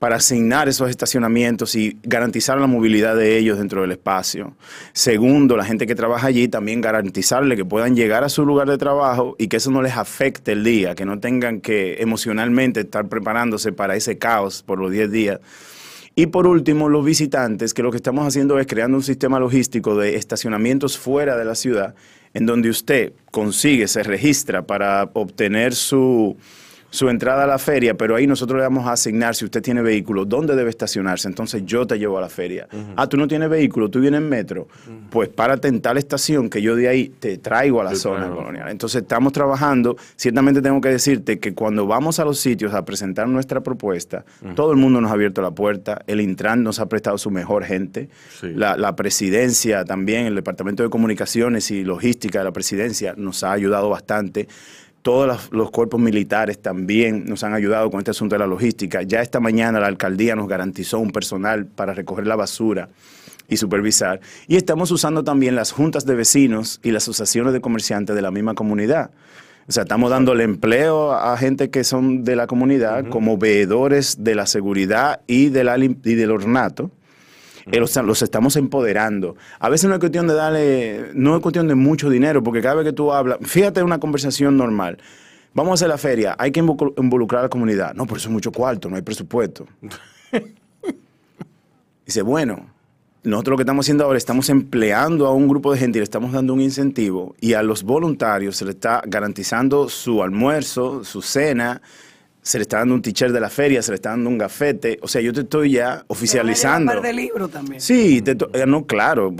para 0.00 0.16
asignar 0.16 0.66
esos 0.66 0.88
estacionamientos 0.88 1.74
y 1.74 1.98
garantizar 2.02 2.58
la 2.58 2.66
movilidad 2.66 3.14
de 3.14 3.36
ellos 3.36 3.58
dentro 3.58 3.82
del 3.82 3.92
espacio. 3.92 4.56
Segundo, 4.94 5.58
la 5.58 5.64
gente 5.64 5.86
que 5.86 5.94
trabaja 5.94 6.26
allí 6.26 6.48
también 6.48 6.80
garantizarle 6.80 7.54
que 7.54 7.66
puedan 7.66 7.94
llegar 7.94 8.24
a 8.24 8.30
su 8.30 8.46
lugar 8.46 8.66
de 8.66 8.78
trabajo 8.78 9.36
y 9.38 9.48
que 9.48 9.58
eso 9.58 9.70
no 9.70 9.82
les 9.82 9.98
afecte 9.98 10.52
el 10.52 10.64
día, 10.64 10.94
que 10.94 11.04
no 11.04 11.20
tengan 11.20 11.60
que 11.60 12.00
emocionalmente 12.00 12.80
estar 12.80 13.08
preparándose 13.08 13.72
para 13.72 13.94
ese 13.94 14.16
caos 14.16 14.62
por 14.62 14.78
los 14.78 14.90
10 14.90 15.10
días. 15.10 15.40
Y 16.14 16.26
por 16.26 16.46
último, 16.46 16.88
los 16.88 17.04
visitantes, 17.04 17.72
que 17.72 17.82
lo 17.82 17.90
que 17.90 17.96
estamos 17.96 18.26
haciendo 18.26 18.58
es 18.58 18.66
creando 18.66 18.96
un 18.96 19.02
sistema 19.02 19.38
logístico 19.38 19.96
de 19.96 20.16
estacionamientos 20.16 20.98
fuera 20.98 21.36
de 21.36 21.44
la 21.44 21.54
ciudad, 21.54 21.94
en 22.34 22.46
donde 22.46 22.68
usted 22.68 23.12
consigue, 23.30 23.88
se 23.88 24.02
registra 24.02 24.66
para 24.66 25.10
obtener 25.14 25.74
su, 25.74 26.36
su 26.90 27.08
entrada 27.08 27.44
a 27.44 27.46
la 27.46 27.58
feria, 27.58 27.94
pero 27.94 28.16
ahí 28.16 28.26
nosotros 28.26 28.58
le 28.58 28.64
vamos 28.64 28.86
a 28.86 28.92
asignar, 28.92 29.34
si 29.34 29.44
usted 29.44 29.62
tiene 29.62 29.80
vehículo, 29.80 30.24
dónde 30.24 30.56
debe 30.56 30.70
estacionarse. 30.70 31.28
Entonces 31.28 31.62
yo 31.64 31.86
te 31.86 31.98
llevo 31.98 32.18
a 32.18 32.20
la 32.20 32.28
feria. 32.28 32.68
Ah, 32.96 33.06
tú 33.06 33.16
no 33.16 33.28
tienes 33.28 33.48
vehículo, 33.48 33.88
tú 33.88 34.00
vienes 34.00 34.20
en 34.20 34.28
metro. 34.28 34.68
Pues 35.10 35.28
párate 35.28 35.68
en 35.68 35.80
tal 35.80 35.98
estación 35.98 36.50
que 36.50 36.60
yo 36.60 36.74
de 36.76 36.88
ahí 36.88 37.08
te 37.08 37.38
traigo 37.38 37.80
a 37.80 37.84
la 37.84 37.94
zona 37.94 38.28
colonial. 38.28 38.68
Entonces 38.68 39.02
estamos 39.02 39.32
trabajando. 39.32 39.96
Ciertamente 40.16 40.60
tengo 40.60 40.80
que 40.80 40.88
decirte 40.88 41.38
que 41.38 41.54
cuando 41.54 41.86
vamos 41.86 42.18
a 42.18 42.24
los 42.24 42.38
sitios 42.38 42.74
a 42.74 42.84
presentar 42.84 43.28
nuestra 43.28 43.60
propuesta, 43.60 44.24
todo 44.54 44.72
el 44.72 44.78
mundo 44.78 45.00
nos 45.00 45.10
ha 45.10 45.14
abierto 45.14 45.42
la 45.42 45.52
puerta. 45.52 46.02
El 46.06 46.20
Intran 46.20 46.62
nos 46.62 46.80
ha 46.80 46.88
prestado 46.88 47.18
su 47.18 47.30
mejor 47.30 47.64
gente. 47.64 48.08
Sí. 48.40 48.52
La, 48.54 48.76
la 48.76 48.96
presidencia 48.96 49.84
también, 49.84 50.26
el 50.26 50.34
Departamento 50.34 50.82
de 50.82 50.90
Comunicaciones 50.90 51.70
y 51.70 51.84
Logística 51.84 52.40
de 52.40 52.44
la 52.44 52.52
presidencia 52.52 53.14
nos 53.16 53.44
ha 53.44 53.52
ayudado 53.52 53.88
bastante. 53.88 54.48
Todos 55.02 55.50
los, 55.50 55.70
cuerpos 55.70 55.98
militares 56.00 56.60
también 56.60 57.24
nos 57.24 57.42
han 57.42 57.54
ayudado 57.54 57.90
con 57.90 58.00
este 58.00 58.10
asunto 58.10 58.34
de 58.34 58.40
la 58.40 58.46
logística. 58.46 59.02
Ya 59.02 59.22
esta 59.22 59.40
mañana 59.40 59.80
la 59.80 59.86
alcaldía 59.86 60.36
nos 60.36 60.46
garantizó 60.46 60.98
un 60.98 61.10
personal 61.10 61.64
para 61.66 61.94
recoger 61.94 62.26
la 62.26 62.36
basura 62.36 62.90
y 63.48 63.56
supervisar. 63.56 64.20
Y 64.46 64.56
estamos 64.56 64.90
usando 64.90 65.24
también 65.24 65.56
las 65.56 65.72
juntas 65.72 66.04
de 66.04 66.14
vecinos 66.14 66.80
y 66.82 66.90
las 66.90 67.04
asociaciones 67.04 67.52
de 67.52 67.60
comerciantes 67.60 68.14
de 68.14 68.22
la 68.22 68.30
misma 68.30 68.54
comunidad. 68.54 69.10
O 69.68 69.72
sea, 69.72 69.84
estamos 69.84 70.10
dándole 70.10 70.44
empleo 70.44 71.12
a 71.12 71.36
gente 71.36 71.70
que 71.70 71.84
son 71.84 72.24
de 72.24 72.36
la 72.36 72.46
comunidad 72.46 73.08
como 73.08 73.38
veedores 73.38 74.22
de 74.24 74.34
la 74.34 74.46
seguridad 74.46 75.20
y, 75.26 75.48
de 75.48 75.64
la 75.64 75.76
lim- 75.78 75.98
y 76.04 76.14
del 76.14 76.30
ornato. 76.30 76.90
Eh, 77.70 77.78
los, 77.80 77.94
los 77.96 78.22
estamos 78.22 78.56
empoderando. 78.56 79.36
A 79.58 79.68
veces 79.68 79.88
no 79.88 79.94
es 79.94 80.00
cuestión 80.00 80.26
de 80.26 80.34
darle, 80.34 81.10
no 81.14 81.36
es 81.36 81.42
cuestión 81.42 81.68
de 81.68 81.74
mucho 81.74 82.08
dinero, 82.10 82.42
porque 82.42 82.60
cada 82.60 82.76
vez 82.76 82.84
que 82.84 82.92
tú 82.92 83.12
hablas, 83.12 83.38
fíjate 83.42 83.80
en 83.80 83.86
una 83.86 83.98
conversación 84.00 84.56
normal. 84.56 84.98
Vamos 85.52 85.70
a 85.72 85.74
hacer 85.74 85.88
la 85.88 85.98
feria, 85.98 86.36
hay 86.38 86.52
que 86.52 86.62
involucr- 86.62 86.94
involucrar 86.96 87.40
a 87.40 87.42
la 87.44 87.48
comunidad. 87.48 87.94
No, 87.94 88.06
por 88.06 88.18
eso 88.18 88.28
es 88.28 88.32
mucho 88.32 88.52
cuarto, 88.52 88.88
no 88.88 88.96
hay 88.96 89.02
presupuesto. 89.02 89.66
Dice, 92.06 92.22
bueno, 92.22 92.66
nosotros 93.22 93.52
lo 93.52 93.56
que 93.56 93.62
estamos 93.62 93.84
haciendo 93.84 94.04
ahora, 94.04 94.18
estamos 94.18 94.48
empleando 94.48 95.26
a 95.26 95.34
un 95.34 95.48
grupo 95.48 95.72
de 95.72 95.78
gente 95.78 95.98
y 95.98 96.00
le 96.00 96.04
estamos 96.04 96.32
dando 96.32 96.54
un 96.54 96.60
incentivo 96.60 97.34
y 97.40 97.52
a 97.52 97.62
los 97.62 97.82
voluntarios 97.82 98.56
se 98.56 98.64
le 98.64 98.72
está 98.72 99.02
garantizando 99.06 99.88
su 99.88 100.22
almuerzo, 100.22 101.04
su 101.04 101.20
cena, 101.22 101.82
se 102.50 102.58
le 102.58 102.62
está 102.62 102.78
dando 102.78 102.94
un 102.96 103.02
teacher 103.02 103.30
de 103.30 103.38
la 103.38 103.48
feria, 103.48 103.80
se 103.80 103.92
le 103.92 103.94
está 103.94 104.10
dando 104.10 104.28
un 104.28 104.36
gafete. 104.36 104.98
O 105.02 105.06
sea, 105.06 105.20
yo 105.20 105.32
te 105.32 105.42
estoy 105.42 105.70
ya 105.70 106.02
oficializando. 106.08 106.90
Un 106.90 106.98
par 106.98 107.06
de 107.06 107.12
libros 107.12 107.48
también. 107.48 107.80
Sí, 107.80 108.22
te 108.22 108.32
eh, 108.32 108.64
no, 108.66 108.86
claro, 108.86 109.32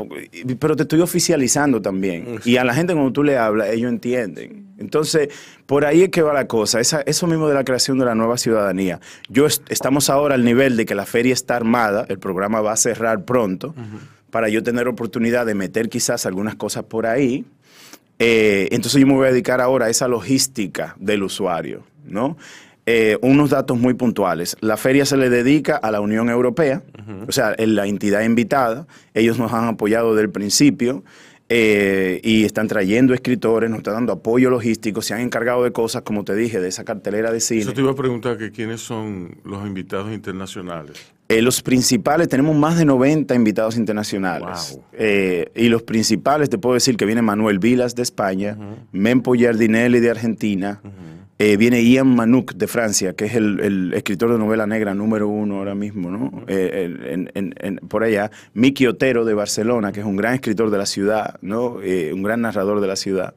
pero 0.61 0.77
te 0.77 0.83
estoy 0.85 1.01
oficializando 1.01 1.83
también. 1.83 2.39
Y 2.45 2.57
a 2.57 2.63
la 2.65 2.73
gente 2.73 2.93
cuando 2.93 3.11
tú 3.13 3.25
le 3.25 3.37
hablas, 3.37 3.71
ellos 3.71 3.91
entienden. 3.91 4.69
Entonces, 4.79 5.29
por 5.67 5.85
ahí 5.85 6.03
es 6.05 6.11
que 6.11 6.23
va 6.23 6.33
la 6.33 6.47
cosa. 6.47 6.79
Esa- 6.79 7.01
eso 7.03 7.27
mismo 7.27 7.49
de 7.49 7.55
la 7.55 7.65
creación 7.65 7.99
de 7.99 8.05
la 8.05 8.15
nueva 8.15 8.39
ciudadanía. 8.39 9.01
Yo 9.29 9.45
est- 9.47 9.69
estamos 9.71 10.09
ahora 10.09 10.37
al 10.37 10.45
nivel 10.45 10.77
de 10.77 10.87
que 10.87 10.95
la 10.95 11.05
feria 11.05 11.33
está 11.35 11.57
armada, 11.57 12.07
el 12.09 12.21
programa 12.21 12.61
va 12.61 12.73
a 12.73 12.77
cerrar 12.77 13.25
pronto, 13.25 13.75
para 14.31 14.49
yo 14.49 14.63
tener 14.63 14.87
oportunidad 14.87 15.47
de 15.47 15.55
meter 15.57 15.89
quizás 15.89 16.27
algunas 16.27 16.55
cosas 16.55 16.85
por 16.85 17.07
ahí. 17.07 17.45
Eh, 18.21 18.69
entonces 18.71 19.01
yo 19.01 19.07
me 19.09 19.15
voy 19.15 19.27
a 19.27 19.33
dedicar 19.33 19.61
ahora 19.61 19.87
a 19.87 19.91
esa 19.91 20.07
logística 20.07 20.95
del 21.01 21.23
usuario, 21.25 21.83
¿no? 22.05 22.37
Eh, 22.87 23.19
unos 23.23 23.51
datos 23.51 23.79
muy 23.79 23.95
puntuales. 23.95 24.57
La 24.61 24.77
feria 24.77 25.05
se 25.05 25.17
le 25.17 25.31
dedica 25.31 25.77
a 25.77 25.91
la 25.91 26.01
Unión 26.01 26.29
Europea, 26.29 26.83
o 27.29 27.33
sea, 27.33 27.53
es 27.53 27.69
la 27.69 27.87
entidad 27.87 28.23
invitada. 28.23 28.87
Ellos 29.15 29.39
nos 29.39 29.53
han 29.53 29.65
apoyado 29.69 30.15
desde 30.15 30.25
el 30.25 30.31
principio 30.31 31.05
eh, 31.53 32.21
y 32.23 32.45
están 32.45 32.69
trayendo 32.69 33.13
escritores, 33.13 33.69
nos 33.69 33.81
están 33.81 33.95
dando 33.95 34.13
apoyo 34.13 34.51
logístico, 34.51 35.03
se 35.03 35.15
han 35.15 35.21
encargado 35.21 35.65
de 35.65 35.73
cosas, 35.73 36.03
como 36.03 36.25
te 36.25 36.37
dije, 36.37 36.61
de 36.61 36.69
esa 36.69 36.85
cartelera 36.85 37.33
de 37.33 37.41
cine. 37.41 37.63
Eso 37.63 37.73
te 37.73 37.81
iba 37.81 37.91
a 37.91 37.97
preguntar 37.97 38.39
que 38.39 38.53
quiénes 38.53 38.81
son 38.81 39.37
los 39.43 39.67
invitados 39.67 40.13
internacionales. 40.13 41.13
Eh, 41.29 41.43
los 41.43 41.61
principales, 41.61 42.29
tenemos 42.29 42.55
más 42.55 42.79
de 42.79 42.85
90 42.85 43.35
invitados 43.35 43.77
internacionales. 43.77 44.75
Wow. 44.75 44.85
Eh, 44.93 45.51
y 45.57 45.69
los 45.69 45.83
principales, 45.83 46.51
te 46.51 46.59
puedo 46.59 46.75
decir 46.75 46.97
que 46.97 47.05
viene 47.05 47.21
Manuel 47.21 47.59
Vilas 47.59 47.97
de 47.97 48.03
España, 48.03 48.57
Mempo 48.93 49.35
Giardinelli 49.35 49.99
de 49.99 50.11
Argentina, 50.11 50.81
eh, 51.43 51.57
viene 51.57 51.83
Ian 51.83 52.15
Manouk 52.15 52.53
de 52.53 52.67
Francia, 52.67 53.15
que 53.15 53.25
es 53.25 53.35
el, 53.35 53.95
escritor 53.95 54.31
de 54.31 54.39
novela 54.39 54.67
negra 54.67 54.93
número 54.93 55.27
uno 55.27 55.57
ahora 55.57 55.75
mismo, 55.75 56.11
¿no? 56.11 56.45
Eh, 56.47 57.25
por 57.89 58.05
allá. 58.05 58.31
Miki 58.53 58.87
Otero 58.87 59.25
de 59.25 59.33
Barcelona, 59.33 59.91
que 59.91 60.01
es 60.01 60.07
un 60.07 60.17
gran 60.17 60.35
escritor 60.35 60.69
de 60.69 60.77
la 60.77 60.85
ciudad, 60.85 61.39
¿no? 61.41 61.81
Eh, 61.81 62.13
un 62.13 62.23
gran 62.23 62.43
narrador 62.43 62.83
de 62.83 62.87
la 62.89 62.95
ciudad. 62.95 63.33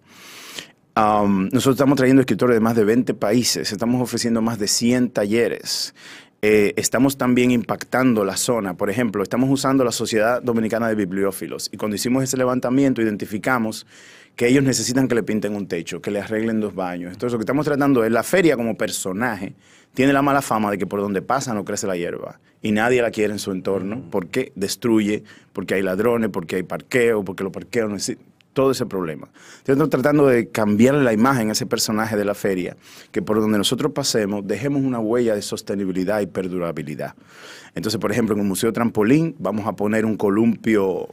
Um, 0.97 1.45
nosotros 1.45 1.75
estamos 1.75 1.95
trayendo 1.95 2.19
escritores 2.19 2.57
de 2.57 2.59
más 2.59 2.75
de 2.75 2.83
20 2.83 3.13
países, 3.13 3.71
estamos 3.71 4.01
ofreciendo 4.01 4.41
más 4.41 4.59
de 4.59 4.67
100 4.67 5.11
talleres. 5.11 5.95
Eh, 6.41 6.73
estamos 6.75 7.17
también 7.17 7.51
impactando 7.51 8.25
la 8.25 8.35
zona. 8.35 8.73
Por 8.73 8.89
ejemplo, 8.89 9.23
estamos 9.23 9.49
usando 9.49 9.85
la 9.85 9.93
Sociedad 9.93 10.43
Dominicana 10.43 10.89
de 10.89 10.95
Bibliófilos 10.95 11.69
y 11.71 11.77
cuando 11.77 11.95
hicimos 11.95 12.21
ese 12.21 12.35
levantamiento 12.35 13.01
identificamos 13.01 13.87
que 14.35 14.47
ellos 14.47 14.63
necesitan 14.63 15.07
que 15.07 15.15
le 15.15 15.23
pinten 15.23 15.55
un 15.55 15.67
techo, 15.67 16.01
que 16.01 16.11
le 16.11 16.21
arreglen 16.21 16.59
dos 16.59 16.73
baños. 16.73 17.13
Entonces 17.13 17.33
lo 17.33 17.39
que 17.39 17.43
estamos 17.43 17.65
tratando 17.65 18.03
es 18.03 18.11
la 18.11 18.23
feria 18.23 18.55
como 18.55 18.75
personaje 18.77 19.53
tiene 19.93 20.11
la 20.11 20.23
mala 20.23 20.41
fama 20.41 20.71
de 20.71 20.77
que 20.77 20.87
por 20.87 21.01
donde 21.01 21.21
pasa 21.21 21.53
no 21.53 21.63
crece 21.65 21.85
la 21.85 21.95
hierba 21.95 22.39
y 22.61 22.71
nadie 22.71 23.01
la 23.01 23.11
quiere 23.11 23.33
en 23.33 23.39
su 23.39 23.51
entorno 23.51 24.03
porque 24.09 24.51
destruye, 24.55 25.23
porque 25.53 25.75
hay 25.75 25.83
ladrones, 25.83 26.31
porque 26.31 26.55
hay 26.55 26.63
parqueo, 26.63 27.23
porque 27.23 27.43
los 27.43 27.53
parqueos 27.53 27.89
no 27.89 27.95
existen 27.95 28.33
todo 28.53 28.71
ese 28.71 28.85
problema. 28.85 29.29
Estamos 29.57 29.89
tratando 29.89 30.27
de 30.27 30.49
cambiarle 30.49 31.03
la 31.03 31.11
imagen 31.11 31.49
a 31.49 31.53
ese 31.53 31.65
personaje 31.65 32.15
de 32.15 32.23
la 32.23 32.35
feria, 32.35 32.77
que 33.11 33.21
por 33.21 33.39
donde 33.39 33.57
nosotros 33.57 33.91
pasemos 33.93 34.47
dejemos 34.47 34.83
una 34.83 34.99
huella 34.99 35.35
de 35.35 35.41
sostenibilidad 35.41 36.21
y 36.21 36.27
perdurabilidad. 36.27 37.15
Entonces, 37.75 37.99
por 37.99 38.11
ejemplo, 38.11 38.35
en 38.35 38.41
el 38.41 38.47
Museo 38.47 38.71
Trampolín 38.71 39.35
vamos 39.39 39.65
a 39.67 39.73
poner 39.73 40.05
un 40.05 40.15
columpio 40.15 41.09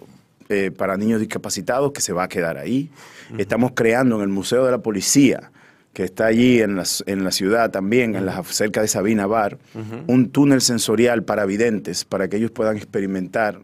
eh, 0.51 0.71
para 0.71 0.97
niños 0.97 1.21
discapacitados 1.21 1.93
que 1.93 2.01
se 2.01 2.13
va 2.13 2.25
a 2.25 2.29
quedar 2.29 2.59
ahí. 2.59 2.91
Estamos 3.39 3.73
creando 3.75 4.17
en 4.17 4.23
el 4.23 4.29
Museo 4.29 4.65
de 4.65 4.73
la 4.73 4.79
Policía, 4.79 5.53
que 5.93 6.03
está 6.03 6.27
allí 6.27 6.61
en 6.61 6.75
la, 6.75 6.85
en 7.07 7.23
la 7.23 7.31
ciudad 7.31 7.71
también, 7.71 8.17
en 8.17 8.27
la, 8.27 8.43
cerca 8.43 8.81
de 8.83 8.89
Sabina 8.89 9.27
Bar, 9.27 9.59
un 10.07 10.31
túnel 10.31 10.61
sensorial 10.61 11.23
para 11.23 11.47
videntes, 11.47 12.05
para 12.05 12.29
que 12.29 12.39
ellos 12.39 12.51
puedan 12.51 12.77
experimentar 12.77 13.61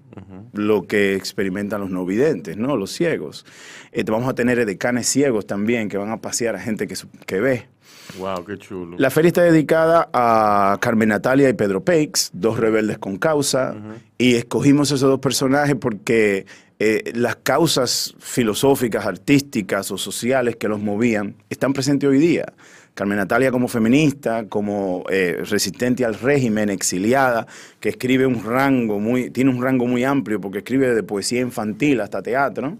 lo 0.53 0.87
que 0.87 1.17
experimentan 1.17 1.81
los 1.81 1.91
no 1.91 2.07
videntes, 2.07 2.57
¿no? 2.57 2.77
los 2.77 2.93
ciegos. 2.93 3.45
Eh, 3.93 4.05
vamos 4.07 4.29
a 4.29 4.35
tener 4.35 4.59
edecanes 4.59 5.09
ciegos 5.09 5.47
también, 5.47 5.89
que 5.89 5.99
van 5.99 6.11
a 6.11 6.21
pasear 6.21 6.55
a 6.55 6.61
gente 6.61 6.87
que 6.87 7.41
ve. 7.41 7.67
Wow, 8.19 8.45
qué 8.45 8.57
chulo. 8.59 8.97
La 8.99 9.11
feria 9.11 9.29
está 9.29 9.43
dedicada 9.43 10.09
a 10.13 10.79
Carmen 10.81 11.11
Natalia 11.11 11.49
y 11.49 11.53
Pedro 11.53 11.85
Peix, 11.85 12.31
dos 12.33 12.59
rebeldes 12.59 12.99
con 12.99 13.17
causa, 13.17 13.75
y 14.19 14.35
escogimos 14.35 14.91
esos 14.91 15.09
dos 15.09 15.21
personajes 15.21 15.77
porque 15.77 16.47
eh, 16.79 17.13
las 17.15 17.37
causas 17.37 18.15
filosóficas, 18.19 19.07
artísticas 19.07 19.91
o 19.91 19.97
sociales 19.97 20.57
que 20.57 20.69
los 20.69 20.81
movían 20.81 21.35
están 21.49 21.73
presentes 21.73 22.09
hoy 22.09 22.19
día. 22.19 22.53
Carmen 22.97 23.19
Natalia 23.19 23.51
como 23.51 23.69
feminista, 23.69 24.47
como 24.49 25.05
eh, 25.11 25.43
resistente 25.51 26.07
al 26.07 26.15
régimen, 26.15 26.71
exiliada, 26.71 27.47
que 27.79 27.91
escribe 27.91 28.25
un 28.25 28.43
rango 28.43 28.99
muy, 28.99 29.29
tiene 29.29 29.51
un 29.51 29.63
rango 29.63 29.87
muy 29.87 30.03
amplio 30.03 30.41
porque 30.41 30.59
escribe 30.59 30.95
de 30.95 31.03
poesía 31.03 31.43
infantil 31.43 32.01
hasta 32.01 32.23
teatro. 32.23 32.79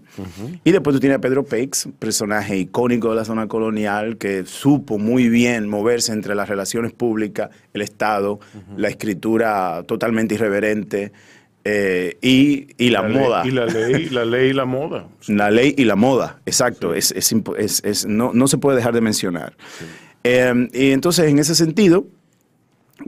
Y 0.63 0.71
después 0.71 0.95
tú 0.95 0.99
tienes 0.99 1.19
a 1.19 1.21
Pedro 1.21 1.45
Peix, 1.45 1.87
personaje 1.99 2.57
icónico 2.57 3.11
de 3.11 3.15
la 3.15 3.25
zona 3.25 3.47
colonial, 3.47 4.17
que 4.17 4.43
supo 4.47 4.97
muy 4.97 5.29
bien 5.29 5.69
moverse 5.69 6.13
entre 6.13 6.33
las 6.33 6.49
relaciones 6.49 6.93
públicas, 6.93 7.51
el 7.73 7.83
Estado, 7.83 8.39
la 8.75 8.89
escritura 8.89 9.83
totalmente 9.87 10.33
irreverente 10.33 11.11
eh, 11.69 12.17
y, 12.21 12.67
y 12.77 12.89
la, 12.91 13.03
moda. 13.03 13.45
y 13.45 13.51
la 13.51 13.65
ley, 13.65 14.07
la 14.09 14.23
ley 14.23 14.49
y 14.51 14.53
la 14.53 14.63
moda. 14.65 15.07
La 15.27 15.51
ley 15.51 15.73
y 15.77 15.83
la 15.83 15.95
moda, 15.97 16.39
exacto. 16.45 16.93
Es, 16.93 17.11
es 17.11 17.33
es- 17.57 17.83
es- 17.83 18.05
no, 18.05 18.31
no 18.33 18.47
se 18.47 18.57
puede 18.57 18.77
dejar 18.77 18.93
de 18.93 19.01
mencionar. 19.01 19.57
Eh, 20.23 20.69
y 20.73 20.91
entonces, 20.91 21.25
en 21.29 21.39
ese 21.39 21.55
sentido, 21.55 22.05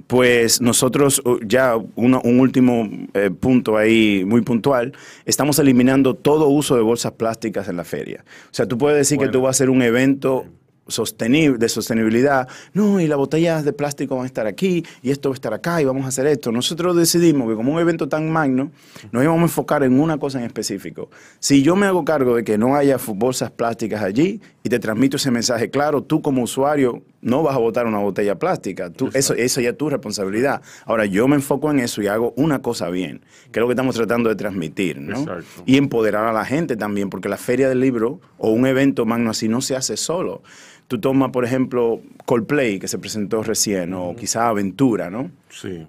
pues 0.08 0.62
nosotros, 0.62 1.22
uh, 1.26 1.40
ya 1.46 1.76
una- 1.96 2.20
un 2.20 2.40
último 2.40 2.90
eh, 3.14 3.32
punto 3.32 3.78
ahí 3.78 4.24
muy 4.26 4.42
puntual, 4.42 4.94
estamos 5.26 5.58
eliminando 5.60 6.14
todo 6.14 6.48
uso 6.48 6.76
de 6.76 6.82
bolsas 6.82 7.14
plásticas 7.14 7.68
en 7.70 7.78
la 7.78 7.84
feria. 7.84 8.24
O 8.46 8.54
sea, 8.54 8.68
tú 8.68 8.78
puedes 8.78 8.98
decir 8.98 9.18
que 9.18 9.30
tú 9.30 9.42
vas 9.42 9.48
a 9.48 9.52
hacer 9.52 9.70
un 9.70 9.82
evento 9.82 10.46
sostenible, 10.90 11.58
de 11.58 11.70
sostenibilidad. 11.70 12.48
No, 12.74 13.00
y 13.00 13.08
las 13.08 13.18
botellas 13.18 13.64
de 13.66 13.74
plástico 13.74 14.16
van 14.16 14.24
a 14.24 14.28
estar 14.28 14.48
aquí, 14.48 14.86
y 15.02 15.12
esto 15.12 15.30
va 15.30 15.34
a 15.34 15.38
estar 15.38 15.54
acá, 15.54 15.82
y 15.82 15.86
vamos 15.86 16.06
a 16.06 16.10
hacer 16.10 16.28
esto. 16.28 16.52
Nosotros 16.52 16.96
decidimos 16.96 17.50
que 17.50 17.56
como 17.56 17.74
un 17.74 17.80
evento 17.80 18.10
tan 18.10 18.32
magno, 18.32 18.72
nos 19.12 19.24
íbamos 19.24 19.42
a 19.42 19.44
enfocar 19.44 19.84
en 19.84 20.00
una 20.00 20.18
cosa 20.18 20.40
en 20.40 20.46
específico. 20.46 21.10
Si 21.40 21.64
yo 21.64 21.76
me 21.76 21.86
hago 21.86 22.04
cargo 22.06 22.36
de 22.36 22.44
que 22.44 22.58
no 22.58 22.76
haya 22.76 22.98
bolsas 23.16 23.52
plásticas 23.52 24.04
allí 24.04 24.42
y 24.64 24.70
te 24.70 24.80
transmito 24.80 25.18
ese 25.18 25.32
mensaje 25.32 25.70
claro, 25.70 26.04
tú 26.04 26.22
como 26.22 26.44
usuario 26.44 27.02
no 27.22 27.44
vas 27.44 27.56
a 27.56 27.60
botar 27.60 27.86
una 27.86 28.00
botella 28.00 28.36
plástica. 28.36 28.90
Tú, 28.90 29.10
eso, 29.14 29.34
eso 29.34 29.62
ya 29.62 29.72
es 29.72 29.78
tu 29.78 29.90
responsabilidad. 29.90 30.62
Ahora, 30.86 31.06
yo 31.06 31.28
me 31.28 31.36
enfoco 31.36 31.70
en 31.72 31.80
eso 31.80 32.02
y 32.02 32.08
hago 32.08 32.34
una 32.38 32.62
cosa 32.62 32.90
bien, 32.90 33.22
que 33.52 33.60
es 33.60 33.62
lo 33.62 33.68
que 33.68 33.74
estamos 33.74 33.96
tratando 33.96 34.30
de 34.30 34.36
transmitir, 34.36 35.00
¿no? 35.00 35.20
Exacto. 35.20 35.64
Y 35.66 35.78
empoderar 35.78 36.26
a 36.26 36.34
la 36.34 36.46
gente 36.46 36.78
también, 36.78 37.10
porque 37.10 37.30
la 37.30 37.38
feria 37.38 37.70
del 37.70 37.80
libro 37.80 38.20
o 38.38 38.52
un 38.52 38.66
evento 38.66 39.06
magno 39.06 39.32
así 39.32 39.48
no 39.48 39.62
se 39.62 39.76
hace 39.76 39.98
solo. 39.98 40.42
Tú 40.90 41.00
tomas, 41.00 41.30
por 41.32 41.46
ejemplo, 41.46 42.02
Coldplay, 42.26 42.80
que 42.80 42.88
se 42.90 42.98
presentó 42.98 43.42
recién, 43.44 43.94
o 43.94 44.14
quizá 44.18 44.50
Aventura, 44.50 45.10
¿no? 45.10 45.32
Sí. 45.50 45.88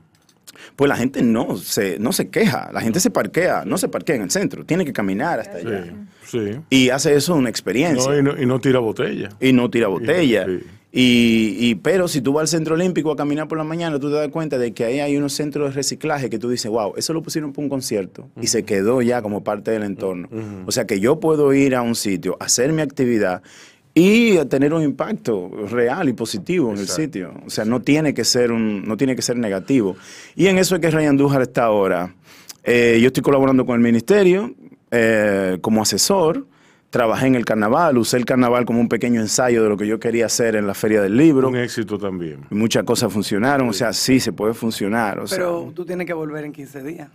Pues 0.76 0.88
la 0.90 0.96
gente 0.96 1.22
no 1.22 1.56
se, 1.56 1.98
no 1.98 2.12
se 2.12 2.28
queja, 2.28 2.70
la 2.72 2.80
gente 2.82 3.00
se 3.00 3.10
parquea, 3.10 3.64
no 3.64 3.78
se 3.78 3.88
parquea 3.88 4.16
en 4.16 4.22
el 4.22 4.30
centro, 4.30 4.64
tiene 4.64 4.84
que 4.84 4.92
caminar 4.92 5.40
hasta 5.40 5.56
allá. 5.56 5.92
Sí. 6.26 6.50
Y 6.68 6.90
hace 6.90 7.14
eso 7.16 7.34
una 7.34 7.48
experiencia. 7.48 8.10
No, 8.12 8.18
y, 8.18 8.22
no, 8.22 8.40
y 8.40 8.46
no 8.46 8.60
tira 8.60 8.78
botella. 8.78 9.30
y 9.40 9.52
no 9.52 9.68
tira 9.70 9.88
botella. 9.88 10.44
sí. 10.46 10.60
Y, 10.92 11.56
y- 11.60 11.74
pero 11.76 12.08
si 12.08 12.20
tú 12.20 12.32
vas 12.32 12.42
al 12.42 12.48
centro 12.48 12.74
olímpico 12.74 13.12
a 13.12 13.16
caminar 13.16 13.46
por 13.46 13.56
la 13.56 13.62
mañana, 13.64 14.00
tú 14.00 14.08
te 14.10 14.16
das 14.16 14.28
cuenta 14.28 14.58
de 14.58 14.72
que 14.72 14.84
ahí 14.84 14.98
hay 14.98 15.16
unos 15.16 15.32
centros 15.34 15.68
de 15.70 15.74
reciclaje 15.76 16.28
que 16.28 16.38
tú 16.40 16.50
dices, 16.50 16.68
wow, 16.68 16.94
eso 16.96 17.12
lo 17.12 17.22
pusieron 17.22 17.52
para 17.52 17.62
un 17.62 17.68
concierto 17.68 18.28
y 18.42 18.48
se 18.48 18.64
quedó 18.64 19.00
ya 19.00 19.22
como 19.22 19.44
parte 19.44 19.70
del 19.70 19.84
entorno. 19.84 20.28
O 20.66 20.72
sea 20.72 20.86
que 20.86 20.98
yo 20.98 21.20
puedo 21.20 21.54
ir 21.54 21.76
a 21.76 21.82
un 21.82 21.94
sitio, 21.94 22.36
hacer 22.40 22.72
mi 22.72 22.82
actividad 22.82 23.40
y 23.94 24.36
tener 24.46 24.72
un 24.72 24.82
impacto 24.82 25.50
real 25.68 26.08
y 26.08 26.12
positivo 26.12 26.72
en 26.72 26.78
el 26.78 26.88
sitio. 26.88 27.32
O 27.46 27.50
sea, 27.50 27.64
no 27.64 27.80
tiene 27.80 28.14
que 28.14 28.24
ser 28.24 28.52
un, 28.52 28.84
no 28.86 28.96
tiene 28.96 29.16
que 29.16 29.22
ser 29.22 29.36
negativo. 29.36 29.96
Y 30.36 30.46
en 30.46 30.58
eso 30.58 30.76
es 30.76 30.80
que 30.80 30.90
Ryan 30.90 31.10
Andújar 31.10 31.42
está 31.42 31.64
ahora. 31.64 32.14
Eh, 32.62 32.98
yo 33.00 33.08
estoy 33.08 33.22
colaborando 33.22 33.66
con 33.66 33.74
el 33.74 33.80
ministerio 33.80 34.54
eh, 34.90 35.58
como 35.60 35.82
asesor. 35.82 36.46
Trabajé 36.90 37.28
en 37.28 37.36
el 37.36 37.44
carnaval, 37.44 37.98
usé 37.98 38.16
el 38.16 38.24
carnaval 38.24 38.64
como 38.64 38.80
un 38.80 38.88
pequeño 38.88 39.20
ensayo 39.20 39.62
de 39.62 39.68
lo 39.68 39.76
que 39.76 39.86
yo 39.86 40.00
quería 40.00 40.26
hacer 40.26 40.56
en 40.56 40.66
la 40.66 40.74
Feria 40.74 41.00
del 41.00 41.16
Libro. 41.16 41.48
Un 41.48 41.56
éxito 41.56 41.98
también. 41.98 42.40
Muchas 42.50 42.82
cosas 42.82 43.12
funcionaron, 43.12 43.68
o 43.68 43.72
sea, 43.72 43.92
sí, 43.92 44.18
se 44.18 44.32
puede 44.32 44.54
funcionar. 44.54 45.20
O 45.20 45.26
sea, 45.28 45.38
Pero 45.38 45.72
tú 45.72 45.84
tienes 45.84 46.06
que 46.06 46.12
volver 46.12 46.44
en 46.44 46.52
15 46.52 46.82
días 46.82 47.08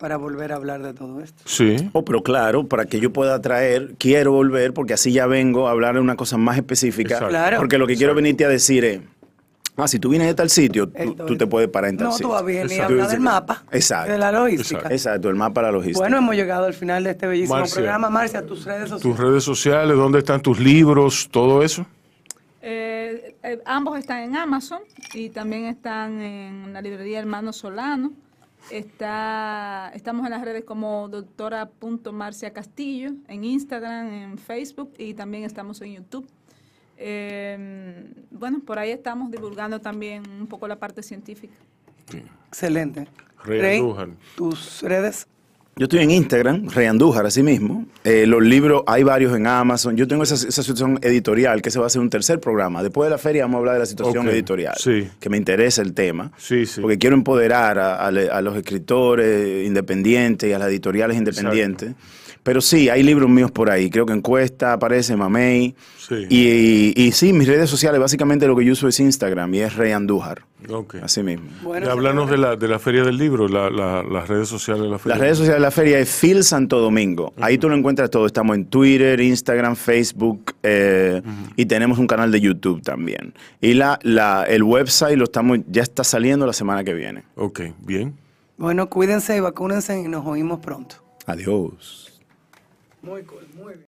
para 0.00 0.16
volver 0.16 0.50
a 0.52 0.56
hablar 0.56 0.82
de 0.82 0.94
todo 0.94 1.20
esto. 1.20 1.42
Sí. 1.46 1.76
Oh, 1.92 2.04
pero 2.04 2.22
claro, 2.22 2.66
para 2.66 2.86
que 2.86 2.98
yo 2.98 3.12
pueda 3.12 3.40
traer, 3.40 3.94
quiero 3.98 4.32
volver, 4.32 4.72
porque 4.72 4.94
así 4.94 5.12
ya 5.12 5.26
vengo 5.26 5.68
a 5.68 5.70
hablar 5.70 5.94
de 5.94 6.00
una 6.00 6.16
cosa 6.16 6.36
más 6.38 6.56
específica. 6.56 7.14
Exacto. 7.14 7.28
Claro. 7.30 7.58
Porque 7.58 7.78
lo 7.78 7.86
que 7.86 7.94
quiero 7.94 8.12
Exacto. 8.12 8.22
venirte 8.22 8.44
a 8.46 8.48
decir 8.48 8.84
es, 8.84 9.00
ah, 9.76 9.86
si 9.86 9.98
tú 9.98 10.08
vienes 10.08 10.26
de 10.28 10.34
tal 10.34 10.48
sitio, 10.50 10.88
tú, 10.88 11.36
te 11.36 11.46
puedes 11.46 11.68
parar 11.68 11.90
en 11.90 11.98
tal 11.98 12.06
No, 12.08 12.12
sitio. 12.12 12.28
tú 12.28 12.32
vas 12.32 12.44
bien 12.44 12.62
y 12.62 12.72
Exacto. 12.72 12.92
hablar 12.94 13.08
del 13.10 13.20
mapa. 13.20 13.62
Exacto. 13.70 14.12
De 14.12 14.18
la 14.18 14.32
logística. 14.32 14.76
Exacto. 14.78 14.94
Exacto, 14.94 15.28
el 15.28 15.36
mapa 15.36 15.60
de 15.60 15.66
la 15.66 15.72
logística. 15.72 15.98
Bueno, 16.00 16.16
hemos 16.18 16.34
llegado 16.34 16.64
al 16.64 16.74
final 16.74 17.04
de 17.04 17.10
este 17.10 17.26
bellísimo 17.26 17.58
Marcia. 17.58 17.74
programa. 17.74 18.10
Marcia, 18.10 18.46
tus 18.46 18.64
redes 18.64 18.88
sociales. 18.88 19.02
Tus 19.02 19.18
redes 19.18 19.44
sociales, 19.44 19.96
¿dónde 19.96 20.18
están 20.20 20.40
tus 20.40 20.58
libros? 20.58 21.28
Todo 21.30 21.62
eso. 21.62 21.86
Eh, 22.62 23.36
eh, 23.42 23.58
ambos 23.64 23.98
están 23.98 24.18
en 24.22 24.36
Amazon 24.36 24.80
y 25.14 25.30
también 25.30 25.64
están 25.64 26.20
en 26.20 26.72
la 26.72 26.82
librería 26.82 27.18
Hermano 27.18 27.52
Solano. 27.52 28.12
Está, 28.70 29.90
estamos 29.94 30.24
en 30.24 30.30
las 30.30 30.42
redes 30.42 30.64
como 30.64 31.08
doctora.marcia 31.08 32.52
Castillo, 32.52 33.12
en 33.26 33.44
Instagram, 33.44 34.12
en 34.12 34.38
Facebook 34.38 34.92
y 34.98 35.14
también 35.14 35.44
estamos 35.44 35.80
en 35.80 35.94
YouTube. 35.94 36.28
Eh, 36.96 38.12
bueno, 38.30 38.60
por 38.60 38.78
ahí 38.78 38.90
estamos 38.90 39.30
divulgando 39.30 39.80
también 39.80 40.22
un 40.28 40.46
poco 40.46 40.68
la 40.68 40.78
parte 40.78 41.02
científica. 41.02 41.54
Excelente. 42.48 43.08
Rey 43.42 43.82
tus 44.36 44.82
redes. 44.82 45.26
Yo 45.80 45.84
estoy 45.84 46.00
en 46.00 46.10
Instagram, 46.10 46.68
Rey 46.68 46.84
Andújar, 46.88 47.24
así 47.24 47.42
mismo. 47.42 47.86
Eh, 48.04 48.26
los 48.26 48.42
libros, 48.42 48.82
hay 48.86 49.02
varios 49.02 49.34
en 49.34 49.46
Amazon. 49.46 49.96
Yo 49.96 50.06
tengo 50.06 50.22
esa, 50.24 50.34
esa 50.34 50.62
situación 50.62 50.98
editorial, 51.00 51.62
que 51.62 51.70
se 51.70 51.78
va 51.78 51.86
a 51.86 51.88
hacer 51.88 52.02
un 52.02 52.10
tercer 52.10 52.38
programa. 52.38 52.82
Después 52.82 53.06
de 53.06 53.10
la 53.12 53.16
feria 53.16 53.44
vamos 53.44 53.54
a 53.54 53.58
hablar 53.60 53.74
de 53.76 53.78
la 53.80 53.86
situación 53.86 54.28
editorial, 54.28 54.74
sí. 54.78 55.08
que 55.18 55.30
me 55.30 55.38
interesa 55.38 55.80
el 55.80 55.94
tema. 55.94 56.32
Sí, 56.36 56.66
sí. 56.66 56.82
Porque 56.82 56.98
quiero 56.98 57.16
empoderar 57.16 57.78
a, 57.78 57.94
a 58.06 58.10
le- 58.10 58.28
a 58.28 58.42
los 58.42 58.58
escritores 58.58 59.66
independientes 59.66 60.50
y 60.50 60.52
a 60.52 60.58
las 60.58 60.68
editoriales 60.68 61.16
independientes. 61.16 61.92
Pero 62.42 62.60
sí, 62.62 62.88
hay 62.88 63.02
libros 63.02 63.28
míos 63.28 63.50
por 63.50 63.68
ahí. 63.70 63.90
Creo 63.90 64.06
que 64.06 64.14
Encuesta 64.14 64.72
aparece, 64.72 65.14
Mamey. 65.14 65.74
Sí. 65.98 66.26
Y, 66.30 66.94
y 67.00 67.12
sí, 67.12 67.32
mis 67.34 67.46
redes 67.46 67.68
sociales, 67.68 68.00
básicamente 68.00 68.46
lo 68.46 68.56
que 68.56 68.64
yo 68.64 68.72
uso 68.72 68.88
es 68.88 68.98
Instagram 68.98 69.54
y 69.54 69.58
es 69.60 69.76
Rey 69.76 69.92
Andújar. 69.92 70.42
Ok. 70.70 70.96
Así 71.02 71.22
mismo. 71.22 71.46
Bueno, 71.62 71.86
Y 71.86 71.88
háblanos 71.90 72.30
de 72.30 72.38
la, 72.38 72.56
de 72.56 72.66
la 72.68 72.78
Feria 72.78 73.02
del 73.04 73.16
Libro, 73.18 73.46
la- 73.46 73.68
la- 73.70 74.02
las 74.02 74.26
redes 74.28 74.48
sociales 74.48 74.82
de 74.84 74.88
la 74.88 74.98
Feria. 74.98 75.14
Las 75.16 75.20
redes 75.20 75.36
sociales 75.38 75.56
de 75.58 75.62
la 75.62 75.70
feria 75.70 75.98
es 75.98 76.10
Phil 76.20 76.42
Santo 76.42 76.78
Domingo. 76.80 77.32
Ahí 77.40 77.58
tú 77.58 77.68
lo 77.68 77.74
encuentras 77.76 78.10
todo. 78.10 78.26
Estamos 78.26 78.56
en 78.56 78.64
Twitter, 78.66 79.20
Instagram, 79.20 79.76
Facebook 79.76 80.54
eh, 80.62 81.20
y 81.56 81.66
tenemos 81.66 81.98
un 81.98 82.06
canal 82.06 82.32
de 82.32 82.40
YouTube 82.40 82.82
también. 82.82 83.34
Y 83.60 83.74
la, 83.74 83.98
la, 84.02 84.44
el 84.48 84.62
website 84.62 85.16
lo 85.18 85.24
estamos, 85.24 85.58
ya 85.68 85.82
está 85.82 86.04
saliendo 86.04 86.46
la 86.46 86.52
semana 86.54 86.84
que 86.84 86.94
viene. 86.94 87.24
Ok, 87.36 87.60
bien. 87.84 88.14
Bueno, 88.56 88.88
cuídense 88.90 89.36
y 89.36 89.40
vacúnense 89.40 89.98
y 90.00 90.08
nos 90.08 90.26
oímos 90.26 90.60
pronto. 90.60 90.96
Adiós. 91.26 92.09
Muy 93.02 93.24
cool, 93.24 93.46
muy 93.54 93.74
bien. 93.74 93.88